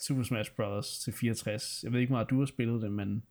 Super 0.07 0.23
Smash 0.23 0.55
Bros. 0.55 0.99
til 0.99 1.13
64, 1.13 1.83
jeg 1.83 1.91
ved 1.91 1.99
ikke 1.99 2.09
hvor 2.09 2.17
meget 2.17 2.29
du 2.29 2.39
har 2.39 2.45
spillet 2.45 2.81
det, 2.81 2.91
men 2.91 3.23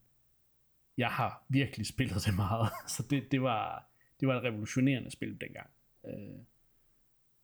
jeg 0.98 1.09
har 1.09 1.44
virkelig 1.48 1.86
spillet 1.86 2.24
det 2.27 2.36
meget. 2.36 2.70
så 2.97 3.06
det, 3.10 3.32
det, 3.32 3.43
var, 3.43 3.90
det 4.20 4.28
var 4.28 4.36
et 4.36 4.44
revolutionerende 4.44 5.10
spil 5.10 5.40
dengang. 5.40 5.70
Øh, 6.06 6.44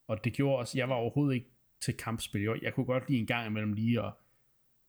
og 0.06 0.24
det 0.24 0.32
gjorde 0.32 0.58
også, 0.58 0.78
jeg 0.78 0.88
var 0.88 0.94
overhovedet 0.94 1.34
ikke 1.34 1.50
til 1.80 1.96
kampspil. 1.96 2.42
Jeg, 2.42 2.62
jeg 2.62 2.74
kunne 2.74 2.86
godt 2.86 3.08
lide 3.08 3.20
en 3.20 3.26
gang 3.26 3.46
imellem 3.46 3.72
lige 3.72 4.04
at, 4.06 4.12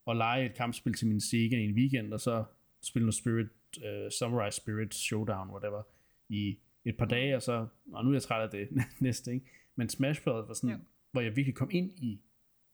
at 0.06 0.16
lege 0.16 0.46
et 0.46 0.54
kampspil 0.54 0.94
til 0.94 1.08
min 1.08 1.20
Sega 1.20 1.56
i 1.56 1.64
en 1.64 1.74
weekend, 1.74 2.12
og 2.14 2.20
så 2.20 2.44
spille 2.82 3.04
noget 3.06 3.14
Spirit, 3.14 3.48
uh, 3.76 4.10
Samurai 4.18 4.50
Spirit 4.50 4.94
Showdown, 4.94 5.50
whatever, 5.50 5.82
i 6.28 6.58
et 6.84 6.96
par 6.96 7.06
dage, 7.06 7.36
og 7.36 7.42
så, 7.42 7.66
og 7.92 8.04
nu 8.04 8.10
er 8.10 8.14
jeg 8.14 8.22
træt 8.22 8.42
af 8.42 8.50
det 8.50 8.84
næste, 9.00 9.32
ikke? 9.32 9.46
Men 9.76 9.88
Smash 9.88 10.22
Bros. 10.22 10.48
var 10.48 10.54
sådan, 10.54 10.70
Jo. 10.70 10.84
hvor 11.12 11.20
jeg 11.20 11.36
virkelig 11.36 11.54
kom 11.54 11.68
ind 11.72 11.98
i, 11.98 12.20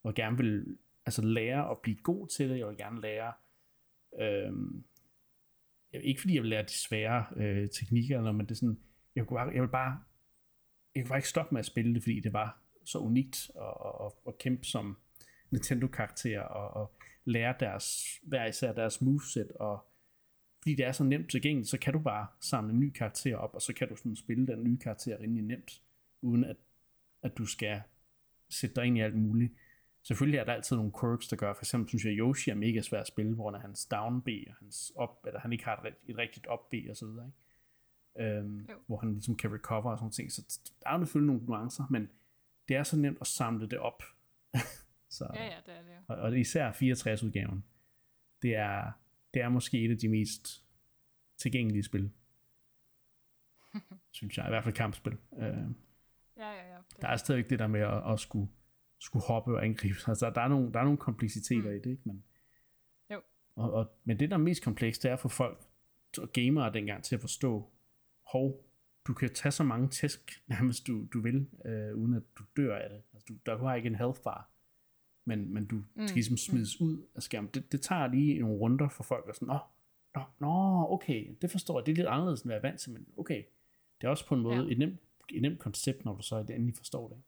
og 0.07 0.15
gerne 0.15 0.37
vil 0.37 0.79
altså 1.07 1.23
lære 1.23 1.71
at 1.71 1.79
blive 1.83 1.97
god 1.97 2.29
til 2.29 2.51
det, 2.51 2.59
jeg 2.59 2.69
vil 2.69 2.77
gerne 2.77 3.01
lære, 3.01 3.33
øh, 4.21 4.53
jeg, 5.93 6.05
ikke 6.05 6.21
fordi 6.21 6.35
jeg 6.35 6.43
vil 6.43 6.51
lære 6.51 6.63
de 6.63 6.73
svære 6.73 7.27
øh, 7.37 7.69
teknikker, 7.69 8.17
eller, 8.17 8.23
noget, 8.23 8.37
men 8.37 8.47
det 8.47 8.51
er 8.51 8.57
sådan, 8.57 8.81
jeg, 9.15 9.27
kunne 9.27 9.37
bare, 9.37 9.55
jeg 9.55 9.63
vil 9.63 9.69
bare, 9.69 10.03
jeg 10.95 11.05
kunne 11.05 11.09
bare 11.09 11.19
ikke 11.19 11.29
stoppe 11.29 11.55
med 11.55 11.59
at 11.59 11.67
spille 11.67 11.95
det, 11.95 12.03
fordi 12.03 12.21
det 12.21 12.33
var 12.33 12.61
så 12.85 12.99
unikt 12.99 13.51
og, 13.55 13.81
og, 13.81 14.01
og, 14.01 14.19
og 14.25 14.39
kæmpe 14.39 14.65
som 14.65 14.97
Nintendo-karakter 15.51 16.41
og, 16.41 16.83
og 16.83 16.97
lære 17.25 17.55
deres, 17.61 18.05
hver 18.23 18.47
især 18.47 18.73
deres 18.73 19.01
moveset, 19.01 19.51
og 19.51 19.87
fordi 20.63 20.75
det 20.75 20.87
er 20.87 20.93
så 20.93 21.05
nemt 21.05 21.31
tilgængeligt, 21.31 21.71
så 21.71 21.79
kan 21.79 21.93
du 21.93 21.99
bare 21.99 22.27
samle 22.41 22.73
en 22.73 22.81
ny 22.81 22.91
karakter 22.91 23.37
op, 23.37 23.55
og 23.55 23.63
så 23.63 23.73
kan 23.75 23.89
du 23.89 23.97
sådan 23.97 24.17
spille 24.17 24.47
den 24.47 24.65
nye 24.65 24.79
karakter 24.79 25.21
rimelig 25.21 25.45
nemt, 25.45 25.83
uden 26.23 26.45
at, 26.45 26.57
at 27.23 27.39
du 27.39 27.47
skal 27.47 27.83
sætte 28.51 28.77
dig 28.77 28.85
ind 28.85 28.99
i 28.99 29.01
alt 29.01 29.17
muligt. 29.17 29.53
Selvfølgelig 30.07 30.39
er 30.39 30.45
der 30.45 30.53
altid 30.53 30.77
nogle 30.77 30.93
quirks, 31.01 31.29
der 31.29 31.37
gør, 31.37 31.55
for 31.55 31.63
eksempel 31.63 31.89
synes 31.89 32.05
jeg, 32.05 32.13
at 32.13 32.19
Yoshi 32.19 32.51
er 32.51 32.55
mega 32.55 32.81
svær 32.81 33.01
at 33.01 33.07
spille, 33.07 33.35
hvor 33.35 33.59
hans 33.59 33.87
down 33.87 34.23
B 34.23 34.29
og 34.49 34.55
hans 34.55 34.93
op, 34.97 35.25
eller 35.27 35.41
han 35.41 35.53
ikke 35.53 35.65
har 35.65 35.77
et, 35.77 35.95
et 36.09 36.17
rigtigt 36.19 36.47
op 36.47 36.71
B 36.71 36.75
og 36.91 36.97
så 36.97 37.07
videre, 37.07 37.27
ikke? 37.27 38.37
Øhm, 38.39 38.59
Jo. 38.71 38.75
hvor 38.87 38.97
han 38.99 39.13
ligesom 39.13 39.37
kan 39.37 39.53
recover 39.53 39.91
og 39.91 39.99
sådan 39.99 40.11
ting. 40.11 40.33
Så 40.33 40.61
der 40.83 40.91
er 40.91 40.99
selvfølgelig 40.99 41.35
nogle 41.35 41.47
nuancer, 41.47 41.85
men 41.91 42.11
det 42.69 42.77
er 42.77 42.83
så 42.83 42.97
nemt 42.97 43.19
at 43.21 43.27
samle 43.27 43.69
det 43.69 43.79
op. 43.79 44.03
så, 45.17 45.31
Ja, 45.35 45.45
ja, 45.45 45.57
det 45.67 45.75
er 45.75 45.83
det 45.83 45.89
jo. 45.89 46.15
og, 46.15 46.17
og 46.17 46.39
især 46.39 46.73
64-udgaven. 46.73 47.63
Det 48.43 48.57
er, 48.57 48.93
det 49.35 49.43
er 49.43 49.49
måske 49.49 49.85
et 49.85 49.91
af 49.91 49.99
de 49.99 50.09
mest 50.09 50.65
tilgængelige 51.37 51.83
spil. 51.83 52.13
synes 54.19 54.39
jeg, 54.39 54.47
i 54.47 54.49
hvert 54.49 54.65
fald 54.65 54.75
kampspil. 54.75 55.17
Øh, 55.39 55.49
Ja, 56.39 56.51
ja, 56.51 56.69
ja. 56.73 56.77
Det, 56.91 57.03
der 57.03 57.09
er 57.09 57.17
stadigvæk 57.17 57.51
det 57.51 57.59
der 57.59 57.67
med 57.67 57.81
at, 57.81 58.13
at 58.13 58.21
skulle, 58.21 58.49
skulle 59.01 59.25
hoppe 59.25 59.55
og 59.55 59.65
angribe. 59.65 59.95
Altså, 60.09 60.31
der 60.31 60.41
er 60.41 60.49
nogle, 60.49 60.73
der 60.73 60.81
er 60.81 60.85
nogle 60.85 60.99
kompleksiteter 60.99 61.63
Mm. 61.63 61.69
mm. 61.69 61.77
i 61.77 61.79
det, 61.79 61.91
ikke? 61.91 62.03
Men, 62.05 62.25
Jo. 63.11 63.21
Og, 63.55 63.73
og, 63.73 63.93
men 64.05 64.19
det, 64.21 64.31
der 64.31 64.37
er 64.37 64.41
mest 64.41 64.65
komplekst, 64.65 65.03
det 65.03 65.11
er 65.11 65.17
for 65.17 65.29
folk 65.29 65.67
og 66.19 66.33
gamere 66.33 66.73
dengang 66.73 67.05
til 67.05 67.15
at 67.15 67.21
forstå, 67.21 67.71
hov, 68.33 68.65
du 69.07 69.15
kan 69.15 69.35
tage 69.35 69.53
så 69.53 69.65
mange 69.65 69.89
tæsk, 69.89 70.33
nærmest 70.49 70.87
du, 70.87 71.07
du 71.13 71.21
vil, 71.21 71.49
øh, 71.65 71.97
uden 71.97 72.15
at 72.15 72.23
du 72.39 72.45
dør 72.57 72.77
af 72.77 72.91
det. 72.91 73.03
Altså, 73.13 73.27
du, 73.29 73.35
der 73.47 73.59
har 73.59 73.75
ikke 73.75 73.87
en 73.87 73.95
health 73.95 74.21
bar, 74.23 74.51
men, 75.25 75.55
men 75.55 75.67
du 75.67 75.77
mm. 75.77 75.85
Mm, 75.95 76.07
skal 76.07 76.15
ligesom 76.15 76.37
smides 76.37 76.81
mm. 76.81 76.87
ud 76.87 77.07
af 77.15 77.23
skærmen. 77.23 77.51
Det, 77.55 77.73
det 77.73 77.81
tager 77.81 78.07
lige 78.07 78.41
nogle 78.41 78.57
runder 78.57 78.89
for 78.89 79.03
folk, 79.05 79.27
og 79.27 79.35
sådan, 79.35 79.49
nå, 79.49 79.59
nå, 80.15 80.23
nå, 80.39 80.87
okay, 80.93 81.37
det 81.43 81.51
forstår 81.51 81.79
jeg, 81.79 81.87
det 81.87 81.93
er 81.93 81.97
lidt 81.97 82.07
anderledes, 82.07 82.41
end 82.41 82.49
hvad 82.49 82.57
jeg 82.57 82.65
er 82.65 82.69
vant 82.69 82.81
til, 82.81 82.93
men 82.93 83.07
okay, 83.17 83.45
det 84.01 84.07
er 84.07 84.11
også 84.11 84.27
på 84.27 84.35
en 84.35 84.41
måde 84.41 84.57
ja. 84.57 84.73
et, 84.73 84.79
nemt, 84.79 85.01
et 85.35 85.43
nemt 85.43 85.59
koncept, 85.59 86.05
når 86.05 86.15
du 86.17 86.23
så 86.23 86.39
endelig 86.39 86.75
forstår 86.77 87.09
det. 87.09 87.23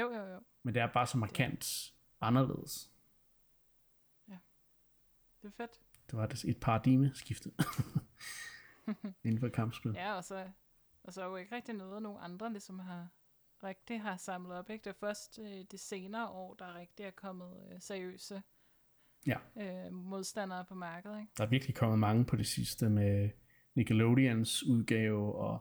Jo, 0.00 0.12
jo, 0.12 0.32
jo. 0.32 0.40
Men 0.62 0.74
det 0.74 0.82
er 0.82 0.92
bare 0.92 1.06
så 1.06 1.18
markant 1.18 1.94
anderledes. 2.20 2.90
Det 5.42 5.48
er 5.48 5.52
fedt. 5.56 5.80
Det 6.10 6.18
var 6.18 6.24
et 6.48 6.60
paradigmeskifte 6.60 7.50
inden 9.24 9.40
for 9.40 9.48
kampspil. 9.48 9.92
Ja, 9.92 10.14
og 10.14 10.24
så, 10.24 10.50
og 11.02 11.12
så 11.12 11.22
er 11.22 11.26
jo 11.26 11.36
ikke 11.36 11.56
rigtig 11.56 11.74
noget, 11.74 12.02
nogen 12.02 12.18
andre 12.22 12.52
ligesom 12.52 12.78
har 12.78 13.08
rigtig 13.64 14.00
har 14.00 14.16
samlet 14.16 14.56
op. 14.56 14.70
Ikke? 14.70 14.84
Det 14.84 14.90
er 14.90 14.94
først 15.00 15.38
øh, 15.38 15.64
de 15.70 15.78
senere 15.78 16.28
år, 16.28 16.54
der 16.54 16.74
rigtig 16.78 17.04
er 17.06 17.10
kommet 17.10 17.68
øh, 17.72 17.80
seriøse 17.80 18.42
Ja. 19.26 19.36
øh, 19.56 19.92
modstandere 19.92 20.64
på 20.64 20.74
markedet. 20.74 21.20
Ikke? 21.20 21.32
Der 21.36 21.44
er 21.44 21.48
virkelig 21.48 21.74
kommet 21.76 21.98
mange 21.98 22.24
på 22.24 22.36
det 22.36 22.46
sidste 22.46 22.88
med 22.90 23.30
Nickelodeons 23.74 24.64
udgave, 24.64 25.34
og 25.34 25.60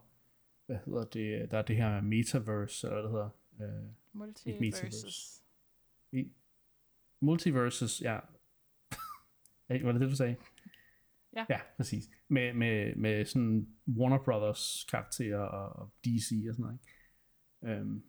hvad 0.65 0.77
hedder 0.85 1.05
det, 1.05 1.51
der 1.51 1.57
er 1.57 1.61
det 1.61 1.75
her 1.75 2.01
Metaverse, 2.01 2.87
eller 2.87 2.95
hvad 2.95 3.03
det 3.03 3.11
hedder. 3.11 3.29
Øh, 3.61 3.83
Multiverses. 4.13 5.43
I- 6.11 6.31
Multiverses, 7.19 8.01
ja. 8.01 8.19
Hey, 9.69 9.81
Var 9.83 9.91
det 9.91 10.01
det, 10.01 10.09
du 10.09 10.15
sagde? 10.15 10.35
Ja. 11.35 11.45
Ja, 11.49 11.59
præcis. 11.77 12.09
Med, 12.27 12.53
med, 12.53 12.95
med 12.95 13.25
sådan 13.25 13.67
Warner 13.87 14.23
Brothers 14.23 14.85
karakterer 14.91 15.39
og 15.39 15.69
og 15.81 15.91
DC 16.05 16.45
og 16.49 16.55
sådan 16.55 16.63
noget. 16.65 16.79
Ikke? 17.63 17.73
Øhm, 17.81 18.03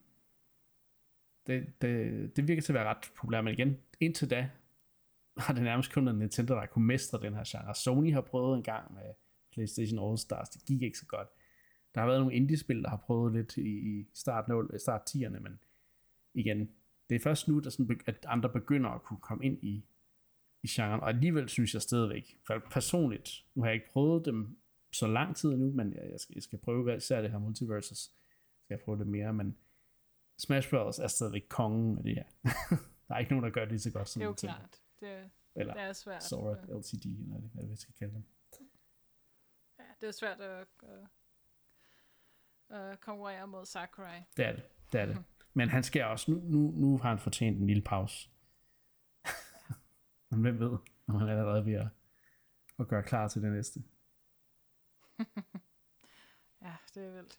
det, 1.47 1.73
det, 1.83 2.37
det 2.37 2.49
virker 2.49 2.63
til 2.63 2.73
at 2.73 2.75
være 2.75 2.85
ret 2.95 3.11
populært, 3.17 3.45
men 3.45 3.53
igen, 3.55 3.77
indtil 4.01 4.31
da, 4.31 4.51
har 5.39 5.55
det 5.55 5.63
nærmest 5.63 5.93
kun 5.93 6.07
været 6.07 6.19
Nintendo, 6.19 6.55
der 6.55 6.67
kunne 6.67 6.87
mestre 6.87 7.21
den 7.21 7.35
her 7.35 7.45
genre. 7.47 7.75
Sony 7.75 8.13
har 8.13 8.21
prøvet 8.21 8.57
en 8.57 8.63
gang 8.63 8.95
med 8.95 9.15
PlayStation 9.53 10.09
All 10.11 10.19
Stars, 10.19 10.49
det 10.49 10.65
gik 10.67 10.83
ikke 10.83 10.99
så 10.99 11.07
godt. 11.07 11.29
Der 11.95 12.01
har 12.01 12.07
været 12.07 12.21
nogle 12.21 12.35
indie-spil, 12.35 12.83
der 12.83 12.89
har 12.89 12.97
prøvet 12.97 13.33
lidt 13.33 13.57
i, 13.57 13.99
i 14.01 14.07
start, 14.15 14.49
0, 14.49 14.81
start 14.81 15.03
10'erne, 15.11 15.39
men 15.39 15.61
igen, 16.35 16.71
det 17.09 17.15
er 17.15 17.21
først 17.21 17.49
nu, 17.49 17.59
der 17.59 17.71
sådan, 17.71 18.01
at 18.07 18.27
andre 18.29 18.49
begynder 18.49 18.91
at 18.91 19.03
kunne 19.03 19.21
komme 19.21 19.45
ind 19.45 19.65
i, 19.65 19.85
i 20.63 20.69
genren, 20.69 21.01
og 21.01 21.09
alligevel 21.09 21.49
synes 21.49 21.75
jeg 21.75 21.83
stadigvæk, 21.83 22.39
for 22.47 22.63
personligt, 22.71 23.45
nu 23.55 23.63
har 23.63 23.69
jeg 23.69 23.75
ikke 23.75 23.91
prøvet 23.93 24.25
dem 24.25 24.57
så 24.93 25.07
lang 25.07 25.37
tid 25.37 25.57
nu, 25.57 25.73
men 25.73 25.93
jeg, 25.93 26.11
jeg, 26.11 26.21
skal, 26.21 26.35
jeg 26.35 26.43
skal 26.43 26.59
prøve 26.59 26.97
især 26.97 27.23
det 27.23 27.31
her 27.31 27.39
Multiverses, 27.39 27.99
skal 28.65 28.75
jeg 28.75 28.81
prøve 28.81 28.99
det 28.99 29.07
mere, 29.07 29.33
men 29.33 29.57
Smash 30.39 30.71
Bros. 30.71 30.99
er 30.99 31.07
stadigvæk 31.07 31.47
kongen 31.49 31.99
af 31.99 32.05
det 32.05 32.15
her. 32.15 32.25
der 33.09 33.15
er 33.15 33.19
ikke 33.19 33.33
nogen, 33.33 33.45
der 33.45 33.51
gør 33.51 33.65
det 33.65 33.83
så 33.83 33.93
godt 33.93 34.09
som 34.09 34.21
Det 34.21 34.25
er 34.25 34.29
jo 34.29 34.35
klart. 34.35 34.81
Det, 35.01 35.31
Eller 35.55 35.75
det 35.75 35.83
er 35.83 35.93
svært. 35.93 36.25
Sora 36.25 36.57
Ja. 36.69 36.79
LCD, 36.79 37.05
eller 37.07 37.49
hvad 37.55 37.67
vi 37.67 37.77
skal 37.77 37.95
kalde 37.95 38.15
dem. 38.15 38.25
Ja, 39.79 39.85
det 40.01 40.07
er 40.07 40.13
svært 40.13 40.41
at, 40.41 40.67
at, 40.83 41.07
at 42.71 43.01
konkurrere 43.01 43.47
mod 43.47 43.67
Sakurai. 43.67 44.21
Det 44.37 44.47
er 44.47 44.53
det. 44.53 44.63
Det 44.93 45.01
er 45.01 45.07
det. 45.07 45.25
Men 45.55 45.69
han 45.69 45.83
skal 45.83 46.05
også, 46.05 46.31
nu, 46.31 46.41
nu, 46.41 46.73
nu 46.77 46.99
har 46.99 47.09
han 47.09 47.19
fortjent 47.19 47.59
en 47.59 47.67
lille 47.67 47.83
pause. 47.83 48.31
Men 50.31 50.41
hvem 50.41 50.61
ved, 50.61 50.79
om 51.07 51.15
han 51.15 51.29
er 51.29 51.33
allerede 51.33 51.67
ved 51.67 51.75
at, 51.75 51.89
at 52.79 52.89
gøre 52.89 53.03
klar 53.03 53.29
til 53.29 53.43
det 53.43 53.53
næste. 53.53 53.83
Ja, 56.63 56.73
det 56.95 57.05
er 57.05 57.13
vildt. 57.13 57.39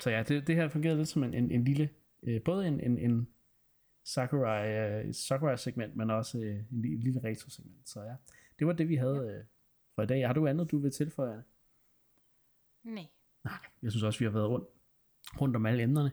Så 0.00 0.10
ja, 0.10 0.22
det, 0.22 0.46
det 0.46 0.56
her 0.56 0.68
fungerede 0.68 0.96
lidt 0.96 1.08
som 1.08 1.24
en, 1.24 1.34
en, 1.34 1.50
en 1.50 1.64
lille, 1.64 1.90
øh, 2.22 2.42
både 2.42 2.68
en, 2.68 2.80
en, 2.80 2.98
en 2.98 3.28
Sakurai, 4.04 4.68
øh, 5.06 5.14
Sakurai-segment, 5.14 5.96
men 5.96 6.10
også 6.10 6.38
øh, 6.38 6.56
en, 6.72 6.84
en 6.84 7.00
lille 7.00 7.20
retro-segment. 7.24 7.88
Så 7.88 8.02
ja, 8.02 8.14
det 8.58 8.66
var 8.66 8.72
det, 8.72 8.88
vi 8.88 8.96
havde 8.96 9.38
øh, 9.38 9.44
for 9.94 10.02
i 10.02 10.06
dag. 10.06 10.26
Har 10.26 10.34
du 10.34 10.46
andet, 10.46 10.70
du 10.70 10.78
vil 10.78 10.92
tilføje? 10.92 11.44
Nej. 12.82 13.06
Nej, 13.48 13.58
jeg 13.82 13.90
synes 13.90 14.02
også, 14.02 14.18
vi 14.18 14.24
har 14.24 14.32
været 14.32 14.48
rundt, 14.48 14.66
rundt 15.40 15.56
om 15.56 15.66
alle 15.66 15.82
emnerne. 15.82 16.10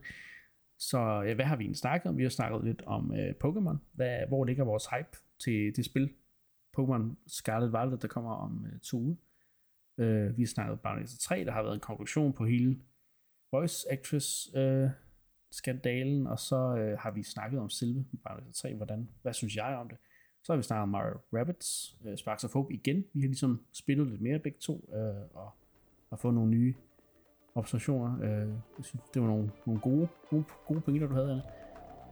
Så 0.78 1.32
hvad 1.36 1.46
har 1.46 1.56
vi 1.56 1.64
egentlig 1.64 1.78
snakket 1.78 2.10
om? 2.10 2.18
Vi 2.18 2.24
har 2.24 2.30
snakket 2.30 2.64
lidt 2.64 2.82
om 2.86 3.14
øh, 3.16 3.34
Pokémon. 3.44 3.78
Hvad, 3.94 4.28
hvor 4.28 4.46
ligger 4.46 4.64
vores 4.64 4.86
hype 4.86 5.18
til 5.40 5.76
det 5.76 5.86
spil? 5.86 6.14
Pokémon 6.78 7.16
Scarlet 7.28 7.72
Violet, 7.72 8.02
der 8.02 8.08
kommer 8.08 8.32
om 8.32 8.66
øh, 8.66 8.80
to 8.80 8.98
uger. 8.98 9.16
Øh, 9.98 10.38
vi 10.38 10.42
har 10.42 10.48
snakket 10.48 10.72
om 10.72 10.80
Bayonetta 10.84 11.18
3, 11.18 11.46
der 11.46 11.52
har 11.52 11.64
været 11.64 11.74
en 11.74 11.80
konklusion 11.80 12.34
på 12.34 12.46
hele 12.46 12.80
voice 13.52 13.92
actress 13.92 14.50
øh, 14.56 14.90
skandalen, 15.52 16.28
og 16.28 16.40
så 16.40 16.56
øh, 16.56 17.00
har 17.00 17.12
vi 17.12 17.24
snakket 17.24 17.60
om 17.60 17.70
selve 17.70 18.06
Bayonetta 18.24 18.52
3, 18.52 18.74
hvordan, 18.74 19.10
hvad 19.22 19.34
synes 19.34 19.56
jeg 19.56 19.78
om 19.78 19.90
det? 19.90 19.98
Så 20.44 20.54
har 20.54 20.58
vi 20.58 20.64
snakket 20.64 20.84
om 20.84 20.90
Mario 20.90 21.18
Rabbids, 21.34 21.98
øh, 22.06 22.18
Sparks 22.18 22.44
of 22.44 22.54
Hope 22.54 22.74
igen. 22.74 23.06
Vi 23.14 23.22
har 23.22 23.28
ligesom 23.28 23.66
spillet 23.72 24.08
lidt 24.08 24.22
mere 24.22 24.40
begge 24.40 24.60
to, 24.60 24.90
øh, 24.94 25.36
og 25.36 25.52
har 26.10 26.18
fået 26.18 26.34
nogle 26.34 26.52
nye 26.52 26.74
observationer. 27.56 28.16
Øh, 28.22 28.50
jeg 28.78 28.86
synes, 28.86 29.04
det 29.14 29.22
var 29.22 29.28
nogle, 29.28 29.52
nogle 29.66 29.82
gode, 29.82 30.08
gode, 30.30 30.44
gode 30.68 30.82
pointer, 30.82 31.08
du 31.08 31.14
havde, 31.14 31.32
Anna. 31.32 31.42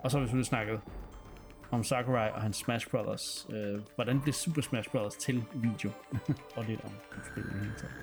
Og 0.04 0.12
så 0.12 0.18
har 0.18 0.22
vi 0.22 0.28
selvfølgelig 0.28 0.46
snakket 0.46 0.82
om 1.72 1.84
Sakurai 1.84 2.32
og 2.32 2.42
hans 2.42 2.58
Smash 2.58 2.90
Brothers. 2.90 3.48
Øh, 3.50 3.80
hvordan 3.96 4.22
blev 4.22 4.34
Super 4.34 4.62
Smash 4.62 4.90
Brothers 4.92 5.16
til 5.16 5.44
video? 5.56 5.92
og 6.56 6.64
lidt 6.64 6.84
om, 6.84 6.92
spillet 7.32 7.52
i 7.52 7.58
hele 7.58 7.74
taget. 7.78 7.94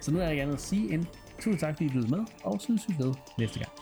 Så 0.00 0.12
nu 0.12 0.18
er 0.18 0.22
jeg 0.22 0.30
ikke 0.30 0.42
andet 0.42 0.54
at 0.54 0.60
sige 0.60 0.94
end 0.94 1.06
tusind 1.34 1.58
tak, 1.58 1.74
fordi 1.74 1.84
I 1.84 1.88
lyttede 1.88 2.16
med, 2.16 2.24
og 2.44 2.60
så 2.60 2.64
synes 2.64 2.88
vi 2.88 3.04
ved 3.04 3.14
næste 3.38 3.58
gang. 3.58 3.72